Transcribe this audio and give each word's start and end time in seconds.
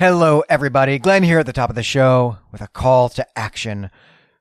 Hello, 0.00 0.42
everybody. 0.48 0.98
Glenn 0.98 1.22
here 1.22 1.40
at 1.40 1.44
the 1.44 1.52
top 1.52 1.68
of 1.68 1.76
the 1.76 1.82
show 1.82 2.38
with 2.52 2.62
a 2.62 2.68
call 2.68 3.10
to 3.10 3.38
action. 3.38 3.90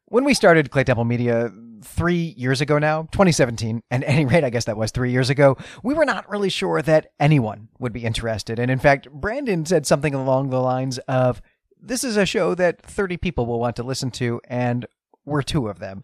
When 0.05 0.23
we 0.23 0.33
started 0.33 0.71
Clay 0.71 0.85
Temple 0.85 1.03
Media 1.03 1.51
three 1.83 2.33
years 2.37 2.61
ago 2.61 2.79
now, 2.79 3.09
2017, 3.11 3.83
and 3.91 4.05
at 4.05 4.09
any 4.09 4.25
rate, 4.25 4.45
I 4.45 4.51
guess 4.51 4.63
that 4.63 4.77
was 4.77 4.91
three 4.91 5.11
years 5.11 5.29
ago, 5.29 5.57
we 5.83 5.93
were 5.93 6.05
not 6.05 6.29
really 6.29 6.47
sure 6.47 6.81
that 6.83 7.11
anyone 7.19 7.67
would 7.77 7.91
be 7.91 8.05
interested. 8.05 8.57
And 8.57 8.71
in 8.71 8.79
fact, 8.79 9.11
Brandon 9.11 9.65
said 9.65 9.85
something 9.85 10.15
along 10.15 10.49
the 10.49 10.61
lines 10.61 10.97
of, 11.09 11.41
this 11.77 12.05
is 12.05 12.15
a 12.15 12.25
show 12.25 12.55
that 12.55 12.81
30 12.81 13.17
people 13.17 13.45
will 13.45 13.59
want 13.59 13.75
to 13.75 13.83
listen 13.83 14.11
to, 14.11 14.39
and 14.45 14.85
we're 15.25 15.41
two 15.41 15.67
of 15.67 15.79
them. 15.79 16.03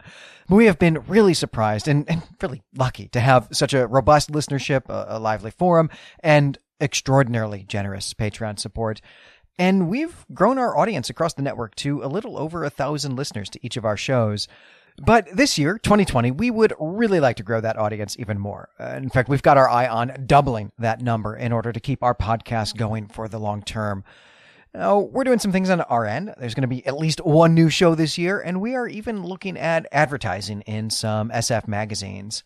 We 0.49 0.65
have 0.65 0.79
been 0.79 1.01
really 1.07 1.33
surprised 1.33 1.87
and, 1.87 2.03
and 2.09 2.23
really 2.41 2.61
lucky 2.75 3.07
to 3.07 3.21
have 3.21 3.47
such 3.53 3.73
a 3.73 3.87
robust 3.87 4.33
listenership, 4.33 4.89
a, 4.89 5.15
a 5.15 5.17
lively 5.17 5.51
forum, 5.51 5.89
and 6.19 6.59
extraordinarily 6.81 7.63
generous 7.63 8.13
Patreon 8.13 8.59
support. 8.59 8.99
And 9.57 9.87
we've 9.87 10.25
grown 10.33 10.57
our 10.57 10.77
audience 10.77 11.09
across 11.09 11.33
the 11.33 11.41
network 11.41 11.75
to 11.75 12.03
a 12.03 12.07
little 12.07 12.37
over 12.37 12.63
a 12.63 12.69
thousand 12.69 13.15
listeners 13.15 13.49
to 13.51 13.59
each 13.65 13.77
of 13.77 13.85
our 13.85 13.95
shows. 13.95 14.47
But 14.97 15.27
this 15.33 15.57
year, 15.57 15.77
2020, 15.77 16.31
we 16.31 16.49
would 16.49 16.73
really 16.79 17.19
like 17.19 17.35
to 17.37 17.43
grow 17.43 17.59
that 17.61 17.77
audience 17.77 18.15
even 18.17 18.39
more. 18.39 18.69
Uh, 18.79 18.95
in 18.97 19.09
fact, 19.09 19.27
we've 19.27 19.41
got 19.41 19.57
our 19.57 19.69
eye 19.69 19.87
on 19.87 20.23
doubling 20.25 20.71
that 20.79 21.01
number 21.01 21.35
in 21.35 21.51
order 21.51 21.73
to 21.73 21.79
keep 21.79 22.01
our 22.01 22.15
podcast 22.15 22.77
going 22.77 23.07
for 23.07 23.27
the 23.27 23.39
long 23.39 23.61
term. 23.61 24.03
Now, 24.73 24.99
we're 24.99 25.23
doing 25.23 25.39
some 25.39 25.51
things 25.51 25.69
on 25.69 25.81
our 25.81 26.05
end. 26.05 26.33
There's 26.37 26.53
going 26.53 26.63
to 26.63 26.67
be 26.67 26.85
at 26.85 26.97
least 26.97 27.23
one 27.25 27.53
new 27.53 27.69
show 27.69 27.95
this 27.95 28.17
year, 28.17 28.41
and 28.41 28.59
we 28.59 28.75
are 28.75 28.87
even 28.87 29.23
looking 29.23 29.57
at 29.57 29.87
advertising 29.91 30.61
in 30.61 30.89
some 30.89 31.29
SF 31.29 31.67
magazines. 31.67 32.43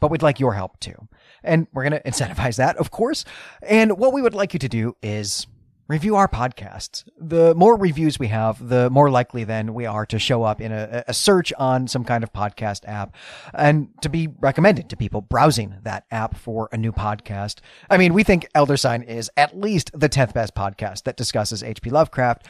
But 0.00 0.10
we'd 0.10 0.22
like 0.22 0.40
your 0.40 0.54
help 0.54 0.80
too. 0.80 1.08
And 1.42 1.66
we're 1.72 1.88
going 1.88 2.00
to 2.00 2.08
incentivize 2.08 2.56
that, 2.56 2.76
of 2.76 2.90
course. 2.90 3.24
And 3.62 3.98
what 3.98 4.12
we 4.12 4.22
would 4.22 4.34
like 4.34 4.52
you 4.54 4.58
to 4.60 4.68
do 4.68 4.96
is 5.02 5.46
review 5.88 6.16
our 6.16 6.28
podcasts. 6.28 7.08
The 7.18 7.54
more 7.54 7.76
reviews 7.76 8.18
we 8.18 8.28
have, 8.28 8.68
the 8.68 8.90
more 8.90 9.10
likely 9.10 9.44
then 9.44 9.72
we 9.72 9.86
are 9.86 10.04
to 10.06 10.18
show 10.18 10.42
up 10.42 10.60
in 10.60 10.70
a, 10.70 11.02
a, 11.08 11.14
search 11.14 11.52
on 11.58 11.88
some 11.88 12.04
kind 12.04 12.22
of 12.22 12.32
podcast 12.32 12.86
app 12.86 13.16
and 13.54 13.88
to 14.02 14.10
be 14.10 14.28
recommended 14.38 14.90
to 14.90 14.96
people 14.96 15.22
browsing 15.22 15.76
that 15.82 16.04
app 16.10 16.36
for 16.36 16.68
a 16.72 16.76
new 16.76 16.92
podcast. 16.92 17.60
I 17.88 17.96
mean, 17.96 18.12
we 18.12 18.22
think 18.22 18.46
Elder 18.54 18.76
Sign 18.76 19.02
is 19.02 19.30
at 19.36 19.58
least 19.58 19.90
the 19.98 20.10
10th 20.10 20.34
best 20.34 20.54
podcast 20.54 21.04
that 21.04 21.16
discusses 21.16 21.62
H.P. 21.62 21.88
Lovecraft. 21.90 22.46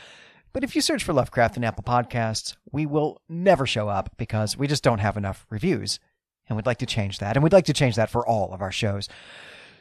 But 0.52 0.64
if 0.64 0.74
you 0.74 0.80
search 0.80 1.04
for 1.04 1.12
Lovecraft 1.12 1.56
in 1.56 1.64
Apple 1.64 1.84
Podcasts, 1.84 2.56
we 2.72 2.86
will 2.86 3.22
never 3.28 3.66
show 3.66 3.88
up 3.88 4.16
because 4.16 4.56
we 4.56 4.66
just 4.66 4.82
don't 4.82 4.98
have 4.98 5.16
enough 5.16 5.46
reviews. 5.50 6.00
And 6.48 6.56
we'd 6.56 6.66
like 6.66 6.78
to 6.78 6.86
change 6.86 7.18
that. 7.18 7.36
And 7.36 7.44
we'd 7.44 7.52
like 7.52 7.66
to 7.66 7.72
change 7.72 7.94
that 7.96 8.10
for 8.10 8.26
all 8.26 8.52
of 8.52 8.62
our 8.62 8.72
shows. 8.72 9.08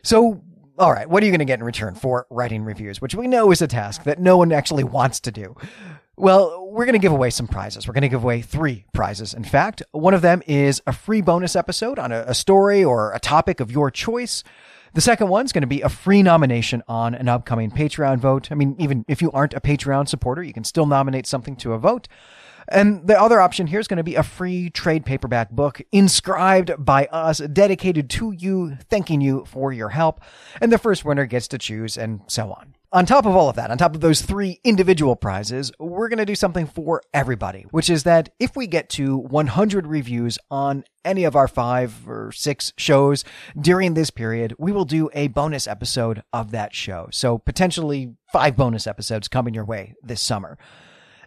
So 0.03 0.43
all 0.77 0.91
right, 0.91 1.09
what 1.09 1.23
are 1.23 1.25
you 1.25 1.31
going 1.31 1.39
to 1.39 1.45
get 1.45 1.59
in 1.59 1.65
return 1.65 1.95
for 1.95 2.27
writing 2.29 2.63
reviews, 2.63 3.01
which 3.01 3.15
we 3.15 3.27
know 3.27 3.51
is 3.51 3.61
a 3.61 3.67
task 3.67 4.03
that 4.03 4.19
no 4.19 4.37
one 4.37 4.51
actually 4.51 4.83
wants 4.83 5.19
to 5.21 5.31
do? 5.31 5.55
Well, 6.15 6.67
we're 6.71 6.85
going 6.85 6.93
to 6.93 6.99
give 6.99 7.11
away 7.11 7.29
some 7.29 7.47
prizes. 7.47 7.87
We're 7.87 7.93
going 7.93 8.01
to 8.01 8.09
give 8.09 8.23
away 8.23 8.41
three 8.41 8.85
prizes. 8.93 9.33
In 9.33 9.43
fact, 9.43 9.83
one 9.91 10.13
of 10.13 10.21
them 10.21 10.41
is 10.47 10.81
a 10.87 10.93
free 10.93 11.21
bonus 11.21 11.55
episode 11.55 11.99
on 11.99 12.11
a, 12.11 12.25
a 12.27 12.33
story 12.33 12.83
or 12.83 13.13
a 13.13 13.19
topic 13.19 13.59
of 13.59 13.71
your 13.71 13.91
choice. 13.91 14.43
The 14.93 15.01
second 15.01 15.27
one's 15.27 15.51
going 15.51 15.61
to 15.61 15.67
be 15.67 15.81
a 15.81 15.89
free 15.89 16.23
nomination 16.23 16.81
on 16.87 17.13
an 17.13 17.27
upcoming 17.27 17.69
Patreon 17.69 18.17
vote. 18.17 18.51
I 18.51 18.55
mean, 18.55 18.75
even 18.79 19.05
if 19.07 19.21
you 19.21 19.31
aren't 19.31 19.53
a 19.53 19.61
Patreon 19.61 20.07
supporter, 20.07 20.41
you 20.41 20.53
can 20.53 20.63
still 20.63 20.87
nominate 20.87 21.27
something 21.27 21.55
to 21.57 21.73
a 21.73 21.77
vote. 21.77 22.07
And 22.69 23.07
the 23.07 23.19
other 23.19 23.39
option 23.39 23.67
here 23.67 23.79
is 23.79 23.87
going 23.87 23.97
to 23.97 24.03
be 24.03 24.15
a 24.15 24.23
free 24.23 24.69
trade 24.69 25.05
paperback 25.05 25.51
book 25.51 25.81
inscribed 25.91 26.71
by 26.77 27.05
us, 27.07 27.39
dedicated 27.39 28.09
to 28.11 28.31
you, 28.31 28.77
thanking 28.89 29.21
you 29.21 29.45
for 29.45 29.71
your 29.71 29.89
help. 29.89 30.21
And 30.61 30.71
the 30.71 30.77
first 30.77 31.05
winner 31.05 31.25
gets 31.25 31.47
to 31.49 31.57
choose 31.57 31.97
and 31.97 32.21
so 32.27 32.51
on. 32.51 32.75
On 32.93 33.05
top 33.05 33.25
of 33.25 33.35
all 33.35 33.49
of 33.49 33.57
that, 33.57 33.69
on 33.69 33.77
top 33.77 33.95
of 33.95 34.01
those 34.01 34.21
three 34.21 34.61
individual 34.63 35.17
prizes, 35.17 35.73
we're 35.77 36.07
going 36.07 36.19
to 36.19 36.25
do 36.25 36.35
something 36.35 36.65
for 36.65 37.01
everybody, 37.13 37.65
which 37.71 37.89
is 37.89 38.03
that 38.03 38.29
if 38.39 38.55
we 38.55 38.65
get 38.65 38.87
to 38.91 39.17
100 39.17 39.85
reviews 39.85 40.39
on 40.49 40.85
any 41.03 41.25
of 41.25 41.35
our 41.35 41.49
five 41.49 42.07
or 42.07 42.31
six 42.31 42.71
shows 42.77 43.25
during 43.59 43.93
this 43.93 44.09
period, 44.09 44.55
we 44.57 44.71
will 44.71 44.85
do 44.85 45.09
a 45.13 45.27
bonus 45.27 45.67
episode 45.67 46.23
of 46.31 46.51
that 46.51 46.73
show. 46.73 47.09
So 47.11 47.37
potentially 47.37 48.15
five 48.31 48.55
bonus 48.55 48.87
episodes 48.87 49.27
coming 49.27 49.53
your 49.53 49.65
way 49.65 49.93
this 50.01 50.21
summer. 50.21 50.57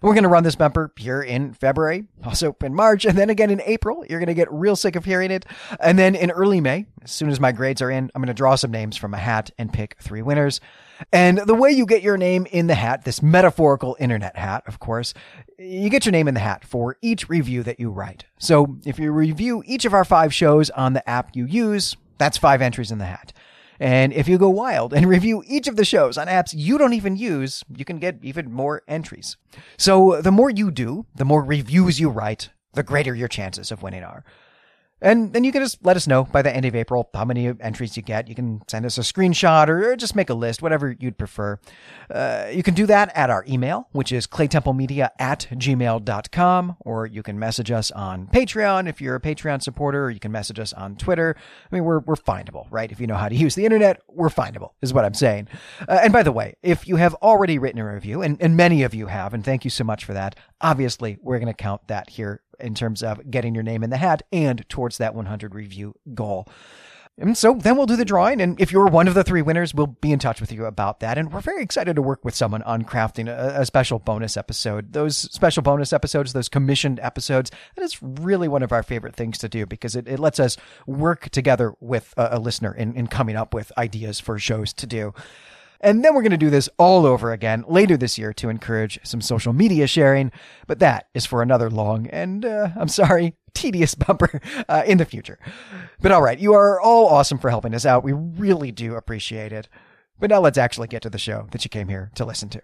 We're 0.03 0.15
going 0.15 0.23
to 0.23 0.31
run 0.31 0.45
this 0.45 0.57
bumper 0.57 0.93
here 0.97 1.21
in 1.21 1.53
February, 1.53 2.05
also 2.25 2.57
in 2.65 2.75
March, 2.75 3.05
and 3.05 3.19
then 3.19 3.29
again 3.29 3.51
in 3.51 3.61
April. 3.67 4.03
You're 4.09 4.19
going 4.19 4.29
to 4.29 4.35
get 4.35 4.51
real 4.51 4.75
sick 4.75 4.97
of 4.97 5.05
hearing 5.05 5.31
it. 5.31 5.45
And 5.79 5.99
then 5.99 6.15
in 6.15 6.31
early 6.31 6.61
May, 6.63 6.87
as 7.03 7.13
soon 7.13 7.29
as 7.29 7.39
my 7.39 7.53
grades 7.53 7.83
are 7.83 7.91
in, 7.91 8.11
I'm 8.15 8.23
going 8.23 8.29
to 8.29 8.35
draw 8.35 8.55
some 8.55 8.71
names 8.71 8.97
from 8.97 9.13
a 9.13 9.19
hat 9.19 9.51
and 9.59 9.71
pick 9.71 9.97
three 10.01 10.23
winners. 10.23 10.59
And 11.13 11.39
the 11.39 11.55
way 11.55 11.71
you 11.71 11.85
get 11.85 12.03
your 12.03 12.17
name 12.17 12.47
in 12.51 12.67
the 12.67 12.75
hat, 12.75 13.05
this 13.05 13.23
metaphorical 13.23 13.95
internet 14.01 14.37
hat, 14.37 14.63
of 14.67 14.79
course, 14.79 15.13
you 15.59 15.91
get 15.91 16.07
your 16.07 16.13
name 16.13 16.29
in 16.29 16.35
the 16.35 16.41
hat 16.41 16.65
for 16.65 16.97
each 17.03 17.29
review 17.29 17.63
that 17.65 17.79
you 17.79 17.91
write. 17.91 18.25
So 18.39 18.79
if 18.87 18.99
you 18.99 19.13
review 19.13 19.63
each 19.67 19.85
of 19.85 19.93
our 19.93 20.07
five 20.07 20.33
shows 20.33 20.71
on 20.71 20.95
the 20.95 21.07
app 21.09 21.37
you 21.37 21.45
use, 21.45 21.97
that's 22.17 22.39
five 22.39 22.63
entries 22.63 22.91
in 22.91 22.99
the 22.99 23.07
hat. 23.07 23.35
And 23.81 24.13
if 24.13 24.29
you 24.29 24.39
go 24.39 24.51
wild 24.51 24.93
and 24.93 25.07
review 25.09 25.43
each 25.47 25.67
of 25.67 25.77
the 25.77 25.85
shows 25.85 26.19
on 26.19 26.29
apps 26.29 26.55
you 26.55 26.79
don't 26.79 26.93
even 26.93 27.17
use, 27.17 27.65
you 27.75 27.85
can 27.85 27.99
get 27.99 28.19
even 28.23 28.53
more 28.53 28.83
entries. 28.87 29.37
So 29.79 30.21
the 30.21 30.31
more 30.31 30.51
you 30.51 30.71
do, 30.71 31.07
the 31.15 31.25
more 31.25 31.43
reviews 31.43 31.99
you 31.99 32.11
write, 32.11 32.51
the 32.75 32.83
greater 32.83 33.15
your 33.15 33.29
chances 33.29 33.73
of 33.73 33.83
winning 33.83 34.05
are. 34.05 34.23
And 35.03 35.33
then 35.33 35.45
you 35.45 35.53
can 35.53 35.63
just 35.63 35.85
let 35.85 35.97
us 35.97 36.07
know 36.07 36.25
by 36.25 36.43
the 36.43 36.55
end 36.55 36.67
of 36.67 36.75
April 36.75 37.09
how 37.15 37.25
many 37.25 37.53
entries 37.61 37.97
you 37.97 38.03
get. 38.03 38.29
You 38.29 38.35
can 38.35 38.63
send 38.69 38.85
us 38.85 38.99
a 38.99 39.03
screenshot 39.03 39.69
or 39.69 39.97
just 39.97 40.15
make 40.15 40.31
a 40.31 40.35
list, 40.35 40.63
whatever 40.63 40.95
you'd 40.99 41.19
prefer. 41.19 41.59
Uh, 42.11 42.49
you 42.53 42.63
can 42.63 42.75
do 42.75 42.87
that 42.87 43.11
at 43.17 43.31
our 43.31 43.45
email, 43.49 43.89
which 43.93 44.13
is 44.13 44.27
claytemplemedia 44.27 45.11
at 45.19 45.47
gmail.com, 45.53 46.77
or 46.81 47.07
you 47.07 47.23
can 47.23 47.39
message 47.39 47.71
us 47.71 47.91
on 47.93 48.27
Patreon 48.27 48.89
if 48.89 49.01
you're 49.01 49.17
a 49.17 49.21
Patreon 49.21 49.63
supporter, 49.63 50.05
or 50.05 50.11
you 50.11 50.21
can 50.21 50.33
message 50.33 50.59
us 50.59 50.73
on 50.73 50.97
Twitter. 50.97 51.37
I 51.39 51.75
mean, 51.75 51.85
we're, 51.85 52.01
we're 52.01 52.17
findable, 52.17 52.67
right? 52.71 52.91
If 52.91 53.01
you 53.01 53.07
know 53.07 53.17
how 53.17 53.29
to 53.29 53.35
use 53.35 53.55
the 53.55 53.65
internet, 53.65 54.01
we're 54.09 54.29
findable, 54.29 54.73
is 54.83 54.93
what 54.93 55.05
I'm 55.05 55.15
saying. 55.15 55.49
Uh, 55.89 56.01
and 56.03 56.13
by 56.13 56.23
the 56.23 56.33
way, 56.33 56.57
if 56.63 56.87
you 56.87 56.97
have 56.97 57.15
already 57.17 57.59
written 57.59 57.81
a 57.81 57.93
review, 57.93 58.23
and, 58.23 58.41
and 58.41 58.57
many 58.57 58.83
of 58.83 58.95
you 58.95 59.07
have, 59.07 59.33
and 59.33 59.45
thank 59.45 59.65
you 59.65 59.71
so 59.71 59.85
much 59.85 60.05
for 60.05 60.13
that, 60.13 60.37
obviously 60.61 61.19
we're 61.23 61.39
going 61.39 61.47
to 61.47 61.55
count 61.55 61.87
that 61.89 62.11
here 62.11 62.43
in 62.63 62.75
terms 62.75 63.03
of 63.03 63.31
getting 63.31 63.55
your 63.55 63.65
name 63.65 63.83
in 63.83 63.91
the 63.91 63.97
hat 63.97 64.23
and 64.33 64.69
towards 64.69 64.99
that 64.99 65.15
100 65.15 65.55
review 65.55 65.95
goal. 66.15 66.47
And 67.21 67.37
so 67.37 67.53
then 67.53 67.77
we'll 67.77 67.87
do 67.87 67.97
the 67.97 68.05
drawing. 68.05 68.41
And 68.41 68.59
if 68.59 68.73
you're 68.73 68.87
one 68.87 69.07
of 69.07 69.13
the 69.13 69.23
three 69.23 69.43
winners, 69.43 69.75
we'll 69.75 69.89
be 69.89 70.11
in 70.11 70.19
touch 70.19 70.41
with 70.41 70.51
you 70.51 70.65
about 70.65 71.01
that. 71.01 71.19
And 71.19 71.31
we're 71.31 71.41
very 71.41 71.63
excited 71.63 71.97
to 71.97 72.03
work 72.03 72.25
with 72.25 72.35
someone 72.35 72.63
on 72.63 72.83
crafting 72.83 73.29
a, 73.29 73.61
a, 73.61 73.67
special 73.67 73.99
bonus 73.99 74.39
episode. 74.39 74.95
Those 74.95 75.19
special 75.19 75.63
bonus 75.63 75.93
episodes, 75.93 76.33
those 76.33 76.49
commissioned 76.49 76.99
episodes, 77.01 77.51
that 77.77 77.83
is 77.83 78.03
really 78.03 78.49
one 78.49 78.63
of 78.63 78.73
our 78.73 78.83
favorite 78.83 79.15
things 79.15 79.37
to 79.39 79.51
do 79.51 79.67
because 79.67 79.97
it, 79.97 80.09
it 80.09 80.19
lets 80.19 80.41
us 80.41 80.57
work 80.87 81.29
together 81.29 81.75
with 81.81 82.15
a, 82.17 82.37
a 82.37 82.39
listener 82.39 82.75
in, 82.75 82.95
in 82.95 83.07
coming 83.07 83.37
up 83.37 83.53
with 83.53 83.71
ideas 83.77 84.19
for 84.19 84.39
shows 84.39 84.73
to 84.73 84.87
do. 84.87 85.13
And 85.81 86.05
then 86.05 86.15
we're 86.15 86.23
going 86.23 86.31
to 86.33 86.37
do 86.37 86.51
this 86.51 86.69
all 86.79 87.07
over 87.07 87.33
again 87.33 87.65
later 87.67 87.97
this 87.97 88.19
year 88.19 88.35
to 88.35 88.51
encourage 88.51 89.01
some 89.03 89.23
social 89.23 89.53
media 89.53 89.87
sharing. 89.87 90.31
But 90.67 90.79
that 90.81 91.09
is 91.15 91.25
for 91.25 91.43
another 91.43 91.71
long 91.71 92.07
and, 92.09 92.45
uh, 92.45 92.69
I'm 92.77 92.89
sorry, 92.89 93.35
tedious 93.55 93.95
bumper 93.95 94.41
uh, 94.69 94.83
in 94.87 94.99
the 94.99 95.07
future. 95.07 95.39
But 96.01 96.13
all 96.13 96.23
right, 96.23 96.39
you 96.39 96.53
are 96.53 96.81
all 96.81 97.07
awesome 97.07 97.39
for 97.39 97.49
helping 97.49 97.75
us 97.75 97.87
out. 97.87 98.05
We 98.05 98.13
really 98.13 98.73
do 98.73 98.95
appreciate 98.95 99.53
it. 99.53 99.69
But 100.19 100.29
now 100.29 100.41
let's 100.41 100.59
actually 100.59 100.89
get 100.89 101.01
to 101.03 101.11
the 101.11 101.19
show 101.19 101.49
that 101.53 101.65
you 101.65 101.71
came 101.71 101.89
here 101.89 102.11
to 102.15 102.27
listen 102.27 102.51
to. 102.51 102.61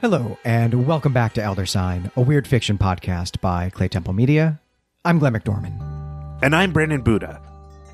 Hello, 0.00 0.38
and 0.44 0.86
welcome 0.86 1.12
back 1.12 1.34
to 1.34 1.42
Elder 1.42 1.66
Sign, 1.66 2.12
a 2.14 2.20
weird 2.20 2.46
fiction 2.46 2.78
podcast 2.78 3.40
by 3.40 3.68
Clay 3.68 3.88
Temple 3.88 4.14
Media. 4.14 4.60
I'm 5.04 5.18
Glenn 5.18 5.32
McDorman. 5.32 5.97
And 6.40 6.54
I'm 6.54 6.72
Brandon 6.72 7.02
Buddha. 7.02 7.42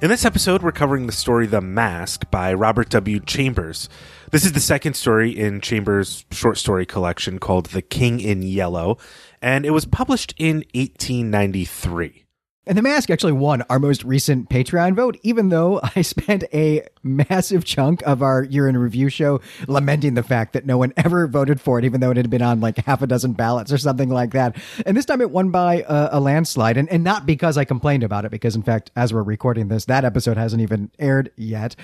In 0.03 0.11
this 0.11 0.27
episode, 0.27 0.63
we're 0.63 0.71
covering 0.71 1.07
the 1.07 1.13
story 1.13 1.47
The 1.47 1.63
Mask 1.63 2.31
by 2.31 2.53
Robert 2.53 2.91
W. 2.91 3.19
Chambers. 3.21 3.89
This 4.33 4.45
is 4.45 4.53
the 4.53 4.61
second 4.61 4.95
story 4.95 5.31
in 5.31 5.63
Chambers' 5.63 6.27
short 6.31 6.59
story 6.59 6.85
collection 6.85 7.39
called 7.39 7.67
The 7.67 7.81
King 7.81 8.21
in 8.21 8.43
Yellow, 8.43 8.99
and 9.41 9.65
it 9.65 9.71
was 9.71 9.87
published 9.87 10.35
in 10.37 10.57
1893. 10.75 12.24
And 12.67 12.79
The 12.79 12.83
Mask 12.83 13.11
actually 13.11 13.33
won 13.33 13.63
our 13.69 13.79
most 13.79 14.05
recent 14.05 14.49
Patreon 14.49 14.95
vote, 14.95 15.19
even 15.23 15.51
though 15.51 15.81
I 15.97 16.03
spent 16.03 16.45
a 16.53 16.87
massive 17.03 17.65
chunk 17.65 18.03
of 18.03 18.23
our 18.23 18.43
year 18.43 18.69
in 18.69 18.77
review 18.77 19.11
show 19.11 19.41
lamenting 19.69 20.15
the 20.15 20.23
fact 20.23 20.55
that 20.55 20.65
no 20.65 20.79
one 20.79 20.93
ever 20.97 21.27
voted 21.27 21.61
for 21.61 21.79
it, 21.79 21.85
even 21.85 22.01
though 22.01 22.11
it 22.11 22.17
had 22.17 22.31
been 22.31 22.43
on 22.43 22.61
like 22.61 22.79
half 22.79 23.03
a 23.03 23.07
dozen 23.07 23.33
ballots 23.33 23.71
or 23.73 23.79
something 23.79 24.09
like 24.09 24.33
that. 24.33 24.57
And 24.87 24.97
this 24.97 25.05
time 25.05 25.21
it 25.21 25.31
won 25.31 25.51
by 25.51 25.85
a, 25.87 26.09
a 26.13 26.21
landslide, 26.21 26.77
and, 26.77 26.89
and 26.89 27.05
not 27.05 27.27
because 27.27 27.59
I 27.59 27.65
complained 27.65 28.03
about 28.03 28.25
it, 28.25 28.31
because 28.31 28.57
in 28.57 28.63
fact, 28.63 28.91
as 28.97 29.13
we're 29.13 29.23
recording 29.23 29.69
this, 29.69 29.85
that 29.87 30.05
episode 30.05 30.37
hasn't 30.37 30.63
even 30.63 30.91
aired 30.99 31.31
yet. 31.37 31.77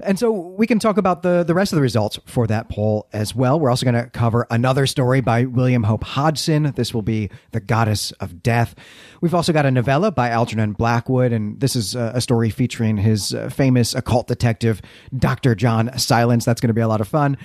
And 0.00 0.18
so 0.18 0.30
we 0.30 0.66
can 0.66 0.78
talk 0.78 0.96
about 0.96 1.22
the, 1.22 1.42
the 1.44 1.54
rest 1.54 1.72
of 1.72 1.76
the 1.76 1.82
results 1.82 2.18
for 2.26 2.46
that 2.46 2.68
poll 2.68 3.08
as 3.12 3.34
well. 3.34 3.58
We're 3.58 3.70
also 3.70 3.84
going 3.84 4.02
to 4.02 4.10
cover 4.10 4.46
another 4.50 4.86
story 4.86 5.20
by 5.20 5.44
William 5.44 5.84
Hope 5.84 6.04
Hodgson. 6.04 6.72
This 6.76 6.92
will 6.92 7.02
be 7.02 7.30
The 7.52 7.60
Goddess 7.60 8.12
of 8.12 8.42
Death. 8.42 8.74
We've 9.20 9.34
also 9.34 9.52
got 9.52 9.66
a 9.66 9.70
novella 9.70 10.12
by 10.12 10.28
Algernon 10.28 10.72
Blackwood, 10.72 11.32
and 11.32 11.58
this 11.60 11.74
is 11.76 11.94
a, 11.94 12.12
a 12.14 12.20
story 12.20 12.50
featuring 12.50 12.96
his 12.96 13.34
uh, 13.34 13.48
famous 13.48 13.94
occult 13.94 14.26
detective, 14.26 14.82
Dr. 15.16 15.54
John 15.54 15.96
Silence. 15.98 16.44
That's 16.44 16.60
going 16.60 16.68
to 16.68 16.74
be 16.74 16.80
a 16.80 16.88
lot 16.88 17.00
of 17.00 17.08
fun. 17.08 17.36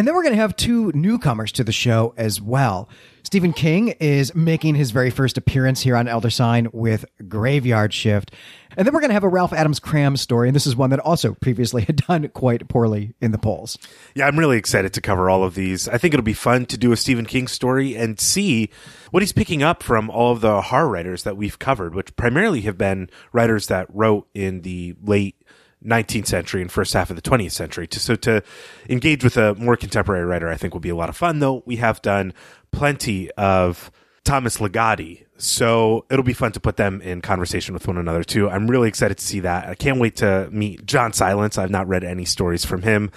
And 0.00 0.08
then 0.08 0.14
we're 0.14 0.22
going 0.22 0.34
to 0.34 0.40
have 0.40 0.56
two 0.56 0.90
newcomers 0.94 1.52
to 1.52 1.62
the 1.62 1.72
show 1.72 2.14
as 2.16 2.40
well. 2.40 2.88
Stephen 3.22 3.52
King 3.52 3.88
is 4.00 4.34
making 4.34 4.74
his 4.74 4.92
very 4.92 5.10
first 5.10 5.36
appearance 5.36 5.82
here 5.82 5.94
on 5.94 6.08
Elder 6.08 6.30
Sign 6.30 6.68
with 6.72 7.04
Graveyard 7.28 7.92
Shift. 7.92 8.32
And 8.78 8.86
then 8.86 8.94
we're 8.94 9.00
going 9.00 9.10
to 9.10 9.14
have 9.14 9.24
a 9.24 9.28
Ralph 9.28 9.52
Adams 9.52 9.78
Cram 9.78 10.16
story. 10.16 10.48
And 10.48 10.56
this 10.56 10.66
is 10.66 10.74
one 10.74 10.88
that 10.88 11.00
also 11.00 11.34
previously 11.34 11.82
had 11.86 11.96
done 11.96 12.26
quite 12.28 12.66
poorly 12.66 13.12
in 13.20 13.30
the 13.30 13.36
polls. 13.36 13.76
Yeah, 14.14 14.26
I'm 14.26 14.38
really 14.38 14.56
excited 14.56 14.94
to 14.94 15.02
cover 15.02 15.28
all 15.28 15.44
of 15.44 15.54
these. 15.54 15.86
I 15.86 15.98
think 15.98 16.14
it'll 16.14 16.24
be 16.24 16.32
fun 16.32 16.64
to 16.64 16.78
do 16.78 16.92
a 16.92 16.96
Stephen 16.96 17.26
King 17.26 17.46
story 17.46 17.94
and 17.94 18.18
see 18.18 18.70
what 19.10 19.22
he's 19.22 19.32
picking 19.32 19.62
up 19.62 19.82
from 19.82 20.08
all 20.08 20.32
of 20.32 20.40
the 20.40 20.62
horror 20.62 20.88
writers 20.88 21.24
that 21.24 21.36
we've 21.36 21.58
covered, 21.58 21.94
which 21.94 22.16
primarily 22.16 22.62
have 22.62 22.78
been 22.78 23.10
writers 23.34 23.66
that 23.66 23.86
wrote 23.92 24.28
in 24.32 24.62
the 24.62 24.94
late 25.04 25.36
19th 25.84 26.26
century 26.26 26.60
and 26.60 26.70
first 26.70 26.92
half 26.92 27.10
of 27.10 27.16
the 27.16 27.22
20th 27.22 27.52
century. 27.52 27.88
So 27.90 28.16
to 28.16 28.42
engage 28.88 29.24
with 29.24 29.36
a 29.36 29.54
more 29.54 29.76
contemporary 29.76 30.24
writer, 30.24 30.48
I 30.48 30.56
think 30.56 30.74
will 30.74 30.80
be 30.80 30.90
a 30.90 30.96
lot 30.96 31.08
of 31.08 31.16
fun. 31.16 31.38
Though 31.38 31.62
we 31.66 31.76
have 31.76 32.02
done 32.02 32.34
plenty 32.70 33.30
of 33.32 33.90
Thomas 34.24 34.58
Ligotti, 34.58 35.24
so 35.38 36.04
it'll 36.10 36.22
be 36.22 36.34
fun 36.34 36.52
to 36.52 36.60
put 36.60 36.76
them 36.76 37.00
in 37.00 37.22
conversation 37.22 37.72
with 37.72 37.88
one 37.88 37.96
another 37.96 38.22
too. 38.22 38.50
I'm 38.50 38.70
really 38.70 38.88
excited 38.88 39.16
to 39.16 39.24
see 39.24 39.40
that. 39.40 39.68
I 39.68 39.74
can't 39.74 39.98
wait 39.98 40.16
to 40.16 40.48
meet 40.52 40.84
John 40.84 41.14
Silence. 41.14 41.56
I've 41.56 41.70
not 41.70 41.88
read 41.88 42.04
any 42.04 42.26
stories 42.26 42.64
from 42.64 42.82
him. 42.82 43.10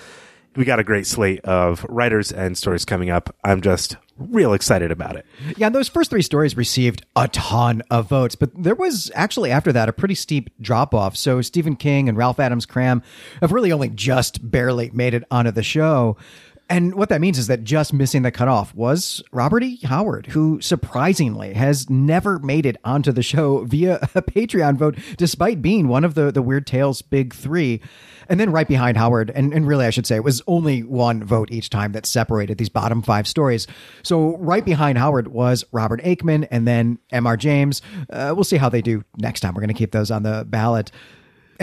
We 0.55 0.65
got 0.65 0.79
a 0.79 0.83
great 0.83 1.07
slate 1.07 1.39
of 1.45 1.85
writers 1.89 2.31
and 2.31 2.57
stories 2.57 2.85
coming 2.85 3.09
up. 3.09 3.35
I'm 3.43 3.61
just 3.61 3.97
real 4.17 4.53
excited 4.53 4.91
about 4.91 5.15
it. 5.15 5.25
Yeah, 5.57 5.69
those 5.69 5.87
first 5.87 6.11
three 6.11 6.21
stories 6.21 6.55
received 6.55 7.05
a 7.15 7.27
ton 7.29 7.81
of 7.89 8.07
votes, 8.09 8.35
but 8.35 8.51
there 8.55 8.75
was 8.75 9.11
actually 9.15 9.49
after 9.51 9.71
that 9.73 9.89
a 9.89 9.93
pretty 9.93 10.15
steep 10.15 10.49
drop 10.61 10.93
off. 10.93 11.15
So 11.17 11.41
Stephen 11.41 11.75
King 11.75 12.07
and 12.07 12.17
Ralph 12.17 12.39
Adams 12.39 12.65
Cram 12.65 13.01
have 13.41 13.51
really 13.51 13.71
only 13.71 13.89
just 13.89 14.49
barely 14.51 14.91
made 14.91 15.13
it 15.13 15.23
onto 15.31 15.51
the 15.51 15.63
show. 15.63 16.17
And 16.69 16.95
what 16.95 17.09
that 17.09 17.21
means 17.21 17.37
is 17.37 17.47
that 17.47 17.63
just 17.63 17.93
missing 17.93 18.21
the 18.21 18.31
cutoff 18.31 18.73
was 18.73 19.21
Robert 19.31 19.63
E. 19.63 19.79
Howard, 19.83 20.27
who 20.27 20.61
surprisingly 20.61 21.53
has 21.53 21.89
never 21.89 22.39
made 22.39 22.65
it 22.65 22.77
onto 22.83 23.11
the 23.11 23.21
show 23.21 23.65
via 23.65 23.95
a 24.15 24.21
Patreon 24.21 24.77
vote, 24.77 24.97
despite 25.17 25.61
being 25.61 25.87
one 25.87 26.03
of 26.03 26.15
the, 26.15 26.31
the 26.31 26.41
Weird 26.41 26.65
Tales 26.65 27.01
big 27.01 27.33
three. 27.33 27.81
And 28.29 28.39
then 28.39 28.51
right 28.51 28.67
behind 28.67 28.95
Howard, 28.95 29.31
and, 29.35 29.53
and 29.53 29.67
really 29.67 29.85
I 29.85 29.89
should 29.89 30.07
say 30.07 30.15
it 30.15 30.23
was 30.23 30.41
only 30.47 30.81
one 30.81 31.23
vote 31.23 31.51
each 31.51 31.69
time 31.69 31.91
that 31.91 32.05
separated 32.05 32.57
these 32.57 32.69
bottom 32.69 33.01
five 33.01 33.27
stories. 33.27 33.67
So 34.01 34.37
right 34.37 34.63
behind 34.63 34.97
Howard 34.97 35.27
was 35.27 35.65
Robert 35.73 36.01
Aickman 36.01 36.47
and 36.49 36.65
then 36.65 36.99
M.R. 37.11 37.35
James. 37.35 37.81
Uh, 38.09 38.31
we'll 38.33 38.45
see 38.45 38.57
how 38.57 38.69
they 38.69 38.81
do 38.81 39.03
next 39.17 39.41
time. 39.41 39.53
We're 39.53 39.61
going 39.61 39.67
to 39.67 39.73
keep 39.73 39.91
those 39.91 40.09
on 40.09 40.23
the 40.23 40.45
ballot. 40.47 40.91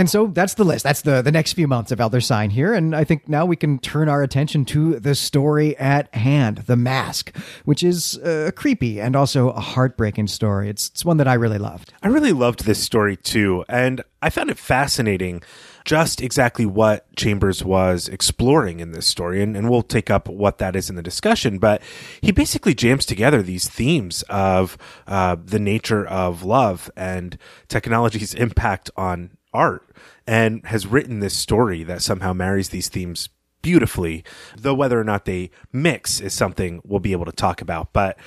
And 0.01 0.09
so 0.09 0.29
that's 0.29 0.55
the 0.55 0.65
list. 0.65 0.83
That's 0.83 1.03
the, 1.03 1.21
the 1.21 1.31
next 1.31 1.53
few 1.53 1.69
months 1.69 1.93
of 1.93 2.01
Elder 2.01 2.23
Sign 2.23 2.49
here. 2.49 2.73
And 2.73 2.97
I 2.97 3.05
think 3.05 3.29
now 3.29 3.45
we 3.45 3.55
can 3.55 3.79
turn 3.79 4.09
our 4.09 4.23
attention 4.23 4.65
to 4.65 4.99
the 4.99 5.15
story 5.15 5.77
at 5.77 6.15
hand, 6.15 6.63
The 6.65 6.75
Mask, 6.75 7.37
which 7.67 7.83
is 7.83 8.17
a 8.25 8.51
creepy 8.51 8.99
and 8.99 9.15
also 9.15 9.51
a 9.51 9.61
heartbreaking 9.61 10.29
story. 10.29 10.71
It's, 10.71 10.89
it's 10.89 11.05
one 11.05 11.19
that 11.19 11.29
I 11.29 11.35
really 11.35 11.59
loved. 11.59 11.93
I 12.03 12.09
really 12.09 12.33
loved 12.33 12.65
this 12.65 12.83
story 12.83 13.15
too. 13.15 13.63
And 13.69 14.03
I 14.23 14.31
found 14.31 14.49
it 14.49 14.57
fascinating 14.57 15.43
just 15.85 16.23
exactly 16.23 16.65
what 16.65 17.15
Chambers 17.15 17.63
was 17.63 18.09
exploring 18.09 18.81
in 18.81 18.93
this 18.93 19.07
story. 19.07 19.43
And, 19.43 19.55
and 19.55 19.69
we'll 19.69 19.83
take 19.83 20.09
up 20.09 20.31
what 20.31 20.57
that 20.59 20.77
is 20.77 20.89
in 20.89 20.97
the 20.97 21.03
discussion. 21.03 21.59
But 21.59 21.83
he 22.23 22.33
basically 22.33 22.73
jams 22.73 23.05
together 23.05 23.43
these 23.43 23.69
themes 23.69 24.23
of 24.31 24.79
uh, 25.07 25.37
the 25.45 25.59
nature 25.59 26.07
of 26.07 26.43
love 26.43 26.91
and 26.97 27.37
technology's 27.69 28.33
impact 28.47 28.91
on 28.97 29.37
art 29.53 29.89
and 30.27 30.65
has 30.67 30.87
written 30.87 31.21
this 31.21 31.37
story 31.37 31.83
that 31.85 32.03
somehow 32.03 32.33
marries 32.33 32.69
these 32.69 32.89
themes 32.89 33.29
beautifully, 33.63 34.25
though 34.57 34.75
whether 34.75 34.99
or 34.99 35.05
not 35.05 35.25
they 35.25 35.51
mix 35.73 36.21
is 36.21 36.33
something 36.33 36.81
we'll 36.85 37.01
be 37.01 37.13
able 37.13 37.27
to 37.27 37.33
talk 37.33 37.61
about. 37.61 37.93
But 37.93 38.19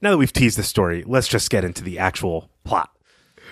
now 0.00 0.10
that 0.10 0.18
we've 0.18 0.32
teased 0.32 0.58
the 0.58 0.62
story, 0.62 1.02
let's 1.06 1.28
just 1.28 1.50
get 1.50 1.64
into 1.64 1.82
the 1.82 1.98
actual 1.98 2.50
plot. 2.64 2.90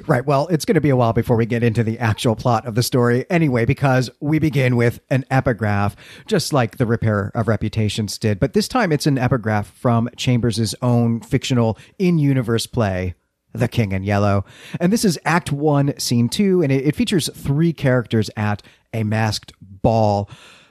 Right. 0.06 0.24
Well, 0.24 0.46
it's 0.48 0.64
going 0.64 0.76
to 0.76 0.80
be 0.80 0.88
a 0.88 0.96
while 0.96 1.12
before 1.12 1.36
we 1.36 1.44
get 1.46 1.62
into 1.62 1.82
the 1.82 1.98
actual 1.98 2.34
plot 2.34 2.64
of 2.64 2.74
the 2.74 2.82
story 2.82 3.26
anyway, 3.28 3.66
because 3.66 4.08
we 4.20 4.38
begin 4.38 4.76
with 4.76 5.00
an 5.10 5.26
epigraph, 5.30 5.94
just 6.26 6.52
like 6.52 6.78
the 6.78 6.86
Repair 6.86 7.30
of 7.34 7.48
Reputations 7.48 8.16
did. 8.16 8.40
But 8.40 8.54
this 8.54 8.68
time 8.68 8.92
it's 8.92 9.06
an 9.06 9.18
epigraph 9.18 9.66
from 9.66 10.08
Chambers' 10.16 10.74
own 10.80 11.20
fictional 11.20 11.76
in 11.98 12.18
universe 12.18 12.66
play, 12.66 13.14
the 13.52 13.68
King 13.68 13.92
in 13.92 14.02
Yellow. 14.02 14.44
And 14.78 14.92
this 14.92 15.04
is 15.04 15.18
Act 15.24 15.52
One, 15.52 15.98
Scene 15.98 16.28
Two, 16.28 16.62
and 16.62 16.70
it, 16.70 16.86
it, 16.86 16.96
features 16.96 17.28
three 17.34 17.72
characters 17.72 18.30
at 18.36 18.62
a 18.92 19.02
masked 19.02 19.52
ball. 19.60 20.28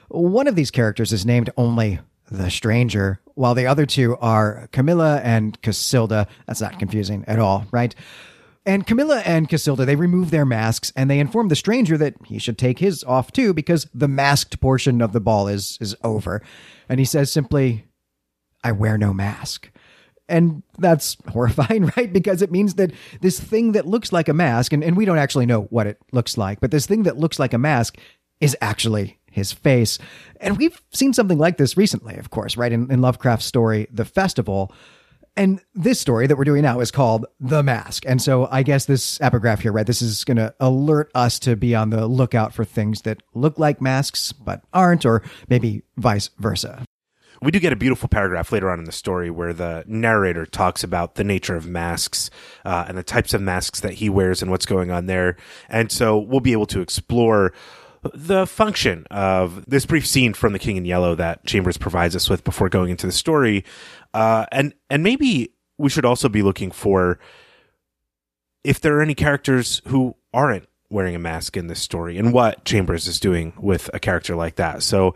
One 0.08 0.48
of 0.48 0.56
these 0.56 0.70
characters 0.70 1.12
is 1.12 1.26
named 1.26 1.50
only 1.56 2.00
the 2.30 2.50
Stranger, 2.50 3.20
while 3.34 3.54
the 3.54 3.66
other 3.66 3.86
two 3.86 4.16
are 4.18 4.68
Camilla 4.72 5.20
and 5.22 5.60
Casilda. 5.62 6.26
That's 6.46 6.60
not 6.60 6.78
confusing 6.78 7.24
at 7.26 7.38
all, 7.38 7.66
right? 7.70 7.94
And 8.66 8.86
Camilla 8.86 9.20
and 9.24 9.48
Casilda, 9.48 9.86
they 9.86 9.96
remove 9.96 10.30
their 10.30 10.44
masks 10.44 10.92
and 10.94 11.10
they 11.10 11.18
inform 11.18 11.48
the 11.48 11.56
stranger 11.56 11.96
that 11.96 12.14
he 12.26 12.38
should 12.38 12.58
take 12.58 12.78
his 12.78 13.02
off 13.04 13.32
too 13.32 13.54
because 13.54 13.88
the 13.94 14.08
masked 14.08 14.60
portion 14.60 15.00
of 15.00 15.12
the 15.12 15.20
ball 15.20 15.48
is 15.48 15.78
is 15.80 15.96
over. 16.04 16.42
And 16.88 17.00
he 17.00 17.06
says 17.06 17.32
simply, 17.32 17.86
I 18.62 18.72
wear 18.72 18.98
no 18.98 19.14
mask. 19.14 19.70
And 20.30 20.62
that's 20.78 21.16
horrifying, 21.28 21.92
right? 21.96 22.12
Because 22.12 22.40
it 22.40 22.50
means 22.50 22.74
that 22.74 22.92
this 23.20 23.38
thing 23.38 23.72
that 23.72 23.86
looks 23.86 24.12
like 24.12 24.28
a 24.28 24.34
mask, 24.34 24.72
and, 24.72 24.82
and 24.82 24.96
we 24.96 25.04
don't 25.04 25.18
actually 25.18 25.46
know 25.46 25.62
what 25.64 25.86
it 25.86 25.98
looks 26.12 26.38
like, 26.38 26.60
but 26.60 26.70
this 26.70 26.86
thing 26.86 27.02
that 27.02 27.18
looks 27.18 27.38
like 27.38 27.52
a 27.52 27.58
mask 27.58 27.98
is 28.40 28.56
actually 28.60 29.18
his 29.30 29.52
face. 29.52 29.98
And 30.40 30.56
we've 30.56 30.80
seen 30.92 31.12
something 31.12 31.38
like 31.38 31.56
this 31.56 31.76
recently, 31.76 32.16
of 32.16 32.30
course, 32.30 32.56
right? 32.56 32.72
In, 32.72 32.90
in 32.90 33.00
Lovecraft's 33.00 33.46
story, 33.46 33.86
The 33.92 34.04
Festival. 34.04 34.72
And 35.36 35.60
this 35.74 36.00
story 36.00 36.26
that 36.26 36.36
we're 36.36 36.44
doing 36.44 36.62
now 36.62 36.80
is 36.80 36.90
called 36.90 37.26
The 37.38 37.62
Mask. 37.62 38.04
And 38.06 38.20
so 38.20 38.48
I 38.50 38.62
guess 38.62 38.86
this 38.86 39.20
epigraph 39.20 39.60
here, 39.60 39.72
right? 39.72 39.86
This 39.86 40.02
is 40.02 40.24
going 40.24 40.36
to 40.38 40.54
alert 40.58 41.10
us 41.14 41.38
to 41.40 41.54
be 41.54 41.74
on 41.74 41.90
the 41.90 42.06
lookout 42.06 42.52
for 42.52 42.64
things 42.64 43.02
that 43.02 43.22
look 43.34 43.58
like 43.58 43.80
masks 43.80 44.32
but 44.32 44.62
aren't, 44.72 45.06
or 45.06 45.22
maybe 45.48 45.82
vice 45.96 46.30
versa. 46.38 46.84
We 47.42 47.50
do 47.50 47.58
get 47.58 47.72
a 47.72 47.76
beautiful 47.76 48.08
paragraph 48.08 48.52
later 48.52 48.70
on 48.70 48.78
in 48.78 48.84
the 48.84 48.92
story 48.92 49.30
where 49.30 49.52
the 49.52 49.84
narrator 49.86 50.44
talks 50.44 50.84
about 50.84 51.14
the 51.14 51.24
nature 51.24 51.56
of 51.56 51.66
masks 51.66 52.30
uh, 52.64 52.84
and 52.86 52.98
the 52.98 53.02
types 53.02 53.32
of 53.32 53.40
masks 53.40 53.80
that 53.80 53.94
he 53.94 54.10
wears 54.10 54.42
and 54.42 54.50
what's 54.50 54.66
going 54.66 54.90
on 54.90 55.06
there. 55.06 55.36
And 55.68 55.90
so 55.90 56.18
we'll 56.18 56.40
be 56.40 56.52
able 56.52 56.66
to 56.66 56.80
explore 56.80 57.54
the 58.14 58.46
function 58.46 59.06
of 59.10 59.64
this 59.66 59.86
brief 59.86 60.06
scene 60.06 60.34
from 60.34 60.52
The 60.52 60.58
King 60.58 60.76
in 60.76 60.84
Yellow 60.84 61.14
that 61.14 61.44
Chambers 61.46 61.76
provides 61.76 62.16
us 62.16 62.28
with 62.28 62.44
before 62.44 62.68
going 62.68 62.90
into 62.90 63.06
the 63.06 63.12
story. 63.12 63.64
Uh, 64.12 64.46
and, 64.52 64.74
and 64.88 65.02
maybe 65.02 65.54
we 65.78 65.88
should 65.88 66.04
also 66.04 66.28
be 66.28 66.42
looking 66.42 66.70
for 66.70 67.18
if 68.64 68.80
there 68.80 68.96
are 68.98 69.02
any 69.02 69.14
characters 69.14 69.80
who 69.86 70.14
aren't 70.32 70.66
wearing 70.90 71.14
a 71.14 71.18
mask 71.20 71.56
in 71.56 71.68
this 71.68 71.80
story 71.80 72.18
and 72.18 72.32
what 72.32 72.64
Chambers 72.64 73.06
is 73.06 73.20
doing 73.20 73.52
with 73.56 73.88
a 73.94 74.00
character 74.00 74.34
like 74.34 74.56
that. 74.56 74.82
So 74.82 75.14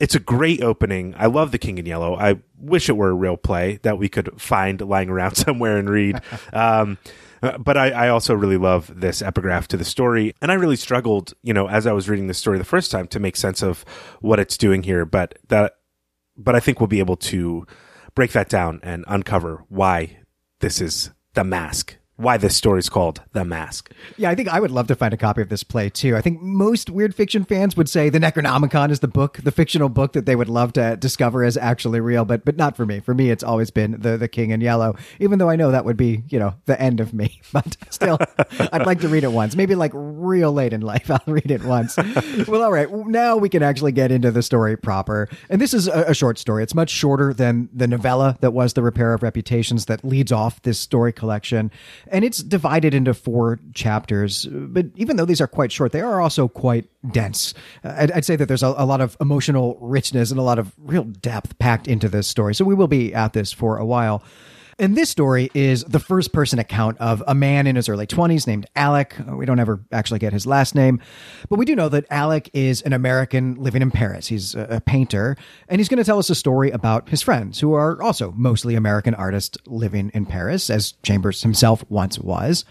it's 0.00 0.14
a 0.14 0.20
great 0.20 0.62
opening. 0.62 1.14
I 1.16 1.26
love 1.26 1.52
The 1.52 1.58
King 1.58 1.78
in 1.78 1.86
Yellow. 1.86 2.16
I 2.16 2.40
wish 2.58 2.88
it 2.88 2.96
were 2.96 3.10
a 3.10 3.14
real 3.14 3.36
play 3.36 3.78
that 3.82 3.98
we 3.98 4.08
could 4.08 4.40
find 4.40 4.80
lying 4.80 5.08
around 5.08 5.34
somewhere 5.36 5.76
and 5.76 5.88
read. 5.88 6.20
Um, 6.52 6.98
but 7.58 7.76
I, 7.76 7.90
I, 7.90 8.08
also 8.08 8.34
really 8.34 8.56
love 8.56 8.90
this 8.98 9.20
epigraph 9.20 9.68
to 9.68 9.76
the 9.76 9.84
story. 9.84 10.34
And 10.40 10.50
I 10.50 10.54
really 10.54 10.76
struggled, 10.76 11.34
you 11.42 11.52
know, 11.52 11.68
as 11.68 11.86
I 11.86 11.92
was 11.92 12.08
reading 12.08 12.26
the 12.26 12.34
story 12.34 12.58
the 12.58 12.64
first 12.64 12.90
time 12.90 13.06
to 13.08 13.20
make 13.20 13.36
sense 13.36 13.62
of 13.62 13.84
what 14.20 14.40
it's 14.40 14.56
doing 14.56 14.82
here. 14.82 15.04
But 15.04 15.38
that, 15.48 15.76
but 16.36 16.54
I 16.54 16.60
think 16.60 16.80
we'll 16.80 16.86
be 16.86 17.00
able 17.00 17.16
to 17.16 17.66
break 18.14 18.32
that 18.32 18.48
down 18.48 18.80
and 18.82 19.04
uncover 19.08 19.64
why 19.68 20.18
this 20.60 20.80
is 20.80 21.10
the 21.34 21.44
mask 21.44 21.98
why 22.16 22.36
this 22.36 22.56
story 22.56 22.78
is 22.78 22.88
called 22.88 23.22
The 23.32 23.44
Mask. 23.44 23.90
Yeah, 24.16 24.30
I 24.30 24.36
think 24.36 24.48
I 24.48 24.60
would 24.60 24.70
love 24.70 24.86
to 24.86 24.94
find 24.94 25.12
a 25.12 25.16
copy 25.16 25.42
of 25.42 25.48
this 25.48 25.64
play 25.64 25.90
too. 25.90 26.16
I 26.16 26.20
think 26.20 26.40
most 26.40 26.88
weird 26.88 27.12
fiction 27.14 27.44
fans 27.44 27.76
would 27.76 27.88
say 27.88 28.08
the 28.08 28.20
Necronomicon 28.20 28.90
is 28.90 29.00
the 29.00 29.08
book, 29.08 29.38
the 29.42 29.50
fictional 29.50 29.88
book 29.88 30.12
that 30.12 30.24
they 30.24 30.36
would 30.36 30.48
love 30.48 30.72
to 30.74 30.96
discover 30.96 31.42
as 31.42 31.56
actually 31.56 32.00
real, 32.00 32.24
but 32.24 32.44
but 32.44 32.56
not 32.56 32.76
for 32.76 32.86
me. 32.86 33.00
For 33.00 33.14
me, 33.14 33.30
it's 33.30 33.42
always 33.42 33.70
been 33.70 34.00
the 34.00 34.16
the 34.16 34.28
King 34.28 34.50
in 34.50 34.60
Yellow. 34.60 34.96
Even 35.18 35.38
though 35.38 35.50
I 35.50 35.56
know 35.56 35.72
that 35.72 35.84
would 35.84 35.96
be 35.96 36.22
you 36.28 36.38
know 36.38 36.54
the 36.66 36.80
end 36.80 37.00
of 37.00 37.12
me, 37.12 37.40
but 37.52 37.76
still, 37.90 38.18
I'd 38.72 38.86
like 38.86 39.00
to 39.00 39.08
read 39.08 39.24
it 39.24 39.32
once. 39.32 39.56
Maybe 39.56 39.74
like 39.74 39.90
real 39.94 40.52
late 40.52 40.72
in 40.72 40.82
life, 40.82 41.10
I'll 41.10 41.20
read 41.26 41.50
it 41.50 41.64
once. 41.64 41.96
well, 42.46 42.62
all 42.62 42.72
right, 42.72 42.90
now 42.90 43.36
we 43.36 43.48
can 43.48 43.62
actually 43.64 43.92
get 43.92 44.12
into 44.12 44.30
the 44.30 44.42
story 44.42 44.76
proper. 44.76 45.28
And 45.50 45.60
this 45.60 45.74
is 45.74 45.88
a, 45.88 46.04
a 46.08 46.14
short 46.14 46.38
story. 46.38 46.62
It's 46.62 46.74
much 46.74 46.90
shorter 46.90 47.34
than 47.34 47.68
the 47.72 47.88
novella 47.88 48.36
that 48.40 48.52
was 48.52 48.74
the 48.74 48.82
Repair 48.82 49.14
of 49.14 49.22
Reputations 49.24 49.86
that 49.86 50.04
leads 50.04 50.30
off 50.30 50.62
this 50.62 50.78
story 50.78 51.12
collection 51.12 51.72
and 52.08 52.24
it's 52.24 52.42
divided 52.42 52.94
into 52.94 53.14
four 53.14 53.58
chapters. 53.74 54.46
But 54.50 54.86
even 54.96 55.16
though 55.16 55.24
these 55.24 55.40
are 55.40 55.46
quite 55.46 55.72
short, 55.72 55.92
they 55.92 56.00
are 56.00 56.20
also 56.20 56.48
quite 56.48 56.88
dense. 57.10 57.54
Uh, 57.82 57.94
I'd, 57.96 58.12
I'd, 58.12 58.24
say 58.24 58.36
that 58.36 58.46
there's 58.46 58.62
a, 58.62 58.74
a, 58.76 58.86
lot 58.86 59.00
of 59.00 59.16
emotional 59.20 59.76
richness 59.80 60.30
and 60.30 60.40
a 60.40 60.42
lot 60.42 60.58
of 60.58 60.72
real 60.78 61.04
depth 61.04 61.58
packed 61.58 61.88
into 61.88 62.08
this 62.08 62.26
story. 62.26 62.54
So 62.54 62.64
we 62.64 62.74
will 62.74 62.88
be 62.88 63.14
at 63.14 63.32
this 63.32 63.52
for 63.52 63.76
a 63.76 63.84
while. 63.84 64.22
And 64.78 64.96
this 64.96 65.08
story 65.08 65.50
is 65.54 65.84
the 65.84 66.00
first 66.00 66.32
person 66.32 66.58
account 66.58 66.98
of 66.98 67.22
a 67.26 67.34
man 67.34 67.66
in 67.66 67.76
his 67.76 67.88
early 67.88 68.06
20s 68.06 68.46
named 68.46 68.66
Alec. 68.74 69.14
We 69.28 69.46
don't 69.46 69.60
ever 69.60 69.84
actually 69.92 70.18
get 70.18 70.32
his 70.32 70.46
last 70.46 70.74
name, 70.74 71.00
but 71.48 71.58
we 71.58 71.64
do 71.64 71.76
know 71.76 71.88
that 71.88 72.06
Alec 72.10 72.50
is 72.52 72.82
an 72.82 72.92
American 72.92 73.54
living 73.54 73.82
in 73.82 73.90
Paris. 73.90 74.26
He's 74.26 74.54
a, 74.54 74.82
painter, 74.84 75.36
and 75.68 75.80
he's 75.80 75.88
going 75.88 75.98
to 75.98 76.04
tell 76.04 76.18
us 76.18 76.28
a 76.28 76.34
story 76.34 76.70
about 76.70 77.08
his 77.08 77.22
friends 77.22 77.60
who 77.60 77.72
are 77.74 78.02
also 78.02 78.32
mostly 78.32 78.74
American 78.74 79.14
artists 79.14 79.56
living 79.66 80.10
in 80.12 80.26
Paris, 80.26 80.68
as 80.68 80.92
Chambers 81.02 81.42
himself 81.42 81.84
once 81.88 82.18
was. 82.18 82.64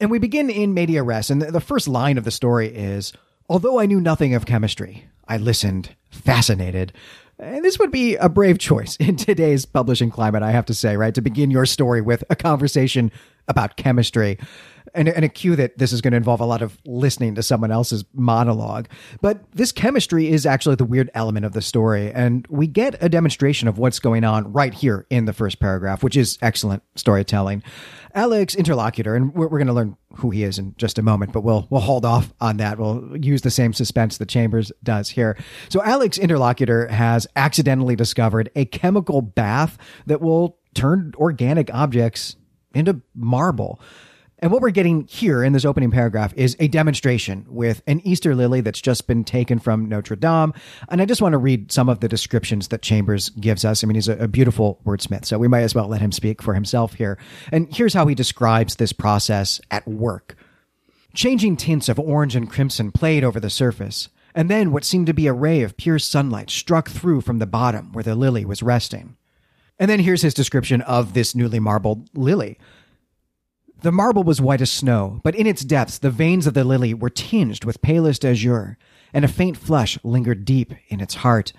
And 0.00 0.10
we 0.10 0.18
begin 0.18 0.50
in 0.50 0.74
media 0.74 1.02
res, 1.02 1.30
and 1.30 1.42
the 1.42 1.60
first 1.60 1.88
line 1.88 2.18
of 2.18 2.24
the 2.24 2.30
story 2.30 2.68
is 2.68 3.12
Although 3.50 3.80
I 3.80 3.86
knew 3.86 4.00
nothing 4.00 4.34
of 4.34 4.44
chemistry, 4.44 5.08
I 5.26 5.38
listened, 5.38 5.96
fascinated. 6.10 6.92
And 7.40 7.64
this 7.64 7.78
would 7.78 7.92
be 7.92 8.16
a 8.16 8.28
brave 8.28 8.58
choice 8.58 8.96
in 8.96 9.16
today's 9.16 9.64
publishing 9.64 10.10
climate, 10.10 10.42
I 10.42 10.50
have 10.50 10.66
to 10.66 10.74
say, 10.74 10.96
right? 10.96 11.14
To 11.14 11.20
begin 11.20 11.50
your 11.50 11.66
story 11.66 12.00
with 12.00 12.24
a 12.30 12.36
conversation 12.36 13.12
about 13.46 13.76
chemistry 13.76 14.38
and, 14.94 15.08
and 15.08 15.24
a 15.24 15.28
cue 15.28 15.56
that 15.56 15.78
this 15.78 15.92
is 15.92 16.00
going 16.00 16.12
to 16.12 16.16
involve 16.16 16.40
a 16.40 16.46
lot 16.46 16.62
of 16.62 16.78
listening 16.84 17.34
to 17.34 17.42
someone 17.42 17.70
else's 17.70 18.04
monologue. 18.14 18.88
But 19.20 19.50
this 19.52 19.72
chemistry 19.72 20.28
is 20.28 20.46
actually 20.46 20.76
the 20.76 20.84
weird 20.84 21.10
element 21.14 21.46
of 21.46 21.52
the 21.52 21.62
story. 21.62 22.12
And 22.12 22.46
we 22.48 22.66
get 22.66 23.02
a 23.02 23.08
demonstration 23.08 23.68
of 23.68 23.78
what's 23.78 23.98
going 23.98 24.24
on 24.24 24.52
right 24.52 24.74
here 24.74 25.06
in 25.10 25.24
the 25.24 25.32
first 25.32 25.60
paragraph, 25.60 26.02
which 26.02 26.16
is 26.16 26.38
excellent 26.42 26.82
storytelling. 26.96 27.62
Alec's 28.14 28.54
interlocutor, 28.54 29.14
and 29.14 29.34
we're, 29.34 29.48
we're 29.48 29.58
going 29.58 29.68
to 29.68 29.72
learn 29.72 29.96
who 30.16 30.30
he 30.30 30.42
is 30.42 30.58
in 30.58 30.74
just 30.76 30.98
a 30.98 31.02
moment, 31.02 31.32
but 31.32 31.42
we'll 31.42 31.66
we'll 31.70 31.80
hold 31.80 32.04
off 32.04 32.32
on 32.40 32.56
that. 32.56 32.78
We'll 32.78 33.16
use 33.16 33.42
the 33.42 33.50
same 33.50 33.72
suspense 33.72 34.18
that 34.18 34.28
Chambers 34.28 34.72
does 34.82 35.10
here. 35.10 35.36
So 35.68 35.80
Alec's 35.80 36.18
interlocutor 36.18 36.88
has 36.88 37.26
accidentally 37.36 37.96
discovered 37.96 38.50
a 38.56 38.64
chemical 38.64 39.20
bath 39.20 39.78
that 40.06 40.20
will 40.20 40.58
turn 40.74 41.12
organic 41.16 41.72
objects 41.72 42.36
into 42.74 43.00
marble. 43.14 43.80
And 44.40 44.52
what 44.52 44.62
we're 44.62 44.70
getting 44.70 45.04
here 45.08 45.42
in 45.42 45.52
this 45.52 45.64
opening 45.64 45.90
paragraph 45.90 46.32
is 46.36 46.56
a 46.60 46.68
demonstration 46.68 47.44
with 47.48 47.82
an 47.88 48.00
Easter 48.04 48.36
lily 48.36 48.60
that's 48.60 48.80
just 48.80 49.08
been 49.08 49.24
taken 49.24 49.58
from 49.58 49.88
Notre 49.88 50.14
Dame. 50.14 50.54
And 50.88 51.02
I 51.02 51.06
just 51.06 51.20
want 51.20 51.32
to 51.32 51.38
read 51.38 51.72
some 51.72 51.88
of 51.88 51.98
the 51.98 52.08
descriptions 52.08 52.68
that 52.68 52.80
Chambers 52.80 53.30
gives 53.30 53.64
us. 53.64 53.82
I 53.82 53.88
mean, 53.88 53.96
he's 53.96 54.06
a, 54.06 54.28
beautiful 54.28 54.80
wordsmith, 54.84 55.24
so 55.24 55.38
we 55.38 55.48
might 55.48 55.62
as 55.62 55.74
well 55.74 55.88
let 55.88 56.00
him 56.00 56.12
speak 56.12 56.40
for 56.40 56.54
himself 56.54 56.94
here. 56.94 57.18
And 57.50 57.74
here's 57.74 57.94
how 57.94 58.06
he 58.06 58.14
describes 58.14 58.76
this 58.76 58.92
process 58.92 59.60
at 59.70 59.88
work. 59.88 60.36
Changing 61.14 61.56
tints 61.56 61.88
of 61.88 61.98
orange 61.98 62.36
and 62.36 62.48
crimson 62.48 62.92
played 62.92 63.24
over 63.24 63.40
the 63.40 63.50
surface, 63.50 64.08
and 64.34 64.48
then 64.48 64.70
what 64.70 64.84
seemed 64.84 65.06
to 65.06 65.14
be 65.14 65.26
a 65.26 65.32
ray 65.32 65.62
of 65.62 65.76
pure 65.76 65.98
sunlight 65.98 66.50
struck 66.50 66.88
through 66.88 67.22
from 67.22 67.38
the 67.38 67.46
bottom 67.46 67.92
where 67.92 68.04
the 68.04 68.14
lily 68.14 68.44
was 68.44 68.62
resting. 68.62 69.16
And 69.78 69.90
then 69.90 70.00
here's 70.00 70.22
his 70.22 70.34
description 70.34 70.82
of 70.82 71.14
this 71.14 71.34
newly 71.34 71.58
marbled 71.58 72.08
lily. 72.14 72.58
The 73.80 73.92
marble 73.92 74.24
was 74.24 74.40
white 74.40 74.60
as 74.60 74.72
snow, 74.72 75.20
but 75.22 75.36
in 75.36 75.46
its 75.46 75.64
depths 75.64 75.98
the 75.98 76.10
veins 76.10 76.46
of 76.46 76.54
the 76.54 76.64
lily 76.64 76.94
were 76.94 77.10
tinged 77.10 77.64
with 77.64 77.80
palest 77.80 78.24
azure, 78.24 78.76
and 79.12 79.24
a 79.24 79.28
faint 79.28 79.56
flush 79.56 79.98
lingered 80.02 80.44
deep 80.44 80.74
in 80.88 81.00
its 81.00 81.16
heart. 81.16 81.52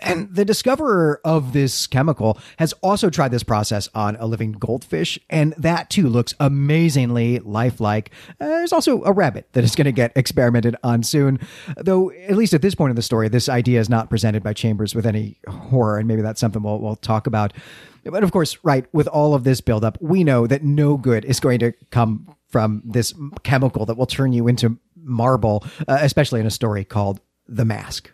And 0.00 0.32
the 0.34 0.44
discoverer 0.44 1.20
of 1.24 1.52
this 1.52 1.86
chemical 1.86 2.38
has 2.58 2.72
also 2.82 3.10
tried 3.10 3.30
this 3.30 3.42
process 3.42 3.88
on 3.94 4.16
a 4.16 4.26
living 4.26 4.52
goldfish, 4.52 5.18
and 5.28 5.54
that 5.58 5.90
too 5.90 6.08
looks 6.08 6.34
amazingly 6.38 7.40
lifelike. 7.40 8.10
Uh, 8.40 8.46
there's 8.46 8.72
also 8.72 9.02
a 9.02 9.12
rabbit 9.12 9.48
that 9.52 9.64
is 9.64 9.74
going 9.74 9.86
to 9.86 9.92
get 9.92 10.12
experimented 10.16 10.76
on 10.84 11.02
soon, 11.02 11.40
though, 11.76 12.12
at 12.12 12.36
least 12.36 12.54
at 12.54 12.62
this 12.62 12.74
point 12.74 12.90
in 12.90 12.96
the 12.96 13.02
story, 13.02 13.28
this 13.28 13.48
idea 13.48 13.80
is 13.80 13.88
not 13.88 14.10
presented 14.10 14.42
by 14.42 14.52
Chambers 14.52 14.94
with 14.94 15.06
any 15.06 15.38
horror, 15.48 15.98
and 15.98 16.06
maybe 16.06 16.22
that's 16.22 16.40
something 16.40 16.62
we'll, 16.62 16.78
we'll 16.78 16.96
talk 16.96 17.26
about. 17.26 17.52
But 18.10 18.22
of 18.24 18.32
course, 18.32 18.58
right, 18.62 18.86
with 18.92 19.08
all 19.08 19.34
of 19.34 19.44
this 19.44 19.60
buildup, 19.60 19.98
we 20.00 20.24
know 20.24 20.46
that 20.46 20.64
no 20.64 20.96
good 20.96 21.24
is 21.24 21.40
going 21.40 21.58
to 21.60 21.72
come 21.90 22.34
from 22.48 22.82
this 22.84 23.14
chemical 23.42 23.86
that 23.86 23.96
will 23.96 24.06
turn 24.06 24.32
you 24.32 24.48
into 24.48 24.78
marble, 24.96 25.64
uh, 25.86 25.98
especially 26.00 26.40
in 26.40 26.46
a 26.46 26.50
story 26.50 26.84
called 26.84 27.20
The 27.46 27.64
Mask. 27.64 28.10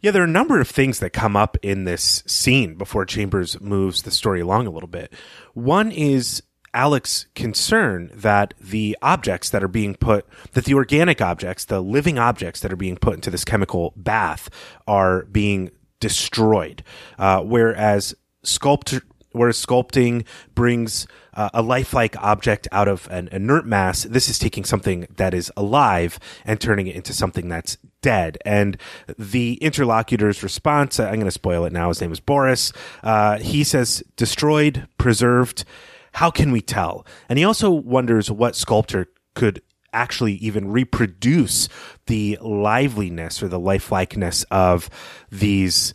Yeah, 0.00 0.12
there 0.12 0.22
are 0.22 0.26
a 0.26 0.28
number 0.28 0.60
of 0.60 0.68
things 0.68 1.00
that 1.00 1.10
come 1.10 1.36
up 1.36 1.56
in 1.60 1.84
this 1.84 2.22
scene 2.26 2.76
before 2.76 3.04
Chambers 3.04 3.60
moves 3.60 4.02
the 4.02 4.12
story 4.12 4.40
along 4.40 4.66
a 4.66 4.70
little 4.70 4.88
bit. 4.88 5.12
One 5.54 5.90
is 5.90 6.42
Alec's 6.72 7.26
concern 7.34 8.10
that 8.14 8.54
the 8.60 8.96
objects 9.02 9.50
that 9.50 9.64
are 9.64 9.68
being 9.68 9.96
put, 9.96 10.24
that 10.52 10.66
the 10.66 10.74
organic 10.74 11.20
objects, 11.20 11.64
the 11.64 11.80
living 11.80 12.18
objects 12.18 12.60
that 12.60 12.72
are 12.72 12.76
being 12.76 12.96
put 12.96 13.14
into 13.14 13.30
this 13.30 13.44
chemical 13.44 13.92
bath 13.96 14.48
are 14.86 15.24
being 15.24 15.70
destroyed. 15.98 16.84
Uh, 17.18 17.42
whereas 17.42 18.14
sculpture, 18.44 19.02
whereas 19.38 19.64
sculpting 19.64 20.26
brings 20.54 21.06
uh, 21.34 21.48
a 21.54 21.62
lifelike 21.62 22.16
object 22.22 22.66
out 22.72 22.88
of 22.88 23.08
an 23.10 23.28
inert 23.30 23.64
mass, 23.64 24.02
this 24.02 24.28
is 24.28 24.38
taking 24.38 24.64
something 24.64 25.06
that 25.16 25.32
is 25.32 25.52
alive 25.56 26.18
and 26.44 26.60
turning 26.60 26.86
it 26.86 26.96
into 26.96 27.12
something 27.12 27.48
that's 27.48 27.78
dead. 28.02 28.38
And 28.44 28.76
the 29.18 29.54
interlocutor's 29.54 30.42
response, 30.42 30.98
I'm 30.98 31.14
going 31.14 31.24
to 31.24 31.30
spoil 31.30 31.64
it 31.64 31.72
now. 31.72 31.88
His 31.88 32.00
name 32.00 32.12
is 32.12 32.20
Boris. 32.20 32.72
Uh, 33.02 33.38
he 33.38 33.64
says, 33.64 34.02
destroyed, 34.16 34.88
preserved. 34.98 35.64
How 36.12 36.30
can 36.30 36.50
we 36.50 36.60
tell? 36.60 37.06
And 37.28 37.38
he 37.38 37.44
also 37.44 37.70
wonders 37.70 38.30
what 38.30 38.56
sculptor 38.56 39.06
could 39.34 39.62
actually 39.92 40.34
even 40.34 40.70
reproduce 40.70 41.68
the 42.06 42.38
liveliness 42.40 43.42
or 43.42 43.48
the 43.48 43.60
lifelikeness 43.60 44.44
of 44.50 44.90
these 45.30 45.94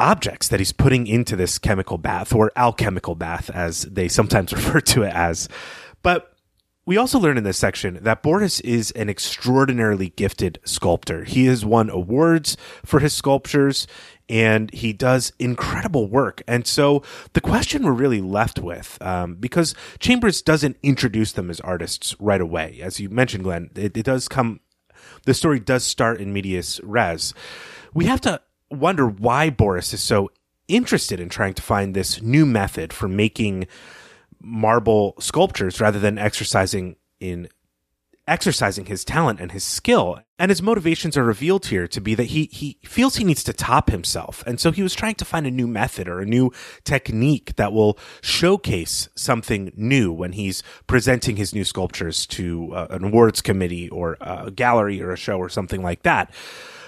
objects 0.00 0.48
that 0.48 0.60
he's 0.60 0.72
putting 0.72 1.06
into 1.06 1.36
this 1.36 1.58
chemical 1.58 1.98
bath 1.98 2.34
or 2.34 2.52
alchemical 2.56 3.14
bath, 3.14 3.50
as 3.50 3.82
they 3.82 4.08
sometimes 4.08 4.52
refer 4.52 4.80
to 4.80 5.02
it 5.02 5.12
as. 5.12 5.48
But 6.02 6.34
we 6.86 6.98
also 6.98 7.18
learn 7.18 7.38
in 7.38 7.44
this 7.44 7.56
section 7.56 7.98
that 8.02 8.22
Boris 8.22 8.60
is 8.60 8.90
an 8.90 9.08
extraordinarily 9.08 10.10
gifted 10.10 10.58
sculptor. 10.64 11.24
He 11.24 11.46
has 11.46 11.64
won 11.64 11.88
awards 11.88 12.58
for 12.84 13.00
his 13.00 13.14
sculptures 13.14 13.86
and 14.28 14.72
he 14.72 14.92
does 14.92 15.32
incredible 15.38 16.08
work. 16.08 16.42
And 16.46 16.66
so 16.66 17.02
the 17.32 17.40
question 17.40 17.84
we're 17.84 17.92
really 17.92 18.20
left 18.20 18.58
with, 18.58 18.98
um, 19.00 19.36
because 19.36 19.74
Chambers 19.98 20.42
doesn't 20.42 20.76
introduce 20.82 21.32
them 21.32 21.50
as 21.50 21.60
artists 21.60 22.14
right 22.20 22.40
away, 22.40 22.80
as 22.82 23.00
you 23.00 23.08
mentioned, 23.08 23.44
Glenn, 23.44 23.70
it, 23.74 23.96
it 23.96 24.04
does 24.04 24.28
come, 24.28 24.60
the 25.24 25.34
story 25.34 25.60
does 25.60 25.84
start 25.84 26.20
in 26.20 26.32
medias 26.32 26.80
res. 26.82 27.32
We 27.94 28.06
have 28.06 28.20
to 28.22 28.40
wonder 28.74 29.06
why 29.06 29.50
Boris 29.50 29.92
is 29.92 30.02
so 30.02 30.30
interested 30.68 31.20
in 31.20 31.28
trying 31.28 31.54
to 31.54 31.62
find 31.62 31.94
this 31.94 32.22
new 32.22 32.46
method 32.46 32.92
for 32.92 33.08
making 33.08 33.66
marble 34.40 35.14
sculptures 35.18 35.80
rather 35.80 35.98
than 35.98 36.18
exercising 36.18 36.96
in 37.20 37.48
exercising 38.26 38.86
his 38.86 39.04
talent 39.04 39.40
and 39.40 39.52
his 39.52 39.64
skill. 39.64 40.18
And 40.38 40.50
his 40.50 40.62
motivations 40.62 41.16
are 41.16 41.24
revealed 41.24 41.66
here 41.66 41.86
to 41.88 42.00
be 42.00 42.14
that 42.14 42.24
he, 42.24 42.48
he 42.50 42.78
feels 42.84 43.16
he 43.16 43.24
needs 43.24 43.44
to 43.44 43.52
top 43.52 43.90
himself. 43.90 44.42
And 44.46 44.58
so 44.58 44.72
he 44.72 44.82
was 44.82 44.94
trying 44.94 45.14
to 45.16 45.24
find 45.24 45.46
a 45.46 45.50
new 45.50 45.66
method 45.66 46.08
or 46.08 46.20
a 46.20 46.26
new 46.26 46.50
technique 46.84 47.56
that 47.56 47.72
will 47.72 47.98
showcase 48.22 49.08
something 49.14 49.72
new 49.76 50.12
when 50.12 50.32
he's 50.32 50.62
presenting 50.86 51.36
his 51.36 51.54
new 51.54 51.64
sculptures 51.64 52.26
to 52.28 52.74
uh, 52.74 52.86
an 52.90 53.04
awards 53.04 53.42
committee 53.42 53.88
or 53.90 54.16
a 54.20 54.50
gallery 54.50 55.02
or 55.02 55.12
a 55.12 55.16
show 55.16 55.38
or 55.38 55.48
something 55.48 55.82
like 55.82 56.02
that. 56.02 56.32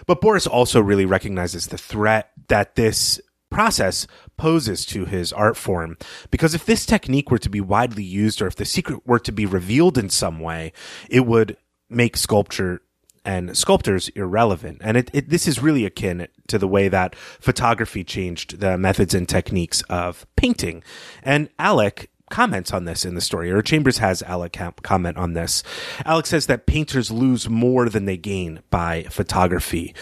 But 0.07 0.21
Boris 0.21 0.47
also 0.47 0.81
really 0.81 1.07
recognizes 1.07 1.67
the 1.67 1.79
threat 1.79 2.31
that 2.49 2.77
this 2.77 3.21
process 3.51 4.07
poses 4.37 4.85
to 4.87 5.05
his 5.05 5.33
art 5.33 5.57
form. 5.57 5.97
Because 6.31 6.55
if 6.55 6.67
this 6.67 6.87
technique 6.87 7.31
were 7.31 7.39
to 7.39 7.49
be 7.49 7.61
widely 7.61 8.03
used 8.03 8.43
or 8.43 8.47
if 8.47 8.57
the 8.57 8.65
secret 8.65 9.07
were 9.07 9.19
to 9.21 9.33
be 9.33 9.47
revealed 9.47 9.99
in 9.99 10.11
some 10.11 10.41
way, 10.41 10.73
it 11.09 11.27
would 11.27 11.57
make 11.89 12.17
sculpture 12.17 12.83
and 13.25 13.57
sculptors 13.57 14.09
irrelevant. 14.11 14.79
And 14.83 14.97
it, 14.97 15.11
it, 15.13 15.29
this 15.29 15.49
is 15.49 15.63
really 15.63 15.85
akin 15.85 16.29
to 16.47 16.59
the 16.59 16.69
way 16.69 16.89
that 16.89 17.17
photography 17.17 18.05
changed 18.05 18.61
the 18.61 18.79
methods 18.79 19.15
and 19.15 19.29
techniques 19.29 19.83
of 19.83 20.27
painting. 20.37 20.85
And 21.23 21.49
Alec 21.59 22.11
comments 22.30 22.73
on 22.73 22.85
this 22.85 23.04
in 23.04 23.14
the 23.14 23.21
story, 23.21 23.50
or 23.50 23.62
Chambers 23.62 23.99
has 23.99 24.23
Alec 24.23 24.59
comment 24.83 25.16
on 25.16 25.35
this. 25.35 25.62
Alec 26.04 26.26
says 26.26 26.47
that 26.47 26.66
painters 26.66 27.11
lose 27.11 27.49
more 27.49 27.88
than 27.88 28.04
they 28.04 28.16
gain 28.16 28.61
by 28.71 29.04
photography. 29.04 29.95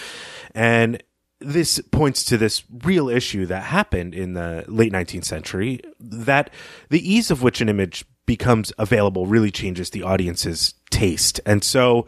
And 0.54 1.02
this 1.40 1.80
points 1.90 2.24
to 2.24 2.38
this 2.38 2.64
real 2.84 3.08
issue 3.08 3.46
that 3.46 3.64
happened 3.64 4.14
in 4.14 4.34
the 4.34 4.64
late 4.68 4.92
19th 4.92 5.24
century 5.24 5.80
that 6.00 6.50
the 6.90 7.12
ease 7.12 7.30
of 7.30 7.42
which 7.42 7.60
an 7.60 7.68
image 7.68 8.04
becomes 8.26 8.72
available 8.78 9.26
really 9.26 9.50
changes 9.50 9.90
the 9.90 10.02
audience's 10.02 10.74
taste. 10.90 11.40
And 11.44 11.62
so 11.62 12.06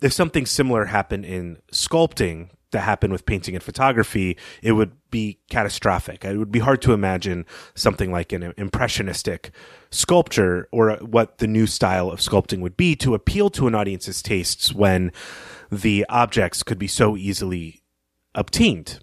if 0.00 0.12
something 0.12 0.46
similar 0.46 0.84
happened 0.84 1.24
in 1.24 1.58
sculpting 1.72 2.50
that 2.72 2.80
happened 2.80 3.12
with 3.12 3.26
painting 3.26 3.54
and 3.54 3.62
photography, 3.62 4.36
it 4.62 4.72
would 4.72 4.92
be 5.10 5.38
catastrophic. 5.48 6.24
It 6.24 6.36
would 6.36 6.52
be 6.52 6.58
hard 6.58 6.82
to 6.82 6.92
imagine 6.92 7.46
something 7.74 8.10
like 8.10 8.32
an 8.32 8.52
impressionistic 8.56 9.50
sculpture 9.90 10.68
or 10.72 10.96
what 10.96 11.38
the 11.38 11.46
new 11.46 11.66
style 11.66 12.10
of 12.10 12.20
sculpting 12.20 12.60
would 12.60 12.76
be 12.76 12.96
to 12.96 13.14
appeal 13.14 13.50
to 13.50 13.66
an 13.66 13.74
audience's 13.74 14.22
tastes 14.22 14.72
when 14.72 15.12
the 15.70 16.04
objects 16.08 16.62
could 16.62 16.78
be 16.78 16.88
so 16.88 17.16
easily 17.16 17.82
obtained. 18.34 19.00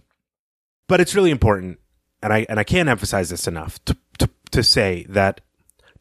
But 0.87 0.99
it's 0.99 1.15
really 1.15 1.31
important, 1.31 1.79
and 2.21 2.33
I 2.33 2.45
and 2.49 2.59
I 2.59 2.63
can't 2.63 2.89
emphasize 2.89 3.29
this 3.29 3.47
enough 3.47 3.83
to 3.85 3.97
to, 4.19 4.29
to 4.51 4.63
say 4.63 5.05
that 5.09 5.41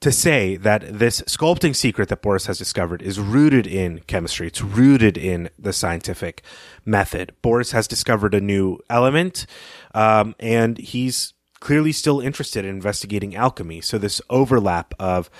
to 0.03 0.11
say 0.11 0.57
that 0.57 0.99
this 0.99 1.21
sculpting 1.23 1.77
secret 1.77 2.09
that 2.09 2.23
Boris 2.23 2.47
has 2.47 2.59
discovered 2.59 3.03
is 3.03 3.21
rooted 3.21 3.69
in 3.69 4.01
chemistry. 4.01 4.49
It's 4.49 4.61
rooted 4.61 5.17
in 5.17 5.49
the 5.57 5.73
scientific 5.73 6.43
method. 6.85 7.33
Boris 7.41 7.71
has 7.71 7.87
discovered 7.87 8.35
a 8.35 8.41
new 8.41 8.79
element, 8.91 9.47
um, 9.95 10.35
and 10.41 10.77
he's 10.77 11.35
clearly 11.61 11.93
still 11.93 12.21
interested 12.21 12.65
in 12.65 12.73
investigating 12.73 13.37
alchemy. 13.37 13.81
So 13.81 13.97
this 13.97 14.21
overlap 14.29 14.93
of 14.99 15.31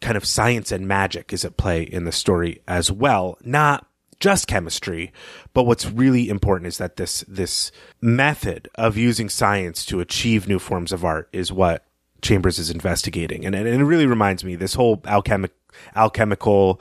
kind 0.00 0.16
of 0.16 0.24
science 0.24 0.72
and 0.72 0.88
magic 0.88 1.32
is 1.32 1.44
at 1.44 1.56
play 1.56 1.82
in 1.82 2.04
the 2.04 2.12
story 2.12 2.62
as 2.66 2.90
well. 2.90 3.38
Not 3.44 3.86
just 4.18 4.48
chemistry, 4.48 5.12
but 5.54 5.62
what's 5.62 5.86
really 5.88 6.28
important 6.28 6.66
is 6.66 6.78
that 6.78 6.96
this 6.96 7.24
this 7.28 7.70
method 8.00 8.68
of 8.74 8.96
using 8.96 9.28
science 9.28 9.86
to 9.86 10.00
achieve 10.00 10.48
new 10.48 10.58
forms 10.58 10.90
of 10.90 11.04
art 11.04 11.28
is 11.32 11.52
what 11.52 11.85
Chambers 12.22 12.58
is 12.58 12.70
investigating, 12.70 13.44
and, 13.44 13.54
and 13.54 13.66
it 13.66 13.84
really 13.84 14.06
reminds 14.06 14.44
me 14.44 14.56
this 14.56 14.74
whole 14.74 15.02
alchemic 15.06 15.52
alchemical 15.94 16.80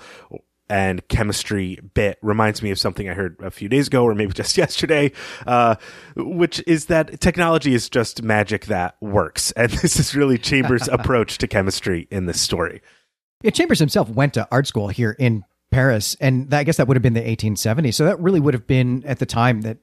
and 0.69 1.07
chemistry 1.09 1.79
bit 1.93 2.17
reminds 2.21 2.61
me 2.61 2.71
of 2.71 2.79
something 2.79 3.09
I 3.09 3.13
heard 3.13 3.37
a 3.41 3.51
few 3.51 3.69
days 3.69 3.87
ago, 3.87 4.03
or 4.03 4.15
maybe 4.15 4.33
just 4.33 4.57
yesterday, 4.57 5.11
uh, 5.45 5.75
which 6.15 6.63
is 6.65 6.85
that 6.87 7.19
technology 7.21 7.73
is 7.73 7.89
just 7.89 8.23
magic 8.23 8.65
that 8.65 8.95
works, 9.01 9.51
and 9.51 9.71
this 9.81 9.99
is 9.99 10.15
really 10.15 10.37
Chambers' 10.37 10.87
approach 10.91 11.37
to 11.39 11.47
chemistry 11.47 12.07
in 12.11 12.25
this 12.25 12.41
story. 12.41 12.81
Yeah, 13.43 13.51
Chambers 13.51 13.79
himself 13.79 14.09
went 14.09 14.33
to 14.35 14.47
art 14.51 14.67
school 14.67 14.87
here 14.87 15.15
in 15.19 15.43
Paris, 15.71 16.15
and 16.19 16.53
I 16.53 16.63
guess 16.63 16.77
that 16.77 16.87
would 16.87 16.95
have 16.95 17.03
been 17.03 17.13
the 17.13 17.21
1870s. 17.21 17.95
So 17.95 18.05
that 18.05 18.19
really 18.19 18.39
would 18.39 18.53
have 18.53 18.65
been 18.65 19.03
at 19.05 19.19
the 19.19 19.25
time 19.25 19.61
that 19.61 19.77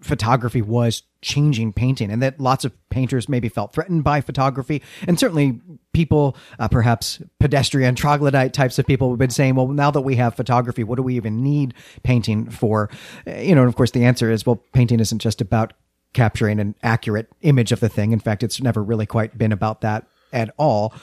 photography 0.00 0.62
was 0.62 1.02
changing 1.22 1.72
painting 1.72 2.10
and 2.10 2.22
that 2.22 2.38
lots 2.38 2.64
of 2.64 2.72
painters 2.90 3.28
maybe 3.28 3.48
felt 3.48 3.72
threatened 3.72 4.04
by 4.04 4.20
photography. 4.20 4.82
And 5.08 5.18
certainly 5.18 5.60
people 5.92 6.36
uh, 6.58 6.68
perhaps 6.68 7.20
pedestrian 7.40 7.94
troglodyte 7.94 8.52
types 8.52 8.78
of 8.78 8.86
people 8.86 9.10
have 9.10 9.18
been 9.18 9.30
saying 9.30 9.54
well 9.54 9.68
now 9.68 9.90
that 9.90 10.02
we 10.02 10.16
have 10.16 10.34
photography 10.34 10.84
what 10.84 10.96
do 10.96 11.02
we 11.02 11.16
even 11.16 11.42
need 11.42 11.74
painting 12.02 12.50
for? 12.50 12.90
You 13.26 13.54
know 13.54 13.62
and 13.62 13.68
of 13.68 13.76
course 13.76 13.90
the 13.90 14.04
answer 14.04 14.30
is 14.30 14.46
well 14.46 14.62
painting 14.72 15.00
isn't 15.00 15.18
just 15.18 15.40
about 15.40 15.72
capturing 16.12 16.60
an 16.60 16.74
accurate 16.82 17.28
image 17.42 17.72
of 17.72 17.80
the 17.80 17.88
thing. 17.88 18.12
In 18.12 18.20
fact 18.20 18.42
it's 18.42 18.60
never 18.60 18.82
really 18.82 19.06
quite 19.06 19.36
been 19.36 19.52
about 19.52 19.80
that 19.80 20.06
at 20.32 20.54
all 20.58 20.94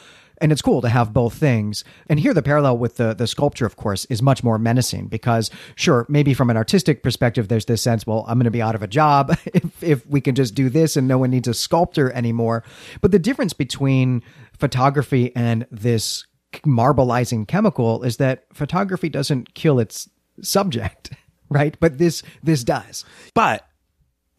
and 0.44 0.52
it's 0.52 0.62
cool 0.62 0.82
to 0.82 0.90
have 0.90 1.14
both 1.14 1.36
things. 1.36 1.86
And 2.08 2.20
here, 2.20 2.34
the 2.34 2.42
parallel 2.44 2.78
with 2.78 2.98
the 2.98 3.14
the 3.14 3.28
sculpture, 3.28 3.66
of 3.66 3.78
course, 3.78 4.04
is 4.06 4.22
much 4.22 4.44
more 4.44 4.60
menacing 4.60 5.08
because, 5.08 5.50
sure, 5.76 6.06
maybe 6.10 6.34
from 6.34 6.50
an 6.50 6.58
artistic 6.58 7.02
perspective, 7.02 7.48
there's 7.48 7.66
this 7.66 7.82
sense, 7.82 8.06
well, 8.06 8.26
I'm 8.28 8.38
going 8.38 8.44
to 8.44 8.52
be 8.52 8.62
out 8.62 8.76
of 8.76 8.84
a 8.84 8.88
job 8.88 9.36
if 9.46 9.82
if 9.82 10.06
we 10.06 10.20
can 10.20 10.36
just 10.36 10.54
do 10.54 10.70
this 10.70 10.98
and 10.98 11.08
no 11.08 11.18
one 11.18 11.32
needs 11.32 11.48
a 11.48 11.54
sculptor 11.54 12.12
anymore. 12.12 12.66
But 13.00 13.12
the 13.12 13.20
difference 13.20 13.54
between 13.54 14.22
photography 14.52 15.34
and 15.34 15.66
this 15.72 16.28
marbleizing 16.66 17.48
chemical 17.48 18.04
is 18.04 18.18
that 18.18 18.44
photography 18.52 19.08
doesn't 19.08 19.54
kill 19.56 19.80
its 19.80 20.10
subject 20.42 21.12
right 21.50 21.78
but 21.80 21.98
this 21.98 22.22
this 22.44 22.64
does 22.64 23.06
but 23.34 23.68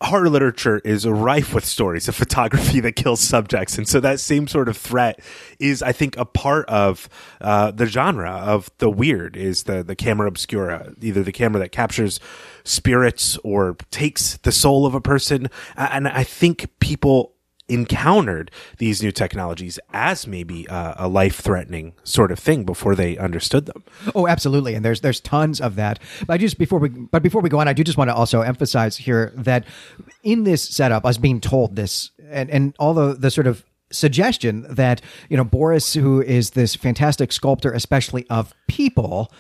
horror 0.05 0.29
literature 0.29 0.81
is 0.85 1.07
rife 1.07 1.55
with 1.55 1.65
stories 1.65 2.09
of 2.09 2.15
photography 2.15 2.81
that 2.81 2.93
kills 2.93 3.21
subjects, 3.21 3.79
and 3.79 3.89
so 3.89 4.01
that 4.01 4.21
same 4.21 4.47
sort 4.47 4.69
of 4.69 4.77
threat 4.77 5.21
is, 5.59 5.83
I 5.83 5.93
think, 5.93 6.17
a 6.17 6.25
part 6.25 6.69
of 6.69 7.09
uh, 7.41 7.71
the 7.71 7.87
genre 7.87 8.31
of 8.31 8.71
the 8.79 8.91
weird. 8.91 9.37
Is 9.37 9.65
the 9.65 9.83
the 9.83 9.97
camera 9.97 10.29
obscura, 10.29 10.95
either 11.01 11.23
the 11.23 11.33
camera 11.33 11.61
that 11.61 11.73
captures 11.73 12.21
spirits 12.65 13.39
or 13.45 13.77
takes 13.91 14.37
the 14.39 14.53
soul 14.53 14.87
of 14.87 14.95
a 14.95 15.01
person, 15.01 15.49
and 15.77 16.09
I 16.09 16.25
think 16.25 16.71
people 16.81 17.34
encountered 17.69 18.51
these 18.79 19.03
new 19.03 19.11
technologies 19.11 19.79
as 19.93 20.27
maybe 20.27 20.69
uh, 20.69 20.95
a 20.97 21.09
life 21.09 21.41
threatening 21.41 21.95
sort 22.05 22.31
of 22.31 22.39
thing 22.39 22.65
before 22.65 22.95
they 22.95 23.17
understood 23.17 23.67
them. 23.67 23.83
Oh, 24.15 24.27
absolutely. 24.27 24.75
And 24.75 24.85
there's 24.85 25.01
there's 25.01 25.21
tons 25.21 25.61
of 25.61 25.77
that. 25.77 25.99
But 26.27 26.35
I 26.35 26.39
just 26.39 26.59
before 26.59 26.79
we 26.79 26.89
but 26.89 27.23
before 27.23 27.41
we 27.41 27.49
go 27.49 27.59
on, 27.59 27.69
I 27.69 27.73
do 27.73 27.83
just 27.83 27.99
want 27.99 28.11
to 28.11 28.15
also 28.15 28.43
emphasize 28.43 28.97
here 28.97 29.33
that 29.37 29.65
in 30.23 30.45
this 30.45 30.63
setup, 30.63 31.05
us 31.07 31.17
being 31.17 31.41
told 31.41 31.77
this 31.77 32.11
and 32.31 32.51
and 32.51 32.75
all 32.79 32.95
the 32.95 33.15
the 33.15 33.31
sort 33.31 33.47
of 33.47 33.65
suggestion 33.91 34.67
that 34.69 35.01
you 35.29 35.37
know 35.37 35.45
Boris, 35.45 35.95
who 35.95 36.21
is 36.23 36.51
this 36.51 36.75
fantastic 36.75 37.33
sculptor, 37.33 37.73
especially 37.73 38.27
of 38.29 38.53
people, 38.69 39.33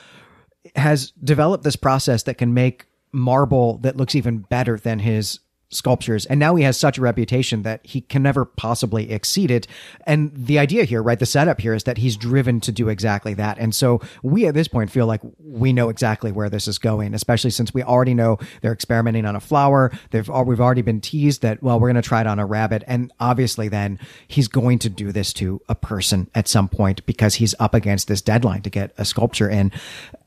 has 0.77 1.11
developed 1.23 1.65
this 1.65 1.77
process 1.77 2.23
that 2.23 2.39
can 2.39 2.55
make 2.55 2.87
marble 3.13 3.79
that 3.79 3.97
looks 3.97 4.15
even 4.15 4.39
better 4.39 4.77
than 4.77 4.99
his 4.99 5.41
sculptures. 5.70 6.27
And 6.27 6.38
now 6.38 6.55
he 6.55 6.64
has 6.64 6.79
such 6.79 6.98
a 6.98 7.00
reputation 7.00 7.62
that 7.62 7.85
he 7.85 8.00
can 8.00 8.22
never 8.22 8.44
possibly 8.44 9.11
exceed 9.11 9.50
it. 9.50 9.66
And 10.07 10.33
the 10.35 10.59
idea 10.59 10.85
here, 10.85 11.03
right, 11.03 11.18
the 11.18 11.27
setup 11.27 11.61
here 11.61 11.74
is 11.74 11.85
that 11.85 11.98
he's 11.98 12.16
driven 12.16 12.61
to 12.61 12.72
do 12.72 12.88
exactly 12.88 13.35
that. 13.35 13.59
And 13.59 13.74
so 13.74 14.00
we 14.22 14.46
at 14.46 14.55
this 14.55 14.68
point 14.68 14.90
feel 14.90 15.07
like 15.07 15.20
we 15.38 15.72
know 15.72 15.88
exactly 15.88 16.33
where 16.33 16.48
this 16.48 16.68
is 16.68 16.79
going, 16.79 17.14
especially 17.14 17.50
since 17.50 17.74
we 17.74 17.83
already 17.83 18.14
know 18.14 18.38
they're 18.62 18.72
experimenting 18.72 19.24
on 19.24 19.37
a 19.37 19.40
flower. 19.40 19.90
They've 20.11 20.29
we've 20.29 20.61
already 20.61 20.83
been 20.83 21.00
teased 21.00 21.42
that 21.42 21.62
well, 21.62 21.81
we're 21.81 21.88
going 21.88 22.03
to 22.03 22.09
try 22.09 22.20
it 22.20 22.27
on 22.27 22.38
a 22.38 22.46
rabbit, 22.46 22.85
and 22.87 23.12
obviously 23.20 23.68
then 23.68 23.98
he's 24.29 24.48
going 24.48 24.79
to 24.81 24.88
do 24.88 25.12
this 25.12 25.33
to 25.35 25.61
a 25.68 25.74
person 25.74 26.31
at 26.35 26.48
some 26.48 26.68
point 26.68 27.05
because 27.07 27.37
he's 27.37 27.55
up 27.59 27.74
against 27.74 28.09
this 28.09 28.22
deadline 28.22 28.62
to 28.62 28.70
get 28.70 28.92
a 28.98 29.05
sculpture 29.05 29.48
in. 29.48 29.72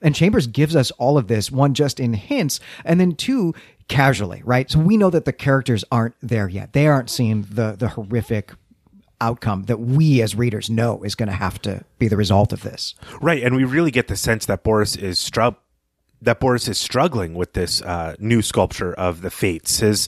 And 0.02 0.16
Chambers 0.16 0.48
gives 0.48 0.76
us 0.76 0.92
all 0.92 1.18
of 1.18 1.28
this 1.28 1.52
one 1.52 1.74
just 1.74 2.00
in 2.00 2.14
hints, 2.14 2.60
and 2.84 3.00
then 3.00 3.16
two 3.16 3.54
casually, 3.88 4.42
right? 4.46 4.70
So 4.70 4.80
we 4.80 4.98
know 4.98 5.10
that 5.10 5.26
the 5.26 5.34
characters 5.34 5.84
aren't 5.92 6.16
there 6.22 6.48
yet. 6.48 6.74
They 6.74 6.88
aren't 6.88 7.10
seeing 7.10 7.44
the 7.44 7.76
the 7.78 7.90
horrific 7.90 8.54
outcome 9.20 9.64
that 9.64 9.80
we 9.80 10.22
as 10.22 10.36
readers 10.36 10.70
know 10.70 11.02
is 11.04 11.16
going 11.16 11.30
to 11.30 11.36
have 11.36 11.60
to 11.64 11.84
be 11.98 12.08
the 12.08 12.18
result 12.18 12.54
of 12.54 12.62
this. 12.62 12.94
Right, 13.20 13.42
and 13.42 13.56
we 13.56 13.64
really 13.64 13.92
get 13.92 14.08
the 14.08 14.16
sense 14.16 14.46
that 14.46 14.64
Boris 14.64 14.96
is 14.96 15.18
stru- 15.18 15.56
that 16.22 16.40
Boris 16.40 16.68
is 16.68 16.78
struggling 16.78 17.34
with 17.34 17.54
this 17.54 17.82
uh, 17.82 18.16
new 18.20 18.42
sculpture 18.42 18.94
of 18.94 19.22
the 19.22 19.30
fates. 19.30 19.80
His 19.80 20.08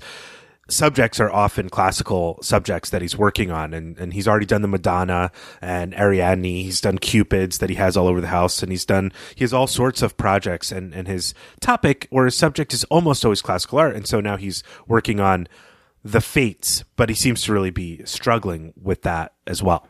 subjects 0.70 1.20
are 1.20 1.32
often 1.32 1.70
classical 1.70 2.40
subjects 2.42 2.90
that 2.92 3.02
he's 3.02 3.18
working 3.18 3.52
on 3.52 3.74
and, 3.74 3.98
and 3.98 4.14
he's 4.14 4.28
already 4.28 4.46
done 4.46 4.62
the 4.62 4.68
Madonna 4.68 5.32
and 5.62 5.94
Ariadne. 5.94 6.44
He's 6.44 6.82
done 6.82 6.98
Cupids 6.98 7.58
that 7.60 7.70
he 7.70 7.76
has 7.76 7.98
all 7.98 8.08
over 8.08 8.22
the 8.22 8.28
house 8.28 8.62
and 8.64 8.72
he's 8.72 8.86
done, 8.86 9.12
he 9.36 9.44
has 9.44 9.54
all 9.54 9.68
sorts 9.68 10.02
of 10.02 10.18
projects 10.18 10.72
and, 10.72 10.94
and 10.94 11.08
his 11.08 11.34
topic 11.60 12.08
or 12.12 12.26
his 12.26 12.36
subject 12.36 12.74
is 12.74 12.84
almost 12.86 13.26
always 13.26 13.42
classical 13.42 13.80
art. 13.80 13.96
And 13.96 14.08
so 14.08 14.20
now 14.20 14.38
he's 14.38 14.64
working 14.88 15.20
on 15.20 15.48
the 16.04 16.22
fates, 16.22 16.84
but 16.96 17.10
he 17.10 17.16
seems 17.16 17.42
to 17.44 17.54
really 17.54 17.72
be 17.72 18.04
struggling 18.06 18.74
with 18.82 19.02
that 19.02 19.34
as 19.46 19.62
well. 19.62 19.88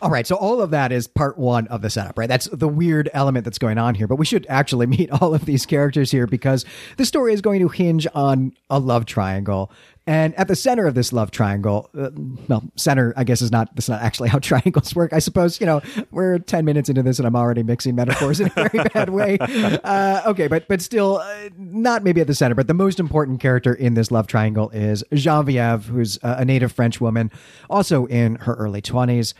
All 0.00 0.10
right, 0.10 0.26
so 0.26 0.36
all 0.36 0.60
of 0.60 0.70
that 0.70 0.92
is 0.92 1.06
part 1.06 1.38
one 1.38 1.66
of 1.68 1.82
the 1.82 1.90
setup, 1.90 2.18
right? 2.18 2.28
That's 2.28 2.46
the 2.52 2.68
weird 2.68 3.10
element 3.12 3.44
that's 3.44 3.58
going 3.58 3.78
on 3.78 3.94
here. 3.94 4.06
But 4.06 4.16
we 4.16 4.24
should 4.24 4.46
actually 4.48 4.86
meet 4.92 5.10
all 5.10 5.34
of 5.34 5.44
these 5.44 5.66
characters 5.66 6.10
here 6.10 6.26
because 6.26 6.64
the 6.96 7.04
story 7.04 7.32
is 7.34 7.40
going 7.40 7.60
to 7.60 7.68
hinge 7.68 8.06
on 8.14 8.52
a 8.70 8.78
love 8.78 9.06
triangle 9.06 9.70
and 10.06 10.34
at 10.34 10.48
the 10.48 10.56
center 10.56 10.86
of 10.86 10.94
this 10.94 11.12
love 11.12 11.30
triangle, 11.30 11.88
uh, 11.96 12.10
well, 12.48 12.64
center, 12.74 13.14
I 13.16 13.22
guess, 13.22 13.40
is 13.40 13.52
not, 13.52 13.72
that's 13.76 13.88
not 13.88 14.02
actually 14.02 14.30
how 14.30 14.38
triangles 14.40 14.94
work. 14.96 15.12
I 15.12 15.20
suppose, 15.20 15.60
you 15.60 15.66
know, 15.66 15.80
we're 16.10 16.38
10 16.38 16.64
minutes 16.64 16.88
into 16.88 17.04
this 17.04 17.18
and 17.18 17.26
I'm 17.26 17.36
already 17.36 17.62
mixing 17.62 17.94
metaphors 17.94 18.40
in 18.40 18.48
a 18.48 18.50
very 18.50 18.88
bad 18.94 19.10
way. 19.10 19.38
Uh, 19.38 20.22
okay, 20.26 20.48
but, 20.48 20.66
but 20.66 20.82
still, 20.82 21.18
uh, 21.18 21.50
not 21.56 22.02
maybe 22.02 22.20
at 22.20 22.26
the 22.26 22.34
center, 22.34 22.56
but 22.56 22.66
the 22.66 22.74
most 22.74 22.98
important 22.98 23.40
character 23.40 23.72
in 23.72 23.94
this 23.94 24.10
love 24.10 24.26
triangle 24.26 24.70
is 24.70 25.04
Genevieve, 25.12 25.86
who's 25.86 26.18
a 26.22 26.44
native 26.44 26.72
French 26.72 27.00
woman, 27.00 27.30
also 27.70 28.06
in 28.06 28.36
her 28.36 28.54
early 28.54 28.82
20s. 28.82 29.34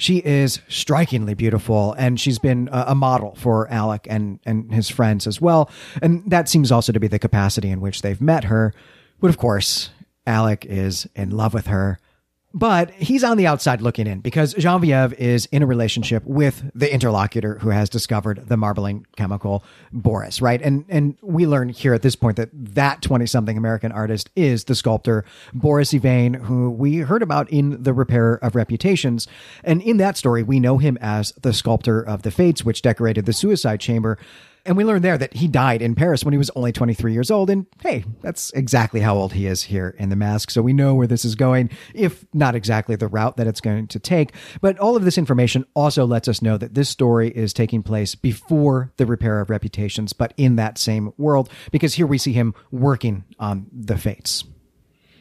She 0.00 0.16
is 0.24 0.62
strikingly 0.66 1.34
beautiful, 1.34 1.92
and 1.92 2.18
she's 2.18 2.38
been 2.38 2.70
a 2.72 2.94
model 2.94 3.34
for 3.34 3.68
Alec 3.68 4.06
and, 4.08 4.40
and 4.46 4.72
his 4.72 4.88
friends 4.88 5.26
as 5.26 5.42
well. 5.42 5.70
And 6.00 6.22
that 6.26 6.48
seems 6.48 6.72
also 6.72 6.90
to 6.90 6.98
be 6.98 7.06
the 7.06 7.18
capacity 7.18 7.68
in 7.68 7.82
which 7.82 8.00
they've 8.00 8.18
met 8.18 8.44
her. 8.44 8.72
But 9.20 9.28
of 9.28 9.36
course, 9.36 9.90
Alec 10.26 10.64
is 10.64 11.06
in 11.14 11.28
love 11.28 11.52
with 11.52 11.66
her 11.66 11.98
But 12.52 12.90
he's 12.90 13.22
on 13.22 13.36
the 13.36 13.46
outside 13.46 13.80
looking 13.80 14.08
in 14.08 14.20
because 14.20 14.54
Genevieve 14.54 15.12
is 15.12 15.46
in 15.52 15.62
a 15.62 15.66
relationship 15.66 16.24
with 16.26 16.68
the 16.74 16.92
interlocutor 16.92 17.58
who 17.60 17.68
has 17.68 17.88
discovered 17.88 18.48
the 18.48 18.56
marbling 18.56 19.06
chemical, 19.16 19.62
Boris, 19.92 20.42
right? 20.42 20.60
And 20.60 20.84
and 20.88 21.16
we 21.22 21.46
learn 21.46 21.68
here 21.68 21.94
at 21.94 22.02
this 22.02 22.16
point 22.16 22.36
that 22.38 22.48
that 22.52 23.02
20-something 23.02 23.56
American 23.56 23.92
artist 23.92 24.30
is 24.34 24.64
the 24.64 24.74
sculptor 24.74 25.24
Boris 25.54 25.94
Yvain, 25.94 26.34
who 26.34 26.70
we 26.70 26.96
heard 26.96 27.22
about 27.22 27.48
in 27.50 27.80
The 27.84 27.94
Repair 27.94 28.34
of 28.34 28.56
Reputations. 28.56 29.28
And 29.62 29.80
in 29.80 29.98
that 29.98 30.16
story, 30.16 30.42
we 30.42 30.58
know 30.58 30.78
him 30.78 30.98
as 31.00 31.32
the 31.42 31.52
sculptor 31.52 32.02
of 32.02 32.22
the 32.22 32.32
Fates, 32.32 32.64
which 32.64 32.82
decorated 32.82 33.26
the 33.26 33.32
suicide 33.32 33.78
chamber. 33.78 34.18
And 34.66 34.76
we 34.76 34.84
learned 34.84 35.04
there 35.04 35.18
that 35.18 35.34
he 35.34 35.48
died 35.48 35.82
in 35.82 35.94
Paris 35.94 36.24
when 36.24 36.32
he 36.32 36.38
was 36.38 36.50
only 36.50 36.72
23 36.72 37.12
years 37.12 37.30
old. 37.30 37.50
And 37.50 37.66
hey, 37.82 38.04
that's 38.20 38.50
exactly 38.52 39.00
how 39.00 39.16
old 39.16 39.32
he 39.32 39.46
is 39.46 39.62
here 39.62 39.94
in 39.98 40.10
The 40.10 40.16
Mask. 40.16 40.50
So 40.50 40.62
we 40.62 40.72
know 40.72 40.94
where 40.94 41.06
this 41.06 41.24
is 41.24 41.34
going, 41.34 41.70
if 41.94 42.24
not 42.34 42.54
exactly 42.54 42.96
the 42.96 43.08
route 43.08 43.36
that 43.38 43.46
it's 43.46 43.60
going 43.60 43.86
to 43.88 43.98
take. 43.98 44.32
But 44.60 44.78
all 44.78 44.96
of 44.96 45.04
this 45.04 45.18
information 45.18 45.64
also 45.74 46.06
lets 46.06 46.28
us 46.28 46.42
know 46.42 46.58
that 46.58 46.74
this 46.74 46.88
story 46.88 47.30
is 47.30 47.52
taking 47.52 47.82
place 47.82 48.14
before 48.14 48.92
the 48.96 49.06
repair 49.06 49.40
of 49.40 49.50
reputations, 49.50 50.12
but 50.12 50.34
in 50.36 50.56
that 50.56 50.78
same 50.78 51.12
world, 51.16 51.48
because 51.70 51.94
here 51.94 52.06
we 52.06 52.18
see 52.18 52.32
him 52.32 52.54
working 52.70 53.24
on 53.38 53.66
the 53.72 53.96
fates. 53.96 54.44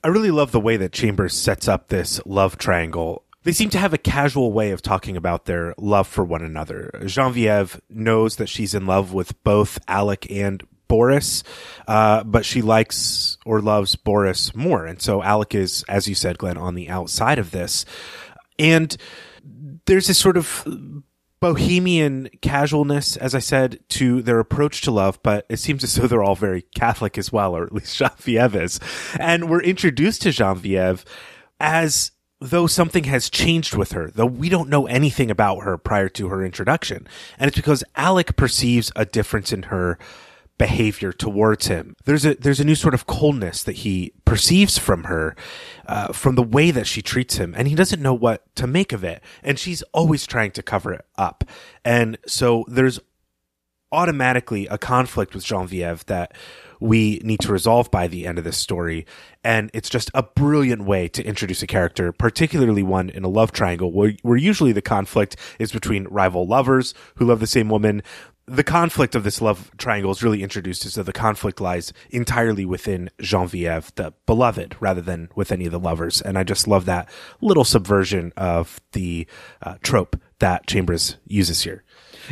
I 0.03 0.07
really 0.07 0.31
love 0.31 0.51
the 0.51 0.61
way 0.61 0.77
that 0.77 0.93
Chambers 0.93 1.35
sets 1.35 1.67
up 1.67 1.87
this 1.87 2.21
love 2.25 2.57
triangle 2.57 3.23
they 3.43 3.51
seem 3.51 3.69
to 3.69 3.77
have 3.77 3.93
a 3.93 3.97
casual 3.97 4.51
way 4.51 4.71
of 4.71 4.81
talking 4.81 5.15
about 5.15 5.45
their 5.45 5.73
love 5.77 6.07
for 6.07 6.23
one 6.23 6.43
another. 6.43 6.91
Genevieve 7.05 7.79
knows 7.89 8.35
that 8.35 8.49
she's 8.49 8.73
in 8.73 8.85
love 8.85 9.13
with 9.13 9.41
both 9.43 9.79
Alec 9.87 10.27
and 10.29 10.63
Boris, 10.87 11.43
uh, 11.87 12.23
but 12.23 12.43
she 12.43 12.61
likes 12.61 13.37
or 13.45 13.61
loves 13.61 13.95
Boris 13.95 14.53
more. 14.55 14.85
And 14.85 15.01
so 15.01 15.23
Alec 15.23 15.55
is, 15.55 15.85
as 15.87 16.07
you 16.07 16.15
said, 16.15 16.37
Glenn, 16.37 16.57
on 16.57 16.75
the 16.75 16.89
outside 16.89 17.39
of 17.39 17.51
this. 17.51 17.85
And 18.57 18.95
there's 19.85 20.07
this 20.07 20.17
sort 20.17 20.35
of 20.35 20.67
bohemian 21.39 22.29
casualness, 22.41 23.15
as 23.15 23.33
I 23.33 23.39
said, 23.39 23.79
to 23.89 24.21
their 24.21 24.39
approach 24.39 24.81
to 24.81 24.91
love, 24.91 25.21
but 25.23 25.45
it 25.47 25.57
seems 25.57 25.83
as 25.83 25.95
though 25.95 26.07
they're 26.07 26.23
all 26.23 26.35
very 26.35 26.63
Catholic 26.75 27.17
as 27.17 27.31
well, 27.31 27.55
or 27.55 27.63
at 27.63 27.71
least 27.71 27.95
Genevieve 27.97 28.55
is. 28.55 28.79
And 29.17 29.49
we're 29.49 29.61
introduced 29.61 30.23
to 30.23 30.31
Genevieve 30.31 31.05
as 31.59 32.11
though 32.41 32.67
something 32.67 33.05
has 33.05 33.29
changed 33.29 33.75
with 33.75 33.91
her, 33.91 34.09
though 34.09 34.25
we 34.25 34.49
don't 34.49 34.69
know 34.69 34.87
anything 34.87 35.29
about 35.29 35.59
her 35.59 35.77
prior 35.77 36.09
to 36.09 36.29
her 36.29 36.43
introduction. 36.43 37.07
And 37.37 37.47
it's 37.47 37.57
because 37.57 37.83
Alec 37.95 38.35
perceives 38.35 38.91
a 38.95 39.05
difference 39.05 39.51
in 39.51 39.63
her 39.63 39.97
behavior 40.57 41.11
towards 41.11 41.67
him. 41.67 41.95
There's 42.05 42.25
a 42.25 42.35
there's 42.35 42.59
a 42.59 42.65
new 42.65 42.75
sort 42.75 42.93
of 42.93 43.07
coldness 43.07 43.63
that 43.63 43.77
he 43.77 44.13
perceives 44.25 44.77
from 44.77 45.05
her, 45.05 45.35
uh, 45.87 46.13
from 46.13 46.35
the 46.35 46.43
way 46.43 46.69
that 46.71 46.85
she 46.85 47.01
treats 47.01 47.37
him, 47.37 47.55
and 47.57 47.67
he 47.67 47.75
doesn't 47.75 48.01
know 48.01 48.13
what 48.13 48.43
to 48.55 48.67
make 48.67 48.91
of 48.93 49.03
it. 49.03 49.23
And 49.41 49.57
she's 49.57 49.81
always 49.93 50.27
trying 50.27 50.51
to 50.51 50.63
cover 50.63 50.93
it 50.93 51.05
up. 51.17 51.43
And 51.83 52.17
so 52.27 52.65
there's 52.67 52.99
automatically 53.91 54.67
a 54.67 54.77
conflict 54.77 55.33
with 55.33 55.45
Genevieve 55.45 56.05
that 56.05 56.33
we 56.79 57.19
need 57.23 57.39
to 57.41 57.51
resolve 57.51 57.91
by 57.91 58.07
the 58.07 58.25
end 58.25 58.37
of 58.37 58.43
this 58.43 58.57
story. 58.57 59.05
And 59.43 59.69
it's 59.73 59.89
just 59.89 60.11
a 60.13 60.23
brilliant 60.23 60.83
way 60.83 61.07
to 61.09 61.23
introduce 61.23 61.61
a 61.61 61.67
character, 61.67 62.11
particularly 62.11 62.83
one 62.83 63.09
in 63.09 63.23
a 63.23 63.29
love 63.29 63.51
triangle 63.51 63.91
where, 63.91 64.13
where 64.21 64.37
usually 64.37 64.71
the 64.71 64.81
conflict 64.81 65.35
is 65.59 65.71
between 65.71 66.07
rival 66.07 66.47
lovers 66.47 66.93
who 67.15 67.25
love 67.25 67.39
the 67.39 67.47
same 67.47 67.69
woman. 67.69 68.03
The 68.45 68.63
conflict 68.63 69.13
of 69.13 69.23
this 69.23 69.41
love 69.41 69.69
triangle 69.77 70.11
is 70.11 70.23
really 70.23 70.41
introduced 70.41 70.83
as 70.83 70.95
though 70.95 71.03
the 71.03 71.13
conflict 71.13 71.61
lies 71.61 71.93
entirely 72.09 72.65
within 72.65 73.11
Genevieve, 73.21 73.93
the 73.93 74.13
beloved, 74.25 74.75
rather 74.79 75.01
than 75.01 75.29
with 75.35 75.51
any 75.51 75.67
of 75.67 75.71
the 75.71 75.79
lovers. 75.79 76.19
And 76.19 76.35
I 76.35 76.43
just 76.43 76.67
love 76.67 76.85
that 76.85 77.07
little 77.41 77.63
subversion 77.63 78.33
of 78.35 78.81
the 78.93 79.27
uh, 79.61 79.75
trope 79.83 80.19
that 80.39 80.65
Chambers 80.65 81.17
uses 81.27 81.61
here. 81.61 81.83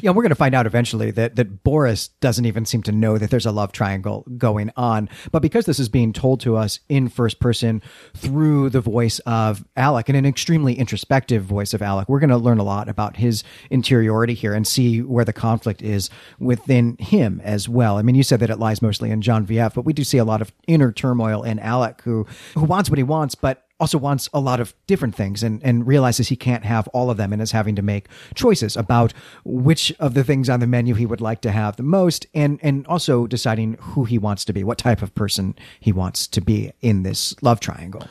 Yeah, 0.01 0.11
we're 0.11 0.23
going 0.23 0.29
to 0.29 0.35
find 0.35 0.55
out 0.55 0.65
eventually 0.65 1.11
that 1.11 1.35
that 1.35 1.63
Boris 1.63 2.09
doesn't 2.19 2.45
even 2.45 2.65
seem 2.65 2.83
to 2.83 2.91
know 2.91 3.17
that 3.17 3.29
there's 3.29 3.45
a 3.45 3.51
love 3.51 3.71
triangle 3.71 4.25
going 4.37 4.71
on. 4.75 5.09
But 5.31 5.41
because 5.41 5.65
this 5.65 5.79
is 5.79 5.89
being 5.89 6.13
told 6.13 6.39
to 6.41 6.55
us 6.55 6.79
in 6.89 7.09
first 7.09 7.39
person 7.39 7.81
through 8.15 8.69
the 8.69 8.81
voice 8.81 9.19
of 9.19 9.65
Alec 9.75 10.09
and 10.09 10.17
an 10.17 10.25
extremely 10.25 10.73
introspective 10.73 11.43
voice 11.43 11.73
of 11.73 11.81
Alec, 11.81 12.09
we're 12.09 12.19
going 12.19 12.29
to 12.29 12.37
learn 12.37 12.59
a 12.59 12.63
lot 12.63 12.89
about 12.89 13.17
his 13.17 13.43
interiority 13.69 14.33
here 14.33 14.53
and 14.53 14.67
see 14.67 15.01
where 15.01 15.25
the 15.25 15.33
conflict 15.33 15.81
is 15.81 16.09
within 16.39 16.97
him 16.99 17.41
as 17.43 17.69
well. 17.69 17.97
I 17.97 18.01
mean, 18.01 18.15
you 18.15 18.23
said 18.23 18.39
that 18.39 18.49
it 18.49 18.59
lies 18.59 18.81
mostly 18.81 19.11
in 19.11 19.21
Genevieve, 19.21 19.73
but 19.73 19.85
we 19.85 19.93
do 19.93 20.03
see 20.03 20.17
a 20.17 20.25
lot 20.25 20.41
of 20.41 20.51
inner 20.67 20.91
turmoil 20.91 21.43
in 21.43 21.59
Alec 21.59 22.01
who 22.01 22.25
who 22.53 22.63
wants 22.63 22.89
what 22.89 22.97
he 22.97 23.03
wants, 23.03 23.35
but 23.35 23.66
also 23.79 23.97
wants 23.97 24.27
a 24.33 24.39
lot 24.39 24.59
of 24.59 24.73
different 24.87 25.15
things 25.15 25.43
and, 25.43 25.61
and 25.63 25.85
realizes 25.85 26.29
he 26.29 26.35
can't 26.35 26.65
have 26.65 26.87
all 26.89 27.09
of 27.09 27.17
them 27.17 27.31
and 27.31 27.41
is 27.41 27.51
having 27.51 27.75
to 27.75 27.81
make 27.81 28.07
choices 28.33 28.75
about 28.75 29.13
which 29.43 29.93
of 29.99 30.13
the 30.13 30.23
things 30.23 30.49
on 30.49 30.59
the 30.59 30.67
menu 30.67 30.95
he 30.95 31.05
would 31.05 31.21
like 31.21 31.41
to 31.41 31.51
have 31.51 31.75
the 31.75 31.83
most 31.83 32.25
and, 32.33 32.59
and 32.63 32.87
also 32.87 33.27
deciding 33.27 33.77
who 33.79 34.05
he 34.05 34.17
wants 34.17 34.43
to 34.45 34.53
be, 34.53 34.63
what 34.63 34.77
type 34.77 35.01
of 35.01 35.13
person 35.13 35.55
he 35.79 35.91
wants 35.91 36.27
to 36.27 36.41
be 36.41 36.71
in 36.81 37.03
this 37.03 37.35
love 37.41 37.59
triangle. 37.59 38.03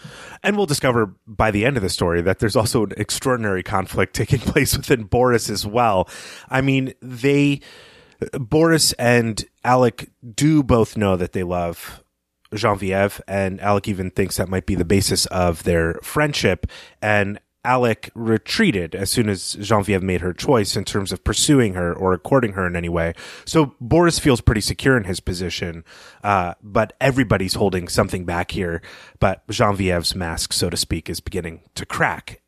And 0.42 0.56
we'll 0.56 0.66
discover 0.66 1.14
by 1.26 1.50
the 1.50 1.64
end 1.64 1.76
of 1.76 1.82
the 1.82 1.88
story 1.88 2.22
that 2.22 2.38
there's 2.38 2.56
also 2.56 2.84
an 2.84 2.92
extraordinary 2.96 3.62
conflict 3.62 4.14
taking 4.14 4.38
place 4.40 4.76
within 4.76 5.04
Boris 5.04 5.50
as 5.50 5.66
well. 5.66 6.08
I 6.48 6.60
mean, 6.60 6.94
they, 7.02 7.60
Boris 8.32 8.92
and 8.94 9.44
Alec 9.64 10.10
do 10.34 10.62
both 10.62 10.96
know 10.96 11.16
that 11.16 11.32
they 11.32 11.42
love 11.42 12.04
Genevieve, 12.54 13.20
and 13.26 13.60
Alec 13.60 13.88
even 13.88 14.10
thinks 14.10 14.36
that 14.36 14.48
might 14.48 14.66
be 14.66 14.74
the 14.74 14.84
basis 14.84 15.26
of 15.26 15.64
their 15.64 15.94
friendship. 16.02 16.66
And 17.02 17.40
Alec 17.66 18.10
retreated 18.14 18.94
as 18.94 19.10
soon 19.10 19.28
as 19.28 19.54
Genevieve 19.54 20.02
made 20.02 20.20
her 20.20 20.32
choice 20.32 20.76
in 20.76 20.84
terms 20.84 21.10
of 21.10 21.24
pursuing 21.24 21.74
her 21.74 21.92
or 21.92 22.16
courting 22.16 22.52
her 22.52 22.64
in 22.64 22.76
any 22.76 22.88
way. 22.88 23.12
So 23.44 23.74
Boris 23.80 24.20
feels 24.20 24.40
pretty 24.40 24.60
secure 24.60 24.96
in 24.96 25.04
his 25.04 25.18
position, 25.18 25.84
uh, 26.22 26.54
but 26.62 26.92
everybody's 27.00 27.54
holding 27.54 27.88
something 27.88 28.24
back 28.24 28.52
here. 28.52 28.82
But 29.18 29.46
Genevieve's 29.48 30.14
mask, 30.14 30.52
so 30.52 30.70
to 30.70 30.76
speak, 30.76 31.10
is 31.10 31.18
beginning 31.18 31.62
to 31.74 31.84
crack 31.84 32.40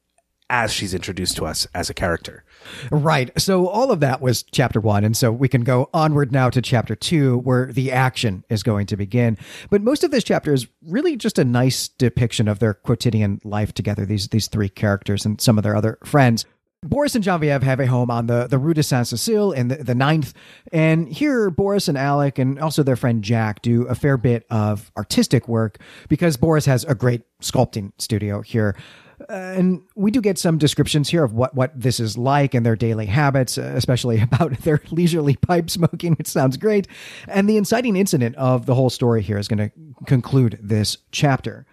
as 0.50 0.72
she's 0.72 0.94
introduced 0.94 1.36
to 1.36 1.44
us 1.44 1.66
as 1.74 1.90
a 1.90 1.94
character. 1.94 2.44
Right. 2.90 3.30
So 3.40 3.68
all 3.68 3.90
of 3.90 4.00
that 4.00 4.20
was 4.20 4.42
chapter 4.42 4.80
one. 4.80 5.04
And 5.04 5.16
so 5.16 5.30
we 5.30 5.48
can 5.48 5.62
go 5.62 5.90
onward 5.92 6.32
now 6.32 6.50
to 6.50 6.62
chapter 6.62 6.96
two, 6.96 7.38
where 7.38 7.66
the 7.72 7.92
action 7.92 8.44
is 8.48 8.62
going 8.62 8.86
to 8.86 8.96
begin. 8.96 9.36
But 9.70 9.82
most 9.82 10.04
of 10.04 10.10
this 10.10 10.24
chapter 10.24 10.52
is 10.52 10.66
really 10.86 11.16
just 11.16 11.38
a 11.38 11.44
nice 11.44 11.88
depiction 11.88 12.48
of 12.48 12.58
their 12.58 12.74
quotidian 12.74 13.40
life 13.44 13.72
together, 13.74 14.06
these, 14.06 14.28
these 14.28 14.48
three 14.48 14.68
characters 14.68 15.24
and 15.24 15.40
some 15.40 15.58
of 15.58 15.64
their 15.64 15.76
other 15.76 15.98
friends. 16.04 16.44
Boris 16.84 17.16
and 17.16 17.24
Genevieve 17.24 17.64
have 17.64 17.80
a 17.80 17.86
home 17.86 18.08
on 18.08 18.28
the, 18.28 18.46
the 18.46 18.56
Rue 18.56 18.72
de 18.72 18.84
Saint 18.84 19.06
Cecile 19.06 19.50
in 19.50 19.66
the, 19.66 19.76
the 19.76 19.96
ninth. 19.96 20.32
And 20.72 21.08
here, 21.08 21.50
Boris 21.50 21.88
and 21.88 21.98
Alec 21.98 22.38
and 22.38 22.58
also 22.60 22.84
their 22.84 22.94
friend 22.94 23.22
Jack 23.24 23.62
do 23.62 23.82
a 23.86 23.96
fair 23.96 24.16
bit 24.16 24.46
of 24.48 24.92
artistic 24.96 25.48
work 25.48 25.78
because 26.08 26.36
Boris 26.36 26.66
has 26.66 26.84
a 26.84 26.94
great 26.94 27.22
sculpting 27.42 27.92
studio 27.98 28.42
here. 28.42 28.76
Uh, 29.28 29.32
and 29.32 29.82
we 29.96 30.10
do 30.10 30.20
get 30.20 30.38
some 30.38 30.58
descriptions 30.58 31.08
here 31.08 31.24
of 31.24 31.32
what, 31.32 31.54
what 31.54 31.78
this 31.78 32.00
is 32.00 32.16
like 32.16 32.54
and 32.54 32.64
their 32.64 32.76
daily 32.76 33.06
habits, 33.06 33.58
uh, 33.58 33.72
especially 33.74 34.20
about 34.22 34.56
their 34.58 34.80
leisurely 34.90 35.36
pipe 35.36 35.70
smoking, 35.70 36.14
which 36.14 36.28
sounds 36.28 36.56
great. 36.56 36.86
And 37.26 37.48
the 37.48 37.56
inciting 37.56 37.96
incident 37.96 38.36
of 38.36 38.66
the 38.66 38.74
whole 38.74 38.90
story 38.90 39.22
here 39.22 39.38
is 39.38 39.48
going 39.48 39.70
to 39.70 40.04
conclude 40.06 40.58
this 40.62 40.98
chapter. 41.10 41.66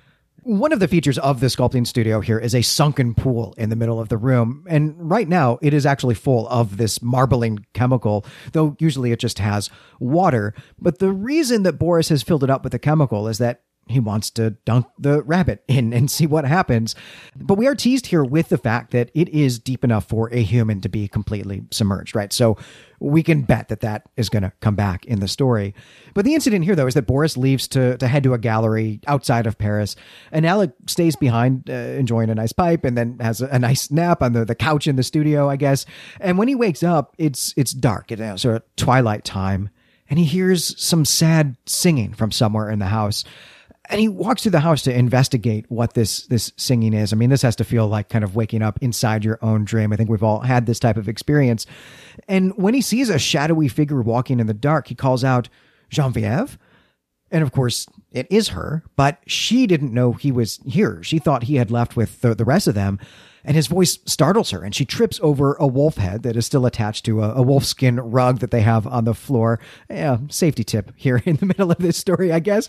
One 0.44 0.72
of 0.72 0.80
the 0.80 0.88
features 0.88 1.18
of 1.18 1.40
the 1.40 1.48
sculpting 1.48 1.88
studio 1.88 2.22
here 2.22 2.38
is 2.38 2.54
a 2.54 2.62
sunken 2.62 3.16
pool 3.16 3.56
in 3.58 3.72
the 3.72 3.76
middle 3.76 4.00
of 4.00 4.10
the 4.10 4.18
room. 4.18 4.64
And 4.70 4.94
right 5.10 5.28
now, 5.28 5.58
it 5.64 5.74
is 5.74 5.88
actually 5.88 6.14
full 6.14 6.48
of 6.50 6.78
this 6.78 7.02
marbling 7.02 7.66
chemical, 7.74 8.24
though 8.52 8.76
usually 8.80 9.12
it 9.12 9.20
just 9.20 9.40
has 9.40 9.72
water. 10.00 10.54
But 10.80 11.00
the 11.00 11.12
reason 11.12 11.64
that 11.64 11.80
Boris 11.80 12.10
has 12.10 12.22
filled 12.22 12.44
it 12.44 12.52
up 12.52 12.64
with 12.64 12.74
the 12.74 12.80
chemical 12.80 13.28
is 13.28 13.40
that 13.40 13.64
he 13.88 14.00
wants 14.00 14.32
to 14.32 14.52
dunk 14.66 14.88
the 14.98 15.22
rabbit 15.24 15.64
in 15.68 15.94
and 15.94 16.10
see 16.10 16.26
what 16.26 16.46
happens. 16.46 16.96
But 17.36 17.56
we 17.56 17.68
are 17.68 17.76
teased 17.76 18.08
here 18.08 18.24
with 18.24 18.50
the 18.50 18.58
fact 18.58 18.92
that 18.92 19.12
it 19.14 19.30
is 19.30 19.60
deep 19.60 19.84
enough 19.84 20.08
for 20.08 20.34
a 20.34 20.42
human 20.42 20.82
to 20.82 20.90
be 20.90 21.08
completely 21.08 21.64
submerged, 21.72 22.16
right? 22.16 22.34
So 22.34 22.58
we 23.00 23.22
can 23.22 23.42
bet 23.42 23.68
that 23.68 23.82
that 23.82 24.04
is 24.18 24.30
going 24.30 24.44
to 24.44 24.52
come 24.60 24.76
back 24.76 25.06
in 25.06 25.20
the 25.20 25.28
story. 25.28 25.76
But 26.16 26.26
the 26.26 26.34
incident 26.34 26.66
here, 26.66 26.76
though, 26.76 26.88
is 26.88 26.96
that 26.96 27.06
Boris 27.06 27.38
leaves 27.38 27.68
to, 27.70 27.98
to 27.98 28.08
head 28.08 28.24
to 28.24 28.34
a 28.34 28.40
gallery 28.40 29.02
outside 29.06 29.46
of 29.46 29.58
Paris, 29.58 29.96
and 30.32 30.46
Alec 30.46 30.72
stays 30.88 31.16
behind, 31.16 31.70
uh, 31.70 31.74
enjoying 31.74 32.30
a 32.30 32.36
nice 32.36 32.54
pipe, 32.54 32.86
and 32.86 32.98
then 32.98 33.20
has 33.20 33.42
a, 33.42 33.48
a, 33.48 33.60
nice 33.60 33.92
nap 33.92 34.24
on 34.24 34.34
the, 34.34 34.46
the 34.46 34.56
couch 34.56 34.88
in 34.88 34.96
the 34.96 35.04
studio, 35.04 35.50
I 35.50 35.58
guess. 35.58 35.86
And 36.20 36.38
when 36.38 36.48
he 36.48 36.56
wakes 36.56 36.84
up, 36.84 37.14
it's 37.18 37.54
it's 37.58 37.72
dark, 37.72 38.12
it's 38.12 38.22
uh, 38.22 38.38
sort 38.38 38.56
of 38.56 38.64
twilight 38.76 39.24
time, 39.26 39.70
and 40.10 40.18
he 40.18 40.26
hears 40.26 40.82
some 40.82 41.06
sad 41.06 41.58
singing 41.66 42.14
from 42.14 42.32
somewhere 42.32 42.70
in 42.70 42.80
the 42.80 42.86
house 42.86 43.24
and 43.90 44.00
he 44.00 44.08
walks 44.08 44.44
through 44.44 44.52
the 44.52 44.60
house 44.60 44.82
to 44.84 44.94
investigate 44.94 45.66
what 45.70 45.94
this 45.94 46.28
this 46.28 46.52
singing 46.58 46.94
is. 46.94 47.14
I 47.14 47.16
mean, 47.16 47.30
this 47.30 47.42
has 47.42 47.56
to 47.58 47.64
feel 47.64 47.88
like 47.88 48.10
kind 48.10 48.24
of 48.24 48.36
waking 48.36 48.62
up 48.62 48.78
inside 48.82 49.24
your 49.26 49.40
own 49.42 49.66
dream. 49.66 49.92
I 49.92 49.96
think 49.96 50.10
we've 50.10 50.24
all 50.24 50.42
had 50.42 50.66
this 50.66 50.80
type 50.80 50.98
of 50.98 51.10
experience. 51.10 51.66
And 52.28 52.56
when 52.58 52.74
he 52.74 52.82
sees 52.82 53.10
a 53.10 53.20
shadowy 53.20 53.68
figure 53.68 54.02
walking 54.02 54.40
in 54.40 54.48
the 54.48 54.54
dark, 54.54 54.88
he 54.88 54.96
calls 54.96 55.24
out, 55.24 55.50
"Genevieve." 55.90 56.58
And 57.32 57.44
of 57.44 57.52
course, 57.52 57.88
it 58.12 58.28
is 58.30 58.50
her, 58.50 58.84
but 58.96 59.20
she 59.26 59.68
didn't 59.68 59.94
know 59.94 60.14
he 60.14 60.32
was 60.32 60.60
here. 60.66 61.02
She 61.04 61.20
thought 61.20 61.44
he 61.44 61.56
had 61.56 61.72
left 61.72 61.96
with 61.96 62.22
the, 62.22 62.36
the 62.36 62.46
rest 62.46 62.68
of 62.68 62.76
them 62.76 63.00
and 63.46 63.56
his 63.56 63.68
voice 63.68 64.00
startles 64.06 64.52
her 64.52 64.64
and 64.64 64.76
she 64.76 64.86
trips 64.86 65.20
over 65.22 65.54
a 65.56 65.68
wolf 65.68 65.98
head 65.98 66.24
that 66.24 66.36
is 66.36 66.46
still 66.46 66.66
attached 66.66 67.06
to 67.06 67.24
a, 67.24 67.36
a 67.36 67.44
rug 67.44 68.40
that 68.40 68.52
they 68.52 68.62
have 68.62 68.86
on 68.88 69.06
the 69.06 69.14
floor. 69.14 69.60
Yeah, 69.90 70.18
safety 70.30 70.64
tip 70.64 70.92
here 70.96 71.22
in 71.26 71.38
the 71.38 71.46
middle 71.46 71.72
of 71.72 71.78
this 71.78 71.98
story, 71.98 72.32
I 72.32 72.40
guess. 72.40 72.68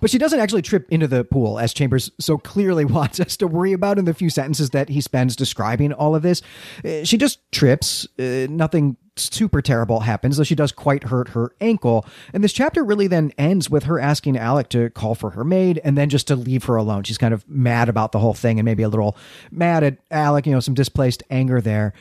But 0.00 0.10
she 0.10 0.18
doesn't 0.18 0.38
actually 0.38 0.62
trip 0.62 0.86
into 0.90 1.08
the 1.08 1.24
pool, 1.24 1.58
as 1.58 1.74
Chambers 1.74 2.10
so 2.20 2.38
clearly 2.38 2.84
wants 2.98 3.18
us 3.20 3.36
to 3.38 3.46
worry 3.46 3.72
about 3.72 3.98
in 3.98 4.04
the 4.04 4.14
few 4.14 4.30
sentences 4.30 4.70
that 4.70 4.88
he 4.88 5.00
spends 5.00 5.34
describing 5.34 5.92
all 5.92 6.14
of 6.14 6.22
this. 6.22 6.42
Uh, 6.84 7.04
she 7.04 7.16
just 7.16 7.40
trips, 7.50 8.06
uh, 8.18 8.46
nothing 8.48 8.96
super 9.20 9.62
terrible 9.62 10.00
happens, 10.00 10.36
though 10.36 10.44
she 10.44 10.54
does 10.54 10.72
quite 10.72 11.04
hurt 11.04 11.30
her 11.30 11.52
ankle. 11.60 12.06
And 12.32 12.42
this 12.42 12.52
chapter 12.52 12.84
really 12.84 13.06
then 13.06 13.32
ends 13.38 13.70
with 13.70 13.84
her 13.84 13.98
asking 13.98 14.36
Alec 14.36 14.68
to 14.70 14.90
call 14.90 15.14
for 15.14 15.30
her 15.30 15.44
maid 15.44 15.80
and 15.84 15.96
then 15.96 16.08
just 16.08 16.26
to 16.28 16.36
leave 16.36 16.64
her 16.64 16.76
alone. 16.76 17.04
She's 17.04 17.18
kind 17.18 17.34
of 17.34 17.48
mad 17.48 17.88
about 17.88 18.12
the 18.12 18.18
whole 18.18 18.34
thing 18.34 18.58
and 18.58 18.64
maybe 18.64 18.82
a 18.82 18.88
little 18.88 19.16
mad 19.50 19.82
at 19.82 19.98
Alec, 20.10 20.46
you 20.46 20.52
know, 20.52 20.60
some 20.60 20.74
displaced 20.74 21.22
anger 21.30 21.60
there. 21.60 21.92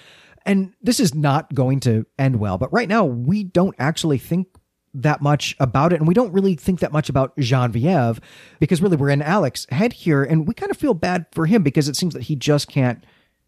And 0.46 0.74
this 0.82 1.00
is 1.00 1.14
not 1.14 1.54
going 1.54 1.82
to 1.82 2.06
end 2.18 2.40
well. 2.40 2.58
But 2.58 2.72
right 2.72 2.88
now, 2.88 3.04
we 3.04 3.44
don't 3.44 3.76
actually 3.80 4.18
think 4.18 4.48
that 4.94 5.22
much 5.22 5.56
about 5.60 5.94
it. 5.94 5.98
And 5.98 6.08
we 6.08 6.14
don't 6.14 6.32
really 6.32 6.56
think 6.56 6.80
that 6.80 6.92
much 6.92 7.10
about 7.10 7.38
Genevieve 7.38 8.20
because 8.60 8.82
really 8.82 8.98
we're 8.98 9.10
in 9.10 9.22
Alec's 9.22 9.68
head 9.70 9.94
here. 9.94 10.24
And 10.24 10.48
we 10.48 10.54
kind 10.54 10.72
of 10.72 10.78
feel 10.78 10.94
bad 10.94 11.26
for 11.32 11.46
him 11.46 11.64
because 11.64 11.88
it 11.90 11.96
seems 11.96 12.14
that 12.14 12.24
he 12.24 12.36
just 12.36 12.68
can't 12.68 13.04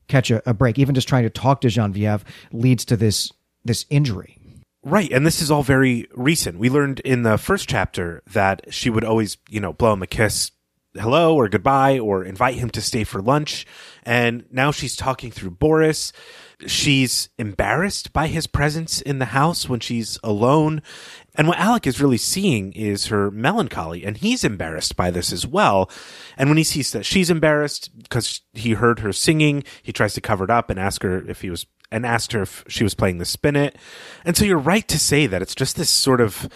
catch 0.08 0.30
a, 0.30 0.48
a 0.48 0.54
break. 0.54 0.78
Even 0.78 0.94
just 0.94 1.08
trying 1.08 1.24
to 1.24 1.30
talk 1.30 1.62
to 1.62 1.70
Genevieve 1.70 2.26
leads 2.52 2.84
to 2.86 2.98
this 2.98 3.32
this 3.70 3.86
injury. 3.90 4.36
Right, 4.84 5.12
and 5.12 5.26
this 5.26 5.42
is 5.42 5.52
all 5.52 5.62
very 5.62 6.08
recent. 6.16 6.58
We 6.58 6.70
learned 6.70 7.02
in 7.02 7.24
the 7.24 7.38
first 7.38 7.70
chapter 7.70 8.24
that 8.32 8.74
she 8.74 8.90
would 8.90 9.04
always, 9.04 9.38
you 9.48 9.60
know, 9.60 9.74
blow 9.74 9.94
him 9.94 10.02
a 10.02 10.08
kiss, 10.08 10.52
hello 10.96 11.36
or 11.36 11.48
goodbye, 11.50 12.00
or 12.00 12.24
invite 12.24 12.56
him 12.56 12.72
to 12.72 12.82
stay 12.82 13.04
for 13.04 13.22
lunch. 13.22 13.68
And 14.04 14.46
now 14.52 14.72
she's 14.72 14.96
talking 14.96 15.30
through 15.30 15.52
Boris. 15.52 16.12
She's 16.66 17.30
embarrassed 17.38 18.12
by 18.12 18.28
his 18.28 18.48
presence 18.48 19.02
in 19.02 19.20
the 19.20 19.26
house 19.26 19.70
when 19.70 19.82
she's 19.82 20.18
alone. 20.24 20.82
And 21.36 21.48
what 21.48 21.60
Alec 21.60 21.88
is 21.88 22.02
really 22.02 22.18
seeing 22.18 22.74
is 22.74 23.08
her 23.08 23.32
melancholy, 23.32 24.04
and 24.04 24.18
he's 24.18 24.44
embarrassed 24.44 24.96
by 24.96 25.12
this 25.12 25.32
as 25.32 25.46
well. 25.46 25.90
And 26.38 26.50
when 26.50 26.58
he 26.58 26.64
sees 26.64 26.92
that 26.92 27.06
she's 27.06 27.30
embarrassed 27.30 27.92
because 28.02 28.42
he 28.54 28.74
heard 28.74 29.00
her 29.00 29.14
singing, 29.14 29.64
he 29.82 29.94
tries 29.94 30.14
to 30.16 30.22
cover 30.22 30.44
it 30.44 30.50
up 30.50 30.70
and 30.70 30.80
ask 30.80 31.04
her 31.04 31.28
if 31.28 31.42
he 31.42 31.50
was 31.50 31.66
and 31.92 32.06
asked 32.06 32.34
her 32.34 32.44
if 32.44 32.64
she 32.68 32.84
was 32.84 32.94
playing 32.94 33.18
the 33.18 33.26
spinet. 33.26 33.76
And 34.24 34.38
so 34.38 34.46
you're 34.46 34.58
right 34.58 34.88
to 34.88 35.00
say 35.00 35.26
that 35.28 35.42
it's 35.42 35.56
just 35.56 35.76
this 35.76 35.90
sort 35.90 36.22
of 36.22 36.48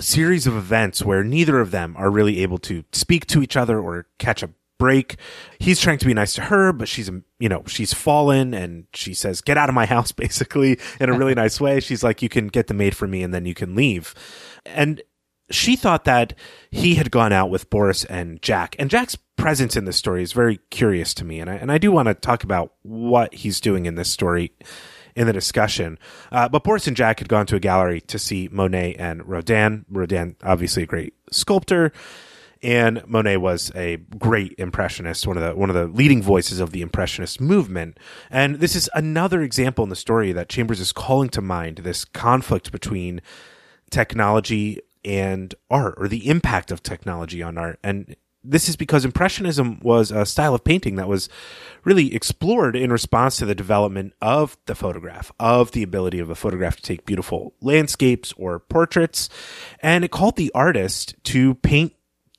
series 0.00 0.46
of 0.46 0.56
events 0.56 1.04
where 1.04 1.24
neither 1.24 1.60
of 1.60 1.70
them 1.70 1.94
are 1.98 2.10
really 2.10 2.40
able 2.42 2.58
to 2.58 2.84
speak 2.92 3.26
to 3.26 3.42
each 3.42 3.56
other 3.56 3.78
or 3.78 4.06
catch 4.18 4.42
a 4.42 4.50
break. 4.84 5.16
He's 5.58 5.80
trying 5.80 5.96
to 5.96 6.04
be 6.04 6.12
nice 6.12 6.34
to 6.34 6.42
her, 6.42 6.70
but 6.70 6.88
she's, 6.88 7.10
you 7.38 7.48
know, 7.48 7.62
she's 7.66 7.94
fallen 7.94 8.52
and 8.52 8.84
she 8.92 9.14
says, 9.14 9.40
get 9.40 9.56
out 9.56 9.70
of 9.70 9.74
my 9.74 9.86
house, 9.94 10.12
basically, 10.12 10.78
in 11.00 11.08
a 11.08 11.16
really 11.16 11.34
nice 11.42 11.58
way. 11.58 11.80
She's 11.80 12.04
like, 12.04 12.20
you 12.20 12.28
can 12.28 12.48
get 12.48 12.66
the 12.66 12.74
maid 12.74 12.94
for 12.94 13.06
me 13.06 13.22
and 13.22 13.32
then 13.32 13.46
you 13.46 13.54
can 13.54 13.74
leave. 13.74 14.14
And 14.66 15.00
she 15.50 15.74
thought 15.74 16.04
that 16.04 16.34
he 16.70 16.96
had 16.96 17.10
gone 17.10 17.32
out 17.32 17.48
with 17.48 17.70
Boris 17.70 18.04
and 18.04 18.42
Jack. 18.42 18.76
And 18.78 18.90
Jack's 18.90 19.16
presence 19.36 19.74
in 19.74 19.86
this 19.86 19.96
story 19.96 20.22
is 20.22 20.34
very 20.34 20.58
curious 20.68 21.14
to 21.14 21.24
me. 21.24 21.40
And 21.40 21.48
I, 21.48 21.54
and 21.54 21.72
I 21.72 21.78
do 21.78 21.90
want 21.90 22.08
to 22.08 22.14
talk 22.14 22.44
about 22.44 22.74
what 22.82 23.32
he's 23.32 23.60
doing 23.62 23.86
in 23.86 23.94
this 23.94 24.10
story 24.10 24.52
in 25.16 25.26
the 25.26 25.32
discussion. 25.32 25.98
Uh, 26.30 26.50
but 26.50 26.62
Boris 26.62 26.86
and 26.86 26.96
Jack 26.96 27.20
had 27.20 27.28
gone 27.30 27.46
to 27.46 27.56
a 27.56 27.60
gallery 27.60 28.02
to 28.02 28.18
see 28.18 28.50
Monet 28.52 28.96
and 28.96 29.26
Rodin. 29.26 29.86
Rodin, 29.88 30.36
obviously 30.42 30.82
a 30.82 30.86
great 30.86 31.14
sculptor. 31.30 31.90
And 32.64 33.06
Monet 33.06 33.36
was 33.36 33.70
a 33.74 33.98
great 34.18 34.54
impressionist, 34.56 35.26
one 35.26 35.36
of 35.36 35.42
the 35.42 35.54
one 35.54 35.68
of 35.68 35.76
the 35.76 35.86
leading 35.86 36.22
voices 36.22 36.60
of 36.60 36.70
the 36.70 36.80
impressionist 36.80 37.38
movement. 37.38 37.98
And 38.30 38.56
this 38.56 38.74
is 38.74 38.88
another 38.94 39.42
example 39.42 39.84
in 39.84 39.90
the 39.90 39.96
story 39.96 40.32
that 40.32 40.48
Chambers 40.48 40.80
is 40.80 40.90
calling 40.90 41.28
to 41.30 41.42
mind 41.42 41.78
this 41.78 42.06
conflict 42.06 42.72
between 42.72 43.20
technology 43.90 44.80
and 45.04 45.54
art 45.70 45.94
or 45.98 46.08
the 46.08 46.26
impact 46.26 46.72
of 46.72 46.82
technology 46.82 47.42
on 47.42 47.58
art. 47.58 47.78
And 47.84 48.16
this 48.42 48.68
is 48.68 48.76
because 48.76 49.04
Impressionism 49.04 49.80
was 49.82 50.10
a 50.10 50.24
style 50.24 50.54
of 50.54 50.64
painting 50.64 50.96
that 50.96 51.08
was 51.08 51.28
really 51.84 52.14
explored 52.14 52.76
in 52.76 52.90
response 52.90 53.36
to 53.36 53.46
the 53.46 53.54
development 53.54 54.14
of 54.22 54.56
the 54.64 54.74
photograph, 54.74 55.30
of 55.38 55.72
the 55.72 55.82
ability 55.82 56.18
of 56.18 56.30
a 56.30 56.34
photograph 56.34 56.76
to 56.76 56.82
take 56.82 57.04
beautiful 57.04 57.54
landscapes 57.60 58.32
or 58.38 58.58
portraits. 58.58 59.28
And 59.80 60.02
it 60.02 60.10
called 60.10 60.36
the 60.36 60.52
artist 60.54 61.14
to 61.24 61.54
paint 61.56 61.92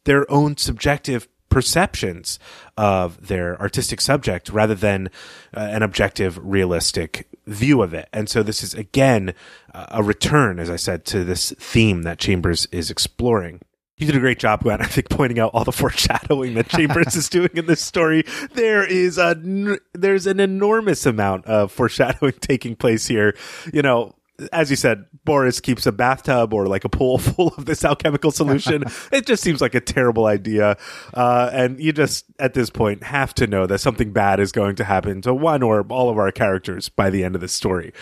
their 0.06 0.30
own 0.32 0.58
subjective 0.58 1.28
perceptions 1.50 2.40
of 2.76 3.28
their 3.28 3.60
artistic 3.62 4.02
subject 4.02 4.50
rather 4.50 4.76
than 4.76 5.08
uh, 5.56 5.60
an 5.60 5.84
objective, 5.84 6.38
realistic 6.42 7.28
view 7.46 7.82
of 7.82 7.94
it. 7.94 8.10
And 8.12 8.30
so 8.30 8.44
this 8.44 8.64
is 8.64 8.74
again 8.74 9.34
a 9.74 10.04
return, 10.04 10.60
as 10.60 10.70
I 10.70 10.76
said, 10.76 11.06
to 11.06 11.24
this 11.24 11.52
theme 11.58 12.04
that 12.04 12.20
Chambers 12.20 12.68
is 12.72 12.90
exploring. 12.90 13.62
You 13.98 14.06
did 14.06 14.18
a 14.18 14.20
great 14.20 14.40
job, 14.40 14.64
Glenn, 14.64 14.82
I 14.82 14.86
think, 14.86 15.10
pointing 15.10 15.40
out 15.40 15.52
all 15.54 15.64
the 15.64 15.72
foreshadowing 15.72 16.56
that 16.56 16.68
Chambers 16.70 17.16
is 17.16 17.30
doing 17.30 17.52
in 17.54 17.66
this 17.66 17.82
story. 17.82 18.24
There 18.54 18.86
is 18.86 19.18
a, 19.18 19.36
there's 19.94 20.28
an 20.28 20.40
enormous 20.40 21.06
amount 21.06 21.46
of 21.46 21.72
foreshadowing 21.72 22.34
taking 22.42 22.76
place 22.76 23.08
here. 23.08 23.36
You 23.72 23.82
know, 23.82 24.16
as 24.52 24.70
you 24.70 24.76
said, 24.76 25.06
Boris 25.24 25.60
keeps 25.60 25.86
a 25.86 25.92
bathtub 25.92 26.54
or 26.54 26.68
like 26.68 26.84
a 26.84 26.90
pool 26.90 27.18
full 27.20 27.50
of 27.58 27.66
this 27.66 27.84
alchemical 27.84 28.32
solution. 28.32 28.84
it 29.12 29.26
just 29.26 29.44
seems 29.44 29.62
like 29.62 29.76
a 29.76 29.82
terrible 29.82 30.26
idea. 30.26 30.78
Uh, 31.14 31.50
and 31.54 31.80
you 31.80 31.94
just, 31.94 32.26
at 32.40 32.54
this 32.54 32.70
point, 32.70 33.04
have 33.04 33.34
to 33.36 33.48
know 33.48 33.66
that 33.68 33.80
something 33.80 34.12
bad 34.12 34.40
is 34.40 34.52
going 34.52 34.76
to 34.76 34.84
happen 34.84 35.22
to 35.22 35.34
one 35.34 35.64
or 35.64 35.82
all 35.90 36.10
of 36.10 36.18
our 36.18 36.32
characters 36.32 36.90
by 36.90 37.10
the 37.10 37.24
end 37.24 37.36
of 37.36 37.42
the 37.42 37.48
story. 37.48 37.94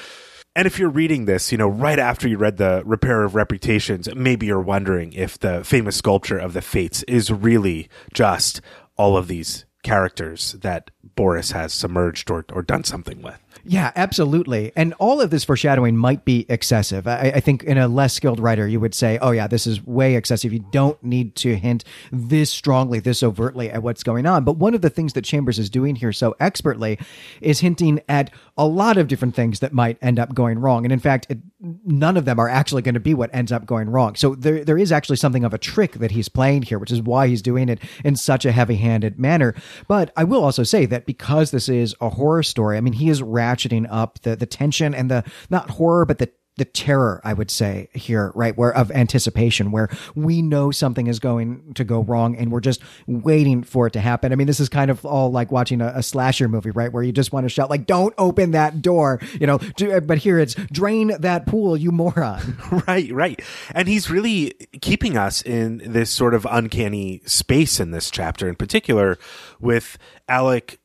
And 0.55 0.67
if 0.67 0.77
you're 0.77 0.89
reading 0.89 1.25
this, 1.25 1.51
you 1.51 1.57
know, 1.57 1.67
right 1.67 1.97
after 1.97 2.27
you 2.27 2.37
read 2.37 2.57
the 2.57 2.83
Repair 2.85 3.23
of 3.23 3.33
Reputations, 3.33 4.13
maybe 4.13 4.45
you're 4.45 4.61
wondering 4.61 5.11
if 5.13 5.39
the 5.39 5.63
famous 5.63 5.95
sculpture 5.95 6.37
of 6.37 6.53
the 6.53 6.61
Fates 6.61 7.01
is 7.03 7.31
really 7.31 7.89
just 8.13 8.61
all 8.95 9.17
of 9.17 9.27
these 9.27 9.65
characters 9.81 10.53
that 10.61 10.91
Boris 11.15 11.51
has 11.51 11.73
submerged 11.73 12.29
or, 12.29 12.45
or 12.53 12.61
done 12.61 12.83
something 12.83 13.21
with. 13.21 13.42
Yeah, 13.65 13.91
absolutely. 13.95 14.73
And 14.75 14.93
all 14.95 15.21
of 15.21 15.29
this 15.29 15.45
foreshadowing 15.45 15.95
might 15.95 16.25
be 16.25 16.45
excessive. 16.49 17.07
I, 17.07 17.31
I, 17.35 17.39
think 17.39 17.63
in 17.63 17.77
a 17.77 17.87
less 17.87 18.13
skilled 18.13 18.41
writer, 18.41 18.67
you 18.67 18.79
would 18.81 18.93
say, 18.93 19.17
oh, 19.21 19.31
yeah, 19.31 19.47
this 19.47 19.65
is 19.65 19.85
way 19.85 20.15
excessive. 20.15 20.51
You 20.51 20.65
don't 20.71 21.01
need 21.01 21.35
to 21.37 21.55
hint 21.55 21.85
this 22.11 22.49
strongly, 22.49 22.99
this 22.99 23.23
overtly 23.23 23.69
at 23.69 23.81
what's 23.81 24.03
going 24.03 24.25
on. 24.25 24.43
But 24.43 24.57
one 24.57 24.73
of 24.73 24.81
the 24.81 24.89
things 24.89 25.13
that 25.13 25.23
Chambers 25.23 25.59
is 25.59 25.69
doing 25.69 25.95
here 25.95 26.11
so 26.11 26.35
expertly 26.41 26.99
is 27.39 27.61
hinting 27.61 28.01
at 28.09 28.31
a 28.57 28.67
lot 28.67 28.97
of 28.97 29.07
different 29.07 29.33
things 29.33 29.61
that 29.61 29.71
might 29.71 29.97
end 30.01 30.19
up 30.19 30.33
going 30.33 30.59
wrong. 30.59 30.85
And 30.85 30.91
in 30.91 30.99
fact, 30.99 31.27
it, 31.29 31.37
none 31.63 32.17
of 32.17 32.25
them 32.25 32.39
are 32.39 32.49
actually 32.49 32.81
going 32.81 32.93
to 32.93 32.99
be 32.99 33.13
what 33.13 33.33
ends 33.33 33.51
up 33.51 33.65
going 33.65 33.89
wrong. 33.89 34.15
So 34.15 34.35
there, 34.35 34.65
there 34.65 34.77
is 34.77 34.91
actually 34.91 35.15
something 35.15 35.45
of 35.45 35.53
a 35.53 35.57
trick 35.57 35.93
that 35.93 36.11
he's 36.11 36.27
playing 36.27 36.63
here, 36.63 36.77
which 36.77 36.91
is 36.91 37.01
why 37.01 37.27
he's 37.27 37.41
doing 37.41 37.69
it 37.69 37.79
in 38.03 38.15
such 38.15 38.45
a 38.45 38.51
heavy 38.51 38.75
handed 38.75 39.17
manner. 39.17 39.55
But 39.87 40.11
I 40.17 40.25
will 40.25 40.43
also 40.43 40.63
say 40.63 40.85
that 40.87 41.05
because 41.05 41.51
this 41.51 41.69
is 41.69 41.95
a 42.01 42.09
horror 42.09 42.43
story, 42.43 42.77
I 42.77 42.81
mean, 42.81 42.93
he 42.93 43.09
is 43.09 43.21
ratcheting 43.21 43.87
up 43.89 44.19
the, 44.19 44.35
the 44.35 44.45
tension 44.45 44.93
and 44.93 45.09
the, 45.09 45.23
not 45.49 45.71
horror, 45.71 46.05
but 46.05 46.17
the 46.17 46.29
the 46.57 46.65
terror, 46.65 47.19
I 47.23 47.33
would 47.33 47.49
say 47.49 47.89
here, 47.93 48.31
right? 48.35 48.55
Where 48.55 48.75
of 48.75 48.91
anticipation, 48.91 49.71
where 49.71 49.89
we 50.13 50.41
know 50.41 50.69
something 50.69 51.07
is 51.07 51.19
going 51.19 51.73
to 51.73 51.83
go 51.83 52.03
wrong 52.03 52.35
and 52.35 52.51
we're 52.51 52.59
just 52.59 52.81
waiting 53.07 53.63
for 53.63 53.87
it 53.87 53.93
to 53.93 53.99
happen. 53.99 54.31
I 54.31 54.35
mean, 54.35 54.45
this 54.45 54.59
is 54.59 54.69
kind 54.69 54.91
of 54.91 55.03
all 55.03 55.31
like 55.31 55.51
watching 55.51 55.81
a, 55.81 55.93
a 55.95 56.03
slasher 56.03 56.47
movie, 56.47 56.69
right? 56.69 56.91
Where 56.91 57.01
you 57.01 57.11
just 57.11 57.33
want 57.33 57.45
to 57.45 57.49
shout, 57.49 57.71
like, 57.71 57.87
don't 57.87 58.13
open 58.17 58.51
that 58.51 58.81
door, 58.81 59.19
you 59.39 59.47
know, 59.47 59.57
do, 59.77 59.99
but 60.01 60.19
here 60.19 60.37
it's 60.37 60.53
drain 60.71 61.15
that 61.19 61.47
pool, 61.47 61.75
you 61.75 61.91
moron. 61.91 62.57
right, 62.87 63.11
right. 63.11 63.41
And 63.73 63.87
he's 63.87 64.11
really 64.11 64.53
keeping 64.81 65.17
us 65.17 65.41
in 65.41 65.81
this 65.85 66.11
sort 66.11 66.35
of 66.35 66.45
uncanny 66.49 67.21
space 67.25 67.79
in 67.79 67.91
this 67.91 68.11
chapter 68.11 68.47
in 68.47 68.55
particular 68.55 69.17
with 69.59 69.97
Alec 70.27 70.79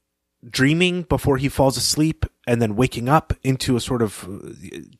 dreaming 0.49 1.03
before 1.03 1.37
he 1.37 1.49
falls 1.49 1.77
asleep 1.77 2.25
and 2.49 2.63
then 2.63 2.77
waking 2.77 3.11
up 3.11 3.35
into 3.43 3.77
a 3.77 3.81
sort 3.81 4.01
of 4.01 4.27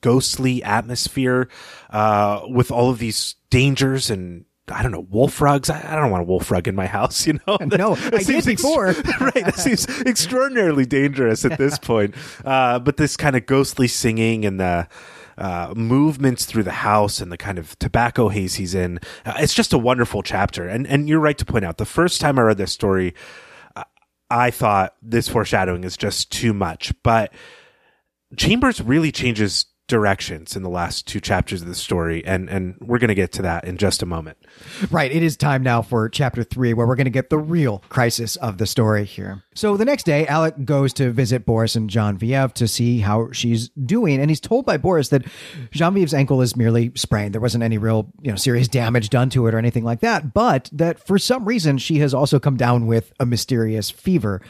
ghostly 0.03 0.63
atmosphere 0.63 1.49
uh, 1.89 2.43
with 2.47 2.71
all 2.71 2.91
of 2.91 2.99
these 2.99 3.37
dangers 3.49 4.11
and 4.11 4.45
I 4.71 4.83
don't 4.83 4.93
know, 4.93 5.07
wolf 5.09 5.41
rugs. 5.41 5.71
I, 5.71 5.97
don't 5.97 6.11
want 6.11 6.21
a 6.21 6.27
wolf 6.27 6.51
rug 6.51 6.69
in 6.69 6.75
my 6.75 6.85
house, 6.85 7.27
you 7.27 7.41
know? 7.47 7.57
No, 7.63 7.95
I 8.13 8.23
did 8.23 8.45
before. 8.45 8.89
Ex- 8.89 9.21
right. 9.21 9.47
That 9.47 9.57
seems 9.57 9.89
extraordinarily 10.03 10.85
dangerous 10.85 11.47
at 11.47 11.57
this 11.57 11.79
point. 11.79 12.15
Uh, 12.45 12.79
but 12.81 12.99
this 12.99 13.17
kind 13.17 13.35
of 13.35 13.47
ghostly 13.47 13.89
singing 13.89 14.45
and 14.45 14.61
the, 14.61 14.87
uh, 15.39 15.73
movements 15.75 16.45
through 16.45 16.65
the 16.65 16.71
house 16.71 17.19
and 17.19 17.33
the 17.33 17.39
kind 17.39 17.59
of 17.59 17.79
tobacco 17.79 18.29
haze 18.29 18.57
he's 18.57 18.75
in. 18.75 18.99
Uh, 19.25 19.35
it's 19.39 19.55
just 19.55 19.73
a 19.73 19.79
wonderful 19.79 20.23
chapter. 20.23 20.69
And, 20.69 20.87
and 20.87 21.09
you're 21.09 21.21
right 21.21 21.39
to 21.39 21.47
point 21.47 21.65
out 21.65 21.79
the 21.79 21.87
first 21.87 22.21
time 22.21 22.39
I 22.39 22.43
read 22.43 22.59
this 22.59 22.73
story, 22.73 23.15
I 24.31 24.51
thought 24.51 24.95
this 25.03 25.29
foreshadowing 25.29 25.85
is 25.85 25.97
just 25.97 26.31
too 26.31 26.53
much. 26.53 26.93
But 27.03 27.33
Chambers 28.37 28.81
really 28.81 29.11
changes 29.11 29.67
directions 29.89 30.55
in 30.55 30.63
the 30.63 30.69
last 30.69 31.07
two 31.07 31.19
chapters 31.19 31.63
of 31.63 31.69
the 31.69 31.75
story, 31.75 32.25
and 32.25 32.49
and 32.49 32.77
we're 32.81 32.99
going 32.99 33.09
to 33.09 33.15
get 33.15 33.33
to 33.33 33.43
that 33.43 33.65
in 33.65 33.77
just 33.77 34.03
a 34.03 34.07
moment. 34.07 34.39
Right, 34.91 35.11
it 35.11 35.23
is 35.23 35.37
time 35.37 35.63
now 35.63 35.83
for 35.83 36.09
chapter 36.09 36.45
three, 36.45 36.75
where 36.75 36.87
we're 36.87 36.95
going 36.95 37.07
to 37.07 37.11
get 37.11 37.31
the 37.31 37.39
real 37.39 37.83
crisis 37.89 38.37
of 38.37 38.59
the 38.59 38.67
story 38.67 39.05
here. 39.05 39.43
So 39.55 39.77
the 39.77 39.85
next 39.85 40.05
day, 40.05 40.27
Alec 40.27 40.65
goes 40.65 40.93
to 40.95 41.11
visit 41.11 41.45
Boris 41.45 41.75
and 41.75 41.91
Genevieve 41.91 42.55
to 42.55 42.69
see 42.69 43.01
how 43.01 43.33
she's 43.33 43.71
doing, 43.71 44.21
and 44.21 44.31
he's 44.31 44.41
told 44.41 44.67
by 44.67 44.77
Boris 44.77 45.09
that 45.09 45.25
Genevieve's 45.73 46.15
ankle 46.15 46.43
is 46.43 46.55
merely 46.55 46.93
sprained. 46.95 47.35
There 47.35 47.41
wasn't 47.41 47.65
any 47.65 47.79
real, 47.79 48.13
you 48.23 48.31
know, 48.31 48.37
serious 48.37 48.69
damage 48.69 49.09
done 49.09 49.31
to 49.31 49.47
it 49.47 49.55
or 49.55 49.59
anything 49.59 49.85
like 49.85 50.01
that, 50.01 50.35
but 50.35 50.69
that 50.73 51.05
for 51.05 51.19
some 51.19 51.45
reason 51.47 51.79
she 51.79 51.99
has 51.99 52.15
also 52.15 52.39
come 52.39 52.57
down 52.57 52.87
with 52.87 53.13
a 53.19 53.27
mysterious 53.27 53.91
fever. 53.91 54.43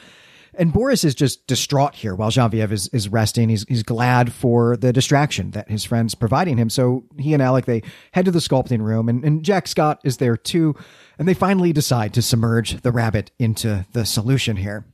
And 0.59 0.73
Boris 0.73 1.05
is 1.05 1.15
just 1.15 1.47
distraught 1.47 1.95
here 1.95 2.15
while 2.15 2.31
Genevieve 2.31 2.73
is, 2.73 2.89
is 2.89 3.09
resting. 3.09 3.49
He's, 3.49 3.65
he's 3.69 3.85
glad 3.85 4.33
for 4.33 4.77
the 4.77 4.93
distraction 4.93 5.53
that 5.53 5.71
his 5.71 5.85
friend's 5.85 6.17
providing 6.17 6.59
him. 6.59 6.69
So 6.69 7.05
he 7.17 7.33
and 7.33 7.43
Alec, 7.43 7.65
they 7.65 7.83
head 8.13 8.25
to 8.25 8.31
the 8.33 8.41
sculpting 8.41 8.83
room 8.83 9.09
and, 9.09 9.25
and 9.25 9.45
Jack 9.45 9.69
Scott 9.69 10.01
is 10.03 10.17
there 10.17 10.37
too. 10.37 10.75
And 11.19 11.29
they 11.29 11.35
finally 11.35 11.73
decide 11.73 12.13
to 12.15 12.23
submerge 12.23 12.83
the 12.83 12.93
rabbit 12.93 13.31
into 13.39 13.87
the 13.93 14.05
solution 14.05 14.57
here. 14.57 14.85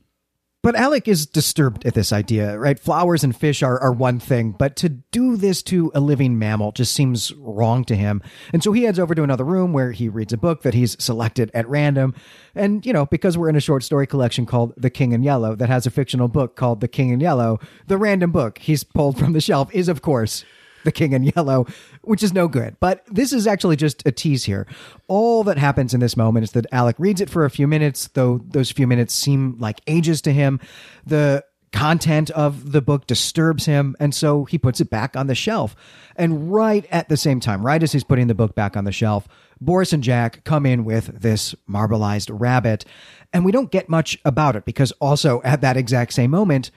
But 0.65 0.73
Alec 0.73 1.07
is 1.07 1.27
disturbed 1.27 1.85
at 1.85 1.93
this 1.93 2.11
idea, 2.11 2.57
right? 2.57 2.79
Flowers 2.79 3.23
and 3.23 3.37
fish 3.37 3.61
are, 3.61 3.79
are 3.79 3.91
one 3.91 4.19
thing, 4.19 4.49
but 4.49 4.75
to 4.77 4.89
do 4.89 5.37
this 5.37 5.61
to 5.61 5.91
a 5.93 5.99
living 5.99 6.39
mammal 6.39 6.71
just 6.71 6.91
seems 6.91 7.31
wrong 7.35 7.85
to 7.85 7.95
him. 7.95 8.23
And 8.51 8.63
so 8.63 8.71
he 8.71 8.81
heads 8.81 8.97
over 8.97 9.13
to 9.13 9.21
another 9.21 9.43
room 9.43 9.73
where 9.73 9.91
he 9.91 10.09
reads 10.09 10.33
a 10.33 10.37
book 10.37 10.63
that 10.63 10.73
he's 10.73 10.97
selected 10.99 11.51
at 11.53 11.69
random. 11.69 12.15
And, 12.55 12.83
you 12.83 12.93
know, 12.93 13.05
because 13.05 13.37
we're 13.37 13.49
in 13.49 13.55
a 13.55 13.59
short 13.59 13.83
story 13.83 14.07
collection 14.07 14.47
called 14.47 14.73
The 14.75 14.89
King 14.89 15.11
in 15.11 15.21
Yellow 15.21 15.53
that 15.53 15.69
has 15.69 15.85
a 15.85 15.91
fictional 15.91 16.29
book 16.29 16.55
called 16.55 16.81
The 16.81 16.87
King 16.87 17.11
in 17.11 17.19
Yellow, 17.19 17.59
the 17.85 17.99
random 17.99 18.31
book 18.31 18.57
he's 18.57 18.83
pulled 18.83 19.19
from 19.19 19.33
the 19.33 19.41
shelf 19.41 19.69
is, 19.71 19.87
of 19.87 20.01
course, 20.01 20.45
the 20.85 20.91
king 20.91 21.11
in 21.11 21.23
yellow, 21.35 21.67
which 22.03 22.23
is 22.23 22.33
no 22.33 22.47
good. 22.47 22.77
But 22.79 23.03
this 23.07 23.33
is 23.33 23.45
actually 23.45 23.75
just 23.75 24.05
a 24.07 24.11
tease 24.11 24.45
here. 24.45 24.65
All 25.07 25.43
that 25.43 25.57
happens 25.57 25.93
in 25.93 25.99
this 25.99 26.15
moment 26.15 26.45
is 26.45 26.51
that 26.51 26.65
Alec 26.71 26.95
reads 26.97 27.19
it 27.19 27.29
for 27.29 27.43
a 27.43 27.49
few 27.49 27.67
minutes, 27.67 28.07
though 28.13 28.39
those 28.47 28.71
few 28.71 28.87
minutes 28.87 29.13
seem 29.13 29.57
like 29.59 29.81
ages 29.87 30.21
to 30.21 30.31
him. 30.31 30.59
The 31.05 31.43
content 31.73 32.29
of 32.31 32.71
the 32.71 32.81
book 32.81 33.05
disturbs 33.05 33.65
him, 33.65 33.95
and 33.99 34.15
so 34.15 34.45
he 34.45 34.57
puts 34.57 34.79
it 34.79 34.89
back 34.89 35.17
on 35.17 35.27
the 35.27 35.35
shelf. 35.35 35.75
And 36.15 36.51
right 36.51 36.85
at 36.89 37.09
the 37.09 37.17
same 37.17 37.41
time, 37.41 37.65
right 37.65 37.83
as 37.83 37.91
he's 37.91 38.05
putting 38.05 38.27
the 38.27 38.33
book 38.33 38.55
back 38.55 38.77
on 38.77 38.85
the 38.85 38.93
shelf, 38.93 39.27
Boris 39.59 39.91
and 39.91 40.01
Jack 40.01 40.43
come 40.45 40.65
in 40.65 40.85
with 40.85 41.19
this 41.21 41.53
marbleized 41.69 42.29
rabbit, 42.31 42.85
and 43.33 43.43
we 43.43 43.51
don't 43.51 43.71
get 43.71 43.89
much 43.89 44.17
about 44.23 44.55
it 44.55 44.63
because 44.63 44.91
also 44.93 45.41
at 45.43 45.61
that 45.61 45.75
exact 45.75 46.13
same 46.13 46.31
moment, 46.31 46.71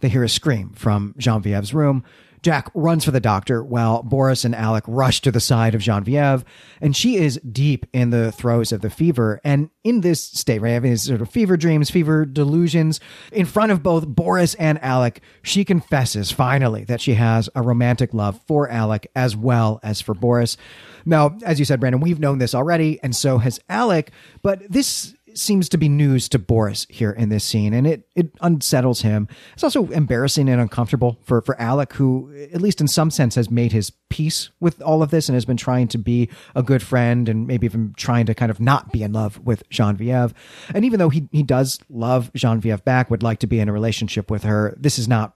they 0.00 0.08
hear 0.08 0.24
a 0.24 0.28
scream 0.28 0.70
from 0.70 1.14
Genevieve's 1.18 1.74
room. 1.74 2.04
Jack 2.42 2.70
runs 2.74 3.04
for 3.04 3.10
the 3.10 3.20
doctor 3.20 3.62
while 3.62 4.02
Boris 4.02 4.44
and 4.44 4.54
Alec 4.54 4.84
rush 4.86 5.20
to 5.22 5.32
the 5.32 5.40
side 5.40 5.74
of 5.74 5.80
Genevieve, 5.80 6.44
and 6.80 6.96
she 6.96 7.16
is 7.16 7.40
deep 7.50 7.86
in 7.92 8.10
the 8.10 8.30
throes 8.32 8.72
of 8.72 8.80
the 8.80 8.90
fever. 8.90 9.40
And 9.42 9.70
in 9.82 10.02
this 10.02 10.22
state, 10.22 10.60
right, 10.60 10.72
having 10.72 10.90
these 10.90 11.02
sort 11.02 11.20
of 11.20 11.30
fever 11.30 11.56
dreams, 11.56 11.90
fever 11.90 12.24
delusions, 12.24 13.00
in 13.32 13.46
front 13.46 13.72
of 13.72 13.82
both 13.82 14.06
Boris 14.06 14.54
and 14.54 14.82
Alec, 14.82 15.20
she 15.42 15.64
confesses 15.64 16.30
finally 16.30 16.84
that 16.84 17.00
she 17.00 17.14
has 17.14 17.48
a 17.54 17.62
romantic 17.62 18.14
love 18.14 18.40
for 18.46 18.68
Alec 18.68 19.10
as 19.16 19.36
well 19.36 19.80
as 19.82 20.00
for 20.00 20.14
Boris. 20.14 20.56
Now, 21.04 21.36
as 21.44 21.58
you 21.58 21.64
said, 21.64 21.80
Brandon, 21.80 22.00
we've 22.00 22.20
known 22.20 22.38
this 22.38 22.54
already, 22.54 23.00
and 23.02 23.14
so 23.14 23.38
has 23.38 23.58
Alec, 23.68 24.12
but 24.42 24.62
this 24.70 25.15
seems 25.38 25.68
to 25.68 25.78
be 25.78 25.88
news 25.88 26.28
to 26.30 26.38
Boris 26.38 26.86
here 26.88 27.10
in 27.10 27.28
this 27.28 27.44
scene, 27.44 27.72
and 27.72 27.86
it 27.86 28.08
it 28.14 28.30
unsettles 28.40 29.02
him. 29.02 29.28
It's 29.54 29.64
also 29.64 29.86
embarrassing 29.88 30.48
and 30.48 30.60
uncomfortable 30.60 31.18
for 31.22 31.40
for 31.42 31.60
Alec, 31.60 31.92
who 31.94 32.32
at 32.52 32.60
least 32.60 32.80
in 32.80 32.88
some 32.88 33.10
sense 33.10 33.34
has 33.34 33.50
made 33.50 33.72
his 33.72 33.90
peace 34.08 34.50
with 34.60 34.80
all 34.82 35.02
of 35.02 35.10
this 35.10 35.28
and 35.28 35.34
has 35.34 35.44
been 35.44 35.56
trying 35.56 35.88
to 35.88 35.98
be 35.98 36.28
a 36.54 36.62
good 36.62 36.82
friend 36.82 37.28
and 37.28 37.46
maybe 37.46 37.64
even 37.64 37.94
trying 37.96 38.26
to 38.26 38.34
kind 38.34 38.50
of 38.50 38.60
not 38.60 38.92
be 38.92 39.02
in 39.02 39.12
love 39.12 39.38
with 39.40 39.68
Genevieve. 39.68 40.32
And 40.74 40.84
even 40.84 40.98
though 40.98 41.10
he 41.10 41.28
he 41.32 41.42
does 41.42 41.80
love 41.88 42.32
Genevieve 42.34 42.84
back, 42.84 43.10
would 43.10 43.22
like 43.22 43.40
to 43.40 43.46
be 43.46 43.60
in 43.60 43.68
a 43.68 43.72
relationship 43.72 44.30
with 44.30 44.44
her, 44.44 44.74
this 44.78 44.98
is 44.98 45.08
not 45.08 45.34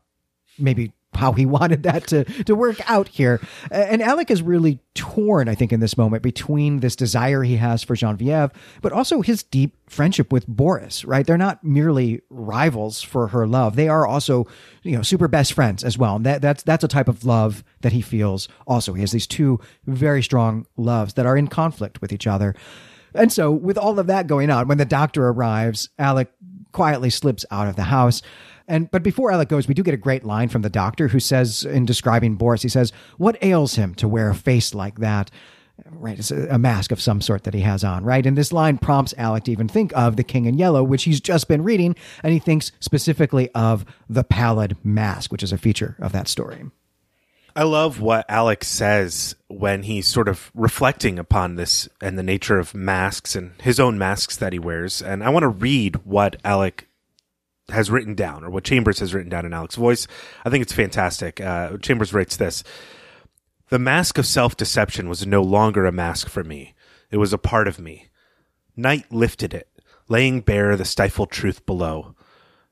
maybe 0.58 0.92
how 1.14 1.32
he 1.32 1.46
wanted 1.60 1.82
that 1.84 2.06
to 2.08 2.24
to 2.44 2.54
work 2.54 2.78
out 2.90 3.08
here. 3.08 3.40
And 3.70 4.02
Alec 4.02 4.30
is 4.30 4.42
really 4.42 4.80
torn, 4.94 5.48
I 5.48 5.54
think, 5.54 5.72
in 5.72 5.80
this 5.80 5.96
moment 5.96 6.22
between 6.22 6.80
this 6.80 6.96
desire 6.96 7.42
he 7.42 7.56
has 7.56 7.82
for 7.82 7.94
Genevieve, 7.94 8.50
but 8.82 8.92
also 8.92 9.22
his 9.22 9.42
deep 9.42 9.76
friendship 9.88 10.32
with 10.32 10.46
Boris. 10.46 11.04
Right? 11.04 11.26
They're 11.26 11.38
not 11.38 11.64
merely 11.64 12.22
rivals 12.30 13.02
for 13.02 13.28
her 13.28 13.46
love; 13.46 13.76
they 13.76 13.88
are 13.88 14.06
also, 14.06 14.46
you 14.82 14.96
know, 14.96 15.02
super 15.02 15.28
best 15.28 15.52
friends 15.52 15.84
as 15.84 15.98
well. 15.98 16.16
And 16.16 16.26
that 16.26 16.42
that's 16.42 16.62
that's 16.62 16.84
a 16.84 16.88
type 16.88 17.08
of 17.08 17.24
love 17.24 17.64
that 17.80 17.92
he 17.92 18.00
feels. 18.00 18.48
Also, 18.66 18.92
he 18.92 19.00
has 19.00 19.12
these 19.12 19.26
two 19.26 19.60
very 19.86 20.22
strong 20.22 20.66
loves 20.76 21.14
that 21.14 21.26
are 21.26 21.36
in 21.36 21.48
conflict 21.48 22.00
with 22.00 22.12
each 22.12 22.26
other. 22.26 22.54
And 23.14 23.32
so, 23.32 23.50
with 23.50 23.76
all 23.76 23.98
of 23.98 24.06
that 24.06 24.26
going 24.26 24.50
on, 24.50 24.68
when 24.68 24.78
the 24.78 24.84
doctor 24.84 25.28
arrives, 25.28 25.88
Alec 25.98 26.30
quietly 26.72 27.10
slips 27.10 27.44
out 27.50 27.66
of 27.68 27.76
the 27.76 27.84
house. 27.84 28.22
And 28.70 28.90
but 28.90 29.02
before 29.02 29.32
Alec 29.32 29.48
goes, 29.48 29.66
we 29.66 29.74
do 29.74 29.82
get 29.82 29.94
a 29.94 29.98
great 29.98 30.24
line 30.24 30.48
from 30.48 30.62
the 30.62 30.70
doctor 30.70 31.08
who 31.08 31.18
says, 31.18 31.64
in 31.64 31.84
describing 31.84 32.36
Boris, 32.36 32.62
he 32.62 32.68
says, 32.68 32.92
"What 33.18 33.36
ails 33.42 33.74
him 33.74 33.94
to 33.96 34.06
wear 34.08 34.30
a 34.30 34.34
face 34.34 34.74
like 34.74 35.00
that?" 35.00 35.30
Right, 35.90 36.18
it's 36.18 36.30
a, 36.30 36.46
a 36.50 36.58
mask 36.58 36.92
of 36.92 37.00
some 37.00 37.22
sort 37.22 37.44
that 37.44 37.54
he 37.54 37.60
has 37.60 37.82
on, 37.82 38.04
right? 38.04 38.24
And 38.24 38.36
this 38.36 38.52
line 38.52 38.76
prompts 38.76 39.14
Alec 39.16 39.44
to 39.44 39.50
even 39.50 39.66
think 39.66 39.92
of 39.96 40.16
The 40.16 40.22
King 40.22 40.44
in 40.44 40.58
Yellow, 40.58 40.84
which 40.84 41.04
he's 41.04 41.22
just 41.22 41.48
been 41.48 41.64
reading, 41.64 41.96
and 42.22 42.34
he 42.34 42.38
thinks 42.38 42.70
specifically 42.80 43.50
of 43.54 43.86
the 44.08 44.22
Pallid 44.22 44.76
Mask, 44.84 45.32
which 45.32 45.42
is 45.42 45.52
a 45.52 45.58
feature 45.58 45.96
of 45.98 46.12
that 46.12 46.28
story. 46.28 46.64
I 47.56 47.64
love 47.64 48.00
what 48.00 48.26
Alec 48.28 48.62
says 48.62 49.34
when 49.48 49.82
he's 49.84 50.06
sort 50.06 50.28
of 50.28 50.52
reflecting 50.54 51.18
upon 51.18 51.56
this 51.56 51.88
and 52.00 52.18
the 52.18 52.22
nature 52.22 52.58
of 52.58 52.74
masks 52.74 53.34
and 53.34 53.52
his 53.62 53.80
own 53.80 53.98
masks 53.98 54.36
that 54.36 54.52
he 54.52 54.58
wears. 54.58 55.02
And 55.02 55.24
I 55.24 55.30
want 55.30 55.42
to 55.44 55.48
read 55.48 55.96
what 56.04 56.36
Alec 56.44 56.89
has 57.72 57.90
written 57.90 58.14
down, 58.14 58.44
or 58.44 58.50
what 58.50 58.64
Chambers 58.64 59.00
has 59.00 59.14
written 59.14 59.30
down 59.30 59.46
in 59.46 59.52
Alec's 59.52 59.76
voice. 59.76 60.06
I 60.44 60.50
think 60.50 60.62
it's 60.62 60.72
fantastic. 60.72 61.40
Uh, 61.40 61.76
Chambers 61.78 62.12
writes 62.12 62.36
this 62.36 62.62
The 63.68 63.78
mask 63.78 64.18
of 64.18 64.26
self 64.26 64.56
deception 64.56 65.08
was 65.08 65.26
no 65.26 65.42
longer 65.42 65.86
a 65.86 65.92
mask 65.92 66.28
for 66.28 66.44
me, 66.44 66.74
it 67.10 67.16
was 67.16 67.32
a 67.32 67.38
part 67.38 67.68
of 67.68 67.78
me. 67.78 68.08
Night 68.76 69.12
lifted 69.12 69.52
it, 69.52 69.68
laying 70.08 70.40
bare 70.40 70.76
the 70.76 70.84
stifled 70.84 71.30
truth 71.30 71.66
below. 71.66 72.14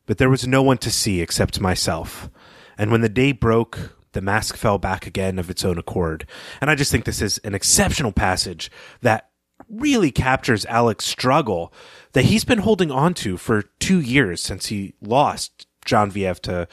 But 0.06 0.16
there 0.18 0.30
was 0.30 0.46
no 0.46 0.62
one 0.62 0.78
to 0.78 0.90
see 0.90 1.20
except 1.20 1.60
myself. 1.60 2.30
And 2.78 2.90
when 2.90 3.02
the 3.02 3.10
day 3.10 3.32
broke, 3.32 3.98
the 4.12 4.22
mask 4.22 4.56
fell 4.56 4.78
back 4.78 5.06
again 5.06 5.38
of 5.38 5.50
its 5.50 5.64
own 5.64 5.76
accord. 5.76 6.26
And 6.60 6.70
I 6.70 6.74
just 6.74 6.90
think 6.90 7.04
this 7.04 7.20
is 7.20 7.38
an 7.38 7.54
exceptional 7.54 8.12
passage 8.12 8.70
that 9.02 9.28
really 9.68 10.10
captures 10.10 10.64
Alec's 10.66 11.04
struggle 11.04 11.72
that 12.18 12.24
he's 12.24 12.44
been 12.44 12.58
holding 12.58 12.90
on 12.90 13.14
to 13.14 13.36
for 13.36 13.62
two 13.78 14.00
years 14.00 14.42
since 14.42 14.66
he 14.66 14.92
lost 15.00 15.68
Genevieve 15.84 16.42
to 16.42 16.66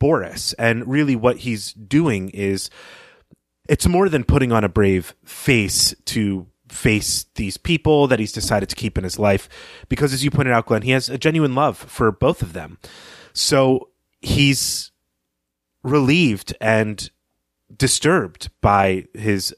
Boris. 0.00 0.52
And 0.54 0.84
really, 0.84 1.14
what 1.14 1.36
he's 1.36 1.72
doing 1.72 2.30
is 2.30 2.70
it's 3.68 3.86
more 3.86 4.08
than 4.08 4.24
putting 4.24 4.50
on 4.50 4.64
a 4.64 4.68
brave 4.68 5.14
face 5.24 5.94
to 6.06 6.48
face 6.68 7.26
these 7.36 7.56
people 7.56 8.08
that 8.08 8.18
he's 8.18 8.32
decided 8.32 8.68
to 8.68 8.74
keep 8.74 8.98
in 8.98 9.04
his 9.04 9.16
life. 9.16 9.48
Because, 9.88 10.12
as 10.12 10.24
you 10.24 10.30
pointed 10.32 10.52
out, 10.52 10.66
Glenn, 10.66 10.82
he 10.82 10.90
has 10.90 11.08
a 11.08 11.16
genuine 11.16 11.54
love 11.54 11.78
for 11.78 12.10
both 12.10 12.42
of 12.42 12.52
them. 12.52 12.78
So 13.32 13.90
he's 14.20 14.90
relieved 15.84 16.52
and 16.60 17.08
disturbed 17.76 18.50
by 18.60 19.06
his 19.14 19.54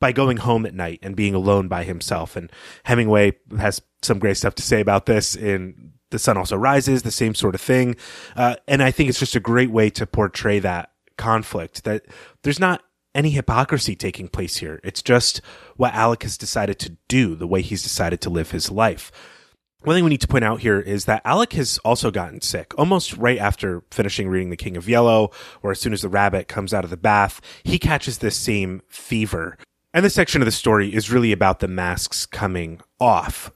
by 0.00 0.12
going 0.12 0.38
home 0.38 0.64
at 0.66 0.74
night 0.74 1.00
and 1.02 1.16
being 1.16 1.34
alone 1.34 1.68
by 1.68 1.84
himself. 1.84 2.36
And 2.36 2.50
Hemingway 2.84 3.32
has 3.58 3.82
some 4.02 4.18
great 4.18 4.36
stuff 4.36 4.54
to 4.56 4.62
say 4.62 4.80
about 4.80 5.06
this 5.06 5.34
in 5.34 5.92
The 6.10 6.18
Sun 6.18 6.36
Also 6.36 6.56
Rises, 6.56 7.02
the 7.02 7.10
same 7.10 7.34
sort 7.34 7.54
of 7.54 7.60
thing. 7.60 7.96
Uh, 8.36 8.56
and 8.66 8.82
I 8.82 8.90
think 8.90 9.08
it's 9.08 9.18
just 9.18 9.36
a 9.36 9.40
great 9.40 9.70
way 9.70 9.90
to 9.90 10.06
portray 10.06 10.58
that 10.60 10.92
conflict 11.16 11.84
that 11.84 12.06
there's 12.42 12.60
not 12.60 12.82
any 13.14 13.30
hypocrisy 13.30 13.96
taking 13.96 14.28
place 14.28 14.58
here. 14.58 14.80
It's 14.84 15.02
just 15.02 15.40
what 15.76 15.94
Alec 15.94 16.22
has 16.22 16.38
decided 16.38 16.78
to 16.80 16.96
do, 17.08 17.34
the 17.34 17.48
way 17.48 17.62
he's 17.62 17.82
decided 17.82 18.20
to 18.20 18.30
live 18.30 18.52
his 18.52 18.70
life. 18.70 19.10
One 19.82 19.94
thing 19.94 20.04
we 20.04 20.10
need 20.10 20.20
to 20.22 20.28
point 20.28 20.44
out 20.44 20.60
here 20.60 20.80
is 20.80 21.04
that 21.04 21.22
Alec 21.24 21.52
has 21.52 21.78
also 21.78 22.10
gotten 22.10 22.40
sick 22.40 22.76
almost 22.76 23.16
right 23.16 23.38
after 23.38 23.84
finishing 23.90 24.28
reading 24.28 24.50
The 24.50 24.56
King 24.56 24.76
of 24.76 24.88
Yellow, 24.88 25.30
or 25.62 25.70
as 25.70 25.80
soon 25.80 25.92
as 25.92 26.02
the 26.02 26.08
rabbit 26.08 26.48
comes 26.48 26.74
out 26.74 26.84
of 26.84 26.90
the 26.90 26.96
bath, 26.96 27.40
he 27.62 27.78
catches 27.78 28.18
this 28.18 28.36
same 28.36 28.82
fever. 28.88 29.56
And 29.98 30.04
this 30.04 30.14
section 30.14 30.40
of 30.40 30.46
the 30.46 30.52
story 30.52 30.94
is 30.94 31.10
really 31.10 31.32
about 31.32 31.58
the 31.58 31.66
masks 31.66 32.24
coming 32.24 32.80
off, 33.00 33.50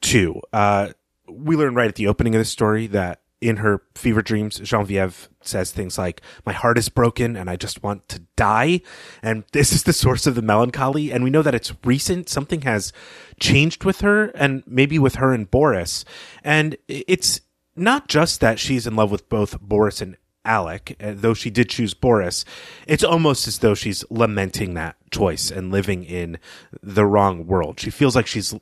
too. 0.00 0.40
Uh, 0.52 0.88
we 1.28 1.54
learn 1.54 1.76
right 1.76 1.86
at 1.86 1.94
the 1.94 2.08
opening 2.08 2.34
of 2.34 2.40
the 2.40 2.44
story 2.44 2.88
that 2.88 3.20
in 3.40 3.58
her 3.58 3.80
fever 3.94 4.20
dreams, 4.20 4.58
Genevieve 4.58 5.28
says 5.40 5.70
things 5.70 5.96
like, 5.96 6.20
My 6.44 6.52
heart 6.52 6.78
is 6.78 6.88
broken 6.88 7.36
and 7.36 7.48
I 7.48 7.54
just 7.54 7.84
want 7.84 8.08
to 8.08 8.22
die. 8.34 8.80
And 9.22 9.44
this 9.52 9.72
is 9.72 9.84
the 9.84 9.92
source 9.92 10.26
of 10.26 10.34
the 10.34 10.42
melancholy. 10.42 11.12
And 11.12 11.22
we 11.22 11.30
know 11.30 11.42
that 11.42 11.54
it's 11.54 11.72
recent. 11.84 12.28
Something 12.28 12.62
has 12.62 12.92
changed 13.38 13.84
with 13.84 14.00
her 14.00 14.32
and 14.34 14.64
maybe 14.66 14.98
with 14.98 15.14
her 15.14 15.32
and 15.32 15.48
Boris. 15.48 16.04
And 16.42 16.76
it's 16.88 17.40
not 17.76 18.08
just 18.08 18.40
that 18.40 18.58
she's 18.58 18.88
in 18.88 18.96
love 18.96 19.12
with 19.12 19.28
both 19.28 19.60
Boris 19.60 20.00
and 20.00 20.16
Alec, 20.44 20.96
uh, 21.02 21.12
though 21.14 21.34
she 21.34 21.50
did 21.50 21.70
choose 21.70 21.94
Boris, 21.94 22.44
it's 22.86 23.04
almost 23.04 23.48
as 23.48 23.58
though 23.58 23.74
she's 23.74 24.04
lamenting 24.10 24.74
that 24.74 24.96
choice 25.10 25.50
and 25.50 25.70
living 25.70 26.04
in 26.04 26.38
the 26.82 27.06
wrong 27.06 27.46
world. 27.46 27.80
She 27.80 27.90
feels 27.90 28.14
like 28.14 28.26
she's 28.26 28.54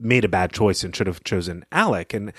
made 0.00 0.24
a 0.24 0.28
bad 0.28 0.52
choice 0.52 0.82
and 0.82 0.96
should 0.96 1.06
have 1.06 1.22
chosen 1.24 1.64
Alec. 1.70 2.14
And 2.14 2.32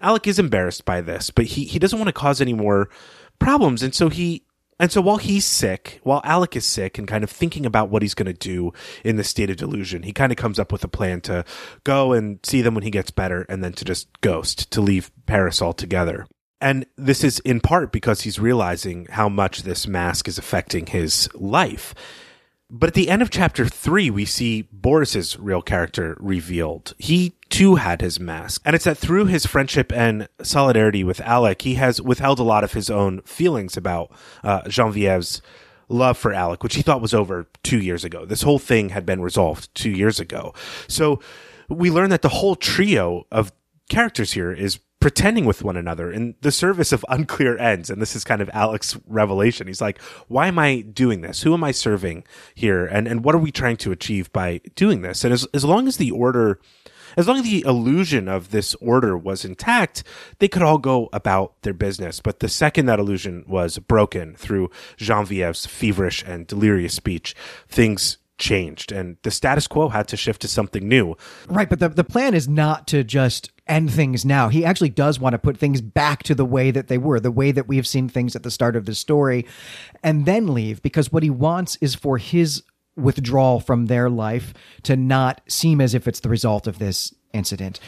Alec 0.00 0.26
is 0.26 0.38
embarrassed 0.38 0.84
by 0.84 1.00
this, 1.00 1.30
but 1.30 1.46
he, 1.46 1.64
he 1.64 1.78
doesn't 1.78 1.98
want 1.98 2.08
to 2.08 2.12
cause 2.12 2.40
any 2.40 2.54
more 2.54 2.88
problems. 3.38 3.82
And 3.82 3.94
so 3.94 4.08
he, 4.08 4.44
and 4.80 4.92
so 4.92 5.00
while 5.00 5.16
he's 5.16 5.44
sick, 5.44 6.00
while 6.04 6.20
Alec 6.24 6.54
is 6.54 6.64
sick 6.64 6.98
and 6.98 7.08
kind 7.08 7.24
of 7.24 7.30
thinking 7.30 7.66
about 7.66 7.90
what 7.90 8.02
he's 8.02 8.14
going 8.14 8.26
to 8.26 8.32
do 8.32 8.72
in 9.04 9.16
the 9.16 9.24
state 9.24 9.50
of 9.50 9.56
delusion, 9.56 10.04
he 10.04 10.12
kind 10.12 10.30
of 10.30 10.38
comes 10.38 10.58
up 10.58 10.70
with 10.70 10.84
a 10.84 10.88
plan 10.88 11.20
to 11.22 11.44
go 11.82 12.12
and 12.12 12.38
see 12.44 12.62
them 12.62 12.74
when 12.74 12.84
he 12.84 12.90
gets 12.90 13.10
better 13.10 13.44
and 13.48 13.62
then 13.64 13.72
to 13.72 13.84
just 13.84 14.08
ghost, 14.20 14.70
to 14.70 14.80
leave 14.80 15.10
Paris 15.26 15.60
altogether. 15.60 16.26
And 16.60 16.86
this 16.96 17.22
is 17.22 17.38
in 17.40 17.60
part 17.60 17.92
because 17.92 18.22
he's 18.22 18.38
realizing 18.38 19.06
how 19.10 19.28
much 19.28 19.62
this 19.62 19.86
mask 19.86 20.26
is 20.26 20.38
affecting 20.38 20.86
his 20.86 21.28
life. 21.34 21.94
But 22.70 22.88
at 22.88 22.94
the 22.94 23.08
end 23.08 23.22
of 23.22 23.30
chapter 23.30 23.64
three, 23.64 24.10
we 24.10 24.26
see 24.26 24.62
Boris's 24.72 25.38
real 25.38 25.62
character 25.62 26.16
revealed. 26.20 26.94
He 26.98 27.34
too 27.48 27.76
had 27.76 28.02
his 28.02 28.20
mask. 28.20 28.60
And 28.64 28.76
it's 28.76 28.84
that 28.84 28.98
through 28.98 29.26
his 29.26 29.46
friendship 29.46 29.90
and 29.92 30.28
solidarity 30.42 31.02
with 31.02 31.20
Alec, 31.22 31.62
he 31.62 31.74
has 31.74 32.02
withheld 32.02 32.38
a 32.38 32.42
lot 32.42 32.64
of 32.64 32.74
his 32.74 32.90
own 32.90 33.22
feelings 33.22 33.76
about 33.76 34.12
uh, 34.44 34.62
Genevieve's 34.68 35.40
love 35.88 36.18
for 36.18 36.34
Alec, 36.34 36.62
which 36.62 36.74
he 36.74 36.82
thought 36.82 37.00
was 37.00 37.14
over 37.14 37.46
two 37.62 37.80
years 37.80 38.04
ago. 38.04 38.26
This 38.26 38.42
whole 38.42 38.58
thing 38.58 38.90
had 38.90 39.06
been 39.06 39.22
resolved 39.22 39.74
two 39.74 39.90
years 39.90 40.20
ago. 40.20 40.52
So 40.88 41.20
we 41.70 41.90
learn 41.90 42.10
that 42.10 42.20
the 42.20 42.28
whole 42.28 42.54
trio 42.54 43.26
of 43.32 43.50
characters 43.88 44.32
here 44.32 44.52
is 44.52 44.78
pretending 45.00 45.44
with 45.44 45.62
one 45.62 45.76
another 45.76 46.10
in 46.10 46.34
the 46.40 46.50
service 46.50 46.92
of 46.92 47.04
unclear 47.08 47.56
ends. 47.58 47.88
And 47.90 48.02
this 48.02 48.16
is 48.16 48.24
kind 48.24 48.40
of 48.40 48.50
Alec's 48.52 48.98
revelation. 49.06 49.66
He's 49.66 49.80
like, 49.80 50.00
why 50.26 50.48
am 50.48 50.58
I 50.58 50.80
doing 50.80 51.20
this? 51.20 51.42
Who 51.42 51.54
am 51.54 51.62
I 51.62 51.70
serving 51.70 52.24
here? 52.54 52.84
And, 52.84 53.06
and 53.06 53.24
what 53.24 53.34
are 53.34 53.38
we 53.38 53.52
trying 53.52 53.76
to 53.78 53.92
achieve 53.92 54.32
by 54.32 54.60
doing 54.74 55.02
this? 55.02 55.22
And 55.24 55.32
as, 55.32 55.46
as 55.54 55.64
long 55.64 55.86
as 55.86 55.98
the 55.98 56.10
order, 56.10 56.58
as 57.16 57.28
long 57.28 57.38
as 57.38 57.44
the 57.44 57.62
illusion 57.64 58.28
of 58.28 58.50
this 58.50 58.74
order 58.76 59.16
was 59.16 59.44
intact, 59.44 60.02
they 60.40 60.48
could 60.48 60.62
all 60.62 60.78
go 60.78 61.08
about 61.12 61.62
their 61.62 61.74
business. 61.74 62.20
But 62.20 62.40
the 62.40 62.48
second 62.48 62.86
that 62.86 62.98
illusion 62.98 63.44
was 63.46 63.78
broken 63.78 64.34
through 64.34 64.70
Genevieve's 64.96 65.64
feverish 65.64 66.24
and 66.26 66.46
delirious 66.46 66.94
speech, 66.94 67.36
things 67.68 68.18
changed 68.38 68.92
and 68.92 69.16
the 69.22 69.30
status 69.30 69.66
quo 69.66 69.88
had 69.88 70.06
to 70.08 70.16
shift 70.16 70.40
to 70.42 70.48
something 70.48 70.88
new. 70.88 71.16
Right. 71.48 71.68
But 71.68 71.80
the, 71.80 71.88
the 71.88 72.04
plan 72.04 72.34
is 72.34 72.48
not 72.48 72.86
to 72.88 73.04
just 73.04 73.50
end 73.68 73.92
things 73.92 74.24
now. 74.24 74.48
He 74.48 74.64
actually 74.64 74.88
does 74.88 75.20
want 75.20 75.34
to 75.34 75.38
put 75.38 75.56
things 75.56 75.80
back 75.80 76.22
to 76.24 76.34
the 76.34 76.44
way 76.44 76.70
that 76.70 76.88
they 76.88 76.98
were, 76.98 77.20
the 77.20 77.30
way 77.30 77.52
that 77.52 77.68
we 77.68 77.76
have 77.76 77.86
seen 77.86 78.08
things 78.08 78.34
at 78.34 78.42
the 78.42 78.50
start 78.50 78.76
of 78.76 78.86
the 78.86 78.94
story, 78.94 79.46
and 80.02 80.26
then 80.26 80.54
leave 80.54 80.82
because 80.82 81.12
what 81.12 81.22
he 81.22 81.30
wants 81.30 81.76
is 81.80 81.94
for 81.94 82.18
his 82.18 82.62
withdrawal 82.96 83.60
from 83.60 83.86
their 83.86 84.10
life 84.10 84.52
to 84.82 84.96
not 84.96 85.40
seem 85.48 85.80
as 85.80 85.94
if 85.94 86.08
it's 86.08 86.20
the 86.20 86.28
result 86.28 86.66
of 86.66 86.78
this 86.78 87.14
incident, 87.32 87.78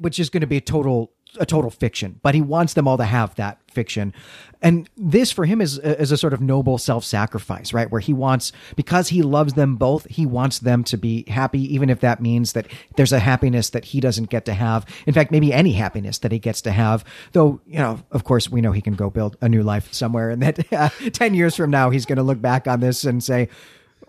which 0.00 0.18
is 0.18 0.30
going 0.30 0.40
to 0.40 0.46
be 0.46 0.56
a 0.56 0.60
total 0.60 1.12
a 1.38 1.46
total 1.46 1.70
fiction, 1.70 2.18
but 2.22 2.34
he 2.34 2.40
wants 2.40 2.72
them 2.72 2.88
all 2.88 2.96
to 2.96 3.04
have 3.04 3.34
that 3.34 3.60
fiction. 3.76 4.14
And 4.62 4.88
this 4.96 5.30
for 5.30 5.44
him 5.44 5.60
is, 5.60 5.78
is 5.78 6.10
a 6.10 6.16
sort 6.16 6.32
of 6.32 6.40
noble 6.40 6.78
self 6.78 7.04
sacrifice, 7.04 7.74
right? 7.74 7.90
Where 7.90 8.00
he 8.00 8.14
wants, 8.14 8.52
because 8.74 9.08
he 9.08 9.20
loves 9.20 9.52
them 9.52 9.76
both, 9.76 10.06
he 10.06 10.24
wants 10.24 10.60
them 10.60 10.82
to 10.84 10.96
be 10.96 11.24
happy, 11.28 11.62
even 11.74 11.90
if 11.90 12.00
that 12.00 12.22
means 12.22 12.54
that 12.54 12.66
there's 12.96 13.12
a 13.12 13.18
happiness 13.18 13.70
that 13.70 13.84
he 13.84 14.00
doesn't 14.00 14.30
get 14.30 14.46
to 14.46 14.54
have. 14.54 14.86
In 15.06 15.12
fact, 15.12 15.30
maybe 15.30 15.52
any 15.52 15.72
happiness 15.72 16.18
that 16.20 16.32
he 16.32 16.38
gets 16.38 16.62
to 16.62 16.72
have. 16.72 17.04
Though, 17.32 17.60
you 17.66 17.78
know, 17.78 18.02
of 18.12 18.24
course, 18.24 18.48
we 18.50 18.62
know 18.62 18.72
he 18.72 18.80
can 18.80 18.94
go 18.94 19.10
build 19.10 19.36
a 19.42 19.48
new 19.48 19.62
life 19.62 19.92
somewhere 19.92 20.30
and 20.30 20.42
that 20.42 20.72
uh, 20.72 20.88
10 21.12 21.34
years 21.34 21.54
from 21.54 21.70
now, 21.70 21.90
he's 21.90 22.06
going 22.06 22.16
to 22.16 22.22
look 22.22 22.40
back 22.40 22.66
on 22.66 22.80
this 22.80 23.04
and 23.04 23.22
say, 23.22 23.50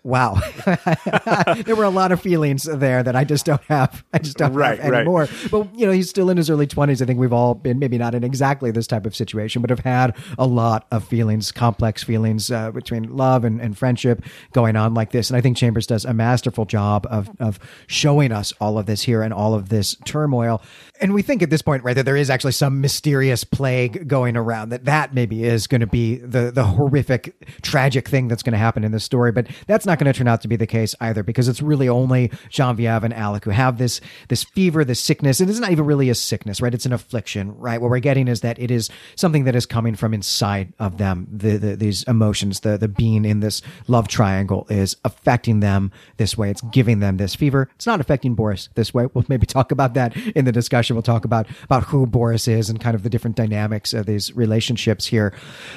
wow, 0.07 0.39
there 1.65 1.75
were 1.75 1.83
a 1.83 1.89
lot 1.89 2.13
of 2.13 2.21
feelings 2.21 2.63
there 2.63 3.03
that 3.03 3.15
I 3.15 3.25
just 3.25 3.45
don't 3.45 3.61
have. 3.63 4.03
I 4.13 4.19
just 4.19 4.37
don't 4.37 4.53
right, 4.53 4.79
have 4.79 4.93
anymore. 4.93 5.21
Right. 5.21 5.47
But 5.51 5.77
you 5.77 5.85
know, 5.85 5.91
he's 5.91 6.09
still 6.09 6.29
in 6.29 6.37
his 6.37 6.49
early 6.49 6.65
twenties. 6.65 7.01
I 7.01 7.05
think 7.05 7.19
we've 7.19 7.33
all 7.33 7.53
been 7.53 7.77
maybe 7.77 7.97
not 7.97 8.15
in 8.15 8.23
exactly 8.23 8.71
this 8.71 8.87
type 8.87 9.05
of 9.05 9.15
situation, 9.15 9.61
but 9.61 9.69
have 9.69 9.81
had 9.81 10.15
a 10.39 10.47
lot 10.47 10.87
of 10.91 11.03
feelings, 11.03 11.51
complex 11.51 12.03
feelings 12.03 12.49
uh, 12.49 12.71
between 12.71 13.15
love 13.15 13.43
and, 13.43 13.59
and 13.59 13.77
friendship 13.77 14.23
going 14.53 14.77
on 14.77 14.93
like 14.93 15.11
this. 15.11 15.29
And 15.29 15.37
I 15.37 15.41
think 15.41 15.57
Chambers 15.57 15.85
does 15.85 16.05
a 16.05 16.13
masterful 16.13 16.65
job 16.65 17.05
of 17.09 17.29
of 17.39 17.59
showing 17.87 18.31
us 18.31 18.53
all 18.61 18.77
of 18.77 18.85
this 18.85 19.03
here 19.03 19.21
and 19.21 19.33
all 19.33 19.53
of 19.53 19.67
this 19.69 19.97
turmoil. 20.05 20.61
And 21.01 21.13
we 21.13 21.21
think 21.21 21.43
at 21.43 21.49
this 21.49 21.61
point, 21.61 21.83
right, 21.83 21.93
that 21.93 22.05
there 22.05 22.17
is 22.17 22.29
actually 22.29 22.53
some 22.53 22.81
mysterious 22.81 23.43
plague 23.43 24.07
going 24.07 24.37
around. 24.37 24.69
That 24.69 24.85
that 24.85 25.13
maybe 25.13 25.43
is 25.43 25.67
going 25.67 25.81
to 25.81 25.87
be 25.87 26.15
the 26.15 26.49
the 26.49 26.63
horrific, 26.63 27.61
tragic 27.61 28.07
thing 28.07 28.29
that's 28.29 28.41
going 28.41 28.53
to 28.53 28.57
happen 28.57 28.85
in 28.85 28.93
this 28.93 29.03
story. 29.03 29.33
But 29.33 29.47
that's 29.67 29.85
not 29.85 29.96
going 29.99 30.11
to 30.11 30.17
turn 30.17 30.27
out 30.27 30.41
to 30.41 30.47
be 30.47 30.55
the 30.55 30.67
case 30.67 30.95
either 31.01 31.23
because 31.23 31.47
it's 31.47 31.61
really 31.61 31.89
only 31.89 32.31
Genevieve 32.49 33.03
and 33.03 33.13
Alec 33.13 33.45
who 33.45 33.51
have 33.51 33.77
this 33.77 34.01
this 34.29 34.43
fever, 34.43 34.83
this 34.83 34.99
sickness. 34.99 35.39
And 35.39 35.49
it's 35.49 35.59
not 35.59 35.71
even 35.71 35.85
really 35.85 36.09
a 36.09 36.15
sickness, 36.15 36.61
right? 36.61 36.73
It's 36.73 36.85
an 36.85 36.93
affliction, 36.93 37.57
right? 37.57 37.81
What 37.81 37.89
we're 37.89 37.99
getting 37.99 38.27
is 38.27 38.41
that 38.41 38.59
it 38.59 38.71
is 38.71 38.89
something 39.15 39.43
that 39.45 39.55
is 39.55 39.65
coming 39.65 39.95
from 39.95 40.13
inside 40.13 40.73
of 40.79 40.97
them. 40.97 41.27
The, 41.31 41.57
the 41.57 41.75
these 41.75 42.03
emotions, 42.03 42.61
the 42.61 42.77
the 42.77 42.87
being 42.87 43.25
in 43.25 43.39
this 43.39 43.61
love 43.87 44.07
triangle 44.07 44.67
is 44.69 44.95
affecting 45.03 45.59
them 45.59 45.91
this 46.17 46.37
way. 46.37 46.49
It's 46.49 46.61
giving 46.61 46.99
them 46.99 47.17
this 47.17 47.35
fever. 47.35 47.69
It's 47.75 47.87
not 47.87 47.99
affecting 47.99 48.35
Boris 48.35 48.69
this 48.75 48.93
way. 48.93 49.07
We'll 49.13 49.25
maybe 49.27 49.45
talk 49.45 49.71
about 49.71 49.93
that 49.95 50.15
in 50.35 50.45
the 50.45 50.51
discussion. 50.51 50.95
We'll 50.95 51.03
talk 51.03 51.25
about 51.25 51.47
about 51.63 51.83
who 51.85 52.05
Boris 52.05 52.47
is 52.47 52.69
and 52.69 52.79
kind 52.79 52.95
of 52.95 53.03
the 53.03 53.09
different 53.09 53.35
dynamics 53.35 53.93
of 53.93 54.05
these 54.05 54.35
relationships 54.35 55.07
here. 55.07 55.33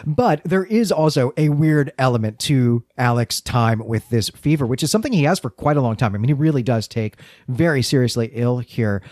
But 0.07 0.43
there 0.45 0.65
is 0.65 0.93
also 0.93 1.33
a 1.37 1.49
weird 1.49 1.93
element 1.99 2.39
to 2.41 2.85
Alec's 3.01 3.41
time 3.41 3.85
with 3.85 4.09
this 4.11 4.29
fever, 4.31 4.67
which 4.67 4.83
is 4.83 4.91
something 4.91 5.13
he 5.13 5.25
has 5.25 5.39
for 5.39 5.51
quite 5.51 5.77
a 5.77 5.81
long 5.81 5.97
time. 5.97 6.15
I 6.15 6.19
mean, 6.19 6.29
he 6.29 6.35
really 6.35 6.63
does 6.63 6.87
take 6.87 7.17
very 7.49 7.83
seriously 7.83 8.31
ill 8.35 8.59
here. 8.59 9.03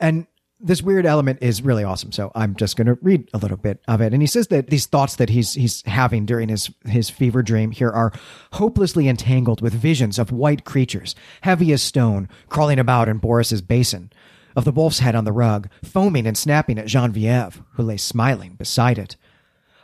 And 0.00 0.26
this 0.60 0.82
weird 0.82 1.04
element 1.04 1.40
is 1.42 1.62
really 1.62 1.84
awesome. 1.84 2.10
So 2.10 2.32
I'm 2.34 2.56
just 2.56 2.76
going 2.76 2.86
to 2.86 2.98
read 3.02 3.28
a 3.34 3.38
little 3.38 3.58
bit 3.58 3.80
of 3.86 4.00
it. 4.00 4.12
And 4.14 4.22
he 4.22 4.26
says 4.26 4.46
that 4.48 4.68
these 4.68 4.86
thoughts 4.86 5.16
that 5.16 5.28
he's 5.28 5.52
he's 5.52 5.82
having 5.82 6.24
during 6.24 6.48
his 6.48 6.70
his 6.86 7.10
fever 7.10 7.42
dream 7.42 7.70
here 7.70 7.90
are 7.90 8.12
hopelessly 8.52 9.06
entangled 9.06 9.60
with 9.60 9.74
visions 9.74 10.18
of 10.18 10.32
white 10.32 10.64
creatures, 10.64 11.14
heavy 11.42 11.72
as 11.72 11.82
stone, 11.82 12.28
crawling 12.48 12.78
about 12.78 13.08
in 13.08 13.18
Boris's 13.18 13.60
basin, 13.60 14.10
of 14.56 14.64
the 14.64 14.72
wolf's 14.72 15.00
head 15.00 15.14
on 15.14 15.24
the 15.24 15.32
rug, 15.32 15.68
foaming 15.82 16.26
and 16.26 16.38
snapping 16.38 16.78
at 16.78 16.86
Genevieve, 16.86 17.62
who 17.72 17.82
lay 17.82 17.98
smiling 17.98 18.54
beside 18.54 18.98
it. 18.98 19.16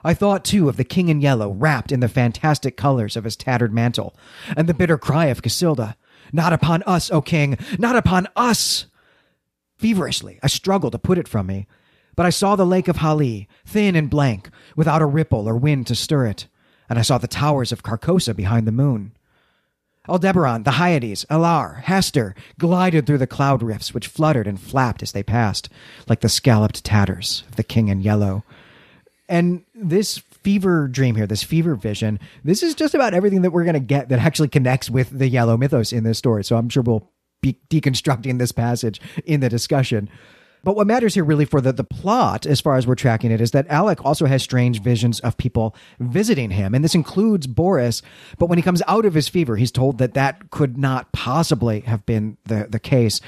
I 0.03 0.14
thought 0.14 0.44
too 0.44 0.68
of 0.68 0.76
the 0.76 0.84
king 0.84 1.09
in 1.09 1.20
yellow 1.20 1.51
wrapped 1.51 1.92
in 1.92 2.01
the 2.01 2.09
fantastic 2.09 2.76
colors 2.76 3.16
of 3.16 3.24
his 3.24 3.36
tattered 3.36 3.72
mantle, 3.72 4.14
and 4.57 4.68
the 4.68 4.74
bitter 4.74 4.96
cry 4.96 5.26
of 5.26 5.42
Casilda, 5.42 5.96
Not 6.32 6.53
upon 6.53 6.82
us, 6.84 7.11
O 7.11 7.20
king, 7.20 7.59
not 7.78 7.96
upon 7.96 8.28
us! 8.36 8.86
Feverishly, 9.76 10.38
I 10.42 10.46
struggled 10.46 10.92
to 10.92 10.98
put 10.98 11.18
it 11.18 11.28
from 11.28 11.46
me, 11.46 11.66
but 12.16 12.26
I 12.26 12.30
saw 12.30 12.57
the 12.57 12.66
lake 12.66 12.88
of 12.88 12.98
Hali, 12.98 13.48
thin 13.64 13.96
and 13.96 14.11
blank, 14.11 14.51
without 14.76 15.03
a 15.03 15.07
ripple 15.07 15.48
or 15.48 15.57
wind 15.57 15.86
to 15.88 15.94
stir 15.94 16.26
it, 16.26 16.46
and 16.88 16.98
I 16.98 17.03
saw 17.03 17.18
the 17.18 17.28
towers 17.28 17.72
of 17.72 17.82
Carcosa 17.82 18.34
behind 18.34 18.66
the 18.66 18.72
moon. 18.72 19.12
Aldebaran, 20.09 20.64
the 20.64 20.72
Hyades, 20.72 21.24
Alar, 21.30 21.82
Hastur 21.84 22.34
glided 22.59 23.07
through 23.07 23.18
the 23.18 23.26
cloud 23.26 23.62
rifts 23.62 23.94
which 23.94 24.09
fluttered 24.09 24.46
and 24.46 24.61
flapped 24.61 25.03
as 25.03 25.12
they 25.12 25.22
passed, 25.22 25.68
like 26.09 26.20
the 26.20 26.28
scalloped 26.28 26.84
tatters 26.84 27.44
of 27.48 27.57
the 27.57 27.62
king 27.62 27.88
in 27.88 28.01
yellow, 28.01 28.44
and 29.31 29.64
this 29.74 30.18
fever 30.18 30.89
dream 30.89 31.14
here, 31.14 31.26
this 31.26 31.45
fever 31.45 31.76
vision, 31.76 32.18
this 32.43 32.64
is 32.64 32.74
just 32.74 32.95
about 32.95 33.14
everything 33.14 33.43
that 33.43 33.53
we're 33.53 33.64
going 33.64 33.74
to 33.74 33.81
get 33.81 34.09
that 34.09 34.18
actually 34.18 34.49
connects 34.49 34.91
with 34.91 35.16
the 35.16 35.28
yellow 35.28 35.57
mythos 35.57 35.93
in 35.93 36.03
this 36.03 36.18
story. 36.18 36.43
So 36.43 36.57
I'm 36.57 36.68
sure 36.68 36.83
we'll 36.83 37.09
be 37.41 37.57
deconstructing 37.70 38.39
this 38.39 38.51
passage 38.51 39.01
in 39.24 39.39
the 39.39 39.49
discussion. 39.49 40.11
But 40.64 40.74
what 40.74 40.89
matters 40.89 41.14
here 41.14 41.24
really 41.24 41.45
for 41.45 41.61
the, 41.61 41.72
the 41.72 41.85
plot, 41.85 42.45
as 42.45 42.61
far 42.61 42.76
as 42.76 42.89
we're 42.89 42.97
tracking 42.97 43.31
it, 43.31 43.41
is 43.41 43.53
that 43.53 43.68
Alec 43.68 44.05
also 44.05 44.26
has 44.26 44.43
strange 44.43 44.83
visions 44.83 45.20
of 45.20 45.37
people 45.37 45.76
visiting 46.01 46.51
him. 46.51 46.74
And 46.74 46.83
this 46.85 46.97
includes 46.97 47.47
Boris. 47.47 48.03
But 48.37 48.47
when 48.47 48.59
he 48.59 48.62
comes 48.62 48.83
out 48.89 49.07
of 49.07 49.14
his 49.14 49.28
fever, 49.28 49.57
he's 49.57 49.70
told 49.70 49.99
that 49.99 50.14
that 50.14 50.51
could 50.51 50.76
not 50.76 51.12
possibly 51.12 51.81
have 51.81 52.05
been 52.05 52.37
the, 52.47 52.66
the 52.68 52.81
case. 52.81 53.20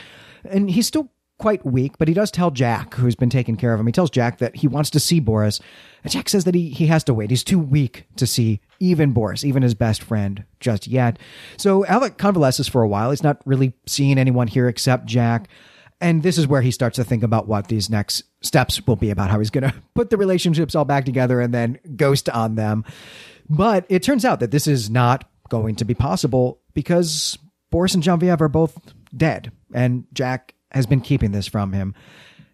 And 0.45 0.69
he's 0.69 0.89
still 0.89 1.12
quite 1.43 1.66
weak, 1.66 1.99
but 1.99 2.07
he 2.07 2.14
does 2.14 2.30
tell 2.30 2.53
Jack, 2.53 2.95
who's 2.95 3.16
been 3.16 3.28
taking 3.28 3.57
care 3.57 3.74
of 3.74 3.80
him, 3.80 3.86
he 3.86 3.93
tells 3.93 4.11
Jack 4.11 4.38
that 4.38 4.55
he 4.55 4.68
wants 4.68 4.90
to 4.90 5.01
see 5.01 5.18
Boris. 5.18 5.61
And 6.05 6.12
Jack 6.12 6.28
says 6.28 6.45
that 6.45 6.55
he, 6.55 6.68
he 6.68 6.86
has 6.86 7.03
to 7.05 7.14
wait. 7.14 7.30
He's 7.30 7.43
too 7.43 7.59
weak 7.59 8.07
to 8.14 8.28
see 8.28 8.61
even 8.78 9.11
Boris, 9.11 9.45
even 9.45 9.64
his 9.64 9.74
best 9.74 10.05
friend, 10.05 10.45
just 10.61 10.86
yet. 10.86 11.18
So 11.57 11.84
Alec 11.86 12.16
convalesces 12.16 12.68
for 12.68 12.82
a 12.82 12.88
while. 12.88 13.11
He's 13.11 13.24
not 13.24 13.40
really 13.45 13.72
seeing 13.86 14.18
anyone 14.18 14.47
here 14.47 14.68
except 14.68 15.07
Jack. 15.07 15.49
And 16.01 16.22
this 16.22 16.38
is 16.38 16.47
where 16.47 16.62
he 16.62 16.70
starts 16.70 16.95
to 16.97 17.05
think 17.05 17.24
about 17.24 17.49
what 17.49 17.66
these 17.66 17.90
next 17.90 18.22
steps 18.40 18.84
will 18.86 18.97
be 18.97 19.11
about 19.11 19.30
how 19.30 19.40
he's 19.40 19.51
going 19.51 19.64
to 19.70 19.74
put 19.97 20.11
the 20.11 20.16
relationships 20.16 20.76
all 20.76 20.84
back 20.84 21.05
together 21.05 21.40
and 21.40 21.53
then 21.53 21.80
ghost 21.97 22.28
on 22.28 22.55
them. 22.55 22.84
But 23.51 23.84
it 23.88 24.05
turns 24.05 24.24
out 24.24 24.38
that 24.40 24.53
this 24.53 24.68
is 24.68 24.88
not 24.88 25.28
going 25.49 25.74
to 25.76 25.84
be 25.84 25.95
possible 25.95 26.61
because 26.72 27.36
Boris 27.72 27.95
and 27.95 28.03
Genevieve 28.03 28.40
are 28.40 28.49
both 28.49 28.78
dead, 29.16 29.51
and 29.74 30.05
Jack 30.12 30.55
has 30.73 30.87
been 30.87 31.01
keeping 31.01 31.33
this 31.33 31.47
from 31.47 31.73
him. 31.73 31.95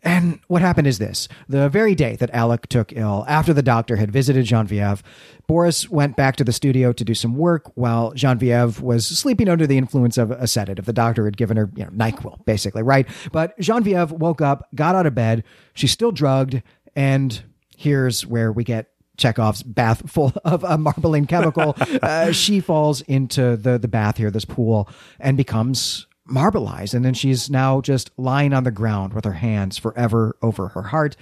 And 0.02 0.38
what 0.46 0.62
happened 0.62 0.86
is 0.86 0.98
this 0.98 1.28
the 1.48 1.68
very 1.68 1.94
day 1.94 2.16
that 2.16 2.30
Alec 2.30 2.68
took 2.68 2.92
ill, 2.92 3.24
after 3.28 3.52
the 3.52 3.62
doctor 3.62 3.96
had 3.96 4.12
visited 4.12 4.44
Genevieve, 4.46 5.02
Boris 5.46 5.88
went 5.90 6.16
back 6.16 6.36
to 6.36 6.44
the 6.44 6.52
studio 6.52 6.92
to 6.92 7.04
do 7.04 7.14
some 7.14 7.36
work 7.36 7.72
while 7.74 8.12
Genevieve 8.12 8.80
was 8.80 9.06
sleeping 9.06 9.48
under 9.48 9.66
the 9.66 9.76
influence 9.78 10.16
of 10.16 10.30
a 10.30 10.46
sedative. 10.46 10.84
The 10.84 10.92
doctor 10.92 11.24
had 11.24 11.36
given 11.36 11.56
her, 11.56 11.70
you 11.74 11.84
know, 11.84 11.90
NyQuil, 11.90 12.44
basically, 12.44 12.82
right? 12.82 13.08
But 13.32 13.58
Genevieve 13.58 14.12
woke 14.12 14.40
up, 14.40 14.68
got 14.74 14.94
out 14.94 15.06
of 15.06 15.14
bed. 15.14 15.42
She's 15.74 15.90
still 15.90 16.12
drugged. 16.12 16.62
And 16.94 17.42
here's 17.76 18.24
where 18.26 18.52
we 18.52 18.64
get 18.64 18.90
Chekhov's 19.16 19.62
bath 19.62 20.02
full 20.10 20.32
of 20.44 20.64
a 20.64 20.78
marbling 20.78 21.26
chemical. 21.26 21.76
uh, 22.02 22.32
she 22.32 22.60
falls 22.60 23.00
into 23.02 23.56
the, 23.56 23.78
the 23.78 23.88
bath 23.88 24.16
here, 24.16 24.30
this 24.30 24.44
pool, 24.44 24.88
and 25.18 25.36
becomes 25.36 26.06
marbleized. 26.28 26.94
And 26.94 27.04
then 27.04 27.14
she's 27.14 27.50
now 27.50 27.80
just 27.80 28.10
lying 28.16 28.52
on 28.52 28.64
the 28.64 28.70
ground 28.70 29.14
with 29.14 29.24
her 29.24 29.32
hands 29.32 29.78
forever 29.78 30.36
over 30.42 30.68
her 30.68 30.82
heart. 30.82 31.16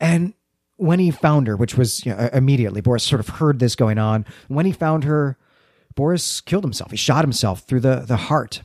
And 0.00 0.34
when 0.76 0.98
he 0.98 1.10
found 1.10 1.46
her, 1.46 1.56
which 1.56 1.76
was 1.76 2.04
you 2.04 2.14
know, 2.14 2.28
immediately, 2.32 2.80
Boris 2.80 3.04
sort 3.04 3.20
of 3.20 3.28
heard 3.28 3.58
this 3.58 3.76
going 3.76 3.98
on. 3.98 4.24
When 4.48 4.66
he 4.66 4.72
found 4.72 5.04
her, 5.04 5.38
Boris 5.94 6.40
killed 6.40 6.64
himself. 6.64 6.90
He 6.90 6.96
shot 6.96 7.24
himself 7.24 7.60
through 7.60 7.80
the, 7.80 8.00
the 8.00 8.16
heart. 8.16 8.62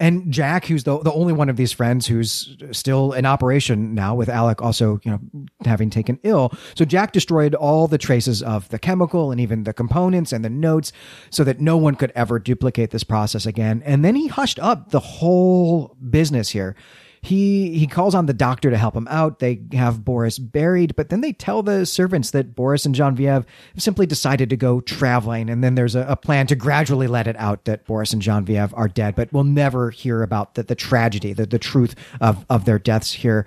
And 0.00 0.32
Jack, 0.32 0.64
who's 0.64 0.84
the, 0.84 0.98
the 0.98 1.12
only 1.12 1.34
one 1.34 1.50
of 1.50 1.56
these 1.56 1.72
friends 1.72 2.06
who's 2.06 2.56
still 2.72 3.12
in 3.12 3.26
operation 3.26 3.94
now, 3.94 4.14
with 4.14 4.30
Alec 4.30 4.62
also, 4.62 4.98
you 5.04 5.10
know, 5.10 5.20
having 5.66 5.90
taken 5.90 6.18
ill. 6.22 6.52
So 6.74 6.86
Jack 6.86 7.12
destroyed 7.12 7.54
all 7.54 7.86
the 7.86 7.98
traces 7.98 8.42
of 8.42 8.68
the 8.70 8.78
chemical 8.78 9.30
and 9.30 9.38
even 9.38 9.64
the 9.64 9.74
components 9.74 10.32
and 10.32 10.42
the 10.42 10.50
notes 10.50 10.90
so 11.28 11.44
that 11.44 11.60
no 11.60 11.76
one 11.76 11.96
could 11.96 12.12
ever 12.14 12.38
duplicate 12.38 12.90
this 12.90 13.04
process 13.04 13.44
again. 13.44 13.82
And 13.84 14.02
then 14.02 14.14
he 14.14 14.26
hushed 14.26 14.58
up 14.58 14.90
the 14.90 15.00
whole 15.00 15.96
business 16.08 16.48
here 16.48 16.74
he 17.22 17.78
he 17.78 17.86
calls 17.86 18.14
on 18.14 18.26
the 18.26 18.32
doctor 18.32 18.70
to 18.70 18.78
help 18.78 18.96
him 18.96 19.06
out. 19.10 19.40
They 19.40 19.60
have 19.72 20.04
Boris 20.04 20.38
buried, 20.38 20.96
but 20.96 21.10
then 21.10 21.20
they 21.20 21.32
tell 21.32 21.62
the 21.62 21.84
servants 21.84 22.30
that 22.30 22.54
Boris 22.54 22.86
and 22.86 22.94
Genevieve 22.94 23.28
have 23.28 23.46
simply 23.76 24.06
decided 24.06 24.48
to 24.50 24.56
go 24.56 24.80
traveling. 24.80 25.50
And 25.50 25.62
then 25.62 25.74
there's 25.74 25.94
a, 25.94 26.06
a 26.08 26.16
plan 26.16 26.46
to 26.46 26.56
gradually 26.56 27.06
let 27.06 27.26
it 27.26 27.36
out 27.38 27.66
that 27.66 27.84
Boris 27.84 28.12
and 28.12 28.22
Genevieve 28.22 28.72
are 28.74 28.88
dead, 28.88 29.14
but 29.16 29.32
we'll 29.32 29.44
never 29.44 29.90
hear 29.90 30.22
about 30.22 30.54
the, 30.54 30.62
the 30.62 30.74
tragedy, 30.74 31.34
the, 31.34 31.44
the 31.44 31.58
truth 31.58 31.94
of, 32.20 32.46
of 32.48 32.64
their 32.64 32.78
deaths 32.78 33.12
here. 33.12 33.46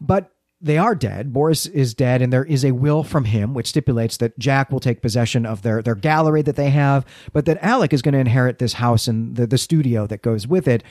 But 0.00 0.32
they 0.60 0.78
are 0.78 0.94
dead. 0.94 1.32
Boris 1.32 1.66
is 1.66 1.94
dead, 1.94 2.22
and 2.22 2.32
there 2.32 2.44
is 2.44 2.64
a 2.64 2.72
will 2.72 3.04
from 3.04 3.26
him, 3.26 3.52
which 3.52 3.68
stipulates 3.68 4.16
that 4.16 4.38
Jack 4.38 4.72
will 4.72 4.80
take 4.80 5.02
possession 5.02 5.44
of 5.44 5.62
their, 5.62 5.82
their 5.82 5.94
gallery 5.94 6.40
that 6.42 6.56
they 6.56 6.70
have, 6.70 7.04
but 7.32 7.44
that 7.44 7.58
Alec 7.62 7.92
is 7.92 8.00
going 8.02 8.14
to 8.14 8.18
inherit 8.18 8.58
this 8.58 8.72
house 8.72 9.06
and 9.06 9.36
the, 9.36 9.46
the 9.46 9.58
studio 9.58 10.06
that 10.06 10.22
goes 10.22 10.48
with 10.48 10.66
it. 10.66 10.82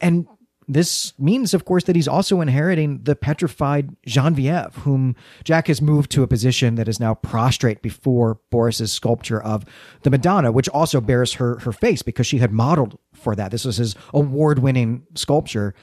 And 0.00 0.26
this 0.68 1.12
means, 1.18 1.54
of 1.54 1.64
course, 1.64 1.84
that 1.84 1.96
he's 1.96 2.08
also 2.08 2.40
inheriting 2.40 3.00
the 3.02 3.16
petrified 3.16 3.96
Genevieve, 4.06 4.74
whom 4.76 5.16
Jack 5.44 5.66
has 5.66 5.82
moved 5.82 6.10
to 6.12 6.22
a 6.22 6.28
position 6.28 6.76
that 6.76 6.88
is 6.88 7.00
now 7.00 7.14
prostrate 7.14 7.82
before 7.82 8.38
Boris's 8.50 8.92
sculpture 8.92 9.42
of 9.42 9.64
the 10.02 10.10
Madonna, 10.10 10.52
which 10.52 10.68
also 10.68 11.00
bears 11.00 11.34
her, 11.34 11.58
her 11.60 11.72
face 11.72 12.02
because 12.02 12.26
she 12.26 12.38
had 12.38 12.52
modeled 12.52 12.98
for 13.12 13.34
that. 13.34 13.50
This 13.50 13.64
was 13.64 13.76
his 13.76 13.96
award 14.14 14.60
winning 14.60 15.06
sculpture. 15.14 15.74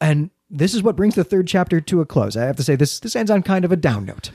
And 0.00 0.30
this 0.50 0.74
is 0.74 0.82
what 0.82 0.96
brings 0.96 1.14
the 1.14 1.24
third 1.24 1.46
chapter 1.46 1.80
to 1.80 2.00
a 2.00 2.06
close. 2.06 2.36
I 2.36 2.44
have 2.44 2.56
to 2.56 2.62
say, 2.62 2.76
this, 2.76 3.00
this 3.00 3.16
ends 3.16 3.30
on 3.30 3.42
kind 3.42 3.64
of 3.64 3.72
a 3.72 3.76
down 3.76 4.06
note. 4.06 4.30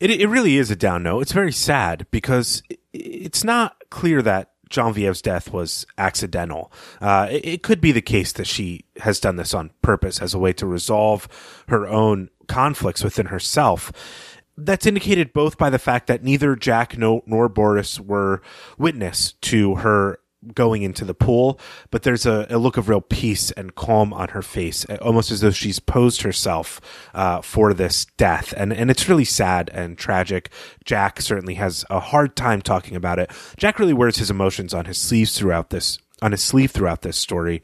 It, 0.00 0.10
it 0.10 0.28
really 0.28 0.56
is 0.56 0.70
a 0.70 0.76
down 0.76 1.02
note. 1.02 1.20
It's 1.20 1.32
very 1.32 1.52
sad 1.52 2.06
because 2.10 2.62
it's 2.92 3.44
not 3.44 3.76
clear 3.90 4.22
that 4.22 4.52
Genevieve's 4.68 5.22
death 5.22 5.52
was 5.52 5.86
accidental. 5.96 6.72
Uh, 7.00 7.28
it, 7.30 7.46
it, 7.46 7.62
could 7.62 7.80
be 7.80 7.92
the 7.92 8.02
case 8.02 8.32
that 8.32 8.46
she 8.46 8.84
has 8.98 9.20
done 9.20 9.36
this 9.36 9.54
on 9.54 9.70
purpose 9.82 10.20
as 10.20 10.34
a 10.34 10.38
way 10.38 10.52
to 10.54 10.66
resolve 10.66 11.28
her 11.68 11.86
own 11.86 12.30
conflicts 12.48 13.04
within 13.04 13.26
herself. 13.26 13.92
That's 14.56 14.86
indicated 14.86 15.32
both 15.32 15.58
by 15.58 15.70
the 15.70 15.78
fact 15.78 16.06
that 16.06 16.24
neither 16.24 16.56
Jack 16.56 16.96
nor 16.98 17.48
Boris 17.48 18.00
were 18.00 18.42
witness 18.78 19.34
to 19.42 19.76
her 19.76 20.18
going 20.54 20.82
into 20.82 21.04
the 21.04 21.14
pool, 21.14 21.58
but 21.90 22.02
there's 22.02 22.26
a, 22.26 22.46
a, 22.50 22.58
look 22.58 22.76
of 22.76 22.88
real 22.88 23.00
peace 23.00 23.50
and 23.52 23.74
calm 23.74 24.12
on 24.12 24.28
her 24.28 24.42
face, 24.42 24.84
almost 25.00 25.30
as 25.30 25.40
though 25.40 25.50
she's 25.50 25.78
posed 25.78 26.22
herself 26.22 26.80
uh, 27.14 27.40
for 27.40 27.72
this 27.74 28.06
death. 28.16 28.54
And 28.56 28.72
and 28.72 28.90
it's 28.90 29.08
really 29.08 29.24
sad 29.24 29.70
and 29.72 29.96
tragic. 29.98 30.50
Jack 30.84 31.20
certainly 31.20 31.54
has 31.54 31.84
a 31.90 32.00
hard 32.00 32.36
time 32.36 32.62
talking 32.62 32.96
about 32.96 33.18
it. 33.18 33.30
Jack 33.56 33.78
really 33.78 33.92
wears 33.92 34.16
his 34.16 34.30
emotions 34.30 34.74
on 34.74 34.84
his 34.84 34.98
sleeves 34.98 35.36
throughout 35.38 35.70
this 35.70 35.98
on 36.22 36.32
his 36.32 36.42
sleeve 36.42 36.70
throughout 36.70 37.02
this 37.02 37.16
story. 37.16 37.62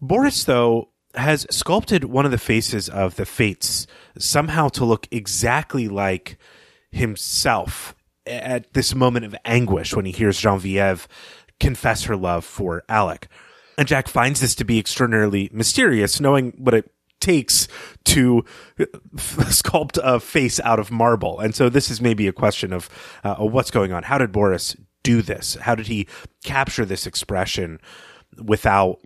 Boris, 0.00 0.44
though, 0.44 0.90
has 1.14 1.46
sculpted 1.50 2.04
one 2.04 2.24
of 2.24 2.30
the 2.30 2.38
faces 2.38 2.88
of 2.88 3.16
the 3.16 3.26
Fates 3.26 3.86
somehow 4.18 4.68
to 4.68 4.84
look 4.84 5.06
exactly 5.10 5.88
like 5.88 6.38
himself 6.90 7.94
at 8.26 8.72
this 8.74 8.94
moment 8.94 9.24
of 9.24 9.34
anguish 9.44 9.94
when 9.94 10.04
he 10.04 10.12
hears 10.12 10.38
Genevieve 10.38 11.08
confess 11.60 12.04
her 12.04 12.16
love 12.16 12.44
for 12.44 12.84
Alec. 12.88 13.28
And 13.76 13.86
Jack 13.86 14.08
finds 14.08 14.40
this 14.40 14.54
to 14.56 14.64
be 14.64 14.78
extraordinarily 14.78 15.50
mysterious, 15.52 16.20
knowing 16.20 16.52
what 16.56 16.74
it 16.74 16.90
takes 17.20 17.68
to 18.04 18.44
sculpt 19.16 19.98
a 20.02 20.20
face 20.20 20.60
out 20.60 20.78
of 20.78 20.90
marble. 20.90 21.40
And 21.40 21.54
so 21.54 21.68
this 21.68 21.90
is 21.90 22.00
maybe 22.00 22.26
a 22.26 22.32
question 22.32 22.72
of 22.72 22.88
uh, 23.24 23.36
what's 23.36 23.70
going 23.70 23.92
on. 23.92 24.04
How 24.04 24.18
did 24.18 24.32
Boris 24.32 24.76
do 25.02 25.22
this? 25.22 25.56
How 25.56 25.74
did 25.74 25.86
he 25.86 26.06
capture 26.44 26.84
this 26.84 27.06
expression 27.06 27.80
without 28.42 29.00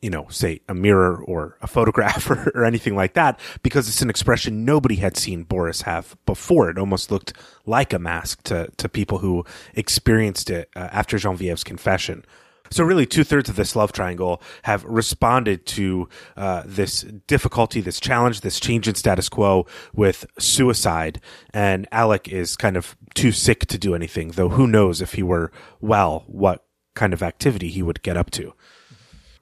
you 0.00 0.10
know, 0.10 0.26
say 0.28 0.60
a 0.68 0.74
mirror 0.74 1.22
or 1.24 1.56
a 1.60 1.66
photograph 1.66 2.30
or, 2.30 2.50
or, 2.54 2.64
anything 2.64 2.94
like 2.94 3.14
that, 3.14 3.38
because 3.62 3.88
it's 3.88 4.02
an 4.02 4.10
expression 4.10 4.64
nobody 4.64 4.96
had 4.96 5.16
seen 5.16 5.42
Boris 5.42 5.82
have 5.82 6.16
before. 6.24 6.70
It 6.70 6.78
almost 6.78 7.10
looked 7.10 7.32
like 7.66 7.92
a 7.92 7.98
mask 7.98 8.42
to, 8.44 8.68
to 8.76 8.88
people 8.88 9.18
who 9.18 9.44
experienced 9.74 10.50
it 10.50 10.70
uh, 10.76 10.88
after 10.92 11.18
Genevieve's 11.18 11.64
confession. 11.64 12.24
So 12.70 12.84
really, 12.84 13.06
two 13.06 13.24
thirds 13.24 13.48
of 13.48 13.56
this 13.56 13.74
love 13.74 13.92
triangle 13.92 14.42
have 14.62 14.84
responded 14.84 15.64
to 15.66 16.08
uh, 16.36 16.62
this 16.66 17.02
difficulty, 17.26 17.80
this 17.80 17.98
challenge, 17.98 18.42
this 18.42 18.60
change 18.60 18.86
in 18.86 18.94
status 18.94 19.28
quo 19.28 19.66
with 19.94 20.26
suicide. 20.38 21.20
And 21.54 21.88
Alec 21.92 22.28
is 22.28 22.56
kind 22.56 22.76
of 22.76 22.96
too 23.14 23.32
sick 23.32 23.66
to 23.66 23.78
do 23.78 23.94
anything, 23.94 24.32
though 24.32 24.50
who 24.50 24.66
knows 24.66 25.00
if 25.00 25.14
he 25.14 25.22
were 25.22 25.50
well, 25.80 26.24
what 26.26 26.64
kind 26.94 27.12
of 27.12 27.22
activity 27.22 27.68
he 27.68 27.82
would 27.82 28.02
get 28.02 28.16
up 28.16 28.30
to. 28.32 28.52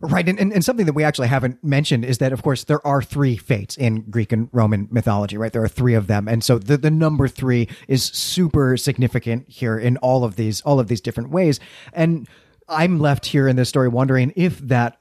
Right. 0.00 0.28
And, 0.28 0.38
and, 0.38 0.52
and, 0.52 0.64
something 0.64 0.84
that 0.84 0.92
we 0.92 1.04
actually 1.04 1.28
haven't 1.28 1.64
mentioned 1.64 2.04
is 2.04 2.18
that, 2.18 2.32
of 2.32 2.42
course, 2.42 2.64
there 2.64 2.86
are 2.86 3.00
three 3.00 3.36
fates 3.36 3.78
in 3.78 4.02
Greek 4.10 4.30
and 4.30 4.50
Roman 4.52 4.88
mythology, 4.90 5.38
right? 5.38 5.52
There 5.52 5.64
are 5.64 5.68
three 5.68 5.94
of 5.94 6.06
them. 6.06 6.28
And 6.28 6.44
so 6.44 6.58
the, 6.58 6.76
the 6.76 6.90
number 6.90 7.28
three 7.28 7.68
is 7.88 8.04
super 8.04 8.76
significant 8.76 9.48
here 9.48 9.78
in 9.78 9.96
all 9.98 10.22
of 10.22 10.36
these, 10.36 10.60
all 10.62 10.78
of 10.80 10.88
these 10.88 11.00
different 11.00 11.30
ways. 11.30 11.60
And 11.94 12.28
I'm 12.68 12.98
left 12.98 13.26
here 13.26 13.48
in 13.48 13.56
this 13.56 13.70
story 13.70 13.88
wondering 13.88 14.34
if 14.36 14.58
that 14.58 15.00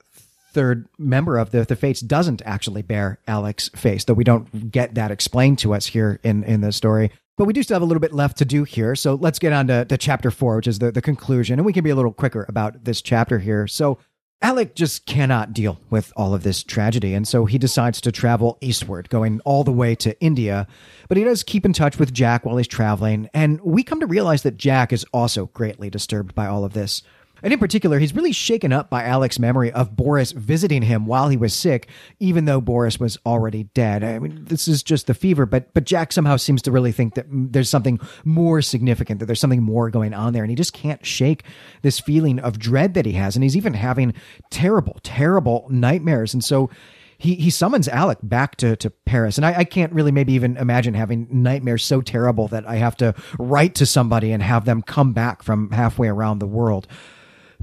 third 0.53 0.87
member 0.97 1.37
of 1.37 1.51
the, 1.51 1.65
the 1.65 1.75
fates 1.75 1.99
doesn't 1.99 2.41
actually 2.45 2.81
bear 2.81 3.19
Alec's 3.27 3.67
face, 3.69 4.05
though 4.05 4.13
we 4.13 4.23
don't 4.23 4.71
get 4.71 4.95
that 4.95 5.11
explained 5.11 5.59
to 5.59 5.73
us 5.73 5.87
here 5.87 6.21
in, 6.23 6.45
in 6.45 6.61
the 6.61 6.71
story. 6.71 7.11
But 7.37 7.45
we 7.45 7.53
do 7.53 7.61
still 7.63 7.75
have 7.75 7.81
a 7.81 7.85
little 7.85 7.99
bit 7.99 8.13
left 8.13 8.37
to 8.37 8.45
do 8.45 8.63
here. 8.63 8.95
So 8.95 9.15
let's 9.15 9.39
get 9.39 9.51
on 9.51 9.67
to, 9.67 9.83
to 9.83 9.97
chapter 9.97 10.31
four, 10.31 10.55
which 10.55 10.67
is 10.67 10.79
the, 10.79 10.93
the 10.93 11.01
conclusion. 11.01 11.59
And 11.59 11.65
we 11.65 11.73
can 11.73 11.83
be 11.83 11.89
a 11.89 11.95
little 11.95 12.13
quicker 12.13 12.45
about 12.47 12.85
this 12.85 13.01
chapter 13.01 13.39
here. 13.39 13.67
So 13.67 13.97
Alec 14.45 14.75
just 14.75 15.07
cannot 15.07 15.53
deal 15.53 15.79
with 15.89 16.13
all 16.15 16.35
of 16.35 16.43
this 16.43 16.61
tragedy, 16.61 17.15
and 17.15 17.27
so 17.27 17.45
he 17.45 17.57
decides 17.57 17.99
to 18.01 18.11
travel 18.11 18.59
eastward, 18.61 19.09
going 19.09 19.41
all 19.43 19.63
the 19.63 19.71
way 19.71 19.95
to 19.95 20.21
India. 20.21 20.67
But 21.07 21.17
he 21.17 21.23
does 21.23 21.41
keep 21.41 21.65
in 21.65 21.73
touch 21.73 21.97
with 21.97 22.13
Jack 22.13 22.45
while 22.45 22.57
he's 22.57 22.67
traveling, 22.67 23.27
and 23.33 23.59
we 23.61 23.81
come 23.81 24.01
to 24.01 24.05
realize 24.05 24.43
that 24.43 24.57
Jack 24.57 24.93
is 24.93 25.03
also 25.11 25.47
greatly 25.47 25.89
disturbed 25.89 26.35
by 26.35 26.45
all 26.45 26.63
of 26.63 26.73
this. 26.73 27.01
And 27.43 27.53
in 27.53 27.59
particular, 27.59 27.99
he's 27.99 28.15
really 28.15 28.31
shaken 28.31 28.73
up 28.73 28.89
by 28.89 29.03
Alec's 29.03 29.39
memory 29.39 29.71
of 29.71 29.95
Boris 29.95 30.31
visiting 30.31 30.81
him 30.81 31.05
while 31.05 31.29
he 31.29 31.38
was 31.38 31.53
sick, 31.53 31.88
even 32.19 32.45
though 32.45 32.61
Boris 32.61 32.99
was 32.99 33.17
already 33.25 33.63
dead. 33.73 34.03
I 34.03 34.19
mean, 34.19 34.45
this 34.45 34.67
is 34.67 34.81
just 34.81 35.07
the 35.07 35.13
fever, 35.13 35.45
but 35.45 35.73
but 35.73 35.83
Jack 35.83 36.11
somehow 36.11 36.38
seems 36.38 36.61
to 36.63 36.71
really 36.71 36.91
think 36.91 37.15
that 37.15 37.25
there's 37.29 37.69
something 37.69 37.99
more 38.23 38.61
significant, 38.61 39.19
that 39.19 39.25
there's 39.25 39.39
something 39.39 39.63
more 39.63 39.89
going 39.89 40.13
on 40.13 40.33
there, 40.33 40.43
and 40.43 40.49
he 40.49 40.55
just 40.55 40.73
can't 40.73 41.05
shake 41.05 41.43
this 41.81 41.99
feeling 41.99 42.39
of 42.39 42.59
dread 42.59 42.93
that 42.93 43.05
he 43.05 43.13
has, 43.13 43.36
and 43.36 43.43
he's 43.43 43.57
even 43.57 43.73
having 43.73 44.13
terrible, 44.49 44.99
terrible 45.03 45.67
nightmares, 45.69 46.33
and 46.33 46.43
so 46.43 46.69
he 47.17 47.36
he 47.36 47.49
summons 47.49 47.88
Alec 47.88 48.19
back 48.23 48.55
to, 48.57 48.75
to 48.77 48.89
Paris. 48.89 49.38
And 49.38 49.45
I, 49.45 49.59
I, 49.59 49.63
can't 49.63 49.93
really 49.93 50.11
maybe 50.11 50.33
even 50.33 50.57
imagine 50.57 50.93
having 50.93 51.27
nightmares 51.31 51.83
so 51.83 52.01
terrible 52.01 52.47
that 52.49 52.67
I 52.67 52.75
have 52.75 52.97
to 52.97 53.15
write 53.39 53.75
to 53.75 53.86
somebody 53.86 54.31
and 54.31 54.43
have 54.43 54.65
them 54.65 54.81
come 54.81 55.13
back 55.13 55.43
from 55.43 55.71
halfway 55.71 56.07
around 56.07 56.39
the 56.39 56.47
world. 56.47 56.88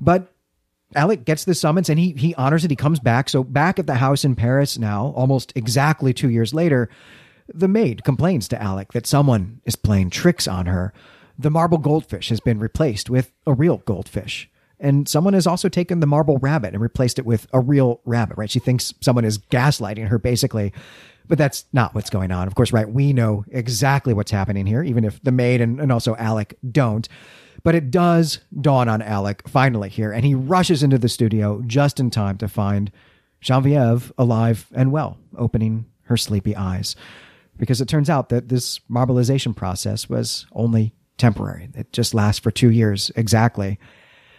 But 0.03 0.35
Alec 0.97 1.25
gets 1.25 1.45
the 1.45 1.55
summons 1.55 1.89
and 1.89 1.99
he 1.99 2.13
he 2.13 2.35
honors 2.35 2.65
it. 2.65 2.71
He 2.71 2.77
comes 2.77 2.99
back. 2.99 3.29
So 3.29 3.45
back 3.45 3.79
at 3.79 3.87
the 3.87 3.95
house 3.95 4.25
in 4.25 4.35
Paris 4.35 4.77
now, 4.77 5.15
almost 5.17 5.53
exactly 5.55 6.13
two 6.13 6.29
years 6.29 6.53
later, 6.53 6.91
the 7.55 7.69
maid 7.69 8.05
complains 8.05 8.49
to 8.49 8.61
Alec 8.61 8.93
that 8.93 9.07
someone 9.07 9.61
is 9.65 9.77
playing 9.77 10.11
tricks 10.11 10.49
on 10.49 10.67
her. 10.67 10.93
The 11.39 11.51
marble 11.51 11.79
goldfish 11.79 12.29
has 12.29 12.41
been 12.41 12.59
replaced 12.59 13.09
with 13.09 13.33
a 13.47 13.55
real 13.55 13.79
goldfish. 13.79 14.51
And 14.79 15.09
someone 15.09 15.35
has 15.35 15.47
also 15.47 15.69
taken 15.69 16.01
the 16.01 16.09
marble 16.09 16.39
rabbit 16.39 16.75
and 16.75 16.83
replaced 16.83 17.21
it 17.21 17.25
with 17.25 17.47
a 17.53 17.61
real 17.61 18.01
rabbit, 18.05 18.37
right? 18.37 18.51
She 18.51 18.59
thinks 18.59 18.93
someone 19.01 19.25
is 19.25 19.39
gaslighting 19.39 20.09
her, 20.09 20.19
basically. 20.19 20.73
But 21.29 21.39
that's 21.39 21.65
not 21.73 21.95
what's 21.95 22.11
going 22.11 22.33
on. 22.33 22.49
Of 22.49 22.57
course, 22.57 22.73
right? 22.73 22.91
We 22.91 23.13
know 23.13 23.45
exactly 23.53 24.13
what's 24.13 24.33
happening 24.33 24.67
here, 24.67 24.83
even 24.83 25.05
if 25.05 25.23
the 25.23 25.31
maid 25.31 25.61
and, 25.61 25.81
and 25.81 25.93
also 25.93 26.17
Alec 26.17 26.59
don't. 26.69 27.09
But 27.63 27.75
it 27.75 27.91
does 27.91 28.41
dawn 28.61 28.89
on 28.89 29.03
Alec 29.03 29.49
finally 29.49 29.89
here, 29.89 30.13
and 30.13 30.25
he 30.25 30.35
rushes 30.35 30.83
into 30.83 30.99
the 30.99 31.09
studio 31.09 31.63
just 31.67 32.01
in 32.01 32.11
time 32.11 32.39
to 32.39 32.49
find 32.49 32.91
Genevieve 33.41 34.13
alive 34.19 34.67
and 34.73 34.93
well, 34.93 35.19
opening 35.37 35.87
her 36.05 36.17
sleepy 36.17 36.57
eyes. 36.57 36.97
Because 37.57 37.81
it 37.81 37.89
turns 37.89 38.11
out 38.11 38.31
that 38.31 38.49
this 38.49 38.81
marbleization 38.91 39.55
process 39.55 40.09
was 40.09 40.47
only 40.53 40.95
temporary. 41.19 41.69
It 41.75 41.93
just 41.93 42.15
lasts 42.15 42.41
for 42.41 42.51
two 42.51 42.71
years 42.71 43.11
exactly. 43.15 43.79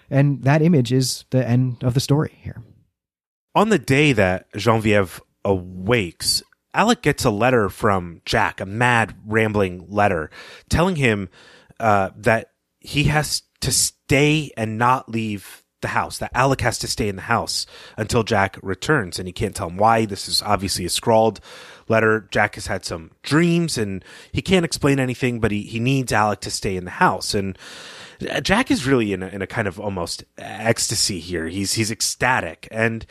And 0.09 0.43
that 0.43 0.61
image 0.61 0.91
is 0.91 1.26
the 1.30 1.47
end 1.47 1.84
of 1.84 1.93
the 1.93 1.99
story 1.99 2.38
here. 2.41 2.61
On 3.55 3.70
the 3.70 3.80
day 3.80 4.14
that 4.14 4.51
Genevieve 4.53 5.22
awakes, 5.45 6.43
Alec 6.74 7.01
gets 7.01 7.24
a 7.24 7.30
letter 7.30 7.70
from 7.70 8.22
Jack, 8.26 8.59
a 8.59 8.66
mad, 8.66 9.16
rambling 9.26 9.86
letter, 9.89 10.32
telling 10.70 10.95
him 10.95 11.30
uh, 11.80 12.09
that 12.18 12.52
he 12.84 13.05
has 13.05 13.41
to 13.61 13.71
stay 13.71 14.51
and 14.55 14.77
not 14.77 15.09
leave 15.09 15.63
the 15.81 15.89
house, 15.89 16.17
that 16.17 16.31
Alec 16.34 16.61
has 16.61 16.79
to 16.79 16.88
stay 16.88 17.07
in 17.07 17.15
the 17.15 17.23
house 17.23 17.65
until 17.97 18.23
Jack 18.23 18.57
returns. 18.61 19.19
And 19.19 19.27
he 19.27 19.34
can't 19.34 19.55
tell 19.55 19.69
him 19.69 19.77
why. 19.77 20.05
This 20.05 20.27
is 20.27 20.41
obviously 20.41 20.86
a 20.86 20.89
scrawled 20.89 21.39
letter. 21.88 22.27
Jack 22.31 22.55
has 22.55 22.67
had 22.67 22.86
some 22.86 23.11
dreams 23.21 23.77
and 23.77 24.03
he 24.31 24.41
can't 24.41 24.65
explain 24.65 24.99
anything, 24.99 25.39
but 25.39 25.51
he, 25.51 25.63
he 25.63 25.79
needs 25.79 26.11
Alec 26.11 26.41
to 26.41 26.51
stay 26.51 26.75
in 26.75 26.86
the 26.86 26.91
house. 26.91 27.34
And 27.34 27.57
Jack 28.41 28.71
is 28.71 28.88
really 28.88 29.13
in 29.13 29.23
a, 29.23 29.27
in 29.27 29.41
a 29.41 29.47
kind 29.47 29.67
of 29.67 29.79
almost 29.79 30.23
ecstasy 30.38 31.19
here. 31.19 31.47
He's, 31.47 31.73
he's 31.73 31.91
ecstatic 31.91 32.67
and 32.71 33.05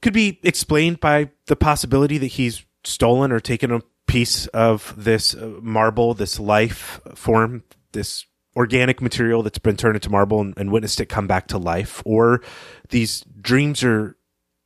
could 0.00 0.14
be 0.14 0.40
explained 0.42 1.00
by 1.00 1.30
the 1.46 1.56
possibility 1.56 2.18
that 2.18 2.26
he's 2.26 2.64
stolen 2.84 3.30
or 3.30 3.40
taken 3.40 3.70
a 3.70 3.82
piece 4.06 4.46
of 4.48 4.94
this 4.96 5.34
uh, 5.34 5.52
marble, 5.62 6.12
this 6.12 6.40
life 6.40 7.00
form, 7.14 7.62
this 7.92 8.26
organic 8.56 9.00
material 9.00 9.42
that's 9.42 9.58
been 9.58 9.76
turned 9.76 9.96
into 9.96 10.10
marble 10.10 10.40
and, 10.40 10.54
and, 10.56 10.70
witnessed 10.70 11.00
it 11.00 11.06
come 11.06 11.26
back 11.26 11.46
to 11.48 11.58
life, 11.58 12.02
or 12.04 12.42
these 12.90 13.24
dreams 13.40 13.82
are 13.82 14.16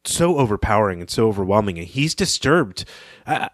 so 0.05 0.39
overpowering 0.39 1.01
and 1.01 1.11
so 1.11 1.28
overwhelming, 1.28 1.78
and 1.78 1.87
he's 1.89 2.14
disturbed 2.14 2.84
uh, 3.26 3.49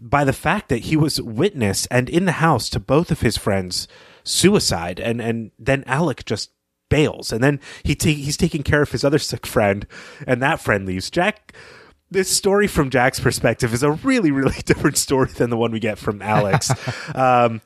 by 0.00 0.24
the 0.24 0.32
fact 0.32 0.68
that 0.68 0.84
he 0.84 0.96
was 0.96 1.20
witness 1.20 1.86
and 1.86 2.08
in 2.08 2.24
the 2.24 2.32
house 2.32 2.68
to 2.70 2.80
both 2.80 3.10
of 3.10 3.20
his 3.20 3.36
friends' 3.36 3.88
suicide, 4.22 5.00
and 5.00 5.20
and 5.20 5.50
then 5.58 5.84
Alec 5.86 6.24
just 6.24 6.50
bails, 6.88 7.32
and 7.32 7.42
then 7.42 7.60
he 7.82 7.94
ta- 7.94 8.08
he's 8.08 8.36
taking 8.36 8.62
care 8.62 8.82
of 8.82 8.92
his 8.92 9.04
other 9.04 9.18
sick 9.18 9.46
friend, 9.46 9.86
and 10.26 10.42
that 10.42 10.60
friend 10.60 10.86
leaves. 10.86 11.10
Jack 11.10 11.52
this 12.14 12.30
story 12.30 12.66
from 12.66 12.88
Jack's 12.88 13.20
perspective 13.20 13.74
is 13.74 13.82
a 13.82 13.90
really, 13.90 14.30
really 14.30 14.60
different 14.64 14.96
story 14.96 15.28
than 15.28 15.50
the 15.50 15.56
one 15.58 15.72
we 15.72 15.80
get 15.80 15.98
from 15.98 16.22
Alec. 16.22 16.62
um, 17.14 17.60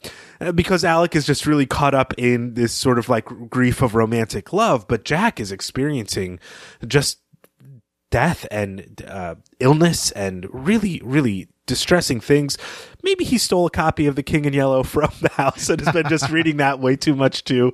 because 0.55 0.85
Alec 0.85 1.15
is 1.15 1.27
just 1.27 1.47
really 1.47 1.67
caught 1.67 1.95
up 1.95 2.15
in 2.19 2.55
this 2.55 2.73
sort 2.73 2.99
of 2.99 3.09
like 3.09 3.27
grief 3.49 3.83
of 3.83 3.95
romantic 3.95 4.53
love, 4.53 4.89
but 4.89 5.05
Jack 5.05 5.39
is 5.39 5.53
experiencing 5.53 6.41
just 6.87 7.19
death 8.11 8.47
and 8.51 9.05
uh, 9.07 9.37
illness 9.61 10.11
and 10.13 10.47
really, 10.51 11.01
really 11.05 11.49
distressing 11.69 12.19
things. 12.19 12.59
Maybe 13.05 13.25
he 13.25 13.39
stole 13.39 13.67
a 13.67 13.71
copy 13.71 14.07
of 14.07 14.17
The 14.17 14.25
King 14.25 14.45
in 14.45 14.53
Yellow 14.53 14.83
from 14.83 15.11
the 15.21 15.29
house 15.29 15.69
and 15.69 15.81
has 15.81 15.93
been 15.93 16.09
just 16.09 16.29
reading 16.31 16.57
that 16.57 16.81
way 16.81 16.97
too 16.97 17.15
much 17.15 17.45
too. 17.45 17.73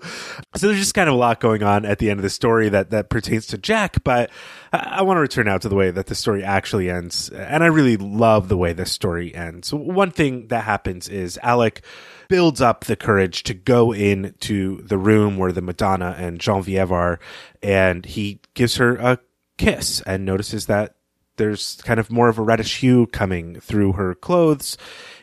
So 0.55 0.66
there's 0.66 0.78
just 0.78 0.92
kind 0.92 1.09
of 1.09 1.14
a 1.14 1.18
lot 1.18 1.40
going 1.40 1.62
on 1.62 1.86
at 1.86 1.99
the 1.99 2.11
end 2.11 2.20
of 2.20 2.22
the 2.22 2.30
story 2.30 2.68
that, 2.68 2.90
that 2.90 3.09
pertains 3.09 3.47
to 3.47 3.59
Jack, 3.59 4.05
but 4.05 4.30
I, 4.72 4.99
I 4.99 5.03
want 5.03 5.16
to 5.16 5.22
return 5.22 5.47
now 5.47 5.57
to 5.57 5.68
the 5.68 5.74
way 5.74 5.90
that 5.90 6.07
the 6.07 6.14
story 6.14 6.45
actually 6.45 6.90
ends. 6.90 7.30
And 7.30 7.64
I 7.64 7.68
really 7.68 7.97
love 7.97 8.49
the 8.49 8.59
way 8.59 8.74
this 8.74 8.92
story 8.92 9.34
ends. 9.34 9.72
One 9.72 10.11
thing 10.11 10.49
that 10.49 10.64
happens 10.64 11.09
is 11.09 11.38
Alec 11.42 11.82
builds 12.28 12.61
up 12.61 12.84
the 12.84 12.97
courage 12.97 13.45
to 13.45 13.55
go 13.55 13.92
into 13.92 14.82
the 14.82 14.99
room 14.99 15.38
where 15.38 15.53
the 15.53 15.62
Madonna 15.62 16.14
and 16.18 16.40
Genevieve 16.40 16.92
are, 16.92 17.18
and 17.62 18.05
he 18.05 18.40
gives 18.55 18.76
her 18.76 18.97
a 18.97 19.18
kiss 19.57 20.01
and 20.03 20.24
notices 20.24 20.66
that 20.66 20.97
there's 21.37 21.80
kind 21.82 22.01
of 22.01 22.11
more 22.11 22.28
of 22.28 22.39
a 22.39 22.43
reddish 22.43 22.80
hue 22.80 23.07
coming 23.09 23.61
through 23.61 23.93
her 23.93 24.14
clothes. 24.14 24.76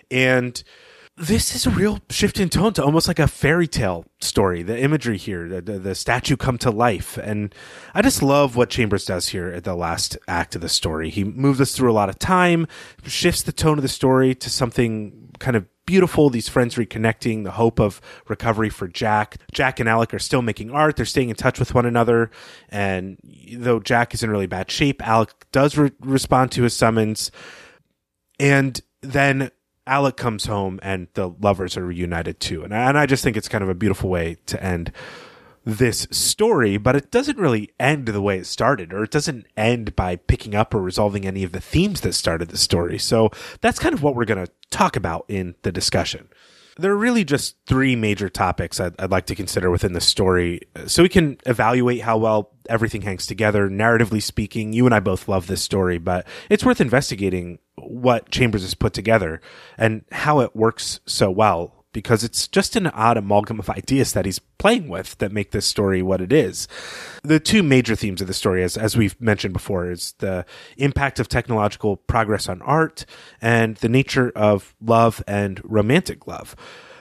And 0.10 0.62
this 1.22 1.54
is 1.54 1.68
a 1.68 1.70
real 1.70 2.00
shift 2.10 2.40
in 2.40 2.50
tone 2.50 2.74
to 2.74 2.84
almost 2.84 3.08
like 3.08 3.20
a 3.20 3.28
fairy 3.28 3.68
tale 3.68 4.06
story. 4.22 4.64
The 4.64 4.80
imagery 4.80 5.18
here, 5.18 5.48
the, 5.48 5.62
the, 5.62 5.80
the, 5.80 5.96
statue 5.96 6.36
come 6.36 6.58
to 6.60 6.72
life. 6.72 7.16
And 7.18 7.54
I 7.94 8.02
just 8.02 8.24
love 8.24 8.56
what 8.56 8.72
Chambers 8.72 9.06
does 9.06 9.30
here 9.30 9.50
at 9.50 9.64
the 9.64 9.76
last 9.76 10.18
act 10.28 10.56
of 10.56 10.62
the 10.62 10.70
story. 10.70 11.12
He 11.12 11.24
moves 11.24 11.62
us 11.62 11.74
through 11.74 11.92
a 11.92 11.94
lot 11.94 12.10
of 12.10 12.18
time, 12.18 12.68
shifts 13.04 13.44
the 13.44 13.52
tone 13.52 13.78
of 13.78 13.84
the 13.84 13.88
story 13.88 14.34
to 14.34 14.50
something 14.50 15.30
kind 15.38 15.56
of 15.56 15.68
beautiful. 15.86 16.32
These 16.32 16.50
friends 16.50 16.74
reconnecting, 16.74 17.44
the 17.44 17.52
hope 17.52 17.80
of 17.80 18.02
recovery 18.28 18.72
for 18.72 18.88
Jack. 18.88 19.38
Jack 19.52 19.80
and 19.80 19.88
Alec 19.88 20.16
are 20.16 20.20
still 20.20 20.42
making 20.42 20.72
art. 20.72 20.96
They're 20.96 21.06
staying 21.06 21.30
in 21.30 21.36
touch 21.36 21.60
with 21.60 21.76
one 21.76 21.86
another. 21.86 22.32
And 22.70 23.20
though 23.58 23.80
Jack 23.80 24.16
is 24.16 24.24
in 24.24 24.32
really 24.32 24.48
bad 24.48 24.72
shape, 24.72 25.06
Alec 25.08 25.30
does 25.52 25.78
re- 25.78 25.92
respond 26.00 26.52
to 26.54 26.64
his 26.64 26.76
summons. 26.76 27.30
And 28.40 28.82
then 29.02 29.52
Alec 29.92 30.16
comes 30.16 30.46
home 30.46 30.80
and 30.82 31.10
the 31.16 31.28
lovers 31.28 31.76
are 31.76 31.86
reunited 31.86 32.40
too. 32.40 32.64
And 32.64 32.74
I, 32.74 32.88
and 32.88 32.98
I 32.98 33.06
just 33.06 33.26
think 33.26 33.36
it's 33.36 33.50
kind 33.50 33.62
of 33.62 33.70
a 33.70 33.76
beautiful 33.76 34.10
way 34.10 34.38
to 34.46 34.64
end 34.64 34.94
this 35.66 36.08
story, 36.12 36.78
but 36.78 36.96
it 36.96 37.12
doesn't 37.12 37.38
really 37.38 37.72
end 37.78 38.08
the 38.08 38.22
way 38.22 38.38
it 38.38 38.48
started, 38.48 38.94
or 38.94 39.04
it 39.04 39.12
doesn't 39.12 39.46
end 39.58 39.94
by 39.96 40.16
picking 40.16 40.56
up 40.56 40.74
or 40.74 40.82
resolving 40.82 41.28
any 41.28 41.44
of 41.44 41.52
the 41.52 41.60
themes 41.60 42.02
that 42.02 42.14
started 42.14 42.48
the 42.48 42.58
story. 42.58 42.98
So 42.98 43.32
that's 43.60 43.80
kind 43.80 43.94
of 43.94 44.02
what 44.02 44.16
we're 44.16 44.26
going 44.26 44.44
to 44.44 44.52
talk 44.70 44.96
about 44.96 45.26
in 45.28 45.56
the 45.64 45.74
discussion. 45.74 46.30
There 46.78 46.94
are 46.94 46.98
really 46.98 47.26
just 47.26 47.58
three 47.68 47.98
major 47.98 48.30
topics 48.30 48.80
I'd, 48.80 49.00
I'd, 49.00 49.12
like 49.12 49.26
to 49.26 49.36
consider 49.36 49.70
within 49.70 49.92
the 49.92 50.00
story 50.00 50.62
uh, 50.74 50.88
so 50.88 51.04
we 51.04 51.10
can 51.10 51.38
evaluate 51.46 52.02
how 52.02 52.18
well 52.18 52.52
everything 52.70 53.02
hangs 53.02 53.28
together. 53.28 53.70
Narratively 53.70 54.22
speaking, 54.22 54.72
you 54.72 54.86
and 54.86 54.96
I 54.96 55.02
both 55.02 55.28
love 55.28 55.48
this 55.48 55.62
story, 55.62 55.98
but 55.98 56.26
it's 56.50 56.64
worth 56.64 56.80
investigating 56.80 57.60
what 57.88 58.30
Chambers 58.30 58.62
has 58.62 58.74
put 58.74 58.94
together 58.94 59.42
and 59.78 60.04
how 60.12 60.40
it 60.40 60.56
works 60.56 61.00
so 61.06 61.30
well 61.30 61.82
because 61.94 62.24
it's 62.24 62.48
just 62.48 62.76
an 62.76 62.88
odd 62.88 63.18
amalgam 63.18 63.60
of 63.60 63.70
ideas 63.70 64.14
that 64.14 64.26
he's 64.26 64.40
playing 64.40 64.88
with 64.88 65.18
that 65.18 65.32
make 65.32 65.52
this 65.52 65.66
story 65.66 66.02
what 66.02 66.22
it 66.22 66.32
is. 66.32 66.68
The 67.24 67.40
two 67.40 67.64
major 67.64 67.96
themes 67.96 68.22
of 68.22 68.28
the 68.28 68.34
story, 68.34 68.64
as, 68.64 68.78
as 68.78 68.96
we've 68.96 69.20
mentioned 69.20 69.54
before, 69.54 69.92
is 69.92 70.14
the 70.20 70.46
impact 70.78 71.20
of 71.20 71.28
technological 71.28 71.98
progress 71.98 72.48
on 72.48 72.62
art 72.62 73.06
and 73.42 73.76
the 73.78 73.90
nature 73.90 74.32
of 74.36 74.74
love 74.82 75.24
and 75.28 75.62
romantic 75.64 76.28
love. 76.28 76.56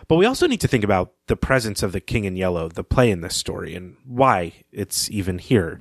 But 0.09 0.17
we 0.17 0.27
also 0.27 0.49
need 0.49 0.61
to 0.63 0.67
think 0.67 0.83
about 0.83 1.13
the 1.29 1.37
presence 1.37 1.85
of 1.85 1.93
the 1.93 2.01
King 2.01 2.25
in 2.25 2.35
Yellow, 2.35 2.69
the 2.69 2.83
play 2.83 3.13
in 3.13 3.21
this 3.21 3.37
story, 3.37 3.77
and 3.77 3.97
why 4.05 4.55
it's 4.73 5.09
even 5.09 5.39
here. 5.39 5.79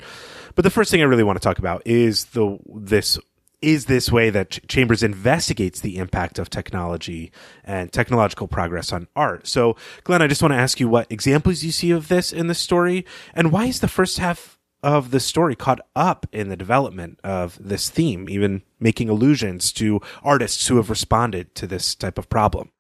But 0.53 0.61
the 0.61 0.69
first 0.69 0.91
thing 0.91 1.01
I 1.01 1.05
really 1.05 1.23
want 1.23 1.37
to 1.37 1.43
talk 1.43 1.57
about 1.57 1.81
is 1.83 2.25
the 2.25 2.59
this 2.75 3.17
is 3.62 3.86
this 3.86 4.12
way 4.12 4.30
that 4.30 4.51
Ch- 4.51 4.62
Chambers 4.68 5.03
investigates 5.03 5.80
the 5.80 5.97
impact 5.97 6.39
of 6.39 6.49
technology 6.49 7.32
and 7.64 7.91
technological 7.91 8.47
progress 8.47 8.93
on 8.93 9.07
art. 9.16 9.47
So, 9.47 9.76
Glenn, 10.03 10.22
I 10.22 10.28
just 10.28 10.41
want 10.41 10.53
to 10.53 10.60
ask 10.60 10.80
you 10.80 10.88
what 10.88 11.12
examples 11.12 11.64
you 11.64 11.72
see 11.72 11.91
of 11.91 12.07
this 12.07 12.32
in 12.32 12.47
the 12.47 12.55
story, 12.55 13.05
and 13.34 13.51
why 13.51 13.66
is 13.66 13.80
the 13.80 13.88
first 13.88 14.20
half 14.20 14.57
of 14.82 15.12
the 15.12 15.20
story 15.20 15.55
caught 15.55 15.82
up 15.95 16.26
in 16.32 16.47
the 16.49 16.55
development 16.55 17.20
of 17.24 17.57
this 17.60 17.89
theme, 17.89 18.30
even 18.30 18.62
making 18.80 19.10
allusions 19.10 19.74
to 19.74 19.99
artists 20.24 20.68
who 20.68 20.78
have 20.78 20.89
responded 20.89 21.53
to 21.55 21.68
this 21.68 21.95
type 21.95 22.18
of 22.18 22.30
problem? 22.30 22.72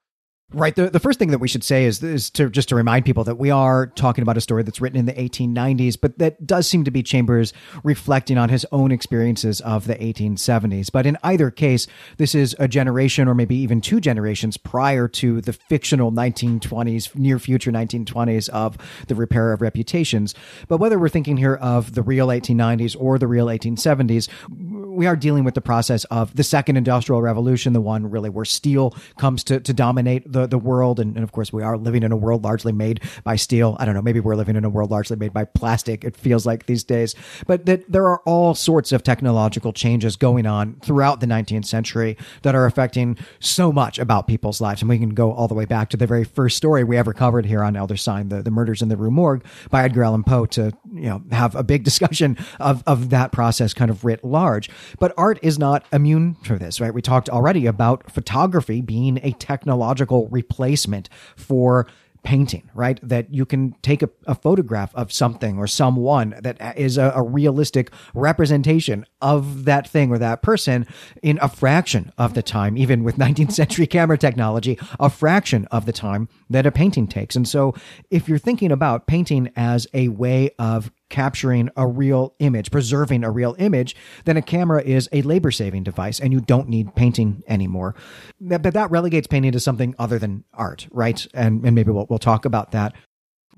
Right. 0.51 0.75
The, 0.75 0.89
the 0.89 0.99
first 0.99 1.19
thing 1.19 1.29
that 1.29 1.37
we 1.37 1.47
should 1.47 1.63
say 1.63 1.85
is, 1.85 2.01
is 2.01 2.31
to 2.31 2.49
just 2.49 2.69
to 2.69 2.75
remind 2.75 3.05
people 3.05 3.23
that 3.25 3.35
we 3.35 3.51
are 3.51 3.85
talking 3.85 4.23
about 4.23 4.35
a 4.35 4.41
story 4.41 4.63
that's 4.63 4.81
written 4.81 4.97
in 4.97 5.05
the 5.05 5.13
1890s, 5.13 5.95
but 6.01 6.17
that 6.17 6.47
does 6.47 6.67
seem 6.67 6.83
to 6.85 6.91
be 6.91 7.03
Chambers 7.03 7.53
reflecting 7.83 8.39
on 8.39 8.49
his 8.49 8.65
own 8.71 8.91
experiences 8.91 9.61
of 9.61 9.85
the 9.85 9.93
1870s. 9.93 10.91
But 10.91 11.05
in 11.05 11.19
either 11.21 11.51
case, 11.51 11.85
this 12.17 12.33
is 12.33 12.55
a 12.57 12.67
generation 12.67 13.27
or 13.27 13.35
maybe 13.35 13.55
even 13.57 13.79
two 13.79 14.01
generations 14.01 14.57
prior 14.57 15.07
to 15.09 15.39
the 15.39 15.53
fictional 15.53 16.11
1920s, 16.11 17.15
near 17.15 17.37
future 17.37 17.71
1920s 17.71 18.49
of 18.49 18.75
the 19.07 19.13
repair 19.13 19.53
of 19.53 19.61
reputations. 19.61 20.33
But 20.67 20.77
whether 20.77 20.97
we're 20.97 21.09
thinking 21.09 21.37
here 21.37 21.55
of 21.57 21.93
the 21.93 22.01
real 22.01 22.29
1890s 22.29 22.95
or 22.99 23.19
the 23.19 23.27
real 23.27 23.47
1870s, 23.47 24.27
we 24.99 25.07
are 25.07 25.15
dealing 25.15 25.45
with 25.45 25.53
the 25.53 25.61
process 25.61 26.03
of 26.11 26.35
the 26.35 26.43
second 26.43 26.75
industrial 26.75 27.21
revolution, 27.21 27.71
the 27.71 27.79
one 27.79 28.11
really 28.11 28.29
where 28.29 28.43
steel 28.43 28.93
comes 29.17 29.45
to, 29.45 29.57
to 29.61 29.71
dominate 29.71 30.29
the, 30.29 30.45
the 30.45 30.57
world. 30.57 30.99
And, 30.99 31.15
and 31.15 31.23
of 31.23 31.31
course, 31.31 31.53
we 31.53 31.63
are 31.63 31.77
living 31.77 32.03
in 32.03 32.11
a 32.11 32.17
world 32.17 32.43
largely 32.43 32.73
made 32.73 32.99
by 33.23 33.37
steel. 33.37 33.77
I 33.79 33.85
don't 33.85 33.93
know, 33.93 34.01
maybe 34.01 34.19
we're 34.19 34.35
living 34.35 34.57
in 34.57 34.65
a 34.65 34.69
world 34.69 34.91
largely 34.91 35.15
made 35.15 35.31
by 35.31 35.45
plastic, 35.45 36.03
it 36.03 36.17
feels 36.17 36.45
like 36.45 36.65
these 36.65 36.83
days. 36.83 37.15
But 37.47 37.65
that 37.65 37.89
there 37.89 38.09
are 38.09 38.19
all 38.25 38.53
sorts 38.53 38.91
of 38.91 39.01
technological 39.01 39.71
changes 39.71 40.17
going 40.17 40.45
on 40.45 40.81
throughout 40.81 41.21
the 41.21 41.27
19th 41.27 41.63
century 41.63 42.17
that 42.41 42.53
are 42.53 42.65
affecting 42.65 43.17
so 43.39 43.71
much 43.71 43.99
about 43.99 44.27
people's 44.27 44.59
lives. 44.59 44.81
And 44.81 44.89
we 44.89 44.99
can 44.99 45.11
go 45.11 45.31
all 45.31 45.47
the 45.47 45.53
way 45.53 45.63
back 45.63 45.87
to 45.91 45.97
the 45.97 46.07
very 46.07 46.25
first 46.25 46.57
story 46.57 46.83
we 46.83 46.97
ever 46.97 47.13
covered 47.13 47.45
here 47.45 47.63
on 47.63 47.77
Elder 47.77 47.95
Sign, 47.95 48.27
the, 48.27 48.41
the 48.41 48.51
murders 48.51 48.81
in 48.81 48.89
the 48.89 48.97
Rue 48.97 49.11
Morgue 49.11 49.45
by 49.69 49.85
Edgar 49.85 50.03
Allan 50.03 50.25
Poe 50.25 50.45
to, 50.47 50.73
you 50.91 51.07
know, 51.07 51.23
have 51.31 51.55
a 51.55 51.63
big 51.63 51.83
discussion 51.89 52.37
of, 52.59 52.83
of 52.85 53.11
that 53.11 53.31
process 53.31 53.73
kind 53.73 53.89
of 53.89 54.03
writ 54.03 54.25
large. 54.25 54.69
But 54.97 55.13
art 55.17 55.39
is 55.41 55.59
not 55.59 55.85
immune 55.91 56.35
to 56.45 56.57
this, 56.57 56.79
right? 56.79 56.93
We 56.93 57.01
talked 57.01 57.29
already 57.29 57.65
about 57.65 58.11
photography 58.11 58.81
being 58.81 59.19
a 59.23 59.31
technological 59.33 60.27
replacement 60.29 61.09
for 61.35 61.87
painting, 62.23 62.69
right? 62.73 62.99
That 63.01 63.33
you 63.33 63.45
can 63.45 63.75
take 63.81 64.03
a, 64.03 64.09
a, 64.27 64.35
photograph 64.35 64.93
of 64.93 65.11
something 65.11 65.57
or 65.57 65.67
someone 65.67 66.35
that 66.41 66.77
is 66.77 66.97
a, 66.97 67.13
a, 67.15 67.23
realistic 67.23 67.91
representation 68.13 69.05
of 69.21 69.65
that 69.65 69.87
thing 69.87 70.11
or 70.11 70.17
that 70.17 70.41
person 70.41 70.85
in 71.23 71.39
a 71.41 71.47
fraction 71.47 72.11
of 72.17 72.33
the 72.33 72.43
time, 72.43 72.77
even 72.77 73.03
with 73.03 73.15
19th 73.17 73.53
century 73.53 73.87
camera 73.87 74.17
technology, 74.17 74.77
a 74.99 75.09
fraction 75.09 75.65
of 75.71 75.85
the 75.85 75.93
time 75.93 76.27
that 76.49 76.65
a 76.65 76.71
painting 76.71 77.07
takes. 77.07 77.35
And 77.35 77.47
so 77.47 77.73
if 78.09 78.27
you're 78.27 78.37
thinking 78.37 78.71
about 78.71 79.07
painting 79.07 79.49
as 79.55 79.87
a 79.93 80.09
way 80.09 80.51
of 80.59 80.91
capturing 81.09 81.69
a 81.75 81.87
real 81.87 82.33
image, 82.39 82.71
preserving 82.71 83.23
a 83.23 83.31
real 83.31 83.55
image, 83.59 83.95
then 84.25 84.37
a 84.37 84.41
camera 84.41 84.81
is 84.81 85.09
a 85.11 85.21
labor 85.23 85.51
saving 85.51 85.83
device 85.83 86.19
and 86.19 86.31
you 86.31 86.39
don't 86.39 86.69
need 86.69 86.95
painting 86.95 87.43
anymore. 87.47 87.95
But 88.39 88.63
that 88.73 88.91
relegates 88.91 89.27
painting 89.27 89.51
to 89.51 89.59
something 89.59 89.95
other 89.99 90.19
than 90.19 90.43
art, 90.53 90.87
right? 90.91 91.25
And, 91.33 91.65
and 91.65 91.75
maybe 91.75 91.91
we'll, 91.91 92.05
we'll 92.09 92.19
talk 92.19 92.45
about 92.45 92.71
that 92.71 92.93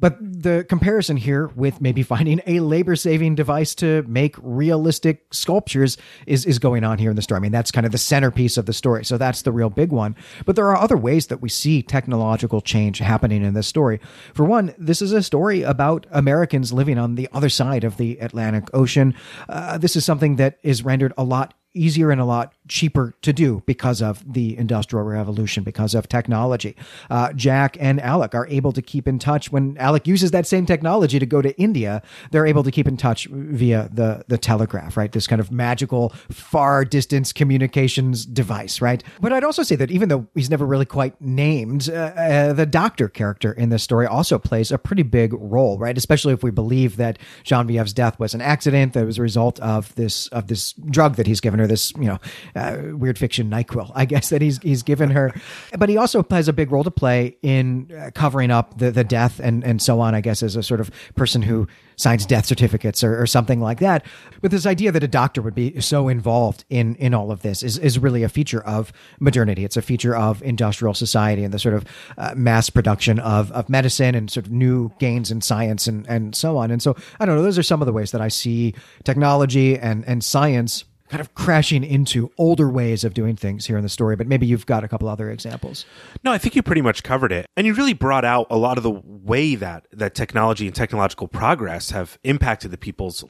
but 0.02 0.18
the 0.20 0.66
comparison 0.68 1.16
here 1.16 1.47
with 1.56 1.80
maybe 1.80 2.04
finding 2.04 2.41
a 2.47 2.60
labor 2.60 2.95
saving 2.95 3.36
device 3.36 3.74
to 3.76 4.04
make 4.08 4.36
realistic 4.41 5.26
sculptures 5.32 5.97
is, 6.26 6.45
is 6.45 6.60
going 6.60 6.84
on 6.84 6.97
here 6.97 7.12
in 7.12 7.16
the 7.16 7.22
story. 7.22 7.38
I 7.38 7.41
mean, 7.41 7.52
that's 7.52 7.72
kind 7.72 7.86
of 7.86 7.91
the 7.91 7.97
centerpiece 7.99 8.58
of 8.58 8.66
the 8.66 8.74
story. 8.74 9.06
So 9.06 9.18
that's 9.18 9.43
the 9.43 9.52
real 9.52 9.70
big 9.70 9.91
one. 9.91 10.16
But 10.45 10.56
there 10.56 10.66
are 10.66 10.78
other 10.78 10.97
ways 10.97 11.28
that 11.28 11.41
we 11.41 11.49
see 11.49 11.84
technological 11.84 12.62
change 12.62 12.97
happening 12.97 13.43
in 13.43 13.54
this 13.54 13.68
story. 13.68 13.99
For 14.34 14.43
one, 14.43 14.74
this 14.78 15.02
is 15.02 15.14
a 15.14 15.24
story 15.24 15.62
about 15.62 16.08
Americans 16.10 16.74
living 16.74 16.97
on 16.97 17.16
the 17.16 17.30
other 17.32 17.49
side 17.49 17.84
of 17.84 17.97
the 17.97 18.18
Atlantic 18.18 18.70
Ocean. 18.74 19.14
Uh, 19.47 19.78
this 19.78 19.95
is 19.95 20.04
something 20.04 20.38
that 20.38 20.58
is 20.64 20.84
rendered 20.84 21.14
a 21.18 21.24
lot 21.24 21.54
easier 21.74 22.12
and 22.12 22.20
a 22.20 22.26
lot 22.26 22.54
cheaper 22.72 23.14
to 23.22 23.34
do 23.34 23.62
because 23.66 24.02
of 24.02 24.24
the 24.34 24.58
industrial 24.58 25.04
revolution, 25.04 25.62
because 25.62 25.94
of 25.94 26.08
technology. 26.08 26.74
Uh, 27.10 27.34
Jack 27.34 27.76
and 27.82 28.00
Alec 28.00 28.34
are 28.34 28.48
able 28.48 28.72
to 28.72 28.82
keep 28.82 29.10
in 29.10 29.20
touch 29.20 29.52
when 29.52 29.78
Alec 29.78 30.08
uses 30.08 30.32
that 30.32 30.48
same 30.48 30.66
technology 30.66 31.20
to 31.20 31.26
go 31.26 31.42
to 31.42 31.56
India. 31.60 32.02
They're 32.32 32.46
able 32.46 32.64
to 32.64 32.72
keep 32.72 32.88
in 32.88 32.96
touch 32.96 33.28
via 33.30 33.90
the 33.92 34.24
the 34.30 34.38
telegraph, 34.38 34.96
right? 34.96 35.12
This 35.12 35.28
kind 35.28 35.42
of 35.42 35.52
magical 35.52 36.14
far 36.32 36.86
distance 36.86 37.34
communications 37.34 38.26
device, 38.26 38.80
right? 38.80 39.04
But 39.20 39.34
I'd 39.34 39.44
also 39.44 39.64
say 39.64 39.76
that 39.76 39.92
even 39.92 40.08
though 40.08 40.28
he's 40.34 40.50
never 40.50 40.66
really 40.66 40.86
quite 40.86 41.20
named, 41.20 41.90
uh, 41.90 41.94
uh, 41.94 42.54
the 42.54 42.66
doctor 42.66 43.10
character 43.10 43.52
in 43.52 43.68
this 43.68 43.84
story 43.84 44.08
also 44.08 44.40
plays 44.40 44.72
a 44.72 44.78
pretty 44.78 45.04
big 45.04 45.34
role, 45.34 45.78
right? 45.78 45.98
Especially 45.98 46.32
if 46.32 46.42
we 46.42 46.52
believe 46.52 46.96
that 46.96 47.20
Genevieve's 47.44 47.92
death 47.92 48.18
was 48.18 48.34
an 48.34 48.40
accident 48.40 48.94
that 48.94 49.06
was 49.06 49.18
a 49.18 49.22
result 49.22 49.60
of 49.60 49.94
this 49.96 50.28
of 50.28 50.48
this 50.48 50.72
drug 50.90 51.18
that 51.18 51.28
he's 51.28 51.42
given 51.42 51.60
her, 51.60 51.68
this 51.68 51.92
you 51.98 52.06
know 52.06 52.20
uh, 52.62 52.95
weird 52.95 53.18
fiction 53.18 53.49
Nyquil, 53.49 53.91
I 53.95 54.05
guess 54.05 54.30
that 54.30 54.41
he's 54.41 54.59
he's 54.59 54.84
given 54.84 55.12
her. 55.12 55.34
But 55.78 55.89
he 55.89 55.97
also 55.97 56.26
has 56.30 56.47
a 56.47 56.53
big 56.53 56.72
role 56.72 56.84
to 56.84 56.91
play 56.91 57.38
in 57.41 57.91
uh, 57.97 58.12
covering 58.14 58.51
up 58.51 58.78
the 58.78 58.91
the 58.91 59.03
death 59.03 59.39
and 59.39 59.64
and 59.64 59.82
so 59.82 59.99
on. 59.99 60.16
I 60.16 60.22
guess 60.22 60.43
as 60.43 60.55
a 60.55 60.64
sort 60.64 60.80
of 60.80 60.91
person 61.16 61.41
who 61.41 61.68
signs 61.95 62.26
death 62.26 62.45
certificates 62.45 63.03
or, 63.03 63.22
or 63.22 63.28
something 63.28 63.62
like 63.62 63.80
that. 63.80 64.05
But 64.41 64.51
this 64.51 64.66
idea 64.66 64.91
that 64.91 65.03
a 65.03 65.07
doctor 65.07 65.41
would 65.41 65.55
be 65.55 65.80
so 65.80 66.07
involved 66.07 66.66
in 66.70 66.95
in 66.95 67.14
all 67.14 67.32
of 67.32 67.41
this 67.41 67.64
is 67.64 67.78
is 67.78 67.99
really 67.99 68.24
a 68.24 68.30
feature 68.30 68.62
of 68.62 68.91
modernity. 69.20 69.64
It's 69.64 69.78
a 69.78 69.82
feature 69.82 70.16
of 70.16 70.41
industrial 70.43 70.93
society 70.93 71.43
and 71.43 71.53
the 71.53 71.59
sort 71.59 71.76
of 71.76 71.86
uh, 72.18 72.34
mass 72.36 72.70
production 72.70 73.20
of 73.20 73.51
of 73.51 73.70
medicine 73.70 74.16
and 74.16 74.30
sort 74.30 74.45
of 74.47 74.51
new 74.51 74.91
gains 74.99 75.32
in 75.32 75.41
science 75.41 75.88
and 75.88 76.07
and 76.07 76.36
so 76.36 76.57
on. 76.57 76.72
And 76.72 76.82
so 76.82 76.95
I 77.20 77.26
don't 77.26 77.36
know. 77.36 77.43
Those 77.43 77.57
are 77.57 77.64
some 77.64 77.82
of 77.82 77.86
the 77.86 77.93
ways 77.93 78.12
that 78.12 78.22
I 78.22 78.30
see 78.30 78.74
technology 79.03 79.78
and 79.78 80.03
and 80.07 80.24
science 80.24 80.86
kind 81.12 81.20
of 81.20 81.36
crashing 81.36 81.84
into 81.84 82.32
older 82.38 82.70
ways 82.70 83.03
of 83.03 83.14
doing 83.14 83.36
things 83.36 83.66
here 83.66 83.76
in 83.76 83.84
the 83.84 83.89
story, 83.89 84.16
but 84.16 84.28
maybe 84.28 84.47
you've 84.47 84.66
got 84.66 84.82
a 84.82 84.88
couple 84.88 85.09
other 85.09 85.30
examples. 85.30 85.86
No, 86.24 86.32
I 86.32 86.38
think 86.38 86.55
you 86.55 86.64
pretty 86.64 86.82
much 86.82 87.03
covered 87.03 87.34
it. 87.34 87.45
And 87.57 87.68
you 87.68 87.74
really 87.74 87.93
brought 87.93 88.24
out 88.24 88.47
a 88.49 88.55
lot 88.55 88.78
of 88.78 88.84
the 88.84 88.91
way 88.91 89.55
that 89.55 89.88
that 89.91 90.16
technology 90.16 90.68
and 90.68 90.74
technological 90.76 91.28
progress 91.28 91.91
have 91.91 92.18
impacted 92.24 92.72
the 92.72 92.78
people's 92.78 93.26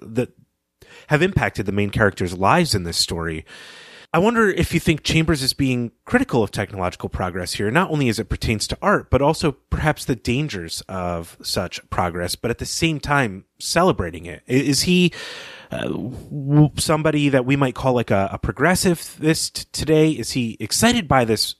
that 0.00 0.30
have 1.08 1.22
impacted 1.22 1.66
the 1.66 1.72
main 1.72 1.90
characters' 1.90 2.38
lives 2.38 2.72
in 2.72 2.84
this 2.84 2.96
story. 2.96 3.44
I 4.12 4.18
wonder 4.18 4.48
if 4.48 4.72
you 4.72 4.78
think 4.78 5.02
Chambers 5.02 5.42
is 5.42 5.54
being 5.54 5.90
critical 6.04 6.40
of 6.44 6.52
technological 6.52 7.08
progress 7.08 7.54
here, 7.54 7.68
not 7.72 7.90
only 7.90 8.08
as 8.08 8.20
it 8.20 8.28
pertains 8.28 8.68
to 8.68 8.78
art, 8.80 9.10
but 9.10 9.20
also 9.20 9.50
perhaps 9.50 10.04
the 10.04 10.14
dangers 10.14 10.84
of 10.88 11.36
such 11.42 11.80
progress, 11.90 12.36
but 12.36 12.52
at 12.52 12.58
the 12.58 12.64
same 12.64 13.00
time 13.00 13.44
celebrating 13.58 14.24
it. 14.24 14.44
Is 14.46 14.82
he 14.82 15.12
uh, 15.70 16.70
somebody 16.76 17.28
that 17.28 17.44
we 17.44 17.56
might 17.56 17.74
call 17.74 17.94
like 17.94 18.10
a, 18.10 18.30
a 18.32 18.38
progressivist 18.38 19.66
today? 19.72 20.10
Is 20.10 20.32
he 20.32 20.56
excited 20.60 21.08
by 21.08 21.24
this 21.24 21.56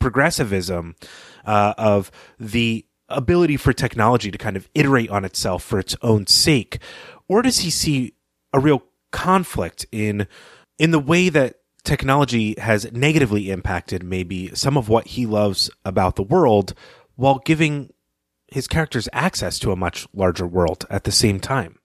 progressivism 0.00 0.96
uh, 1.44 1.74
of 1.78 2.10
the 2.38 2.86
ability 3.08 3.56
for 3.56 3.72
technology 3.72 4.30
to 4.30 4.38
kind 4.38 4.56
of 4.56 4.68
iterate 4.74 5.10
on 5.10 5.24
itself 5.24 5.62
for 5.62 5.78
its 5.78 5.96
own 6.02 6.26
sake, 6.26 6.78
or 7.28 7.42
does 7.42 7.58
he 7.58 7.70
see 7.70 8.14
a 8.52 8.60
real 8.60 8.82
conflict 9.10 9.86
in 9.92 10.26
in 10.78 10.90
the 10.90 10.98
way 10.98 11.28
that 11.28 11.56
technology 11.84 12.54
has 12.58 12.90
negatively 12.92 13.50
impacted 13.50 14.02
maybe 14.02 14.54
some 14.54 14.76
of 14.76 14.88
what 14.88 15.08
he 15.08 15.26
loves 15.26 15.70
about 15.84 16.16
the 16.16 16.22
world 16.22 16.74
while 17.16 17.40
giving 17.44 17.92
his 18.48 18.68
characters 18.68 19.08
access 19.12 19.58
to 19.58 19.72
a 19.72 19.76
much 19.76 20.06
larger 20.14 20.46
world 20.46 20.86
at 20.90 21.04
the 21.04 21.12
same 21.12 21.40
time? 21.40 21.78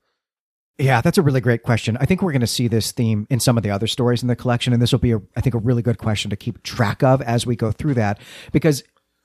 Yeah, 0.80 1.02
that's 1.02 1.18
a 1.18 1.24
really 1.24 1.42
great 1.42 1.64
question. 1.64 1.98
I 2.00 2.06
think 2.06 2.22
we're 2.22 2.32
going 2.32 2.42
to 2.42 2.48
see 2.48 2.68
this 2.68 2.92
theme 2.92 3.26
in 3.32 3.40
some 3.40 3.58
of 3.58 3.64
the 3.64 3.72
other 3.72 3.88
stories 3.88 4.22
in 4.22 4.28
the 4.28 4.36
collection, 4.36 4.74
and 4.74 4.82
this 4.82 4.92
will 4.92 5.00
be, 5.00 5.12
a, 5.12 5.22
I 5.36 5.42
think, 5.42 5.56
a 5.56 5.60
really 5.60 5.82
good 5.82 5.98
question 5.98 6.30
to 6.30 6.36
keep 6.36 6.62
track 6.62 7.02
of 7.02 7.22
as 7.24 7.48
we 7.48 7.56
go 7.56 7.72
through 7.72 7.96
that, 7.96 8.20
because 8.52 8.84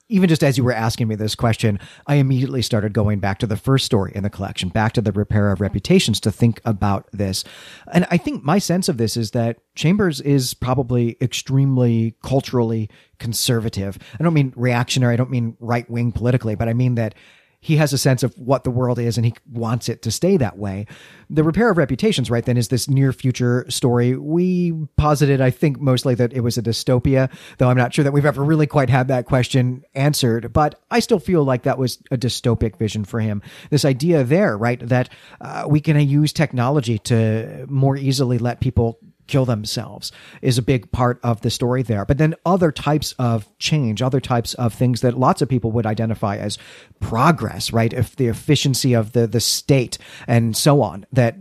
even 0.08 0.28
just 0.28 0.42
as 0.42 0.58
you 0.58 0.64
were 0.64 0.72
asking 0.72 1.08
me 1.08 1.14
this 1.14 1.34
question, 1.34 1.78
I 2.06 2.16
immediately 2.16 2.60
started 2.60 2.92
going 2.92 3.18
back 3.18 3.38
to 3.38 3.46
the 3.46 3.56
first 3.56 3.86
story 3.86 4.12
in 4.14 4.22
the 4.22 4.30
collection, 4.30 4.68
back 4.68 4.92
to 4.94 5.00
the 5.00 5.12
repair 5.12 5.50
of 5.50 5.60
reputations 5.60 6.20
to 6.20 6.32
think 6.32 6.60
about 6.64 7.08
this. 7.12 7.44
And 7.92 8.06
I 8.10 8.18
think 8.18 8.42
my 8.42 8.58
sense 8.58 8.88
of 8.88 8.98
this 8.98 9.16
is 9.16 9.30
that 9.30 9.58
Chambers 9.74 10.20
is 10.20 10.54
probably 10.54 11.16
extremely 11.20 12.14
culturally 12.22 12.90
conservative. 13.18 13.98
I 14.18 14.22
don't 14.22 14.34
mean 14.34 14.52
reactionary, 14.56 15.14
I 15.14 15.16
don't 15.16 15.30
mean 15.30 15.56
right 15.60 15.88
wing 15.88 16.12
politically, 16.12 16.56
but 16.56 16.68
I 16.68 16.74
mean 16.74 16.94
that 16.96 17.14
he 17.62 17.76
has 17.76 17.92
a 17.92 17.98
sense 17.98 18.24
of 18.24 18.34
what 18.36 18.64
the 18.64 18.70
world 18.70 18.98
is 18.98 19.16
and 19.16 19.24
he 19.24 19.32
wants 19.50 19.88
it 19.88 20.02
to 20.02 20.10
stay 20.10 20.36
that 20.36 20.58
way. 20.58 20.84
The 21.30 21.44
repair 21.44 21.70
of 21.70 21.78
reputations, 21.78 22.28
right, 22.28 22.44
then 22.44 22.56
is 22.56 22.68
this 22.68 22.88
near 22.88 23.12
future 23.12 23.64
story. 23.68 24.16
We 24.16 24.72
posited, 24.96 25.40
I 25.40 25.50
think, 25.50 25.80
mostly 25.80 26.16
that 26.16 26.32
it 26.32 26.40
was 26.40 26.58
a 26.58 26.62
dystopia, 26.62 27.30
though 27.58 27.70
I'm 27.70 27.76
not 27.76 27.94
sure 27.94 28.02
that 28.02 28.12
we've 28.12 28.26
ever 28.26 28.42
really 28.42 28.66
quite 28.66 28.90
had 28.90 29.08
that 29.08 29.26
question 29.26 29.84
answered. 29.94 30.52
But 30.52 30.74
I 30.90 30.98
still 30.98 31.20
feel 31.20 31.44
like 31.44 31.62
that 31.62 31.78
was 31.78 32.02
a 32.10 32.18
dystopic 32.18 32.76
vision 32.76 33.04
for 33.04 33.20
him. 33.20 33.40
This 33.70 33.84
idea 33.84 34.24
there, 34.24 34.58
right, 34.58 34.84
that 34.88 35.08
uh, 35.40 35.64
we 35.68 35.80
can 35.80 35.98
use 36.00 36.32
technology 36.32 36.98
to 36.98 37.64
more 37.68 37.96
easily 37.96 38.38
let 38.38 38.60
people 38.60 38.98
kill 39.32 39.46
themselves 39.46 40.12
is 40.42 40.58
a 40.58 40.62
big 40.62 40.92
part 40.92 41.18
of 41.22 41.40
the 41.40 41.48
story 41.48 41.82
there. 41.82 42.04
But 42.04 42.18
then 42.18 42.34
other 42.44 42.70
types 42.70 43.14
of 43.18 43.48
change, 43.58 44.02
other 44.02 44.20
types 44.20 44.52
of 44.54 44.74
things 44.74 45.00
that 45.00 45.18
lots 45.18 45.40
of 45.40 45.48
people 45.48 45.72
would 45.72 45.86
identify 45.86 46.36
as 46.36 46.58
progress, 47.00 47.72
right? 47.72 47.94
If 47.94 48.16
the 48.16 48.26
efficiency 48.26 48.92
of 48.92 49.12
the, 49.12 49.26
the 49.26 49.40
state 49.40 49.96
and 50.26 50.54
so 50.54 50.82
on 50.82 51.06
that 51.12 51.36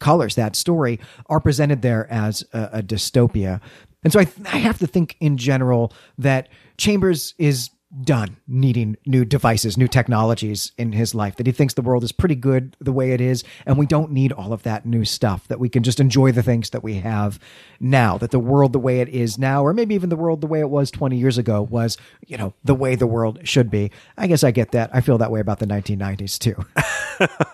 colors 0.00 0.34
that 0.34 0.56
story 0.56 0.98
are 1.26 1.38
presented 1.38 1.82
there 1.82 2.10
as 2.12 2.44
a, 2.52 2.70
a 2.72 2.82
dystopia. 2.82 3.60
And 4.02 4.12
so 4.12 4.18
I, 4.18 4.26
I 4.52 4.58
have 4.58 4.78
to 4.80 4.88
think 4.88 5.16
in 5.20 5.36
general 5.36 5.92
that 6.18 6.48
Chambers 6.78 7.32
is 7.38 7.70
done 8.02 8.36
needing 8.48 8.96
new 9.06 9.24
devices, 9.24 9.78
new 9.78 9.88
technologies 9.88 10.72
in 10.76 10.92
his 10.92 11.14
life, 11.14 11.36
that 11.36 11.46
he 11.46 11.52
thinks 11.52 11.74
the 11.74 11.82
world 11.82 12.02
is 12.02 12.12
pretty 12.12 12.34
good 12.34 12.76
the 12.80 12.92
way 12.92 13.12
it 13.12 13.20
is, 13.20 13.44
and 13.64 13.78
we 13.78 13.86
don't 13.86 14.10
need 14.10 14.32
all 14.32 14.52
of 14.52 14.62
that 14.64 14.84
new 14.84 15.04
stuff, 15.04 15.46
that 15.48 15.60
we 15.60 15.68
can 15.68 15.82
just 15.82 16.00
enjoy 16.00 16.32
the 16.32 16.42
things 16.42 16.70
that 16.70 16.82
we 16.82 16.94
have 16.94 17.38
now, 17.78 18.18
that 18.18 18.32
the 18.32 18.40
world 18.40 18.72
the 18.72 18.78
way 18.78 19.00
it 19.00 19.08
is 19.08 19.38
now, 19.38 19.64
or 19.64 19.72
maybe 19.72 19.94
even 19.94 20.08
the 20.08 20.16
world 20.16 20.40
the 20.40 20.46
way 20.46 20.60
it 20.60 20.70
was 20.70 20.90
20 20.90 21.16
years 21.16 21.38
ago 21.38 21.62
was, 21.62 21.96
you 22.26 22.36
know, 22.36 22.54
the 22.64 22.74
way 22.74 22.94
the 22.94 23.06
world 23.06 23.38
should 23.44 23.70
be. 23.70 23.90
I 24.16 24.26
guess 24.26 24.42
I 24.42 24.50
get 24.50 24.72
that. 24.72 24.90
I 24.92 25.00
feel 25.00 25.18
that 25.18 25.30
way 25.30 25.40
about 25.40 25.60
the 25.60 25.66
1990s 25.66 26.38
too. 26.38 26.64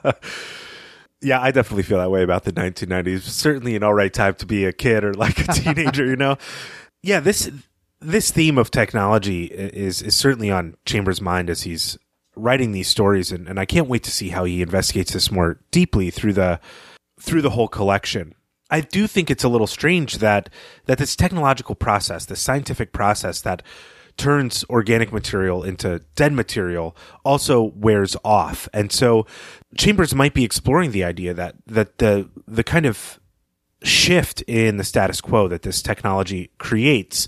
yeah, 1.20 1.40
I 1.40 1.50
definitely 1.50 1.84
feel 1.84 1.98
that 1.98 2.10
way 2.10 2.22
about 2.22 2.44
the 2.44 2.52
1990s. 2.52 3.20
Certainly 3.22 3.76
an 3.76 3.82
all 3.82 3.94
right 3.94 4.12
time 4.12 4.34
to 4.36 4.46
be 4.46 4.64
a 4.64 4.72
kid 4.72 5.04
or 5.04 5.14
like 5.14 5.38
a 5.46 5.52
teenager, 5.52 6.06
you 6.06 6.16
know? 6.16 6.36
Yeah, 7.04 7.18
this 7.18 7.50
this 8.02 8.30
theme 8.30 8.58
of 8.58 8.70
technology 8.70 9.44
is 9.44 10.02
is 10.02 10.16
certainly 10.16 10.50
on 10.50 10.76
Chambers' 10.84 11.20
mind 11.20 11.50
as 11.50 11.62
he's 11.62 11.98
writing 12.36 12.72
these 12.72 12.88
stories, 12.88 13.30
and, 13.30 13.48
and 13.48 13.60
I 13.60 13.64
can't 13.64 13.88
wait 13.88 14.02
to 14.04 14.10
see 14.10 14.30
how 14.30 14.44
he 14.44 14.62
investigates 14.62 15.12
this 15.12 15.30
more 15.30 15.60
deeply 15.70 16.10
through 16.10 16.32
the 16.34 16.60
through 17.20 17.42
the 17.42 17.50
whole 17.50 17.68
collection. 17.68 18.34
I 18.70 18.80
do 18.80 19.06
think 19.06 19.30
it's 19.30 19.44
a 19.44 19.48
little 19.48 19.66
strange 19.66 20.18
that 20.18 20.48
that 20.86 20.98
this 20.98 21.14
technological 21.14 21.74
process, 21.74 22.24
this 22.24 22.40
scientific 22.40 22.92
process 22.92 23.40
that 23.42 23.62
turns 24.16 24.64
organic 24.68 25.12
material 25.12 25.62
into 25.62 26.00
dead 26.16 26.32
material 26.32 26.96
also 27.24 27.72
wears 27.74 28.16
off. 28.24 28.68
And 28.72 28.92
so 28.92 29.26
Chambers 29.76 30.14
might 30.14 30.34
be 30.34 30.44
exploring 30.44 30.90
the 30.90 31.04
idea 31.04 31.34
that 31.34 31.56
that 31.66 31.98
the 31.98 32.28
the 32.46 32.64
kind 32.64 32.86
of 32.86 33.18
shift 33.82 34.42
in 34.42 34.76
the 34.76 34.84
status 34.84 35.20
quo 35.20 35.48
that 35.48 35.62
this 35.62 35.82
technology 35.82 36.50
creates 36.58 37.26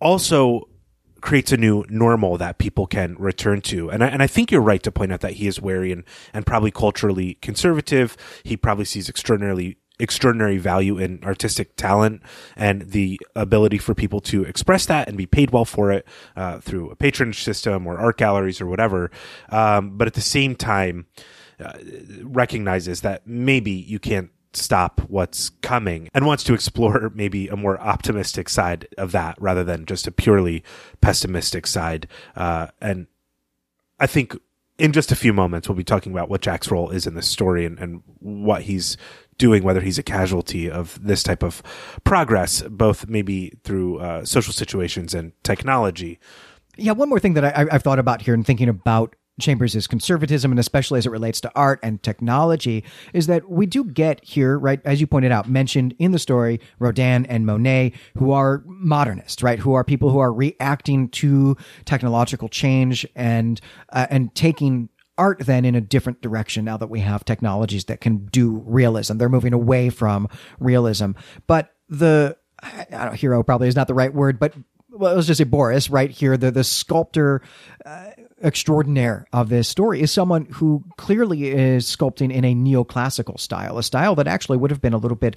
also 0.00 0.68
creates 1.20 1.52
a 1.52 1.56
new 1.56 1.84
normal 1.88 2.36
that 2.36 2.58
people 2.58 2.86
can 2.86 3.16
return 3.18 3.62
to. 3.62 3.90
And 3.90 4.04
I, 4.04 4.08
and 4.08 4.22
I 4.22 4.26
think 4.26 4.52
you're 4.52 4.60
right 4.60 4.82
to 4.82 4.92
point 4.92 5.10
out 5.10 5.20
that 5.20 5.34
he 5.34 5.46
is 5.46 5.60
wary 5.60 5.90
and, 5.90 6.04
and 6.34 6.44
probably 6.44 6.70
culturally 6.70 7.34
conservative. 7.40 8.16
He 8.44 8.56
probably 8.58 8.84
sees 8.84 9.08
extraordinarily 9.08 9.78
extraordinary 10.00 10.58
value 10.58 10.98
in 10.98 11.22
artistic 11.22 11.76
talent 11.76 12.20
and 12.56 12.82
the 12.90 13.18
ability 13.36 13.78
for 13.78 13.94
people 13.94 14.20
to 14.20 14.42
express 14.42 14.86
that 14.86 15.06
and 15.08 15.16
be 15.16 15.24
paid 15.24 15.50
well 15.52 15.64
for 15.64 15.92
it 15.92 16.06
uh, 16.36 16.58
through 16.58 16.90
a 16.90 16.96
patronage 16.96 17.42
system 17.42 17.86
or 17.86 17.98
art 17.98 18.18
galleries 18.18 18.60
or 18.60 18.66
whatever. 18.66 19.10
Um, 19.50 19.96
but 19.96 20.08
at 20.08 20.14
the 20.14 20.20
same 20.20 20.56
time, 20.56 21.06
uh, 21.60 21.78
recognizes 22.22 23.02
that 23.02 23.26
maybe 23.26 23.70
you 23.70 24.00
can't 24.00 24.30
stop 24.56 25.00
what's 25.08 25.50
coming 25.62 26.08
and 26.14 26.26
wants 26.26 26.44
to 26.44 26.54
explore 26.54 27.10
maybe 27.14 27.48
a 27.48 27.56
more 27.56 27.78
optimistic 27.80 28.48
side 28.48 28.86
of 28.98 29.12
that 29.12 29.40
rather 29.40 29.64
than 29.64 29.86
just 29.86 30.06
a 30.06 30.12
purely 30.12 30.62
pessimistic 31.00 31.66
side. 31.66 32.06
Uh, 32.36 32.68
and 32.80 33.06
I 34.00 34.06
think 34.06 34.36
in 34.78 34.92
just 34.92 35.12
a 35.12 35.16
few 35.16 35.32
moments, 35.32 35.68
we'll 35.68 35.76
be 35.76 35.84
talking 35.84 36.12
about 36.12 36.28
what 36.28 36.40
Jack's 36.40 36.70
role 36.70 36.90
is 36.90 37.06
in 37.06 37.14
this 37.14 37.28
story 37.28 37.64
and, 37.64 37.78
and 37.78 38.02
what 38.18 38.62
he's 38.62 38.96
doing, 39.38 39.62
whether 39.62 39.80
he's 39.80 39.98
a 39.98 40.02
casualty 40.02 40.70
of 40.70 40.98
this 41.02 41.22
type 41.22 41.42
of 41.42 41.62
progress, 42.04 42.62
both 42.62 43.08
maybe 43.08 43.52
through 43.64 43.98
uh, 43.98 44.24
social 44.24 44.52
situations 44.52 45.14
and 45.14 45.32
technology. 45.42 46.18
Yeah, 46.76 46.92
one 46.92 47.08
more 47.08 47.20
thing 47.20 47.34
that 47.34 47.44
I, 47.44 47.66
I've 47.70 47.82
thought 47.82 47.98
about 47.98 48.22
here 48.22 48.34
and 48.34 48.44
thinking 48.44 48.68
about 48.68 49.14
Chambers' 49.40 49.86
conservatism, 49.86 50.52
and 50.52 50.60
especially 50.60 50.98
as 50.98 51.06
it 51.06 51.10
relates 51.10 51.40
to 51.40 51.52
art 51.54 51.80
and 51.82 52.02
technology, 52.02 52.84
is 53.12 53.26
that 53.26 53.50
we 53.50 53.66
do 53.66 53.84
get 53.84 54.24
here, 54.24 54.58
right, 54.58 54.80
as 54.84 55.00
you 55.00 55.06
pointed 55.06 55.32
out, 55.32 55.48
mentioned 55.48 55.94
in 55.98 56.12
the 56.12 56.18
story, 56.18 56.60
Rodin 56.78 57.26
and 57.26 57.44
Monet, 57.44 57.92
who 58.16 58.30
are 58.30 58.62
modernists, 58.66 59.42
right, 59.42 59.58
who 59.58 59.74
are 59.74 59.82
people 59.82 60.10
who 60.10 60.18
are 60.18 60.32
reacting 60.32 61.08
to 61.08 61.56
technological 61.84 62.48
change 62.48 63.06
and 63.16 63.60
uh, 63.92 64.06
and 64.08 64.34
taking 64.34 64.88
art 65.18 65.40
then 65.40 65.64
in 65.64 65.74
a 65.74 65.80
different 65.80 66.20
direction 66.20 66.64
now 66.64 66.76
that 66.76 66.88
we 66.88 67.00
have 67.00 67.24
technologies 67.24 67.84
that 67.86 68.00
can 68.00 68.26
do 68.26 68.62
realism. 68.66 69.16
They're 69.16 69.28
moving 69.28 69.52
away 69.52 69.90
from 69.90 70.28
realism, 70.58 71.12
but 71.46 71.72
the 71.88 72.36
I 72.62 72.86
don't 72.90 73.14
hero 73.14 73.42
probably 73.42 73.68
is 73.68 73.76
not 73.76 73.88
the 73.88 73.94
right 73.94 74.12
word, 74.12 74.38
but 74.38 74.54
well, 74.90 75.14
let's 75.16 75.26
just 75.26 75.38
say 75.38 75.44
Boris 75.44 75.90
right 75.90 76.10
here, 76.10 76.36
the 76.36 76.50
the 76.50 76.64
sculptor. 76.64 77.42
Uh, 77.84 78.10
extraordinaire 78.42 79.26
of 79.32 79.48
this 79.48 79.68
story 79.68 80.00
is 80.00 80.10
someone 80.10 80.46
who 80.46 80.84
clearly 80.96 81.48
is 81.48 81.84
sculpting 81.84 82.32
in 82.32 82.44
a 82.44 82.54
neoclassical 82.54 83.38
style, 83.38 83.78
a 83.78 83.82
style 83.82 84.14
that 84.14 84.26
actually 84.26 84.58
would 84.58 84.70
have 84.70 84.80
been 84.80 84.92
a 84.92 84.98
little 84.98 85.16
bit 85.16 85.36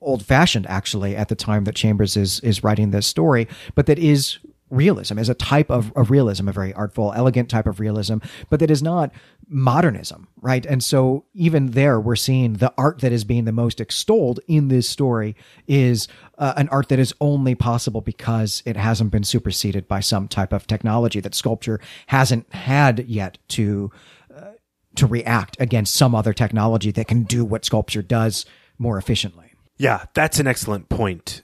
old 0.00 0.24
fashioned 0.24 0.66
actually 0.66 1.14
at 1.14 1.28
the 1.28 1.34
time 1.34 1.64
that 1.64 1.74
Chambers 1.74 2.16
is 2.16 2.40
is 2.40 2.64
writing 2.64 2.90
this 2.90 3.06
story, 3.06 3.46
but 3.74 3.86
that 3.86 3.98
is 3.98 4.38
realism 4.70 5.18
is 5.18 5.28
a 5.28 5.34
type 5.34 5.70
of, 5.70 5.92
of 5.96 6.10
realism, 6.10 6.48
a 6.48 6.52
very 6.52 6.72
artful, 6.72 7.12
elegant 7.14 7.50
type 7.50 7.66
of 7.66 7.80
realism, 7.80 8.18
but 8.48 8.60
that 8.60 8.70
is 8.70 8.82
not 8.82 9.10
modernism, 9.48 10.28
right? 10.40 10.64
And 10.64 10.82
so 10.82 11.24
even 11.34 11.72
there, 11.72 12.00
we're 12.00 12.16
seeing 12.16 12.54
the 12.54 12.72
art 12.78 13.00
that 13.00 13.12
is 13.12 13.24
being 13.24 13.44
the 13.44 13.52
most 13.52 13.80
extolled 13.80 14.38
in 14.46 14.68
this 14.68 14.88
story 14.88 15.34
is 15.66 16.06
uh, 16.40 16.54
an 16.56 16.68
art 16.70 16.88
that 16.88 16.98
is 16.98 17.14
only 17.20 17.54
possible 17.54 18.00
because 18.00 18.62
it 18.64 18.76
hasn't 18.76 19.12
been 19.12 19.22
superseded 19.22 19.86
by 19.86 20.00
some 20.00 20.26
type 20.26 20.52
of 20.52 20.66
technology 20.66 21.20
that 21.20 21.34
sculpture 21.34 21.78
hasn't 22.06 22.52
had 22.52 23.06
yet 23.06 23.38
to 23.48 23.92
uh, 24.34 24.52
to 24.96 25.06
react 25.06 25.56
against 25.60 25.94
some 25.94 26.14
other 26.14 26.32
technology 26.32 26.90
that 26.90 27.06
can 27.06 27.22
do 27.24 27.44
what 27.44 27.64
sculpture 27.64 28.02
does 28.02 28.46
more 28.78 28.96
efficiently. 28.96 29.52
Yeah, 29.76 30.06
that's 30.14 30.40
an 30.40 30.46
excellent 30.46 30.88
point. 30.88 31.42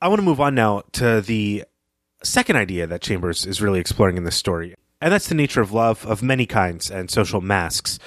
I 0.00 0.08
want 0.08 0.18
to 0.18 0.24
move 0.24 0.40
on 0.40 0.54
now 0.54 0.82
to 0.92 1.20
the 1.20 1.64
second 2.24 2.56
idea 2.56 2.86
that 2.86 3.02
Chambers 3.02 3.46
is 3.46 3.60
really 3.60 3.80
exploring 3.80 4.16
in 4.16 4.24
this 4.24 4.36
story, 4.36 4.74
and 5.00 5.12
that's 5.12 5.28
the 5.28 5.34
nature 5.34 5.60
of 5.60 5.72
love 5.72 6.06
of 6.06 6.22
many 6.22 6.46
kinds 6.46 6.90
and 6.90 7.10
social 7.10 7.42
masks. 7.42 7.98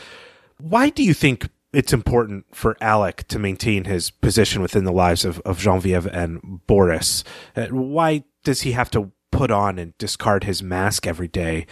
Why 0.57 0.89
do 0.89 1.03
you 1.03 1.13
think 1.13 1.49
it's 1.75 1.93
important 1.93 2.45
for 2.53 2.77
Alec 2.81 3.27
to 3.27 3.39
maintain 3.39 3.85
his 3.85 4.09
position 4.09 4.61
within 4.61 4.85
the 4.85 4.91
lives 4.91 5.25
of, 5.25 5.39
of 5.41 5.59
Genevieve 5.59 6.05
and 6.07 6.65
Boris? 6.67 7.23
Uh, 7.55 7.67
why 7.67 8.23
does 8.43 8.61
he 8.61 8.71
have 8.71 8.89
to 8.91 9.11
put 9.31 9.51
on 9.51 9.77
and 9.77 9.97
discard 9.97 10.45
his 10.45 10.63
mask 10.63 11.05
every 11.05 11.27
day? 11.27 11.67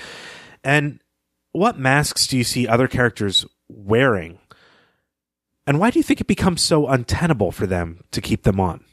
And 0.63 0.99
what 1.53 1.79
masks 1.79 2.27
do 2.27 2.37
you 2.37 2.43
see 2.43 2.67
other 2.67 2.87
characters 2.87 3.45
wearing? 3.69 4.39
And 5.65 5.79
why 5.79 5.91
do 5.91 5.99
you 5.99 6.03
think 6.03 6.19
it 6.19 6.27
becomes 6.27 6.61
so 6.61 6.87
untenable 6.87 7.51
for 7.51 7.65
them 7.65 8.03
to 8.11 8.19
keep 8.19 8.43
them 8.43 8.59
on? 8.59 8.83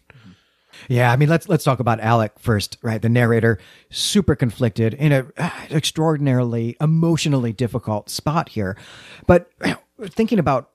Yeah, 0.89 1.13
I 1.13 1.17
mean, 1.17 1.29
let's 1.29 1.49
let's 1.49 1.65
talk 1.65 1.81
about 1.81 2.01
Alec 2.01 2.39
first, 2.39 2.79
right? 2.81 3.03
The 3.03 3.09
narrator, 3.09 3.59
super 3.91 4.35
conflicted 4.35 4.95
in 4.95 5.13
a 5.13 5.27
extraordinarily 5.71 6.77
emotionally 6.81 7.53
difficult 7.53 8.09
spot 8.09 8.51
here. 8.51 8.77
But 9.27 9.51
thinking 10.09 10.39
about 10.39 10.70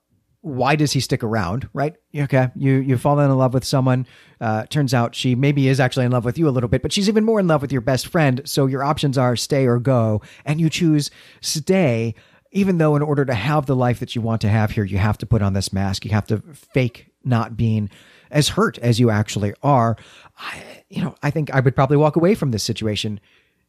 why 0.46 0.76
does 0.76 0.92
he 0.92 1.00
stick 1.00 1.24
around, 1.24 1.68
right? 1.72 1.96
Okay, 2.16 2.50
you 2.54 2.74
you 2.74 2.96
fall 2.96 3.18
in 3.18 3.36
love 3.36 3.52
with 3.52 3.64
someone. 3.64 4.06
Uh, 4.40 4.64
turns 4.66 4.94
out 4.94 5.16
she 5.16 5.34
maybe 5.34 5.66
is 5.66 5.80
actually 5.80 6.06
in 6.06 6.12
love 6.12 6.24
with 6.24 6.38
you 6.38 6.48
a 6.48 6.50
little 6.50 6.68
bit, 6.68 6.82
but 6.82 6.92
she's 6.92 7.08
even 7.08 7.24
more 7.24 7.40
in 7.40 7.48
love 7.48 7.62
with 7.62 7.72
your 7.72 7.80
best 7.80 8.06
friend. 8.06 8.40
So 8.44 8.66
your 8.66 8.84
options 8.84 9.18
are 9.18 9.34
stay 9.34 9.66
or 9.66 9.80
go, 9.80 10.22
and 10.44 10.60
you 10.60 10.70
choose 10.70 11.10
stay. 11.40 12.14
Even 12.52 12.78
though, 12.78 12.94
in 12.94 13.02
order 13.02 13.24
to 13.24 13.34
have 13.34 13.66
the 13.66 13.74
life 13.74 13.98
that 13.98 14.14
you 14.14 14.22
want 14.22 14.40
to 14.42 14.48
have 14.48 14.70
here, 14.70 14.84
you 14.84 14.98
have 14.98 15.18
to 15.18 15.26
put 15.26 15.42
on 15.42 15.52
this 15.52 15.72
mask. 15.72 16.04
You 16.04 16.12
have 16.12 16.28
to 16.28 16.38
fake 16.54 17.08
not 17.24 17.56
being 17.56 17.90
as 18.30 18.50
hurt 18.50 18.78
as 18.78 19.00
you 19.00 19.10
actually 19.10 19.52
are, 19.64 19.96
I, 20.38 20.84
you 20.88 21.02
know, 21.02 21.16
I 21.22 21.30
think 21.30 21.52
I 21.52 21.58
would 21.58 21.74
probably 21.74 21.96
walk 21.96 22.14
away 22.14 22.36
from 22.36 22.52
this 22.52 22.62
situation, 22.62 23.18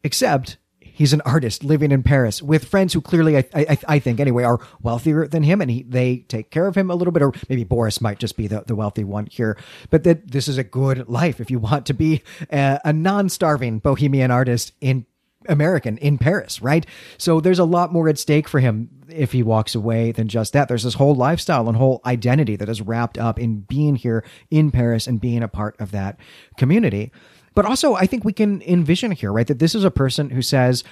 except 0.04 0.58
he's 0.98 1.14
an 1.14 1.22
artist 1.22 1.64
living 1.64 1.92
in 1.92 2.02
Paris 2.02 2.42
with 2.42 2.66
friends 2.66 2.92
who 2.92 3.02
clearly, 3.02 3.38
I, 3.38 3.46
I, 3.54 3.78
I 3.88 4.00
think 4.00 4.20
anyway, 4.20 4.44
are 4.44 4.60
wealthier 4.82 5.28
than 5.28 5.44
him 5.44 5.62
and 5.62 5.70
he, 5.70 5.84
they 5.84 6.18
take 6.28 6.50
care 6.50 6.66
of 6.66 6.76
him 6.76 6.90
a 6.90 6.96
little 6.96 7.12
bit, 7.12 7.22
or 7.22 7.32
maybe 7.50 7.64
Boris 7.64 8.02
might 8.02 8.18
just 8.18 8.36
be 8.36 8.48
the, 8.48 8.64
the 8.66 8.76
wealthy 8.76 9.04
one 9.04 9.28
here, 9.28 9.58
but 9.92 10.04
that 10.06 10.32
this 10.32 10.48
is 10.48 10.58
a 10.58 10.64
good 10.64 11.08
life 11.08 11.40
if 11.40 11.52
you 11.52 11.60
want 11.60 11.86
to 11.86 11.94
be 11.94 12.24
a, 12.52 12.82
a 12.84 12.92
non-starving 12.92 13.78
bohemian 13.78 14.32
artist 14.32 14.74
in 14.82 15.06
American 15.48 16.00
in 16.00 16.18
Paris, 16.18 16.62
right? 16.62 16.86
So 17.18 17.40
there's 17.40 17.60
a 17.60 17.64
lot 17.64 17.94
more 17.94 18.10
at 18.10 18.18
stake 18.18 18.50
for 18.50 18.60
him 18.60 18.90
if 19.08 19.32
he 19.32 19.44
walks 19.44 19.76
away 19.76 20.12
than 20.12 20.28
just 20.28 20.52
that. 20.54 20.68
There's 20.68 20.84
this 20.84 20.96
whole 20.96 21.16
lifestyle 21.16 21.70
and 21.70 21.78
whole 21.78 22.02
identity 22.06 22.56
that 22.56 22.70
is 22.70 22.82
wrapped 22.82 23.18
up 23.18 23.40
in 23.40 23.62
being 23.62 23.96
here 23.96 24.26
in 24.50 24.72
Paris 24.72 25.06
and 25.06 25.22
being 25.22 25.44
a 25.44 25.48
part 25.48 25.80
of 25.80 25.92
that 25.92 26.20
community. 26.58 27.12
But 27.58 27.66
also, 27.66 27.96
I 27.96 28.06
think 28.06 28.24
we 28.24 28.34
can 28.34 28.62
envision 28.62 29.10
here, 29.10 29.34
right, 29.34 29.48
that 29.48 29.58
this 29.58 29.74
is 29.74 29.84
a 29.84 29.90
person 29.90 30.30
who 30.30 30.44
says, 30.44 30.84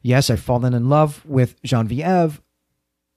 Yes, 0.00 0.30
I've 0.30 0.40
fallen 0.40 0.72
in 0.72 0.88
love 0.88 1.22
with 1.26 1.60
Genevieve, 1.62 2.40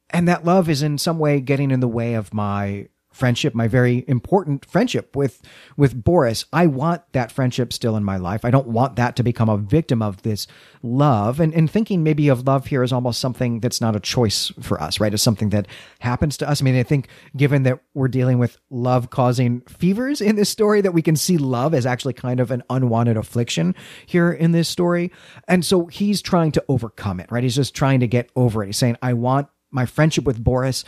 and 0.09 0.27
that 0.27 0.43
love 0.43 0.67
is 0.67 0.83
in 0.83 0.97
some 0.97 1.17
way 1.17 1.39
getting 1.39 1.71
in 1.71 1.79
the 1.79 1.87
way 1.87 2.15
of 2.15 2.33
my 2.33 2.89
friendship, 3.17 3.55
my 3.55 3.67
very 3.67 4.05
important 4.07 4.65
friendship 4.65 5.15
with 5.15 5.41
with 5.75 6.03
Boris. 6.03 6.45
I 6.53 6.67
want 6.67 7.01
that 7.13 7.31
friendship 7.31 7.73
still 7.73 7.95
in 7.95 8.03
my 8.03 8.17
life. 8.17 8.45
I 8.45 8.51
don't 8.51 8.67
want 8.67 8.95
that 8.95 9.15
to 9.17 9.23
become 9.23 9.49
a 9.49 9.57
victim 9.57 10.01
of 10.01 10.21
this 10.21 10.47
love. 10.83 11.39
And 11.39 11.53
and 11.53 11.69
thinking 11.69 12.03
maybe 12.03 12.29
of 12.29 12.47
love 12.47 12.67
here 12.67 12.83
is 12.83 12.93
almost 12.93 13.19
something 13.19 13.59
that's 13.59 13.81
not 13.81 13.95
a 13.95 13.99
choice 13.99 14.51
for 14.61 14.81
us, 14.81 14.99
right? 14.99 15.13
It's 15.13 15.23
something 15.23 15.49
that 15.49 15.67
happens 15.99 16.37
to 16.37 16.49
us. 16.49 16.61
I 16.61 16.63
mean, 16.63 16.77
I 16.77 16.83
think 16.83 17.07
given 17.35 17.63
that 17.63 17.81
we're 17.93 18.07
dealing 18.07 18.37
with 18.37 18.57
love 18.69 19.09
causing 19.09 19.61
fevers 19.61 20.21
in 20.21 20.35
this 20.35 20.49
story, 20.49 20.81
that 20.81 20.93
we 20.93 21.01
can 21.01 21.15
see 21.15 21.37
love 21.37 21.73
as 21.73 21.85
actually 21.85 22.13
kind 22.13 22.39
of 22.39 22.51
an 22.51 22.63
unwanted 22.69 23.17
affliction 23.17 23.75
here 24.05 24.31
in 24.31 24.51
this 24.51 24.69
story. 24.69 25.11
And 25.47 25.65
so 25.65 25.87
he's 25.87 26.21
trying 26.21 26.51
to 26.53 26.63
overcome 26.69 27.19
it, 27.19 27.31
right? 27.31 27.43
He's 27.43 27.55
just 27.55 27.73
trying 27.75 27.99
to 28.01 28.07
get 28.07 28.29
over 28.35 28.63
it. 28.63 28.67
He's 28.67 28.77
saying, 28.77 28.97
I 29.01 29.13
want 29.13 29.47
my 29.71 29.85
friendship 29.85 30.23
with 30.23 30.43
Boris. 30.43 30.83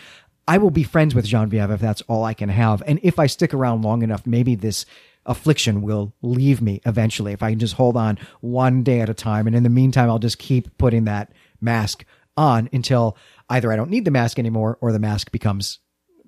I 0.50 0.58
will 0.58 0.72
be 0.72 0.82
friends 0.82 1.14
with 1.14 1.28
Genevieve 1.28 1.70
if 1.70 1.80
that's 1.80 2.02
all 2.08 2.24
I 2.24 2.34
can 2.34 2.50
have. 2.50 2.82
And 2.88 3.00
if 3.04 3.20
I 3.20 3.28
stick 3.28 3.54
around 3.54 3.84
long 3.84 4.02
enough, 4.02 4.26
maybe 4.26 4.56
this 4.56 4.84
affliction 5.28 5.84
will 5.84 6.12
leave 6.24 6.60
me 6.60 6.82
eventually 6.88 7.34
if 7.34 7.44
I 7.44 7.52
can 7.52 7.60
just 7.60 7.76
hold 7.76 7.96
on 7.96 8.18
one 8.42 8.82
day 8.82 9.00
at 9.00 9.10
a 9.10 9.14
time. 9.14 9.46
And 9.46 9.56
in 9.56 9.62
the 9.62 9.70
meantime, 9.70 10.10
I'll 10.10 10.18
just 10.18 10.40
keep 10.40 10.76
putting 10.80 11.04
that 11.04 11.32
mask 11.62 12.04
on 12.36 12.68
until 12.74 13.16
either 13.48 13.72
I 13.72 13.76
don't 13.76 13.92
need 13.92 14.06
the 14.06 14.12
mask 14.12 14.40
anymore 14.40 14.80
or 14.82 14.92
the 14.92 14.98
mask 14.98 15.32
becomes 15.32 15.78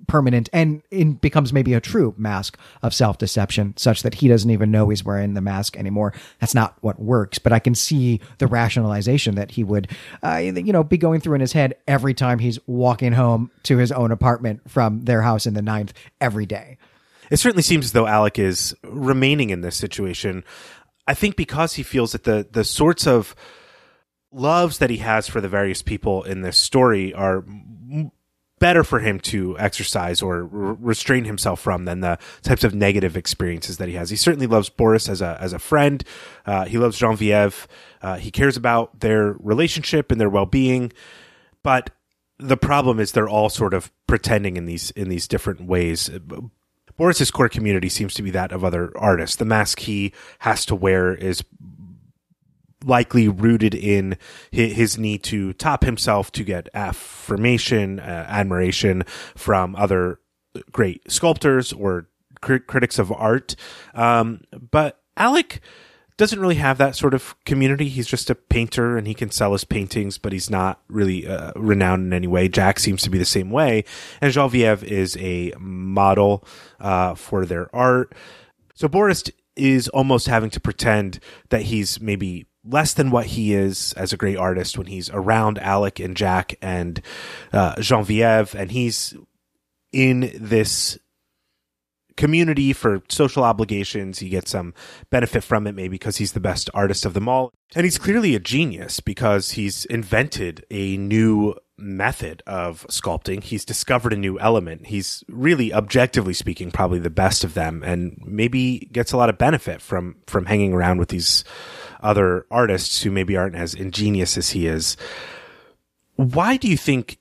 permanent 0.07 0.49
and 0.53 0.81
it 0.91 1.21
becomes 1.21 1.53
maybe 1.53 1.73
a 1.73 1.81
true 1.81 2.13
mask 2.17 2.57
of 2.81 2.93
self 2.93 3.17
deception, 3.17 3.75
such 3.77 4.03
that 4.03 4.15
he 4.15 4.27
doesn't 4.27 4.49
even 4.49 4.71
know 4.71 4.89
he's 4.89 5.03
wearing 5.03 5.33
the 5.33 5.41
mask 5.41 5.77
anymore. 5.77 6.13
That's 6.39 6.55
not 6.55 6.75
what 6.81 6.99
works, 6.99 7.39
but 7.39 7.53
I 7.53 7.59
can 7.59 7.75
see 7.75 8.19
the 8.37 8.47
rationalization 8.47 9.35
that 9.35 9.51
he 9.51 9.63
would, 9.63 9.89
uh, 10.23 10.37
you 10.37 10.73
know, 10.73 10.83
be 10.83 10.97
going 10.97 11.21
through 11.21 11.35
in 11.35 11.41
his 11.41 11.53
head 11.53 11.75
every 11.87 12.13
time 12.13 12.39
he's 12.39 12.59
walking 12.67 13.13
home 13.13 13.51
to 13.63 13.77
his 13.77 13.91
own 13.91 14.11
apartment 14.11 14.69
from 14.69 15.05
their 15.05 15.21
house 15.21 15.45
in 15.45 15.53
the 15.53 15.61
ninth 15.61 15.93
every 16.19 16.45
day. 16.45 16.77
It 17.29 17.37
certainly 17.37 17.63
seems 17.63 17.85
as 17.85 17.91
though 17.93 18.07
Alec 18.07 18.37
is 18.37 18.75
remaining 18.83 19.51
in 19.51 19.61
this 19.61 19.77
situation. 19.77 20.43
I 21.07 21.13
think 21.13 21.35
because 21.35 21.73
he 21.73 21.83
feels 21.83 22.11
that 22.11 22.25
the 22.25 22.47
the 22.51 22.63
sorts 22.63 23.07
of 23.07 23.35
loves 24.31 24.77
that 24.77 24.89
he 24.89 24.97
has 24.97 25.27
for 25.27 25.41
the 25.41 25.49
various 25.49 25.81
people 25.81 26.23
in 26.23 26.41
this 26.41 26.57
story 26.57 27.13
are 27.13 27.43
better 28.61 28.83
for 28.83 28.99
him 28.99 29.19
to 29.19 29.57
exercise 29.57 30.21
or 30.21 30.45
restrain 30.45 31.25
himself 31.25 31.59
from 31.59 31.85
than 31.85 31.99
the 31.99 32.19
types 32.43 32.63
of 32.63 32.75
negative 32.75 33.17
experiences 33.17 33.77
that 33.77 33.89
he 33.89 33.95
has. 33.95 34.11
He 34.11 34.15
certainly 34.15 34.45
loves 34.45 34.69
Boris 34.69 35.09
as 35.09 35.19
a 35.19 35.37
as 35.41 35.51
a 35.51 35.59
friend. 35.59 36.03
Uh, 36.45 36.65
he 36.65 36.77
loves 36.77 36.97
Genevieve. 36.97 37.67
Uh, 38.01 38.17
he 38.17 38.29
cares 38.29 38.55
about 38.55 38.99
their 38.99 39.35
relationship 39.39 40.11
and 40.11 40.21
their 40.21 40.29
well 40.29 40.45
being, 40.45 40.93
but 41.63 41.89
the 42.37 42.55
problem 42.55 42.99
is 42.99 43.11
they're 43.11 43.27
all 43.27 43.49
sort 43.49 43.73
of 43.73 43.91
pretending 44.07 44.55
in 44.55 44.65
these 44.65 44.91
in 44.91 45.09
these 45.09 45.27
different 45.27 45.65
ways. 45.65 46.09
Boris's 46.97 47.31
core 47.31 47.49
community 47.49 47.89
seems 47.89 48.13
to 48.13 48.21
be 48.21 48.29
that 48.29 48.51
of 48.51 48.63
other 48.63 48.95
artists. 48.95 49.37
The 49.37 49.45
mask 49.45 49.79
he 49.79 50.13
has 50.39 50.67
to 50.67 50.75
wear 50.75 51.15
is 51.15 51.43
likely 52.83 53.27
rooted 53.27 53.75
in 53.75 54.17
his 54.51 54.97
need 54.97 55.23
to 55.23 55.53
top 55.53 55.83
himself 55.83 56.31
to 56.33 56.43
get 56.43 56.69
affirmation, 56.73 57.99
uh, 57.99 58.25
admiration 58.27 59.03
from 59.35 59.75
other 59.75 60.19
great 60.71 61.09
sculptors 61.11 61.71
or 61.71 62.07
cr- 62.41 62.57
critics 62.57 62.99
of 62.99 63.11
art. 63.11 63.55
Um, 63.93 64.41
but 64.71 65.01
Alec 65.15 65.61
doesn't 66.17 66.39
really 66.39 66.55
have 66.55 66.77
that 66.77 66.95
sort 66.95 67.13
of 67.13 67.35
community. 67.45 67.89
He's 67.89 68.07
just 68.07 68.29
a 68.29 68.35
painter 68.35 68.97
and 68.97 69.07
he 69.07 69.13
can 69.13 69.31
sell 69.31 69.53
his 69.53 69.63
paintings, 69.63 70.17
but 70.17 70.33
he's 70.33 70.49
not 70.49 70.79
really 70.87 71.27
uh, 71.27 71.51
renowned 71.55 72.05
in 72.05 72.13
any 72.13 72.27
way. 72.27 72.47
Jack 72.47 72.79
seems 72.79 73.01
to 73.03 73.09
be 73.09 73.17
the 73.17 73.25
same 73.25 73.49
way. 73.49 73.85
And 74.19 74.31
Genevieve 74.31 74.83
is 74.83 75.17
a 75.17 75.53
model 75.57 76.45
uh, 76.79 77.15
for 77.15 77.45
their 77.45 77.73
art. 77.75 78.13
So 78.75 78.87
Boris 78.87 79.23
is 79.55 79.87
almost 79.89 80.27
having 80.27 80.49
to 80.51 80.59
pretend 80.59 81.19
that 81.49 81.63
he's 81.63 81.99
maybe 81.99 82.45
less 82.63 82.93
than 82.93 83.11
what 83.11 83.27
he 83.27 83.53
is 83.53 83.93
as 83.93 84.13
a 84.13 84.17
great 84.17 84.37
artist 84.37 84.77
when 84.77 84.87
he's 84.87 85.09
around 85.09 85.57
Alec 85.59 85.99
and 85.99 86.15
Jack 86.15 86.55
and 86.61 87.01
uh, 87.53 87.79
Genevieve, 87.81 88.55
and 88.55 88.71
he's 88.71 89.15
in 89.91 90.31
this 90.39 90.97
community 92.17 92.73
for 92.73 93.01
social 93.09 93.43
obligations. 93.43 94.19
He 94.19 94.29
gets 94.29 94.51
some 94.51 94.73
benefit 95.09 95.43
from 95.43 95.65
it, 95.65 95.73
maybe 95.73 95.89
because 95.89 96.17
he's 96.17 96.33
the 96.33 96.39
best 96.39 96.69
artist 96.73 97.05
of 97.05 97.13
them 97.13 97.27
all. 97.27 97.51
And 97.75 97.83
he's 97.83 97.97
clearly 97.97 98.35
a 98.35 98.39
genius 98.39 98.99
because 98.99 99.51
he's 99.51 99.85
invented 99.85 100.65
a 100.69 100.97
new 100.97 101.55
method 101.77 102.43
of 102.45 102.85
sculpting. 102.89 103.43
He's 103.43 103.65
discovered 103.65 104.13
a 104.13 104.17
new 104.17 104.39
element. 104.39 104.87
He's 104.87 105.23
really, 105.27 105.73
objectively 105.73 106.33
speaking, 106.33 106.69
probably 106.69 106.99
the 106.99 107.09
best 107.09 107.43
of 107.43 107.53
them 107.55 107.81
and 107.83 108.21
maybe 108.23 108.87
gets 108.91 109.13
a 109.13 109.17
lot 109.17 109.29
of 109.29 109.37
benefit 109.37 109.81
from, 109.81 110.17
from 110.27 110.45
hanging 110.45 110.73
around 110.73 110.99
with 110.99 111.09
these 111.09 111.43
other 112.01 112.45
artists 112.51 113.01
who 113.01 113.11
maybe 113.11 113.37
aren't 113.37 113.55
as 113.55 113.73
ingenious 113.73 114.37
as 114.37 114.51
he 114.51 114.67
is. 114.67 114.97
Why 116.15 116.57
do 116.57 116.67
you 116.67 116.77
think 116.77 117.17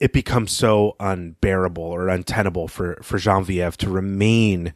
it 0.00 0.12
becomes 0.12 0.52
so 0.52 0.96
unbearable 1.00 1.82
or 1.82 2.08
untenable 2.08 2.68
for, 2.68 2.98
for 3.02 3.18
Genevieve 3.18 3.76
to 3.78 3.90
remain 3.90 4.74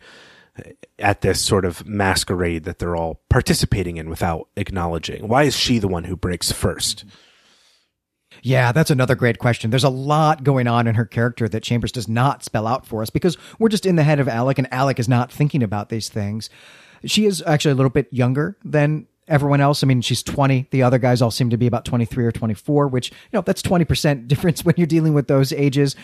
at 0.99 1.21
this 1.21 1.41
sort 1.41 1.65
of 1.65 1.87
masquerade 1.87 2.65
that 2.65 2.79
they're 2.79 2.97
all 2.97 3.21
participating 3.29 3.97
in 3.97 4.09
without 4.09 4.49
acknowledging? 4.57 5.29
Why 5.29 5.45
is 5.45 5.57
she 5.57 5.79
the 5.79 5.89
one 5.89 6.05
who 6.05 6.17
breaks 6.17 6.53
first? 6.53 7.05
Yeah, 8.43 8.73
that's 8.73 8.91
another 8.91 9.15
great 9.15 9.39
question. 9.39 9.71
There's 9.71 9.85
a 9.85 9.89
lot 9.89 10.45
going 10.45 10.69
on 10.69 10.87
in 10.87 10.95
her 10.95 11.05
character 11.05 11.49
that 11.49 11.63
Chambers 11.63 11.93
does 11.93 12.09
not 12.09 12.45
spell 12.45 12.67
out 12.67 12.87
for 12.87 13.03
us 13.03 13.11
because 13.11 13.37
we're 13.59 13.69
just 13.69 13.87
in 13.87 13.97
the 13.97 14.05
head 14.05 14.21
of 14.21 14.29
Alec 14.29 14.59
and 14.59 14.73
Alec 14.73 14.99
is 14.99 15.09
not 15.09 15.33
thinking 15.33 15.63
about 15.63 15.89
these 15.89 16.09
things. 16.09 16.51
She 17.05 17.27
is 17.27 17.43
actually 17.47 17.73
a 17.73 17.77
little 17.77 17.91
bit 17.91 18.13
younger 18.13 18.57
than 18.65 19.07
everyone 19.29 19.61
else. 19.61 19.83
I 19.83 19.87
mean, 19.87 20.01
she's 20.01 20.23
20. 20.23 20.69
The 20.71 20.83
other 20.83 20.99
guys 20.99 21.23
all 21.23 21.31
seem 21.31 21.51
to 21.51 21.57
be 21.57 21.67
about 21.67 21.85
23 21.85 22.25
or 22.25 22.33
24, 22.33 22.89
which, 22.89 23.11
you 23.11 23.17
know, 23.33 23.43
that's 23.43 23.63
20% 23.63 24.29
difference 24.29 24.65
when 24.65 24.75
you're 24.77 24.87
dealing 24.87 25.15
with 25.15 25.29
those 25.29 25.53
ages 25.53 25.95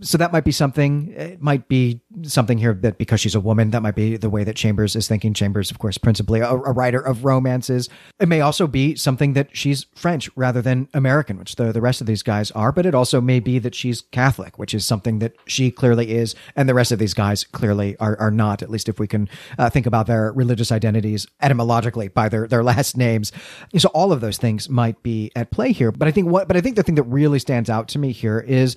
so 0.00 0.18
that 0.18 0.32
might 0.32 0.44
be 0.44 0.52
something. 0.52 1.12
It 1.12 1.42
might 1.42 1.68
be 1.68 2.00
something 2.22 2.58
here 2.58 2.74
that 2.74 2.98
because 2.98 3.20
she's 3.20 3.34
a 3.34 3.40
woman, 3.40 3.70
that 3.70 3.82
might 3.82 3.94
be 3.94 4.16
the 4.16 4.30
way 4.30 4.44
that 4.44 4.56
Chambers 4.56 4.96
is 4.96 5.08
thinking. 5.08 5.34
Chambers, 5.34 5.70
of 5.70 5.78
course, 5.78 5.98
principally 5.98 6.40
a, 6.40 6.48
a, 6.48 6.72
writer 6.72 7.00
of 7.00 7.24
romances. 7.24 7.88
It 8.20 8.28
may 8.28 8.40
also 8.40 8.66
be 8.66 8.94
something 8.96 9.32
that 9.32 9.48
she's 9.52 9.86
French 9.94 10.30
rather 10.36 10.62
than 10.62 10.88
American, 10.94 11.38
which 11.38 11.56
the, 11.56 11.72
the 11.72 11.80
rest 11.80 12.00
of 12.00 12.06
these 12.06 12.22
guys 12.22 12.50
are. 12.52 12.72
But 12.72 12.86
it 12.86 12.94
also 12.94 13.20
may 13.20 13.40
be 13.40 13.58
that 13.58 13.74
she's 13.74 14.02
Catholic, 14.12 14.58
which 14.58 14.74
is 14.74 14.84
something 14.84 15.18
that 15.18 15.34
she 15.46 15.70
clearly 15.70 16.12
is, 16.12 16.34
and 16.56 16.68
the 16.68 16.74
rest 16.74 16.92
of 16.92 16.98
these 16.98 17.14
guys 17.14 17.44
clearly 17.44 17.96
are, 17.98 18.18
are 18.18 18.30
not. 18.30 18.62
At 18.62 18.70
least 18.70 18.88
if 18.88 18.98
we 18.98 19.06
can 19.06 19.28
uh, 19.58 19.70
think 19.70 19.86
about 19.86 20.06
their 20.06 20.32
religious 20.32 20.72
identities 20.72 21.26
etymologically 21.40 22.08
by 22.08 22.28
their 22.28 22.46
their 22.46 22.62
last 22.62 22.96
names. 22.96 23.32
So 23.76 23.88
all 23.88 24.12
of 24.12 24.20
those 24.20 24.38
things 24.38 24.68
might 24.68 25.02
be 25.02 25.30
at 25.34 25.50
play 25.50 25.72
here. 25.72 25.92
But 25.92 26.08
I 26.08 26.10
think 26.10 26.28
what, 26.28 26.48
but 26.48 26.56
I 26.56 26.60
think 26.60 26.76
the 26.76 26.82
thing 26.82 26.96
that 26.96 27.04
really 27.04 27.38
stands 27.38 27.70
out 27.70 27.88
to 27.88 27.98
me 27.98 28.12
here 28.12 28.40
is 28.40 28.76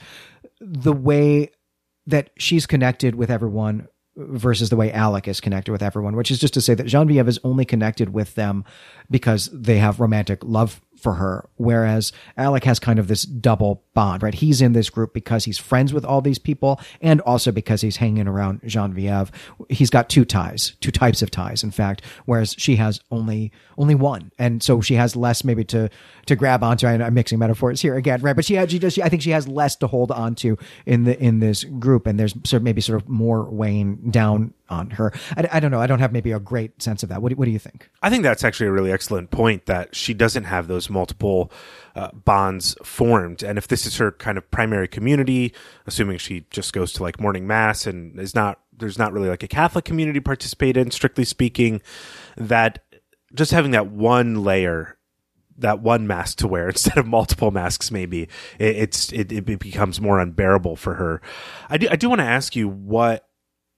the 0.62 0.94
way 0.94 1.52
that 2.08 2.30
she's 2.38 2.66
connected 2.66 3.16
with 3.16 3.30
everyone 3.30 3.88
versus 4.16 4.70
the 4.70 4.76
way 4.76 4.92
Alec 4.92 5.28
is 5.28 5.40
connected 5.40 5.72
with 5.72 5.82
everyone, 5.82 6.16
which 6.16 6.32
is 6.32 6.40
just 6.40 6.54
to 6.54 6.62
say 6.62 6.74
that 6.74 6.86
Genevieve 6.86 7.28
is 7.28 7.40
only 7.44 7.66
connected 7.66 8.14
with 8.14 8.36
them 8.36 8.64
because 9.10 9.50
they 9.54 9.78
have 9.78 10.00
romantic 10.00 10.44
love 10.44 10.82
for 11.02 11.16
her. 11.16 11.50
Whereas 11.56 12.12
Alec 12.38 12.64
has 12.66 12.80
kind 12.80 13.00
of 13.00 13.08
this 13.08 13.24
double 13.24 13.84
bond, 13.94 14.24
right? 14.24 14.34
He's 14.34 14.62
in 14.62 14.74
this 14.74 14.90
group 14.90 15.14
because 15.14 15.46
he's 15.46 15.58
friends 15.58 15.94
with 15.94 16.06
all 16.06 16.22
these 16.22 16.40
people 16.40 16.80
and 17.02 17.22
also 17.22 17.52
because 17.52 17.82
he's 17.82 17.98
hanging 17.98 18.28
around 18.28 18.62
Genevieve. 18.66 19.32
He's 19.70 19.90
got 19.90 20.10
two 20.10 20.26
ties, 20.26 20.76
two 20.80 20.92
types 20.92 21.22
of 21.22 21.32
ties, 21.32 21.64
in 21.64 21.72
fact, 21.72 22.04
whereas 22.26 22.56
she 22.58 22.76
has 22.78 23.02
only, 23.12 23.52
only 23.78 23.96
one. 23.96 24.32
And 24.40 24.62
so 24.64 24.82
she 24.82 24.96
has 24.96 25.16
less 25.16 25.44
maybe 25.44 25.64
to, 25.66 25.90
to 26.28 26.36
grab 26.36 26.64
onto. 26.64 26.88
I'm 26.88 27.14
mixing 27.14 27.40
metaphors 27.40 27.82
here 27.82 27.96
again, 27.96 28.22
right? 28.22 28.36
But 28.36 28.46
she, 28.46 28.56
she 28.68 28.80
just, 28.80 29.00
I 29.00 29.10
think 29.10 29.22
she 29.22 29.32
has 29.32 29.48
less 29.48 29.76
to 29.78 29.88
hold 29.88 30.12
onto 30.12 30.56
in 30.86 31.04
the, 31.04 31.22
in 31.22 31.40
this 31.40 31.64
group. 31.64 32.08
And 32.08 32.20
there's 32.20 32.34
sort 32.44 32.62
of 32.62 32.64
maybe 32.64 32.82
sort 32.82 33.02
of 33.02 33.10
more 33.10 33.50
weighing 33.50 34.12
down 34.12 34.54
on 34.72 34.90
her. 34.92 35.14
I, 35.36 35.48
I, 35.52 35.60
don't 35.60 35.70
know. 35.70 35.80
I 35.80 35.86
don't 35.86 36.00
have 36.00 36.12
maybe 36.14 36.32
a 36.32 36.40
great 36.40 36.82
sense 36.82 37.04
of 37.04 37.10
that. 37.10 37.22
What 37.22 37.30
do, 37.30 37.36
what 37.36 37.46
do 37.46 37.52
you 37.52 37.60
think? 37.60 37.90
I 38.02 38.10
think 38.10 38.24
that's 38.24 38.44
actually 38.44 38.68
a 38.68 38.72
really 38.72 38.92
excellent 38.92 39.30
point 39.30 39.66
that 39.68 39.96
she 39.96 40.14
doesn't 40.14 40.46
have 40.46 40.68
those 40.68 40.90
multiple 40.90 41.52
uh, 41.96 42.10
bonds 42.14 42.76
formed. 42.84 43.44
And 43.44 43.58
if 43.58 43.68
this 43.68 43.86
is 43.86 43.98
her 43.98 44.12
kind 44.14 44.38
of 44.38 44.50
primary 44.50 44.88
community, 44.88 45.54
assuming 45.86 46.18
she 46.18 46.46
just 46.50 46.74
goes 46.74 46.94
to 46.94 47.04
like 47.04 47.20
morning 47.20 47.46
mass 47.46 47.86
and 47.86 48.20
is 48.20 48.34
not, 48.34 48.60
there's 48.76 48.98
not 48.98 49.12
really 49.14 49.30
like 49.30 49.44
a 49.44 49.48
Catholic 49.48 49.86
community 49.86 50.22
participate 50.22 50.78
in, 50.78 50.90
strictly 50.90 51.26
speaking, 51.26 51.82
that 52.38 52.84
just 53.36 53.52
having 53.52 53.72
that 53.72 53.88
one 53.88 54.44
layer 54.44 54.98
that 55.58 55.80
one 55.80 56.08
mask 56.08 56.40
to 56.40 56.48
wear 56.48 56.70
instead 56.70 56.98
of 56.98 57.06
multiple 57.06 57.52
masks 57.52 57.92
maybe 57.92 58.24
it, 58.58 58.76
it's 58.76 59.12
it, 59.12 59.32
it 59.32 59.46
becomes 59.60 60.02
more 60.02 60.20
unbearable 60.20 60.76
for 60.76 60.96
her 60.96 61.22
i 61.70 61.78
do 61.78 61.88
i 61.92 61.96
do 61.96 62.10
want 62.10 62.20
to 62.20 62.26
ask 62.26 62.56
you 62.56 62.68
what 62.68 63.28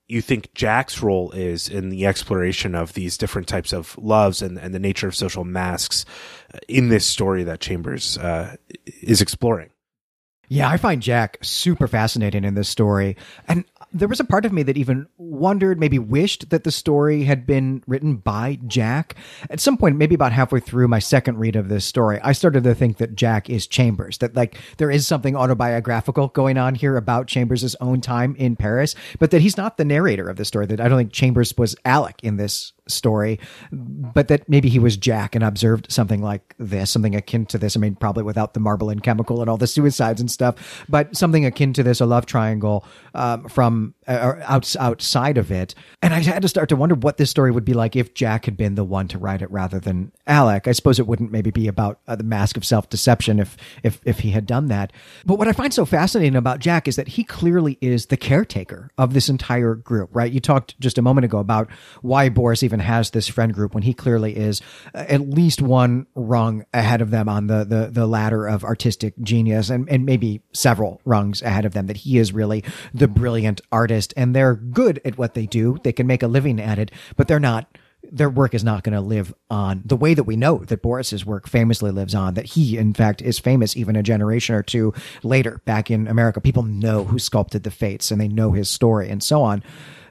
you 0.06 0.20
think 0.20 0.52
Jack's 0.54 1.02
role 1.02 1.30
is 1.32 1.68
in 1.68 1.88
the 1.88 2.06
exploration 2.06 2.74
of 2.74 2.92
these 2.92 3.16
different 3.16 3.48
types 3.48 3.72
of 3.72 3.96
loves 3.98 4.42
and, 4.42 4.58
and 4.58 4.74
the 4.74 4.78
nature 4.78 5.08
of 5.08 5.16
social 5.16 5.44
masks 5.44 6.04
uh, 6.52 6.58
in 6.68 6.88
this 6.88 7.06
story 7.06 7.44
that 7.44 7.60
Chambers 7.60 8.18
uh, 8.18 8.56
is 9.02 9.20
exploring. 9.20 9.70
Yeah, 10.48 10.68
I 10.68 10.76
find 10.76 11.00
Jack 11.00 11.38
super 11.40 11.88
fascinating 11.88 12.44
in 12.44 12.54
this 12.54 12.68
story. 12.68 13.16
And 13.48 13.64
there 13.94 14.08
was 14.08 14.20
a 14.20 14.24
part 14.24 14.44
of 14.44 14.52
me 14.52 14.62
that 14.64 14.76
even 14.76 15.06
wondered, 15.16 15.78
maybe 15.78 15.98
wished 15.98 16.50
that 16.50 16.64
the 16.64 16.72
story 16.72 17.22
had 17.22 17.46
been 17.46 17.82
written 17.86 18.16
by 18.16 18.58
Jack. 18.66 19.14
At 19.48 19.60
some 19.60 19.76
point, 19.78 19.96
maybe 19.96 20.16
about 20.16 20.32
halfway 20.32 20.60
through 20.60 20.88
my 20.88 20.98
second 20.98 21.38
read 21.38 21.56
of 21.56 21.68
this 21.68 21.84
story, 21.84 22.20
I 22.22 22.32
started 22.32 22.64
to 22.64 22.74
think 22.74 22.98
that 22.98 23.14
Jack 23.14 23.48
is 23.48 23.66
Chambers, 23.66 24.18
that 24.18 24.34
like 24.34 24.58
there 24.76 24.90
is 24.90 25.06
something 25.06 25.36
autobiographical 25.36 26.28
going 26.28 26.58
on 26.58 26.74
here 26.74 26.96
about 26.96 27.28
Chambers' 27.28 27.76
own 27.76 28.00
time 28.00 28.34
in 28.36 28.56
Paris, 28.56 28.94
but 29.18 29.30
that 29.30 29.40
he's 29.40 29.56
not 29.56 29.76
the 29.76 29.84
narrator 29.84 30.28
of 30.28 30.36
the 30.36 30.44
story, 30.44 30.66
that 30.66 30.80
I 30.80 30.88
don't 30.88 30.98
think 30.98 31.12
Chambers 31.12 31.56
was 31.56 31.76
Alec 31.84 32.16
in 32.22 32.36
this 32.36 32.73
story, 32.88 33.38
but 33.72 34.28
that 34.28 34.48
maybe 34.48 34.68
he 34.68 34.78
was 34.78 34.96
Jack 34.96 35.34
and 35.34 35.44
observed 35.44 35.90
something 35.90 36.22
like 36.22 36.54
this, 36.58 36.90
something 36.90 37.14
akin 37.14 37.46
to 37.46 37.58
this. 37.58 37.76
I 37.76 37.80
mean, 37.80 37.94
probably 37.94 38.22
without 38.22 38.54
the 38.54 38.60
marble 38.60 38.90
and 38.90 39.02
chemical 39.02 39.40
and 39.40 39.50
all 39.50 39.56
the 39.56 39.66
suicides 39.66 40.20
and 40.20 40.30
stuff, 40.30 40.84
but 40.88 41.16
something 41.16 41.44
akin 41.44 41.72
to 41.74 41.82
this, 41.82 42.00
a 42.00 42.06
love 42.06 42.26
triangle 42.26 42.84
um, 43.14 43.48
from 43.48 43.94
uh, 44.06 44.34
out, 44.42 44.74
outside 44.76 45.38
of 45.38 45.50
it. 45.50 45.74
And 46.02 46.14
I 46.14 46.20
had 46.20 46.42
to 46.42 46.48
start 46.48 46.68
to 46.70 46.76
wonder 46.76 46.94
what 46.94 47.16
this 47.16 47.30
story 47.30 47.50
would 47.50 47.64
be 47.64 47.74
like 47.74 47.96
if 47.96 48.14
Jack 48.14 48.44
had 48.44 48.56
been 48.56 48.74
the 48.74 48.84
one 48.84 49.08
to 49.08 49.18
write 49.18 49.42
it 49.42 49.50
rather 49.50 49.78
than 49.78 50.12
Alec. 50.26 50.68
I 50.68 50.72
suppose 50.72 50.98
it 50.98 51.06
wouldn't 51.06 51.32
maybe 51.32 51.50
be 51.50 51.68
about 51.68 52.00
uh, 52.06 52.16
the 52.16 52.24
mask 52.24 52.56
of 52.56 52.64
self 52.64 52.88
deception 52.88 53.38
if, 53.40 53.56
if, 53.82 54.00
if 54.04 54.20
he 54.20 54.30
had 54.30 54.46
done 54.46 54.68
that. 54.68 54.92
But 55.24 55.38
what 55.38 55.48
I 55.48 55.52
find 55.52 55.72
so 55.72 55.84
fascinating 55.84 56.36
about 56.36 56.58
Jack 56.58 56.88
is 56.88 56.96
that 56.96 57.08
he 57.08 57.24
clearly 57.24 57.78
is 57.80 58.06
the 58.06 58.16
caretaker 58.16 58.90
of 58.98 59.14
this 59.14 59.28
entire 59.28 59.74
group, 59.74 60.10
right? 60.12 60.30
You 60.30 60.40
talked 60.40 60.78
just 60.80 60.98
a 60.98 61.02
moment 61.02 61.24
ago 61.24 61.38
about 61.38 61.70
why 62.02 62.28
Boris 62.28 62.62
even 62.62 62.73
even 62.74 62.84
has 62.84 63.10
this 63.10 63.28
friend 63.28 63.54
group 63.54 63.72
when 63.72 63.84
he 63.84 63.94
clearly 63.94 64.36
is 64.36 64.60
uh, 64.94 65.04
at 65.08 65.20
least 65.20 65.62
one 65.62 66.06
rung 66.16 66.64
ahead 66.74 67.00
of 67.00 67.10
them 67.10 67.28
on 67.28 67.46
the, 67.46 67.64
the, 67.64 67.88
the 67.90 68.06
ladder 68.06 68.48
of 68.48 68.64
artistic 68.64 69.14
genius 69.22 69.70
and, 69.70 69.88
and 69.88 70.04
maybe 70.04 70.42
several 70.52 71.00
rungs 71.04 71.40
ahead 71.42 71.64
of 71.64 71.72
them 71.72 71.86
that 71.86 71.98
he 71.98 72.18
is 72.18 72.32
really 72.32 72.64
the 72.92 73.06
brilliant 73.06 73.60
artist 73.70 74.12
and 74.16 74.34
they're 74.34 74.56
good 74.56 75.00
at 75.04 75.16
what 75.16 75.34
they 75.34 75.46
do. 75.46 75.78
They 75.84 75.92
can 75.92 76.08
make 76.08 76.24
a 76.24 76.26
living 76.26 76.60
at 76.60 76.80
it, 76.80 76.90
but 77.16 77.28
they're 77.28 77.38
not 77.38 77.78
their 78.12 78.28
work 78.28 78.52
is 78.52 78.62
not 78.62 78.82
going 78.82 78.92
to 78.92 79.00
live 79.00 79.32
on 79.48 79.80
the 79.82 79.96
way 79.96 80.12
that 80.12 80.24
we 80.24 80.36
know 80.36 80.58
that 80.58 80.82
Boris's 80.82 81.24
work 81.24 81.48
famously 81.48 81.90
lives 81.90 82.14
on, 82.14 82.34
that 82.34 82.44
he, 82.44 82.76
in 82.76 82.92
fact, 82.92 83.22
is 83.22 83.38
famous 83.38 83.78
even 83.78 83.96
a 83.96 84.02
generation 84.02 84.54
or 84.54 84.62
two 84.62 84.92
later 85.22 85.62
back 85.64 85.90
in 85.90 86.06
America. 86.06 86.38
People 86.38 86.64
know 86.64 87.04
who 87.04 87.18
sculpted 87.18 87.62
the 87.62 87.70
fates 87.70 88.10
and 88.10 88.20
they 88.20 88.28
know 88.28 88.52
his 88.52 88.68
story 88.68 89.08
and 89.08 89.22
so 89.22 89.42
on. 89.42 89.62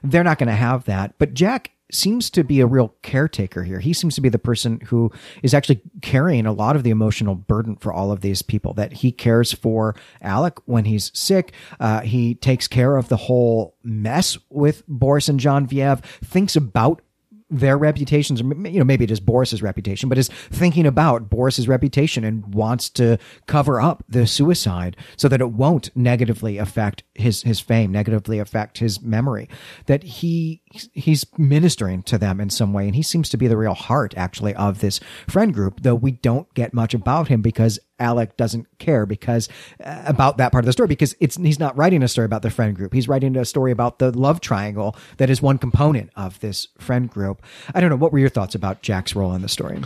They're 0.02 0.24
not 0.24 0.38
going 0.38 0.48
to 0.48 0.56
have 0.56 0.86
that. 0.86 1.14
But 1.18 1.34
Jack 1.34 1.70
seems 1.92 2.30
to 2.30 2.44
be 2.44 2.60
a 2.60 2.66
real 2.66 2.94
caretaker 3.02 3.62
here. 3.62 3.78
He 3.78 3.92
seems 3.92 4.14
to 4.14 4.20
be 4.20 4.28
the 4.28 4.38
person 4.38 4.80
who 4.86 5.12
is 5.42 5.54
actually 5.54 5.80
carrying 6.02 6.46
a 6.46 6.52
lot 6.52 6.76
of 6.76 6.82
the 6.82 6.90
emotional 6.90 7.34
burden 7.34 7.76
for 7.76 7.92
all 7.92 8.10
of 8.10 8.20
these 8.20 8.42
people. 8.42 8.74
That 8.74 8.92
he 8.92 9.12
cares 9.12 9.52
for 9.52 9.94
Alec 10.22 10.58
when 10.64 10.84
he's 10.84 11.10
sick. 11.14 11.52
Uh, 11.78 12.00
he 12.00 12.34
takes 12.34 12.66
care 12.68 12.96
of 12.96 13.08
the 13.08 13.16
whole 13.16 13.76
mess 13.82 14.38
with 14.50 14.82
Boris 14.88 15.28
and 15.28 15.38
Genevieve. 15.38 16.00
Thinks 16.22 16.56
about 16.56 17.02
their 17.50 17.76
reputations, 17.76 18.40
or 18.40 18.46
you 18.68 18.78
know, 18.78 18.84
maybe 18.84 19.04
it 19.04 19.10
is 19.10 19.20
Boris's 19.20 19.62
reputation, 19.62 20.08
but 20.08 20.18
is 20.18 20.28
thinking 20.28 20.86
about 20.86 21.28
Boris's 21.30 21.68
reputation 21.68 22.24
and 22.24 22.54
wants 22.54 22.88
to 22.90 23.18
cover 23.46 23.80
up 23.80 24.02
the 24.08 24.26
suicide 24.26 24.96
so 25.16 25.28
that 25.28 25.40
it 25.40 25.50
won't 25.50 25.94
negatively 25.94 26.58
affect 26.58 27.04
his 27.14 27.42
his 27.42 27.60
fame, 27.60 27.92
negatively 27.92 28.38
affect 28.38 28.78
his 28.78 29.00
memory. 29.00 29.48
That 29.86 30.02
he 30.02 30.62
he's 30.70 31.24
ministering 31.38 32.02
to 32.04 32.18
them 32.18 32.40
in 32.40 32.50
some 32.50 32.72
way, 32.72 32.86
and 32.86 32.94
he 32.94 33.02
seems 33.02 33.28
to 33.30 33.36
be 33.36 33.46
the 33.46 33.56
real 33.56 33.74
heart, 33.74 34.14
actually, 34.16 34.54
of 34.54 34.80
this 34.80 35.00
friend 35.28 35.54
group. 35.54 35.82
Though 35.82 35.94
we 35.94 36.12
don't 36.12 36.52
get 36.54 36.74
much 36.74 36.94
about 36.94 37.28
him 37.28 37.42
because 37.42 37.78
Alec 37.98 38.36
doesn't 38.36 38.66
care 38.78 39.06
because 39.06 39.48
uh, 39.82 40.02
about 40.06 40.38
that 40.38 40.52
part 40.52 40.64
of 40.64 40.66
the 40.66 40.72
story 40.72 40.88
because 40.88 41.14
it's 41.20 41.36
he's 41.36 41.60
not 41.60 41.76
writing 41.76 42.02
a 42.02 42.08
story 42.08 42.24
about 42.24 42.42
the 42.42 42.50
friend 42.50 42.74
group. 42.74 42.92
He's 42.92 43.08
writing 43.08 43.36
a 43.36 43.44
story 43.44 43.72
about 43.72 43.98
the 43.98 44.16
love 44.16 44.40
triangle 44.40 44.96
that 45.18 45.30
is 45.30 45.40
one 45.40 45.58
component 45.58 46.10
of 46.16 46.40
this 46.40 46.68
friend 46.78 47.08
group. 47.08 47.42
I 47.74 47.80
don't 47.80 47.90
know. 47.90 47.96
What 47.96 48.12
were 48.12 48.18
your 48.18 48.28
thoughts 48.28 48.54
about 48.54 48.82
Jack's 48.82 49.14
role 49.14 49.34
in 49.34 49.42
the 49.42 49.48
story? 49.48 49.80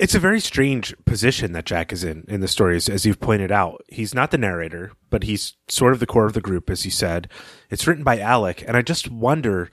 It's 0.00 0.14
a 0.14 0.18
very 0.18 0.40
strange 0.40 0.94
position 1.04 1.52
that 1.52 1.66
Jack 1.66 1.92
is 1.92 2.04
in 2.04 2.24
in 2.26 2.40
the 2.40 2.48
stories, 2.48 2.88
as 2.88 3.04
you've 3.04 3.20
pointed 3.20 3.52
out. 3.52 3.84
He's 3.88 4.14
not 4.14 4.30
the 4.30 4.38
narrator, 4.38 4.92
but 5.10 5.24
he's 5.24 5.58
sort 5.68 5.92
of 5.92 6.00
the 6.00 6.06
core 6.06 6.24
of 6.24 6.32
the 6.32 6.40
group, 6.40 6.70
as 6.70 6.86
you 6.86 6.90
said. 6.90 7.28
It's 7.68 7.86
written 7.86 8.02
by 8.02 8.18
Alec, 8.18 8.64
and 8.66 8.78
I 8.78 8.82
just 8.82 9.10
wonder 9.10 9.70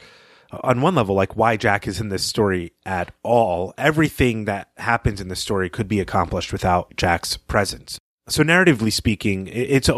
on 0.51 0.81
one 0.81 0.95
level, 0.95 1.15
like 1.15 1.37
why 1.37 1.55
Jack 1.55 1.87
is 1.87 2.01
in 2.01 2.09
this 2.09 2.25
story 2.25 2.73
at 2.85 3.13
all. 3.23 3.73
Everything 3.77 4.43
that 4.45 4.69
happens 4.75 5.21
in 5.21 5.29
the 5.29 5.35
story 5.35 5.69
could 5.69 5.87
be 5.87 6.01
accomplished 6.01 6.51
without 6.51 6.93
Jack's 6.97 7.37
presence. 7.37 7.97
So 8.29 8.43
narratively 8.43 8.91
speaking, 8.91 9.47
it's 9.47 9.89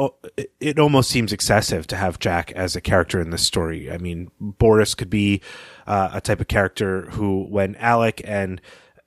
it 0.59 0.77
almost 0.77 1.09
seems 1.09 1.33
excessive 1.33 1.87
to 1.87 1.95
have 1.95 2.19
Jack 2.19 2.51
as 2.51 2.75
a 2.75 2.81
character 2.81 3.19
in 3.19 3.31
this 3.31 3.41
story. 3.41 3.91
I 3.91 3.97
mean, 3.97 4.29
Boris 4.39 4.93
could 4.93 5.09
be 5.09 5.41
uh, 5.87 6.11
a 6.13 6.21
type 6.21 6.39
of 6.39 6.47
character 6.47 7.09
who, 7.09 7.47
when 7.49 7.75
Alec 7.77 8.21
and 8.23 8.61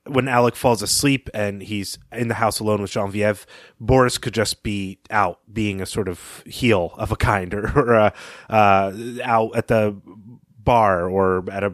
when 0.05 0.27
Alec 0.27 0.55
falls 0.55 0.81
asleep 0.81 1.29
and 1.33 1.61
he's 1.61 1.97
in 2.11 2.27
the 2.27 2.33
house 2.35 2.59
alone 2.59 2.81
with 2.81 2.91
Genevieve, 2.91 3.45
Boris 3.79 4.17
could 4.17 4.33
just 4.33 4.63
be 4.63 4.99
out 5.09 5.39
being 5.51 5.81
a 5.81 5.85
sort 5.85 6.07
of 6.07 6.43
heel 6.45 6.93
of 6.97 7.11
a 7.11 7.15
kind 7.15 7.53
or, 7.53 7.67
or 7.79 7.95
uh, 7.95 8.09
uh, 8.49 8.93
out 9.23 9.55
at 9.55 9.67
the 9.67 9.95
bar 10.63 11.09
or 11.09 11.43
at 11.51 11.63
a 11.63 11.73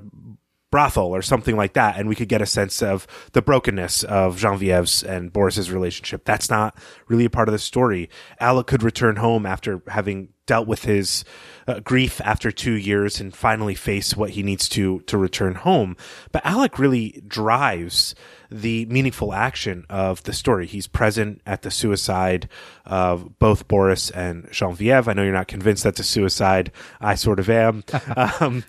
brothel 0.71 1.15
or 1.15 1.21
something 1.21 1.55
like 1.55 1.73
that, 1.73 1.97
and 1.97 2.07
we 2.07 2.15
could 2.15 2.29
get 2.29 2.41
a 2.41 2.45
sense 2.45 2.81
of 2.81 3.07
the 3.33 3.41
brokenness 3.41 4.03
of 4.03 4.37
Genevieve's 4.37 5.03
and 5.03 5.33
Boris's 5.33 5.71
relationship. 5.71 6.25
That's 6.25 6.49
not 6.49 6.77
really 7.07 7.25
a 7.25 7.29
part 7.29 7.47
of 7.47 7.53
the 7.53 7.59
story. 7.59 8.09
Alec 8.39 8.67
could 8.67 8.83
return 8.83 9.17
home 9.17 9.45
after 9.45 9.81
having 9.87 10.29
dealt 10.49 10.67
with 10.67 10.83
his 10.83 11.23
uh, 11.67 11.79
grief 11.81 12.19
after 12.21 12.51
two 12.51 12.73
years 12.73 13.19
and 13.19 13.35
finally 13.35 13.75
face 13.75 14.17
what 14.17 14.31
he 14.31 14.41
needs 14.41 14.67
to 14.67 14.99
to 15.01 15.15
return 15.15 15.53
home. 15.53 15.95
But 16.31 16.43
Alec 16.43 16.79
really 16.79 17.21
drives 17.27 18.15
the 18.49 18.87
meaningful 18.87 19.31
action 19.31 19.85
of 19.91 20.23
the 20.23 20.33
story. 20.33 20.65
He's 20.65 20.87
present 20.87 21.41
at 21.45 21.61
the 21.61 21.69
suicide 21.69 22.49
of 22.83 23.37
both 23.37 23.67
Boris 23.67 24.09
and 24.09 24.51
Genevieve. 24.51 25.07
I 25.07 25.13
know 25.13 25.21
you're 25.21 25.33
not 25.33 25.47
convinced 25.47 25.83
that's 25.83 25.99
a 25.99 26.03
suicide. 26.03 26.71
I 26.99 27.13
sort 27.13 27.39
of 27.39 27.47
am. 27.47 27.83
um, 28.39 28.63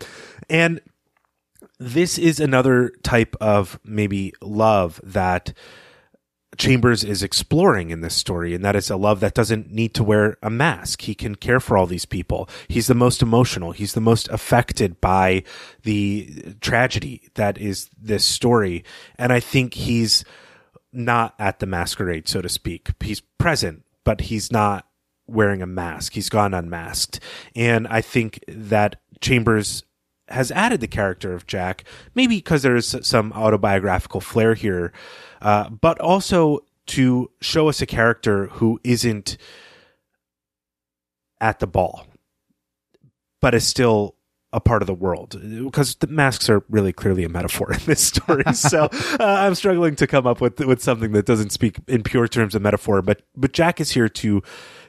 and 0.50 0.82
this 1.80 2.18
is 2.18 2.38
another 2.38 2.92
type 3.02 3.34
of 3.40 3.80
maybe 3.82 4.34
love 4.42 5.00
that 5.02 5.54
Chambers 6.58 7.02
is 7.02 7.22
exploring 7.22 7.88
in 7.88 8.02
this 8.02 8.14
story, 8.14 8.54
and 8.54 8.62
that 8.64 8.76
is 8.76 8.90
a 8.90 8.96
love 8.96 9.20
that 9.20 9.32
doesn't 9.32 9.70
need 9.72 9.94
to 9.94 10.04
wear 10.04 10.36
a 10.42 10.50
mask. 10.50 11.02
He 11.02 11.14
can 11.14 11.36
care 11.36 11.58
for 11.58 11.78
all 11.78 11.86
these 11.86 12.04
people. 12.04 12.50
He's 12.68 12.86
the 12.86 12.94
most 12.94 13.22
emotional. 13.22 13.72
He's 13.72 13.94
the 13.94 14.00
most 14.00 14.28
affected 14.28 15.00
by 15.00 15.42
the 15.84 16.54
tragedy 16.60 17.30
that 17.34 17.56
is 17.56 17.88
this 17.98 18.26
story. 18.26 18.84
And 19.16 19.32
I 19.32 19.40
think 19.40 19.72
he's 19.72 20.22
not 20.92 21.34
at 21.38 21.60
the 21.60 21.66
masquerade, 21.66 22.28
so 22.28 22.42
to 22.42 22.48
speak. 22.50 22.90
He's 23.00 23.20
present, 23.20 23.84
but 24.04 24.22
he's 24.22 24.52
not 24.52 24.86
wearing 25.26 25.62
a 25.62 25.66
mask. 25.66 26.12
He's 26.12 26.28
gone 26.28 26.52
unmasked. 26.52 27.20
And 27.56 27.86
I 27.88 28.02
think 28.02 28.44
that 28.48 29.00
Chambers 29.20 29.84
has 30.30 30.50
added 30.52 30.80
the 30.80 30.88
character 30.88 31.32
of 31.32 31.46
Jack, 31.46 31.84
maybe 32.14 32.36
because 32.36 32.62
there's 32.62 32.94
some 33.06 33.32
autobiographical 33.32 34.20
flair 34.20 34.54
here, 34.54 34.92
uh, 35.42 35.68
but 35.70 36.00
also 36.00 36.60
to 36.86 37.30
show 37.40 37.68
us 37.68 37.80
a 37.80 37.86
character 37.86 38.46
who 38.46 38.80
isn't 38.84 39.36
at 41.40 41.60
the 41.60 41.66
ball, 41.66 42.06
but 43.40 43.54
is 43.54 43.66
still 43.66 44.16
a 44.52 44.60
part 44.60 44.82
of 44.82 44.86
the 44.86 44.94
world 44.94 45.40
because 45.64 45.94
the 45.96 46.08
masks 46.08 46.50
are 46.50 46.64
really 46.68 46.92
clearly 46.92 47.22
a 47.22 47.28
metaphor 47.28 47.72
in 47.72 47.78
this 47.86 48.00
story. 48.00 48.42
so 48.52 48.88
uh, 48.92 49.16
I'm 49.20 49.54
struggling 49.54 49.94
to 49.96 50.06
come 50.06 50.26
up 50.26 50.40
with 50.40 50.58
with 50.60 50.82
something 50.82 51.12
that 51.12 51.26
doesn't 51.26 51.50
speak 51.50 51.78
in 51.86 52.02
pure 52.02 52.26
terms 52.26 52.54
of 52.54 52.62
metaphor. 52.62 53.02
But 53.02 53.22
but 53.36 53.52
Jack 53.52 53.80
is 53.80 53.92
here 53.92 54.08
to 54.08 54.42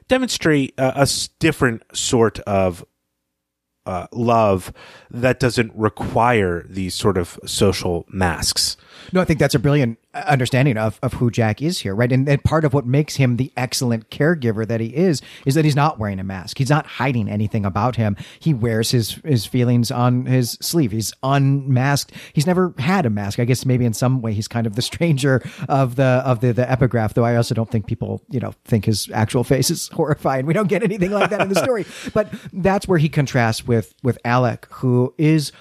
demonstrate 0.07 0.73
a, 0.77 1.03
a 1.03 1.07
different 1.39 1.83
sort 1.95 2.39
of 2.39 2.83
uh, 3.85 4.07
love 4.11 4.71
that 5.09 5.39
doesn't 5.39 5.71
require 5.75 6.65
these 6.69 6.95
sort 6.95 7.17
of 7.17 7.39
social 7.45 8.05
masks. 8.09 8.77
No, 9.11 9.21
I 9.21 9.25
think 9.25 9.39
that's 9.39 9.55
a 9.55 9.59
brilliant 9.59 9.97
uh, 10.13 10.23
understanding 10.27 10.77
of, 10.77 10.99
of 11.01 11.13
who 11.13 11.31
Jack 11.31 11.61
is 11.61 11.79
here, 11.79 11.95
right? 11.95 12.11
And, 12.11 12.27
and 12.27 12.43
part 12.43 12.65
of 12.65 12.73
what 12.73 12.85
makes 12.85 13.15
him 13.15 13.37
the 13.37 13.51
excellent 13.55 14.09
caregiver 14.09 14.67
that 14.67 14.81
he 14.81 14.95
is, 14.95 15.21
is 15.45 15.55
that 15.55 15.65
he's 15.65 15.75
not 15.75 15.99
wearing 15.99 16.19
a 16.19 16.23
mask. 16.23 16.57
He's 16.57 16.69
not 16.69 16.85
hiding 16.85 17.29
anything 17.29 17.65
about 17.65 17.95
him. 17.95 18.15
He 18.39 18.53
wears 18.53 18.91
his, 18.91 19.13
his 19.25 19.45
feelings 19.45 19.91
on 19.91 20.25
his 20.25 20.51
sleeve. 20.61 20.91
He's 20.91 21.13
unmasked. 21.23 22.11
He's 22.33 22.47
never 22.47 22.73
had 22.77 23.05
a 23.05 23.09
mask. 23.09 23.39
I 23.39 23.45
guess 23.45 23.65
maybe 23.65 23.85
in 23.85 23.93
some 23.93 24.21
way 24.21 24.33
he's 24.33 24.47
kind 24.47 24.67
of 24.67 24.75
the 24.75 24.81
stranger 24.91 25.41
of 25.69 25.95
the, 25.95 26.03
of 26.25 26.41
the, 26.41 26.53
the 26.53 26.69
epigraph, 26.69 27.13
though 27.13 27.25
I 27.25 27.35
also 27.35 27.55
don't 27.55 27.69
think 27.69 27.87
people, 27.87 28.21
you 28.29 28.39
know, 28.39 28.53
think 28.65 28.85
his 28.85 29.09
actual 29.13 29.43
face 29.43 29.69
is 29.69 29.87
horrifying. 29.93 30.45
We 30.45 30.53
don't 30.53 30.67
get 30.67 30.83
anything 30.83 31.11
like 31.11 31.29
that 31.29 31.41
in 31.41 31.49
the 31.49 31.55
story, 31.55 31.85
but 32.13 32.31
that's 32.53 32.87
where 32.87 32.99
he 32.99 33.09
contrasts 33.09 33.65
with, 33.65 33.93
with 34.03 34.17
Alec, 34.25 34.67
who 34.71 35.13
is, 35.17 35.51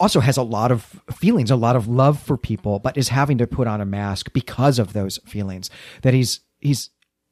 also 0.00 0.20
has 0.20 0.36
a 0.36 0.42
lot 0.42 0.72
of 0.72 1.00
feelings, 1.12 1.50
a 1.50 1.56
lot 1.56 1.76
of 1.76 1.86
love 1.86 2.18
for 2.18 2.36
people, 2.36 2.78
but 2.78 2.96
is 2.96 3.10
having 3.10 3.38
to 3.38 3.46
put 3.46 3.68
on 3.68 3.80
a 3.80 3.86
mask 3.86 4.32
because 4.32 4.78
of 4.78 4.94
those 4.94 5.18
feelings. 5.26 5.70
That 6.02 6.14
he's 6.14 6.40
he's 6.58 6.90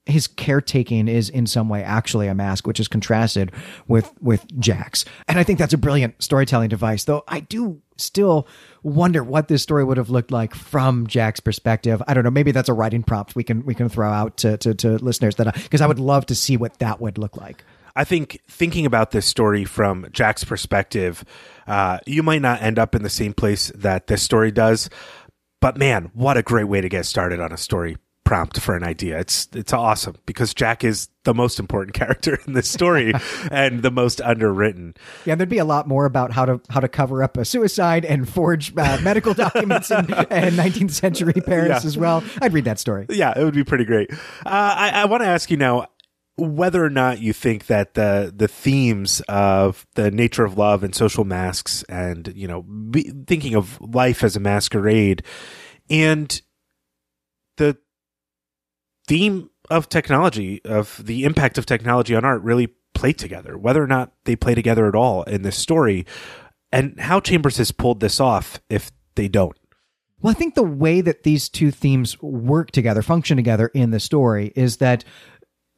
his 0.09 0.27
caretaking 0.27 1.07
is 1.07 1.29
in 1.29 1.47
some 1.47 1.69
way 1.69 1.83
actually 1.83 2.29
a 2.29 2.35
mask, 2.35 2.67
which 2.67 2.81
is 2.81 2.89
contrasted 2.89 3.53
with 3.87 4.13
with 4.21 4.47
Jack's. 4.59 5.05
And 5.27 5.39
I 5.39 5.45
think 5.45 5.59
that's 5.59 5.75
a 5.75 5.79
brilliant 5.79 6.23
storytelling 6.23 6.69
device. 6.69 7.05
Though 7.05 7.25
I 7.27 7.41
do 7.41 7.83
still 7.97 8.47
wonder 8.83 9.25
what 9.25 9.49
this 9.49 9.63
story 9.63 9.85
would 9.85 9.97
have 9.97 10.11
looked 10.11 10.31
like 10.31 10.55
from 10.55 11.07
Jack's 11.07 11.41
perspective. 11.41 12.03
I 12.07 12.15
don't 12.15 12.25
know. 12.25 12.31
Maybe 12.31 12.53
that's 12.53 12.69
a 12.69 12.75
writing 12.75 13.03
prompt 13.03 13.35
we 13.35 13.45
can 13.45 13.65
we 13.65 13.75
can 13.75 13.89
throw 13.89 14.11
out 14.11 14.39
to 14.39 14.57
to, 14.59 14.75
to 14.75 14.97
listeners 14.97 15.37
that 15.37 15.55
because 15.55 15.81
I, 15.81 15.85
I 15.85 15.89
would 15.89 15.99
love 15.99 16.27
to 16.27 16.35
see 16.35 16.57
what 16.57 16.79
that 16.79 17.01
would 17.01 17.19
look 17.19 17.37
like. 17.37 17.65
I 17.99 18.05
think 18.05 18.41
thinking 18.49 18.87
about 18.87 19.11
this 19.11 19.27
story 19.27 19.65
from 19.65 20.07
Jack's 20.13 20.45
perspective, 20.45 21.25
uh, 21.67 21.99
you 22.07 22.23
might 22.23 22.41
not 22.41 22.63
end 22.63 22.79
up 22.79 22.95
in 22.95 23.03
the 23.03 23.11
same 23.11 23.35
place 23.35 23.73
that 23.75 24.07
this 24.07 24.23
story 24.23 24.53
does. 24.53 24.89
But 25.61 25.77
man, 25.77 26.13
what 26.15 26.37
a 26.37 26.43
great 26.45 26.69
way 26.69 26.81
to 26.81 26.89
get 26.89 27.07
started 27.07 27.41
on 27.41 27.51
a 27.51 27.57
story 27.57 27.97
prompt 28.23 28.61
for 28.61 28.77
an 28.77 28.85
idea. 28.85 29.19
It's 29.19 29.49
it's 29.53 29.73
awesome 29.73 30.15
because 30.27 30.55
Jack 30.55 30.85
is 30.85 31.09
the 31.25 31.35
most 31.35 31.59
important 31.59 31.95
character 31.97 32.39
in 32.47 32.53
this 32.53 32.71
story 32.71 33.15
and 33.51 33.83
the 33.83 33.91
most 33.91 34.21
underwritten. 34.21 34.95
Yeah, 35.25 35.35
there'd 35.35 35.49
be 35.49 35.59
a 35.59 35.65
lot 35.65 35.89
more 35.89 36.05
about 36.05 36.31
how 36.31 36.45
to 36.45 36.61
how 36.71 36.79
to 36.79 36.89
cover 36.89 37.25
up 37.25 37.37
a 37.37 37.45
suicide 37.45 38.05
and 38.05 38.29
forge 38.29 38.73
uh, 38.77 39.01
medical 39.03 39.35
documents 39.47 39.91
in, 39.91 40.05
in, 40.05 40.55
19th 40.55 40.93
century 40.93 41.33
Paris 41.33 41.83
yeah. 41.83 41.89
as 41.89 41.99
well. 41.99 42.23
I'd 42.41 42.53
read 42.53 42.67
that 42.67 42.79
story. 42.79 43.07
Yeah, 43.09 43.37
it 43.37 43.43
would 43.43 43.55
be 43.55 43.65
pretty 43.65 43.87
great. 43.87 44.13
Uh, 44.13 44.17
I, 44.47 44.91
I 44.95 45.05
want 45.07 45.25
to 45.25 45.29
ask 45.29 45.51
you 45.51 45.57
now 45.57 45.89
whether 46.39 46.85
or 46.85 46.91
not 46.91 47.21
you 47.21 47.33
think 47.33 47.67
that 47.67 47.95
the 47.95 48.33
the 48.35 48.49
themes 48.49 49.21
of 49.29 49.87
the 49.95 50.11
nature 50.11 50.45
of 50.45 50.57
love 50.57 50.85
and 50.85 50.95
social 50.95 51.25
masks 51.25 51.83
and 51.89 52.33
you 52.35 52.47
know 52.47 52.63
be, 52.63 53.13
thinking 53.27 53.55
of 53.55 53.81
life 53.81 54.23
as 54.23 54.37
a 54.37 54.41
masquerade 54.41 55.23
and 55.91 56.41
the 57.57 57.77
theme 59.09 59.51
of 59.69 59.89
technology 59.89 60.65
of 60.65 61.05
the 61.05 61.25
impact 61.25 61.59
of 61.59 61.67
technology 61.67 62.15
on 62.15 62.25
art 62.25 62.43
really 62.43 62.69
play 62.95 63.13
together 63.13 63.59
whether 63.59 63.83
or 63.83 63.89
not 63.89 64.13
they 64.25 64.37
play 64.37 64.55
together 64.55 64.87
at 64.87 64.95
all 64.95 65.25
in 65.25 65.43
this 65.43 65.57
story 65.57 66.07
and 66.71 66.99
how 67.01 67.21
chambers 67.21 67.57
has 67.57 67.73
pulled 67.73 68.01
this 68.01 68.21
off 68.21 68.61
if 68.69 68.91
they 69.15 69.29
don't. 69.29 69.57
Well, 70.21 70.33
I 70.33 70.35
think 70.35 70.55
the 70.55 70.65
way 70.65 71.01
that 71.01 71.23
these 71.23 71.49
two 71.49 71.71
themes 71.71 72.21
work 72.21 72.73
together, 72.73 73.03
function 73.03 73.37
together 73.37 73.69
in 73.69 73.93
the 73.93 74.01
story 74.01 74.53
is 74.57 74.79
that 74.79 75.05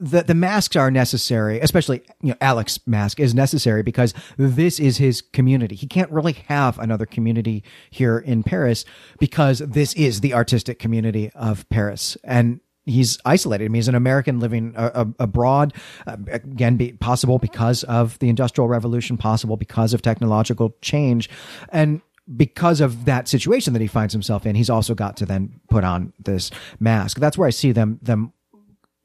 the, 0.00 0.22
the 0.22 0.34
masks 0.34 0.76
are 0.76 0.90
necessary, 0.90 1.60
especially, 1.60 2.02
you 2.22 2.30
know, 2.30 2.36
Alec's 2.40 2.80
mask 2.86 3.20
is 3.20 3.34
necessary 3.34 3.82
because 3.82 4.14
this 4.38 4.80
is 4.80 4.96
his 4.96 5.20
community. 5.20 5.74
He 5.76 5.86
can't 5.86 6.10
really 6.10 6.32
have 6.48 6.78
another 6.78 7.04
community 7.04 7.62
here 7.90 8.18
in 8.18 8.42
Paris 8.42 8.86
because 9.18 9.58
this 9.58 9.92
is 9.94 10.22
the 10.22 10.32
artistic 10.32 10.78
community 10.78 11.30
of 11.34 11.68
Paris. 11.68 12.16
And 12.24 12.60
he's 12.86 13.18
isolated. 13.26 13.66
I 13.66 13.68
mean, 13.68 13.74
he's 13.74 13.88
an 13.88 13.94
American 13.94 14.40
living 14.40 14.74
uh, 14.74 15.04
abroad. 15.18 15.74
Uh, 16.06 16.16
again, 16.28 16.76
be 16.76 16.92
possible 16.92 17.38
because 17.38 17.84
of 17.84 18.18
the 18.20 18.30
Industrial 18.30 18.68
Revolution, 18.68 19.18
possible 19.18 19.58
because 19.58 19.92
of 19.92 20.00
technological 20.00 20.74
change, 20.80 21.28
and 21.68 22.00
because 22.36 22.80
of 22.80 23.06
that 23.06 23.26
situation 23.28 23.72
that 23.72 23.82
he 23.82 23.88
finds 23.88 24.12
himself 24.14 24.46
in, 24.46 24.54
he's 24.54 24.70
also 24.70 24.94
got 24.94 25.16
to 25.16 25.26
then 25.26 25.60
put 25.68 25.82
on 25.84 26.12
this 26.18 26.50
mask. 26.78 27.18
That's 27.18 27.36
where 27.36 27.48
I 27.48 27.50
see 27.50 27.72
them 27.72 27.98
them 28.02 28.32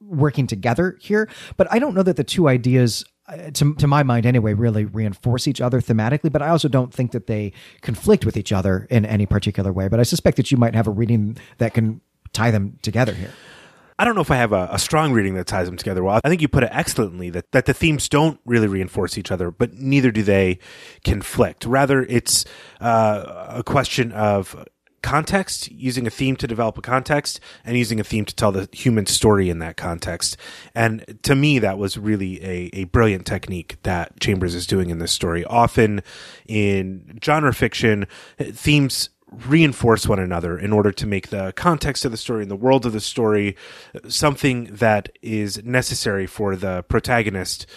working 0.05 0.47
together 0.47 0.97
here. 1.01 1.29
But 1.57 1.71
I 1.71 1.79
don't 1.79 1.95
know 1.95 2.03
that 2.03 2.15
the 2.15 2.23
two 2.23 2.47
ideas 2.47 3.05
uh, 3.27 3.49
to, 3.51 3.73
to 3.75 3.87
my 3.87 4.03
mind 4.03 4.25
anyway, 4.25 4.53
really 4.53 4.85
reinforce 4.85 5.47
each 5.47 5.59
other 5.59 5.81
thematically, 5.81 6.31
but 6.31 6.43
I 6.43 6.49
also 6.49 6.67
don't 6.67 6.93
think 6.93 7.11
that 7.11 7.25
they 7.25 7.53
conflict 7.81 8.23
with 8.23 8.37
each 8.37 8.51
other 8.51 8.87
in 8.91 9.03
any 9.03 9.25
particular 9.25 9.73
way. 9.73 9.87
But 9.87 9.99
I 9.99 10.03
suspect 10.03 10.37
that 10.37 10.51
you 10.51 10.57
might 10.57 10.75
have 10.75 10.85
a 10.85 10.91
reading 10.91 11.37
that 11.57 11.73
can 11.73 12.01
tie 12.33 12.51
them 12.51 12.77
together 12.83 13.13
here. 13.13 13.31
I 13.97 14.03
don't 14.03 14.13
know 14.13 14.21
if 14.21 14.29
I 14.29 14.35
have 14.35 14.51
a, 14.51 14.67
a, 14.71 14.77
strong 14.77 15.13
reading 15.13 15.35
that 15.35 15.47
ties 15.47 15.67
them 15.67 15.77
together 15.77 16.03
well. 16.03 16.19
I 16.23 16.29
think 16.29 16.41
you 16.41 16.49
put 16.49 16.63
it 16.63 16.69
excellently 16.71 17.29
that, 17.29 17.49
that 17.53 17.65
the 17.65 17.73
themes 17.73 18.09
don't 18.09 18.39
really 18.43 18.67
reinforce 18.67 19.17
each 19.17 19.31
other, 19.31 19.51
but 19.51 19.73
neither 19.73 20.11
do 20.11 20.21
they 20.21 20.59
conflict. 21.05 21.65
Rather, 21.65 22.03
it's 22.03 22.43
uh, 22.81 23.45
a 23.49 23.63
question 23.63 24.11
of 24.11 24.65
context, 25.05 25.71
using 25.71 26.07
a 26.07 26.09
theme 26.09 26.35
to 26.37 26.47
develop 26.47 26.77
a 26.79 26.81
context, 26.81 27.39
and 27.63 27.77
using 27.77 27.99
a 27.99 28.03
theme 28.03 28.25
to 28.25 28.35
tell 28.35 28.51
the 28.51 28.67
human 28.73 29.05
story 29.05 29.49
in 29.49 29.59
that 29.59 29.77
context. 29.77 30.35
And 30.73 31.19
to 31.21 31.35
me, 31.35 31.59
that 31.59 31.77
was 31.77 31.95
really 31.95 32.43
a, 32.43 32.69
a 32.73 32.83
brilliant 32.85 33.27
technique 33.27 33.77
that 33.83 34.19
Chambers 34.19 34.55
is 34.55 34.65
doing 34.65 34.89
in 34.89 34.97
this 34.97 35.11
story. 35.11 35.45
Often 35.45 36.01
in 36.47 37.19
genre 37.23 37.53
fiction, 37.53 38.07
themes 38.39 39.09
reinforce 39.47 40.07
one 40.07 40.19
another 40.19 40.57
in 40.57 40.73
order 40.73 40.91
to 40.91 41.05
make 41.05 41.29
the 41.29 41.53
context 41.55 42.05
of 42.05 42.11
the 42.11 42.17
story 42.17 42.41
and 42.41 42.49
the 42.49 42.55
world 42.55 42.85
of 42.85 42.93
the 42.93 43.01
story 43.01 43.55
something 44.07 44.65
that 44.65 45.09
is 45.21 45.63
necessary 45.63 46.25
for 46.25 46.55
the 46.55 46.83
protagonist 46.83 47.67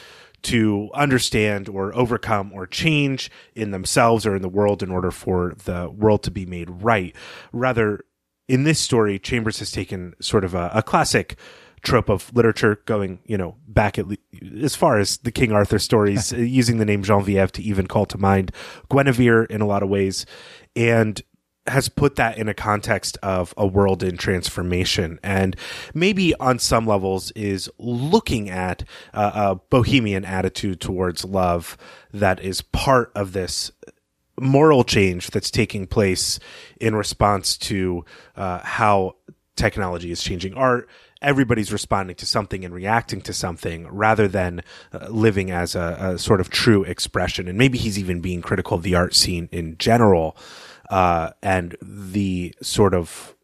to 0.48 0.88
understand 0.94 1.68
or 1.68 1.94
overcome 1.94 2.52
or 2.54 2.66
change 2.66 3.30
in 3.54 3.70
themselves 3.70 4.24
or 4.24 4.34
in 4.34 4.42
the 4.42 4.48
world 4.48 4.82
in 4.82 4.90
order 4.90 5.10
for 5.10 5.54
the 5.64 5.90
world 5.90 6.22
to 6.22 6.30
be 6.30 6.46
made 6.46 6.70
right. 6.70 7.14
Rather, 7.52 8.04
in 8.48 8.64
this 8.64 8.78
story, 8.78 9.18
Chambers 9.18 9.58
has 9.58 9.70
taken 9.70 10.14
sort 10.20 10.44
of 10.44 10.54
a, 10.54 10.70
a 10.72 10.82
classic 10.82 11.38
trope 11.82 12.08
of 12.08 12.34
literature 12.34 12.80
going, 12.86 13.20
you 13.26 13.36
know, 13.36 13.56
back 13.66 13.98
at 13.98 14.08
le- 14.08 14.16
as 14.62 14.74
far 14.74 14.98
as 14.98 15.18
the 15.18 15.30
King 15.30 15.52
Arthur 15.52 15.78
stories, 15.78 16.32
using 16.36 16.78
the 16.78 16.86
name 16.86 17.02
Genevieve 17.02 17.52
to 17.52 17.62
even 17.62 17.86
call 17.86 18.06
to 18.06 18.18
mind 18.18 18.50
Guinevere 18.90 19.44
in 19.44 19.60
a 19.60 19.66
lot 19.66 19.82
of 19.82 19.90
ways. 19.90 20.24
And 20.74 21.20
has 21.68 21.88
put 21.88 22.16
that 22.16 22.38
in 22.38 22.48
a 22.48 22.54
context 22.54 23.18
of 23.22 23.54
a 23.56 23.66
world 23.66 24.02
in 24.02 24.16
transformation. 24.16 25.18
And 25.22 25.56
maybe 25.94 26.34
on 26.36 26.58
some 26.58 26.86
levels 26.86 27.30
is 27.32 27.70
looking 27.78 28.50
at 28.50 28.84
uh, 29.14 29.30
a 29.34 29.54
bohemian 29.56 30.24
attitude 30.24 30.80
towards 30.80 31.24
love 31.24 31.76
that 32.12 32.40
is 32.40 32.62
part 32.62 33.12
of 33.14 33.32
this 33.32 33.70
moral 34.40 34.84
change 34.84 35.30
that's 35.30 35.50
taking 35.50 35.86
place 35.86 36.38
in 36.80 36.94
response 36.94 37.56
to 37.56 38.04
uh, 38.36 38.60
how 38.60 39.16
technology 39.56 40.10
is 40.10 40.22
changing 40.22 40.54
art. 40.54 40.88
Everybody's 41.20 41.72
responding 41.72 42.14
to 42.16 42.26
something 42.26 42.64
and 42.64 42.72
reacting 42.72 43.20
to 43.22 43.32
something 43.32 43.88
rather 43.88 44.28
than 44.28 44.62
uh, 44.92 45.08
living 45.08 45.50
as 45.50 45.74
a, 45.74 46.14
a, 46.14 46.18
sort 46.18 46.40
of 46.40 46.48
true 46.48 46.84
expression. 46.84 47.48
And 47.48 47.58
maybe 47.58 47.76
he's 47.76 47.98
even 47.98 48.20
being 48.20 48.40
critical 48.40 48.76
of 48.76 48.84
the 48.84 48.94
art 48.94 49.14
scene 49.16 49.48
in 49.50 49.76
general 49.78 50.36
uh, 50.90 51.30
and 51.42 51.76
the 51.82 52.54
sort 52.62 52.94
of 52.94 53.34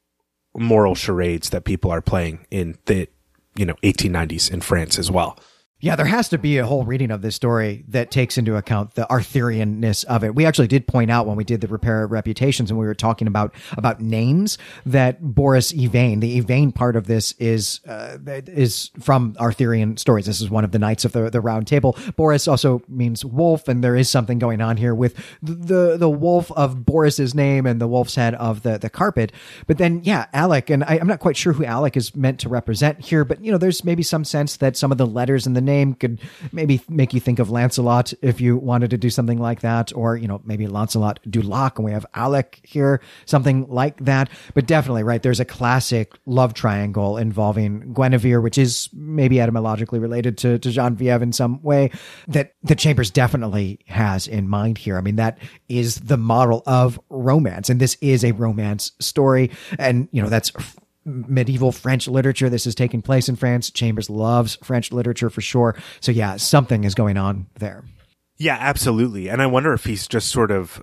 moral 0.56 0.94
charades 0.94 1.50
that 1.50 1.64
people 1.64 1.90
are 1.90 2.00
playing 2.00 2.46
in 2.50 2.78
the 2.86 3.08
you 3.56 3.66
know 3.66 3.74
1890s 3.82 4.50
in 4.50 4.60
France 4.60 4.98
as 4.98 5.10
well. 5.10 5.38
Yeah, 5.84 5.96
there 5.96 6.06
has 6.06 6.30
to 6.30 6.38
be 6.38 6.56
a 6.56 6.64
whole 6.64 6.84
reading 6.84 7.10
of 7.10 7.20
this 7.20 7.34
story 7.34 7.84
that 7.88 8.10
takes 8.10 8.38
into 8.38 8.56
account 8.56 8.94
the 8.94 9.06
Arthurianness 9.10 10.02
of 10.06 10.24
it. 10.24 10.34
We 10.34 10.46
actually 10.46 10.66
did 10.66 10.86
point 10.86 11.10
out 11.10 11.26
when 11.26 11.36
we 11.36 11.44
did 11.44 11.60
the 11.60 11.68
repair 11.68 12.06
reputations 12.06 12.70
and 12.70 12.80
we 12.80 12.86
were 12.86 12.94
talking 12.94 13.28
about 13.28 13.54
about 13.76 14.00
names 14.00 14.56
that 14.86 15.20
Boris 15.20 15.74
Yvain, 15.74 16.20
the 16.20 16.38
Yvain 16.38 16.72
part 16.72 16.96
of 16.96 17.06
this 17.06 17.32
is 17.32 17.80
uh, 17.86 18.16
is 18.46 18.92
from 18.98 19.36
Arthurian 19.38 19.98
stories. 19.98 20.24
This 20.24 20.40
is 20.40 20.48
one 20.48 20.64
of 20.64 20.72
the 20.72 20.78
knights 20.78 21.04
of 21.04 21.12
the, 21.12 21.28
the 21.28 21.42
Round 21.42 21.66
Table. 21.66 21.98
Boris 22.16 22.48
also 22.48 22.80
means 22.88 23.22
wolf, 23.22 23.68
and 23.68 23.84
there 23.84 23.94
is 23.94 24.08
something 24.08 24.38
going 24.38 24.62
on 24.62 24.78
here 24.78 24.94
with 24.94 25.14
the 25.42 25.98
the 25.98 26.08
wolf 26.08 26.50
of 26.52 26.86
Boris's 26.86 27.34
name 27.34 27.66
and 27.66 27.78
the 27.78 27.88
wolf's 27.88 28.14
head 28.14 28.34
of 28.36 28.62
the 28.62 28.78
the 28.78 28.88
carpet. 28.88 29.32
But 29.66 29.76
then, 29.76 30.00
yeah, 30.02 30.28
Alec, 30.32 30.70
and 30.70 30.82
I, 30.84 30.98
I'm 30.98 31.08
not 31.08 31.20
quite 31.20 31.36
sure 31.36 31.52
who 31.52 31.66
Alec 31.66 31.94
is 31.94 32.16
meant 32.16 32.40
to 32.40 32.48
represent 32.48 33.04
here, 33.04 33.26
but 33.26 33.44
you 33.44 33.52
know, 33.52 33.58
there's 33.58 33.84
maybe 33.84 34.02
some 34.02 34.24
sense 34.24 34.56
that 34.56 34.78
some 34.78 34.90
of 34.90 34.96
the 34.96 35.06
letters 35.06 35.46
in 35.46 35.52
the 35.52 35.60
name 35.60 35.73
name 35.74 35.94
could 35.94 36.20
maybe 36.52 36.80
make 36.88 37.12
you 37.14 37.20
think 37.20 37.38
of 37.38 37.50
Lancelot 37.50 38.12
if 38.22 38.40
you 38.40 38.56
wanted 38.56 38.90
to 38.90 38.98
do 38.98 39.10
something 39.10 39.38
like 39.38 39.60
that, 39.60 39.92
or 39.94 40.16
you 40.16 40.28
know 40.28 40.40
maybe 40.44 40.66
Lancelot 40.66 41.20
du 41.28 41.42
Lac, 41.42 41.78
and 41.78 41.84
we 41.84 41.92
have 41.92 42.06
Alec 42.14 42.60
here, 42.62 43.00
something 43.26 43.66
like 43.68 44.04
that. 44.04 44.28
But 44.54 44.66
definitely, 44.66 45.02
right? 45.02 45.22
There's 45.22 45.40
a 45.40 45.44
classic 45.44 46.12
love 46.26 46.54
triangle 46.54 47.16
involving 47.16 47.92
Guinevere, 47.92 48.40
which 48.40 48.58
is 48.58 48.88
maybe 48.92 49.40
etymologically 49.40 49.98
related 49.98 50.38
to, 50.38 50.58
to 50.58 50.70
Genevieve 50.70 51.22
in 51.22 51.32
some 51.32 51.62
way 51.62 51.90
that 52.28 52.54
the 52.62 52.74
Chambers 52.74 53.10
definitely 53.10 53.80
has 53.86 54.26
in 54.26 54.48
mind 54.48 54.78
here. 54.78 54.96
I 54.96 55.00
mean, 55.00 55.16
that 55.16 55.38
is 55.68 55.96
the 55.96 56.16
model 56.16 56.62
of 56.66 57.00
romance, 57.10 57.68
and 57.68 57.80
this 57.80 57.96
is 58.00 58.24
a 58.24 58.32
romance 58.32 58.92
story, 59.00 59.50
and 59.78 60.08
you 60.12 60.22
know 60.22 60.28
that's 60.28 60.52
medieval 61.04 61.72
French 61.72 62.08
literature. 62.08 62.48
This 62.48 62.66
is 62.66 62.74
taking 62.74 63.02
place 63.02 63.28
in 63.28 63.36
France. 63.36 63.70
Chambers 63.70 64.08
loves 64.08 64.56
French 64.62 64.92
literature 64.92 65.30
for 65.30 65.40
sure. 65.40 65.76
So 66.00 66.12
yeah, 66.12 66.36
something 66.36 66.84
is 66.84 66.94
going 66.94 67.16
on 67.16 67.46
there. 67.58 67.84
Yeah, 68.36 68.56
absolutely. 68.58 69.28
And 69.28 69.40
I 69.40 69.46
wonder 69.46 69.72
if 69.72 69.84
he's 69.84 70.08
just 70.08 70.28
sort 70.28 70.50
of 70.50 70.82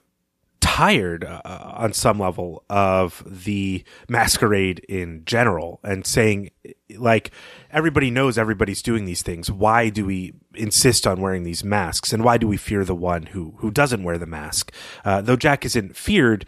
tired 0.61 1.23
uh, 1.23 1.41
on 1.43 1.91
some 1.91 2.19
level 2.19 2.63
of 2.69 3.23
the 3.25 3.83
masquerade 4.07 4.79
in 4.87 5.23
general 5.25 5.79
and 5.83 6.05
saying 6.05 6.51
like 6.97 7.31
everybody 7.71 8.11
knows 8.11 8.37
everybody's 8.37 8.83
doing 8.83 9.05
these 9.05 9.23
things 9.23 9.51
why 9.51 9.89
do 9.89 10.05
we 10.05 10.33
insist 10.53 11.07
on 11.07 11.19
wearing 11.19 11.43
these 11.43 11.63
masks 11.63 12.13
and 12.13 12.23
why 12.23 12.37
do 12.37 12.47
we 12.47 12.57
fear 12.57 12.85
the 12.85 12.95
one 12.95 13.23
who 13.23 13.55
who 13.57 13.71
doesn't 13.71 14.03
wear 14.03 14.19
the 14.19 14.27
mask 14.27 14.71
uh, 15.03 15.19
though 15.19 15.35
jack 15.35 15.65
isn't 15.65 15.95
feared 15.95 16.45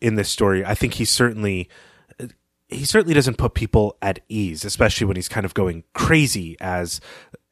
in 0.00 0.14
this 0.14 0.28
story 0.28 0.64
i 0.64 0.74
think 0.74 0.94
he's 0.94 1.10
certainly 1.10 1.68
he 2.68 2.84
certainly 2.84 3.14
doesn't 3.14 3.38
put 3.38 3.54
people 3.54 3.96
at 4.02 4.20
ease, 4.28 4.64
especially 4.64 5.06
when 5.06 5.16
he's 5.16 5.28
kind 5.28 5.46
of 5.46 5.54
going 5.54 5.84
crazy 5.94 6.56
as 6.60 7.00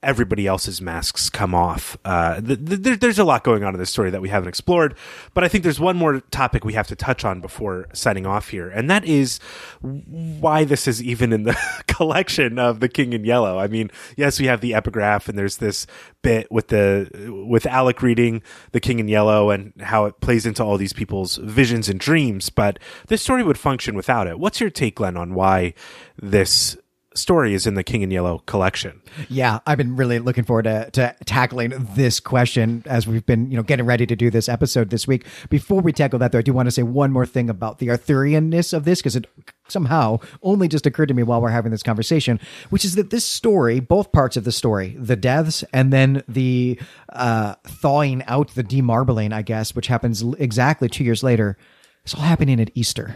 everybody 0.05 0.47
else's 0.47 0.81
masks 0.81 1.31
come 1.31 1.55
off. 1.55 1.97
Uh, 2.05 2.41
th- 2.41 2.65
th- 2.65 3.01
there's 3.01 3.19
a 3.19 3.25
lot 3.25 3.45
going 3.45 3.65
on 3.65 3.75
in 3.75 3.81
this 3.81 3.91
story 3.91 4.11
that 4.11 4.23
we 4.23 4.29
haven't 4.29 4.49
explored, 4.49 4.95
but 5.33 5.45
I 5.45 5.49
think 5.49 5.65
there's 5.65 5.81
one 5.81 5.97
more 5.97 6.21
topic 6.31 6.65
we 6.65 6.75
have 6.75 6.87
to 6.89 6.97
touch 6.97 7.25
on 7.25 7.41
before 7.41 7.87
signing 7.93 8.27
off 8.27 8.49
here, 8.49 8.69
and 8.69 8.91
that 8.91 9.05
is 9.05 9.39
why 9.81 10.65
this 10.65 10.87
is 10.87 11.03
even 11.03 11.33
in 11.33 11.45
the 11.45 11.59
collection 11.87 12.59
of 12.59 12.81
The 12.81 12.89
King 12.89 13.13
in 13.13 13.25
Yellow. 13.25 13.59
I 13.59 13.67
mean, 13.67 13.91
yes, 14.17 14.39
we 14.39 14.47
have 14.47 14.61
the 14.61 14.75
epigraph, 14.75 15.29
and 15.29 15.39
there's 15.39 15.59
this 15.59 15.87
bit 16.23 16.51
with 16.51 16.69
the 16.69 17.09
with 17.47 17.67
Alec 17.67 18.03
reading 18.03 18.43
The 18.73 18.81
King 18.81 18.99
in 18.99 19.09
Yellow 19.09 19.51
and 19.51 19.73
how 19.81 20.07
it 20.07 20.21
plays 20.21 20.47
into 20.47 20.65
all 20.65 20.79
these 20.79 20.93
people's 20.93 21.37
visions 21.37 21.89
and 21.89 22.01
dreams, 22.01 22.51
but 22.51 22.79
this 23.09 23.23
story 23.23 23.43
would 23.43 23.59
function 23.59 23.95
without 23.95 24.27
it. 24.27 24.39
What's 24.39 24.61
your 24.61 24.71
take, 24.71 24.97
Glenn, 24.97 25.17
on 25.17 25.35
why 25.35 25.75
this 26.21 26.77
story 27.15 27.55
is 27.55 27.67
in 27.67 27.75
the 27.75 27.85
King 27.85 28.03
in 28.03 28.11
Yellow 28.11 28.39
collection. 28.47 29.01
Yeah, 29.29 29.61
I've 29.67 29.79
been 29.79 29.97
really 29.97 30.19
looking 30.19 30.45
forward 30.45 30.65
to, 30.65 30.91
to 30.93 31.15
tackling 31.25 31.73
this 31.95 32.21
question 32.21 32.83
as 32.87 33.07
we've 33.07 33.25
been, 33.25 33.51
you 33.51 33.57
know, 33.57 33.63
getting 33.63 33.87
ready 33.87 34.07
to 34.07 34.17
do 34.17 34.31
this 34.31 34.49
episode 34.49 34.91
this 34.91 35.07
week. 35.07 35.27
Before 35.49 35.81
we 35.81 35.93
tackle 35.93 36.19
that, 36.19 36.33
though, 36.33 36.39
I 36.39 36.43
do 36.43 36.53
want 36.53 36.67
to 36.67 36.71
say 36.71 36.83
one 36.83 37.13
more 37.13 37.27
thing 37.27 37.49
about 37.49 37.79
the 37.79 37.89
Arthurianness 37.89 38.73
of 38.73 38.85
this 38.85 39.01
because 39.01 39.17
it 39.17 39.27
somehow 39.69 40.19
only 40.43 40.69
just 40.69 40.87
occurred 40.87 41.09
to 41.09 41.15
me 41.15 41.23
while 41.23 41.41
we're 41.41 41.49
having 41.51 41.71
this 41.71 41.83
conversation, 41.83 42.41
which 42.71 42.85
is 42.85 42.97
that 42.97 43.11
this 43.11 43.25
story, 43.25 43.81
both 43.81 44.13
parts 44.13 44.37
of 44.37 44.45
the 44.45 44.53
story, 44.53 44.97
the 44.99 45.17
deaths 45.17 45.65
and 45.73 45.93
then 45.93 46.23
the 46.29 46.79
uh, 47.11 47.55
thawing 47.65 48.23
out, 48.27 48.55
the 48.55 48.65
demarbling, 48.65 49.33
I 49.33 49.43
guess, 49.43 49.75
which 49.75 49.87
happens 49.87 50.23
exactly 50.39 50.89
two 50.89 51.05
years 51.05 51.23
later, 51.23 51.57
it's 52.05 52.15
all 52.15 52.23
happening 52.23 52.61
at 52.61 52.71
Easter. 52.75 53.15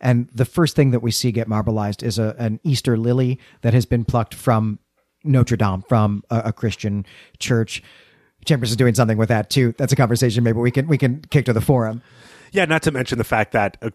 And 0.00 0.28
the 0.34 0.44
first 0.44 0.76
thing 0.76 0.90
that 0.90 1.00
we 1.00 1.10
see 1.10 1.32
get 1.32 1.48
marbleized 1.48 2.02
is 2.02 2.18
a, 2.18 2.34
an 2.38 2.60
Easter 2.62 2.96
lily 2.96 3.38
that 3.62 3.74
has 3.74 3.86
been 3.86 4.04
plucked 4.04 4.34
from 4.34 4.78
Notre 5.22 5.56
Dame, 5.56 5.82
from 5.88 6.22
a, 6.30 6.42
a 6.46 6.52
Christian 6.52 7.06
church. 7.38 7.82
Chambers 8.44 8.70
is 8.70 8.76
doing 8.76 8.94
something 8.94 9.16
with 9.16 9.30
that 9.30 9.48
too. 9.48 9.74
That's 9.78 9.92
a 9.92 9.96
conversation 9.96 10.44
maybe 10.44 10.58
we 10.58 10.70
can 10.70 10.86
we 10.86 10.98
can 10.98 11.22
kick 11.30 11.46
to 11.46 11.52
the 11.52 11.62
forum. 11.62 12.02
Yeah, 12.52 12.66
not 12.66 12.82
to 12.82 12.90
mention 12.90 13.18
the 13.18 13.24
fact 13.24 13.52
that 13.52 13.78
uh, 13.80 13.90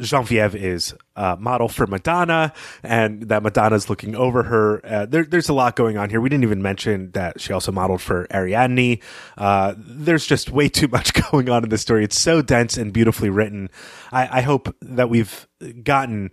Genevieve 0.00 0.54
is 0.54 0.94
a 1.16 1.36
model 1.36 1.68
for 1.68 1.86
Madonna, 1.86 2.52
and 2.82 3.22
that 3.28 3.42
Madonna's 3.42 3.88
looking 3.88 4.14
over 4.14 4.44
her. 4.44 4.84
Uh, 4.84 5.06
there, 5.06 5.24
there's 5.24 5.48
a 5.48 5.52
lot 5.52 5.76
going 5.76 5.96
on 5.96 6.10
here. 6.10 6.20
We 6.20 6.28
didn't 6.28 6.44
even 6.44 6.62
mention 6.62 7.10
that 7.12 7.40
she 7.40 7.52
also 7.52 7.72
modeled 7.72 8.00
for 8.00 8.26
Ariadne. 8.32 9.00
Uh, 9.36 9.74
there's 9.76 10.26
just 10.26 10.50
way 10.50 10.68
too 10.68 10.88
much 10.92 11.12
going 11.30 11.48
on 11.48 11.64
in 11.64 11.70
this 11.70 11.82
story. 11.82 12.04
It's 12.04 12.18
so 12.18 12.42
dense 12.42 12.76
and 12.76 12.92
beautifully 12.92 13.30
written. 13.30 13.70
I, 14.12 14.38
I 14.38 14.40
hope 14.42 14.74
that 14.80 15.10
we've 15.10 15.46
gotten 15.82 16.30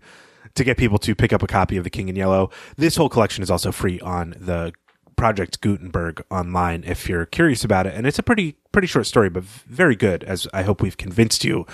to 0.56 0.64
get 0.64 0.78
people 0.78 0.98
to 1.00 1.16
pick 1.16 1.34
up 1.34 1.44
a 1.44 1.48
copy 1.48 1.78
of 1.78 1.84
The 1.84 1.90
King 1.90 2.10
in 2.10 2.16
Yellow. 2.16 2.50
This 2.78 2.96
whole 2.96 3.10
collection 3.10 3.44
is 3.44 3.52
also 3.52 3.72
free 3.72 4.00
on 4.00 4.36
the 4.40 4.74
Project 5.16 5.62
Gutenberg 5.62 6.24
online 6.30 6.84
if 6.86 7.10
you're 7.10 7.26
curious 7.26 7.64
about 7.64 7.88
it. 7.88 7.96
And 7.96 8.06
it's 8.06 8.20
a 8.20 8.24
pretty 8.24 8.56
pretty 8.72 8.88
short 8.88 9.08
story, 9.08 9.30
but 9.30 9.44
very 9.44 9.96
good, 9.96 10.24
as 10.24 10.48
I 10.54 10.62
hope 10.62 10.82
we've 10.82 10.98
convinced 10.98 11.44
you. 11.44 11.66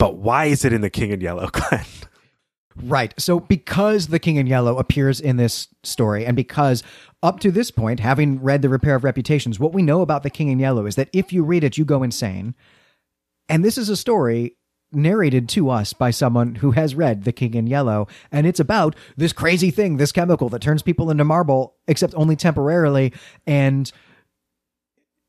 But 0.00 0.16
why 0.16 0.46
is 0.46 0.64
it 0.64 0.72
in 0.72 0.80
The 0.80 0.88
King 0.88 1.10
in 1.10 1.20
Yellow, 1.20 1.48
Glenn? 1.52 1.84
Right. 2.82 3.12
So 3.20 3.38
because 3.38 4.06
the 4.06 4.18
King 4.18 4.36
in 4.36 4.46
Yellow 4.46 4.78
appears 4.78 5.20
in 5.20 5.36
this 5.36 5.68
story, 5.82 6.24
and 6.24 6.34
because 6.34 6.82
up 7.22 7.38
to 7.40 7.50
this 7.50 7.70
point, 7.70 8.00
having 8.00 8.42
read 8.42 8.62
the 8.62 8.70
Repair 8.70 8.94
of 8.94 9.04
Reputations, 9.04 9.60
what 9.60 9.74
we 9.74 9.82
know 9.82 10.00
about 10.00 10.22
the 10.22 10.30
King 10.30 10.48
in 10.48 10.58
Yellow 10.58 10.86
is 10.86 10.94
that 10.94 11.10
if 11.12 11.34
you 11.34 11.44
read 11.44 11.64
it, 11.64 11.76
you 11.76 11.84
go 11.84 12.02
insane. 12.02 12.54
And 13.50 13.62
this 13.62 13.76
is 13.76 13.90
a 13.90 13.96
story 13.96 14.56
narrated 14.90 15.50
to 15.50 15.68
us 15.68 15.92
by 15.92 16.10
someone 16.10 16.54
who 16.56 16.70
has 16.70 16.94
read 16.94 17.24
The 17.24 17.32
King 17.32 17.52
in 17.52 17.66
Yellow, 17.66 18.08
and 18.32 18.46
it's 18.46 18.58
about 18.58 18.96
this 19.18 19.34
crazy 19.34 19.70
thing, 19.70 19.98
this 19.98 20.12
chemical 20.12 20.48
that 20.48 20.62
turns 20.62 20.82
people 20.82 21.10
into 21.10 21.24
marble, 21.24 21.74
except 21.86 22.14
only 22.14 22.36
temporarily, 22.36 23.12
and 23.46 23.92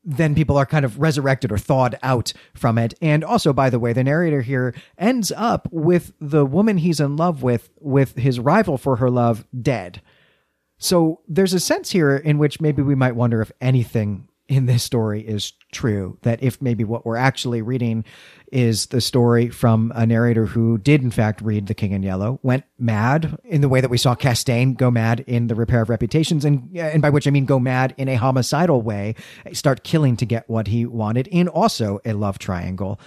then 0.04 0.34
people 0.34 0.56
are 0.56 0.66
kind 0.66 0.84
of 0.84 0.98
resurrected 0.98 1.52
or 1.52 1.58
thawed 1.58 1.98
out 2.02 2.32
from 2.54 2.78
it. 2.78 2.94
And 3.00 3.22
also, 3.22 3.52
by 3.52 3.70
the 3.70 3.78
way, 3.78 3.92
the 3.92 4.04
narrator 4.04 4.42
here 4.42 4.74
ends 4.98 5.32
up 5.36 5.68
with 5.70 6.12
the 6.20 6.44
woman 6.44 6.78
he's 6.78 7.00
in 7.00 7.16
love 7.16 7.42
with, 7.42 7.70
with 7.80 8.16
his 8.16 8.40
rival 8.40 8.78
for 8.78 8.96
her 8.96 9.10
love, 9.10 9.46
dead. 9.60 10.02
So 10.78 11.20
there's 11.28 11.54
a 11.54 11.60
sense 11.60 11.90
here 11.90 12.16
in 12.16 12.38
which 12.38 12.60
maybe 12.60 12.82
we 12.82 12.96
might 12.96 13.14
wonder 13.14 13.40
if 13.40 13.52
anything 13.60 14.28
in 14.52 14.66
this 14.66 14.82
story 14.82 15.22
is 15.22 15.52
true. 15.72 16.18
That 16.22 16.42
if 16.42 16.60
maybe 16.60 16.84
what 16.84 17.06
we're 17.06 17.16
actually 17.16 17.62
reading 17.62 18.04
is 18.52 18.86
the 18.86 19.00
story 19.00 19.48
from 19.48 19.92
a 19.94 20.04
narrator 20.04 20.44
who 20.44 20.76
did 20.76 21.02
in 21.02 21.10
fact 21.10 21.40
read 21.40 21.66
The 21.66 21.74
King 21.74 21.92
in 21.92 22.02
Yellow, 22.02 22.38
went 22.42 22.64
mad 22.78 23.38
in 23.44 23.62
the 23.62 23.68
way 23.68 23.80
that 23.80 23.90
we 23.90 23.96
saw 23.96 24.14
Castaigne 24.14 24.74
go 24.74 24.90
mad 24.90 25.20
in 25.20 25.46
The 25.46 25.54
Repair 25.54 25.82
of 25.82 25.88
Reputations, 25.88 26.44
and 26.44 26.76
and 26.76 27.00
by 27.00 27.10
which 27.10 27.26
I 27.26 27.30
mean 27.30 27.46
go 27.46 27.58
mad 27.58 27.94
in 27.96 28.08
a 28.08 28.16
homicidal 28.16 28.82
way, 28.82 29.14
start 29.52 29.84
killing 29.84 30.16
to 30.18 30.26
get 30.26 30.48
what 30.48 30.66
he 30.66 30.84
wanted 30.84 31.26
in 31.28 31.48
also 31.48 32.00
a 32.04 32.12
love 32.12 32.38
triangle. 32.38 33.00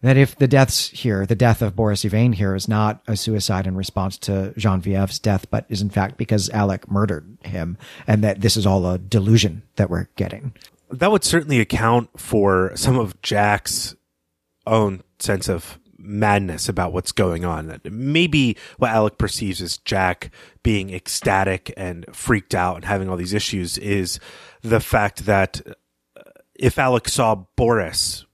That 0.00 0.16
if 0.16 0.36
the 0.36 0.46
deaths 0.46 0.90
here, 0.90 1.26
the 1.26 1.34
death 1.34 1.60
of 1.60 1.74
Boris 1.74 2.04
Yvain 2.04 2.32
here 2.32 2.54
is 2.54 2.68
not 2.68 3.02
a 3.08 3.16
suicide 3.16 3.66
in 3.66 3.76
response 3.76 4.16
to 4.18 4.54
Genevieve's 4.56 5.18
death, 5.18 5.50
but 5.50 5.66
is 5.68 5.82
in 5.82 5.90
fact 5.90 6.16
because 6.16 6.48
Alec 6.50 6.88
murdered 6.88 7.36
him, 7.42 7.76
and 8.06 8.22
that 8.22 8.40
this 8.40 8.56
is 8.56 8.64
all 8.64 8.86
a 8.86 8.98
delusion 8.98 9.62
that 9.76 9.90
we're 9.90 10.08
getting 10.14 10.52
that 10.90 11.10
would 11.10 11.24
certainly 11.24 11.60
account 11.60 12.18
for 12.18 12.72
some 12.74 12.98
of 12.98 13.20
Jack's 13.22 13.94
own 14.66 15.02
sense 15.18 15.48
of 15.48 15.78
madness 15.98 16.68
about 16.68 16.92
what's 16.92 17.12
going 17.12 17.44
on. 17.44 17.80
Maybe 17.84 18.56
what 18.78 18.90
Alec 18.90 19.18
perceives 19.18 19.60
as 19.60 19.78
Jack 19.78 20.30
being 20.62 20.90
ecstatic 20.90 21.72
and 21.76 22.06
freaked 22.12 22.54
out 22.54 22.76
and 22.76 22.84
having 22.84 23.08
all 23.08 23.16
these 23.16 23.34
issues 23.34 23.76
is 23.78 24.20
the 24.62 24.80
fact 24.80 25.26
that 25.26 25.60
uh, 26.16 26.22
if 26.54 26.78
Alec 26.78 27.08
saw 27.08 27.44
Boris 27.56 28.24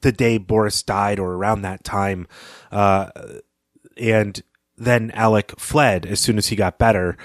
the 0.00 0.12
day 0.12 0.38
Boris 0.38 0.82
died 0.82 1.18
or 1.18 1.34
around 1.34 1.62
that 1.62 1.84
time, 1.84 2.26
uh, 2.70 3.10
and 3.96 4.42
then 4.76 5.10
Alec 5.12 5.58
fled 5.58 6.06
as 6.06 6.20
soon 6.20 6.38
as 6.38 6.48
he 6.48 6.56
got 6.56 6.78
better. 6.78 7.16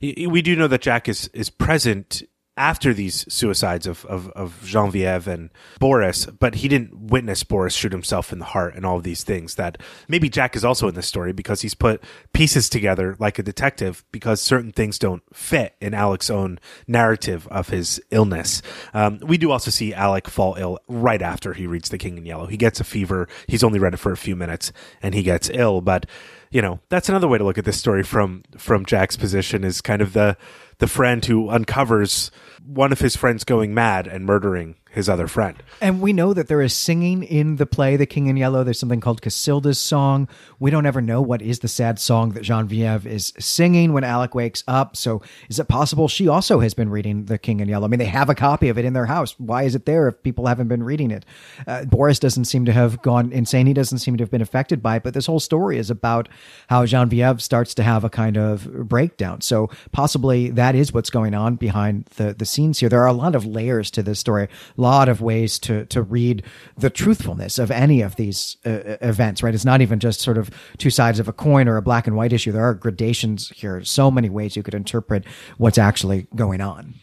We 0.00 0.42
do 0.42 0.56
know 0.56 0.68
that 0.68 0.82
Jack 0.82 1.08
is 1.08 1.28
is 1.28 1.50
present 1.50 2.22
after 2.56 2.94
these 2.94 3.30
suicides 3.32 3.86
of, 3.86 4.04
of, 4.06 4.30
of 4.30 4.62
Genevieve 4.64 5.28
and 5.28 5.50
Boris, 5.78 6.26
but 6.26 6.56
he 6.56 6.68
didn't 6.68 6.98
witness 6.98 7.44
Boris 7.44 7.74
shoot 7.74 7.92
himself 7.92 8.32
in 8.32 8.38
the 8.38 8.46
heart 8.46 8.74
and 8.74 8.86
all 8.86 8.98
these 9.00 9.24
things 9.24 9.56
that 9.56 9.78
maybe 10.08 10.30
Jack 10.30 10.56
is 10.56 10.64
also 10.64 10.88
in 10.88 10.94
this 10.94 11.06
story 11.06 11.32
because 11.32 11.60
he's 11.60 11.74
put 11.74 12.02
pieces 12.32 12.68
together 12.68 13.14
like 13.18 13.38
a 13.38 13.42
detective 13.42 14.04
because 14.10 14.40
certain 14.40 14.72
things 14.72 14.98
don't 14.98 15.22
fit 15.34 15.74
in 15.80 15.92
Alec's 15.92 16.30
own 16.30 16.58
narrative 16.86 17.46
of 17.48 17.68
his 17.68 18.00
illness. 18.10 18.62
Um, 18.94 19.20
we 19.22 19.36
do 19.36 19.50
also 19.50 19.70
see 19.70 19.92
Alec 19.92 20.26
fall 20.28 20.54
ill 20.58 20.78
right 20.88 21.20
after 21.20 21.52
he 21.52 21.66
reads 21.66 21.90
The 21.90 21.98
King 21.98 22.16
in 22.16 22.24
Yellow. 22.24 22.46
He 22.46 22.56
gets 22.56 22.80
a 22.80 22.84
fever. 22.84 23.28
He's 23.46 23.64
only 23.64 23.78
read 23.78 23.94
it 23.94 23.98
for 23.98 24.12
a 24.12 24.16
few 24.16 24.34
minutes 24.34 24.72
and 25.02 25.14
he 25.14 25.22
gets 25.22 25.50
ill, 25.50 25.82
but 25.82 26.06
you 26.50 26.62
know, 26.62 26.80
that's 26.88 27.08
another 27.08 27.28
way 27.28 27.38
to 27.38 27.44
look 27.44 27.58
at 27.58 27.64
this 27.64 27.78
story 27.78 28.02
from, 28.02 28.44
from 28.56 28.86
Jack's 28.86 29.16
position 29.16 29.64
is 29.64 29.80
kind 29.80 30.00
of 30.00 30.12
the, 30.12 30.36
the 30.78 30.86
friend 30.86 31.24
who 31.24 31.48
uncovers 31.48 32.30
one 32.64 32.92
of 32.92 33.00
his 33.00 33.16
friends 33.16 33.44
going 33.44 33.74
mad 33.74 34.06
and 34.06 34.26
murdering 34.26 34.76
his 34.96 35.10
other 35.10 35.28
friend. 35.28 35.62
And 35.82 36.00
we 36.00 36.14
know 36.14 36.32
that 36.32 36.48
there 36.48 36.62
is 36.62 36.72
singing 36.72 37.22
in 37.22 37.56
the 37.56 37.66
play 37.66 37.96
The 37.96 38.06
King 38.06 38.28
in 38.28 38.36
Yellow. 38.38 38.64
There's 38.64 38.78
something 38.78 39.02
called 39.02 39.20
Casilda's 39.20 39.78
song. 39.78 40.26
We 40.58 40.70
don't 40.70 40.86
ever 40.86 41.02
know 41.02 41.20
what 41.20 41.42
is 41.42 41.58
the 41.58 41.68
sad 41.68 41.98
song 41.98 42.30
that 42.30 42.42
Genevieve 42.42 43.06
is 43.06 43.34
singing 43.38 43.92
when 43.92 44.04
Alec 44.04 44.34
wakes 44.34 44.64
up. 44.66 44.96
So 44.96 45.20
is 45.50 45.58
it 45.58 45.68
possible 45.68 46.08
she 46.08 46.28
also 46.28 46.60
has 46.60 46.72
been 46.72 46.88
reading 46.88 47.26
The 47.26 47.36
King 47.36 47.60
in 47.60 47.68
Yellow? 47.68 47.84
I 47.84 47.88
mean, 47.88 47.98
they 47.98 48.06
have 48.06 48.30
a 48.30 48.34
copy 48.34 48.70
of 48.70 48.78
it 48.78 48.86
in 48.86 48.94
their 48.94 49.04
house. 49.04 49.38
Why 49.38 49.64
is 49.64 49.74
it 49.74 49.84
there 49.84 50.08
if 50.08 50.22
people 50.22 50.46
haven't 50.46 50.68
been 50.68 50.82
reading 50.82 51.10
it? 51.10 51.26
Uh, 51.66 51.84
Boris 51.84 52.18
doesn't 52.18 52.46
seem 52.46 52.64
to 52.64 52.72
have 52.72 53.02
gone 53.02 53.30
insane. 53.32 53.66
He 53.66 53.74
doesn't 53.74 53.98
seem 53.98 54.16
to 54.16 54.22
have 54.22 54.30
been 54.30 54.40
affected 54.40 54.82
by 54.82 54.96
it. 54.96 55.02
But 55.02 55.12
this 55.12 55.26
whole 55.26 55.40
story 55.40 55.76
is 55.76 55.90
about 55.90 56.26
how 56.70 56.86
Genevieve 56.86 57.42
starts 57.42 57.74
to 57.74 57.82
have 57.82 58.02
a 58.02 58.08
kind 58.08 58.38
of 58.38 58.88
breakdown. 58.88 59.42
So 59.42 59.68
possibly 59.92 60.48
that 60.52 60.74
is 60.74 60.94
what's 60.94 61.10
going 61.10 61.34
on 61.34 61.56
behind 61.56 62.06
the, 62.16 62.32
the 62.32 62.46
scenes 62.46 62.78
here. 62.78 62.88
There 62.88 63.02
are 63.02 63.06
a 63.06 63.12
lot 63.12 63.34
of 63.34 63.44
layers 63.44 63.90
to 63.90 64.02
this 64.02 64.18
story 64.18 64.48
lot 64.86 65.08
of 65.08 65.20
ways 65.20 65.58
to 65.60 65.84
to 65.86 66.02
read 66.02 66.42
the 66.76 66.90
truthfulness 66.90 67.58
of 67.58 67.70
any 67.70 68.02
of 68.02 68.16
these 68.16 68.56
uh, 68.64 68.70
uh, 68.70 68.96
events. 69.00 69.42
Right, 69.42 69.54
it's 69.54 69.64
not 69.64 69.80
even 69.80 69.98
just 69.98 70.20
sort 70.20 70.38
of 70.38 70.50
two 70.78 70.90
sides 70.90 71.18
of 71.18 71.28
a 71.28 71.32
coin 71.32 71.68
or 71.68 71.76
a 71.76 71.82
black 71.82 72.06
and 72.06 72.16
white 72.16 72.32
issue. 72.32 72.52
There 72.52 72.64
are 72.64 72.74
gradations 72.74 73.50
here. 73.54 73.84
So 73.84 74.10
many 74.10 74.30
ways 74.30 74.56
you 74.56 74.62
could 74.62 74.74
interpret 74.74 75.24
what's 75.58 75.78
actually 75.78 76.28
going 76.34 76.60
on. 76.60 76.94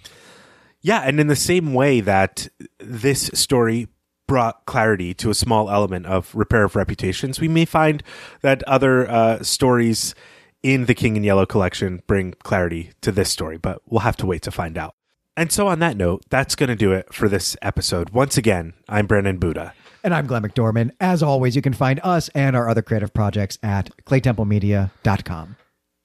Yeah, 0.82 1.02
and 1.02 1.20
in 1.20 1.28
the 1.28 1.36
same 1.36 1.74
way 1.74 2.02
that 2.02 2.50
this 2.80 3.32
story 3.34 3.88
brought 4.28 4.66
clarity 4.66 5.14
to 5.14 5.30
a 5.30 5.34
small 5.34 5.70
element 5.70 6.06
of 6.06 6.34
repair 6.36 6.64
of 6.64 6.76
reputations, 6.76 7.40
we 7.40 7.48
may 7.48 7.66
find 7.66 8.04
that 8.42 8.64
other 8.64 9.10
uh, 9.10 9.44
stories 9.44 10.16
in 10.62 10.86
the 10.86 10.96
King 10.96 11.16
in 11.16 11.24
Yellow 11.24 11.46
collection 11.46 12.02
bring 12.08 12.34
clarity 12.44 12.92
to 13.02 13.12
this 13.12 13.30
story, 13.30 13.58
but 13.58 13.82
we'll 13.86 14.00
have 14.00 14.18
to 14.18 14.26
wait 14.26 14.42
to 14.44 14.52
find 14.52 14.78
out. 14.78 14.96
And 15.36 15.52
so, 15.52 15.68
on 15.68 15.80
that 15.80 15.98
note, 15.98 16.24
that's 16.30 16.56
going 16.56 16.70
to 16.70 16.76
do 16.76 16.92
it 16.92 17.12
for 17.12 17.28
this 17.28 17.58
episode. 17.62 18.12
Once 18.12 18.38
again, 18.38 18.74
I'm 18.88 19.08
Brandon 19.08 19.38
Buddha. 19.38 19.74
And 20.04 20.14
I'm 20.14 20.28
Glenn 20.28 20.44
McDorman. 20.44 20.92
As 21.00 21.24
always, 21.24 21.56
you 21.56 21.62
can 21.62 21.74
find 21.74 22.00
us 22.04 22.30
and 22.36 22.56
our 22.56 22.70
other 22.70 22.82
creative 22.84 23.14
projects 23.14 23.58
at 23.64 23.90
claytemplemedia.com. 24.06 25.56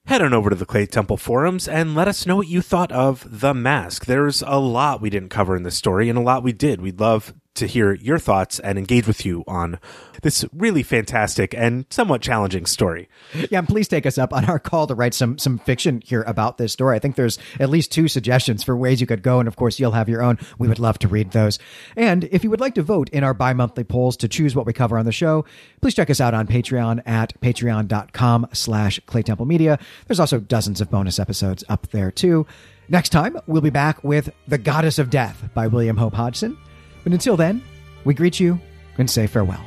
Head 0.07 0.21
on 0.23 0.33
over 0.33 0.49
to 0.49 0.55
the 0.55 0.65
Clay 0.65 0.87
Temple 0.87 1.17
forums 1.17 1.67
and 1.67 1.93
let 1.93 2.07
us 2.07 2.25
know 2.25 2.37
what 2.37 2.47
you 2.47 2.63
thought 2.63 2.91
of 2.91 3.39
The 3.41 3.53
Mask. 3.53 4.05
There's 4.05 4.41
a 4.41 4.57
lot 4.57 5.01
we 5.01 5.11
didn't 5.11 5.29
cover 5.29 5.55
in 5.55 5.61
this 5.61 5.75
story 5.75 6.09
and 6.09 6.17
a 6.17 6.21
lot 6.21 6.41
we 6.41 6.51
did. 6.53 6.81
We'd 6.81 6.99
love 6.99 7.35
to 7.59 7.67
hear 7.67 7.93
your 7.93 8.19
thoughts 8.19 8.59
and 8.59 8.77
engage 8.77 9.07
with 9.07 9.25
you 9.25 9.43
on 9.47 9.79
this 10.21 10.43
really 10.53 10.83
fantastic 10.83 11.53
and 11.53 11.85
somewhat 11.89 12.21
challenging 12.21 12.65
story. 12.65 13.07
Yeah, 13.49 13.59
and 13.59 13.67
please 13.67 13.87
take 13.87 14.05
us 14.05 14.17
up 14.17 14.33
on 14.33 14.45
our 14.45 14.59
call 14.59 14.87
to 14.87 14.95
write 14.95 15.13
some 15.13 15.37
some 15.37 15.59
fiction 15.59 16.01
here 16.05 16.23
about 16.23 16.57
this 16.57 16.73
story. 16.73 16.95
I 16.95 16.99
think 16.99 17.15
there's 17.15 17.37
at 17.59 17.69
least 17.69 17.91
two 17.91 18.07
suggestions 18.07 18.63
for 18.63 18.75
ways 18.75 18.99
you 19.01 19.07
could 19.07 19.23
go, 19.23 19.39
and 19.39 19.47
of 19.47 19.55
course 19.55 19.79
you'll 19.79 19.91
have 19.91 20.09
your 20.09 20.21
own. 20.21 20.37
We 20.57 20.67
would 20.67 20.79
love 20.79 20.99
to 20.99 21.07
read 21.07 21.31
those. 21.31 21.59
And 21.95 22.25
if 22.25 22.43
you 22.43 22.49
would 22.49 22.59
like 22.59 22.75
to 22.75 22.81
vote 22.81 23.09
in 23.09 23.23
our 23.23 23.33
bi-monthly 23.33 23.83
polls 23.83 24.17
to 24.17 24.27
choose 24.27 24.55
what 24.55 24.65
we 24.65 24.73
cover 24.73 24.97
on 24.97 25.05
the 25.05 25.11
show, 25.11 25.45
please 25.81 25.95
check 25.95 26.09
us 26.09 26.21
out 26.21 26.33
on 26.33 26.47
Patreon 26.47 27.01
at 27.07 27.39
patreon.com 27.41 28.47
slash 28.53 28.99
Clay 29.05 29.23
Temple 29.23 29.45
Media. 29.45 29.79
There's 30.07 30.19
also 30.19 30.39
dozens 30.39 30.81
of 30.81 30.89
bonus 30.89 31.19
episodes 31.19 31.63
up 31.69 31.87
there 31.91 32.11
too. 32.11 32.45
Next 32.91 33.09
time, 33.09 33.37
we'll 33.45 33.61
be 33.61 33.69
back 33.69 34.03
with 34.03 34.31
The 34.47 34.57
Goddess 34.57 34.97
of 34.97 35.11
Death 35.11 35.49
by 35.53 35.67
William 35.67 35.97
Hope 35.97 36.15
Hodgson. 36.15 36.57
But 37.09 37.15
until 37.15 37.37
then, 37.37 37.63
we 38.05 38.13
greet 38.13 38.39
you 38.39 38.59
and 38.99 39.09
say 39.09 39.25
farewell. 39.25 39.65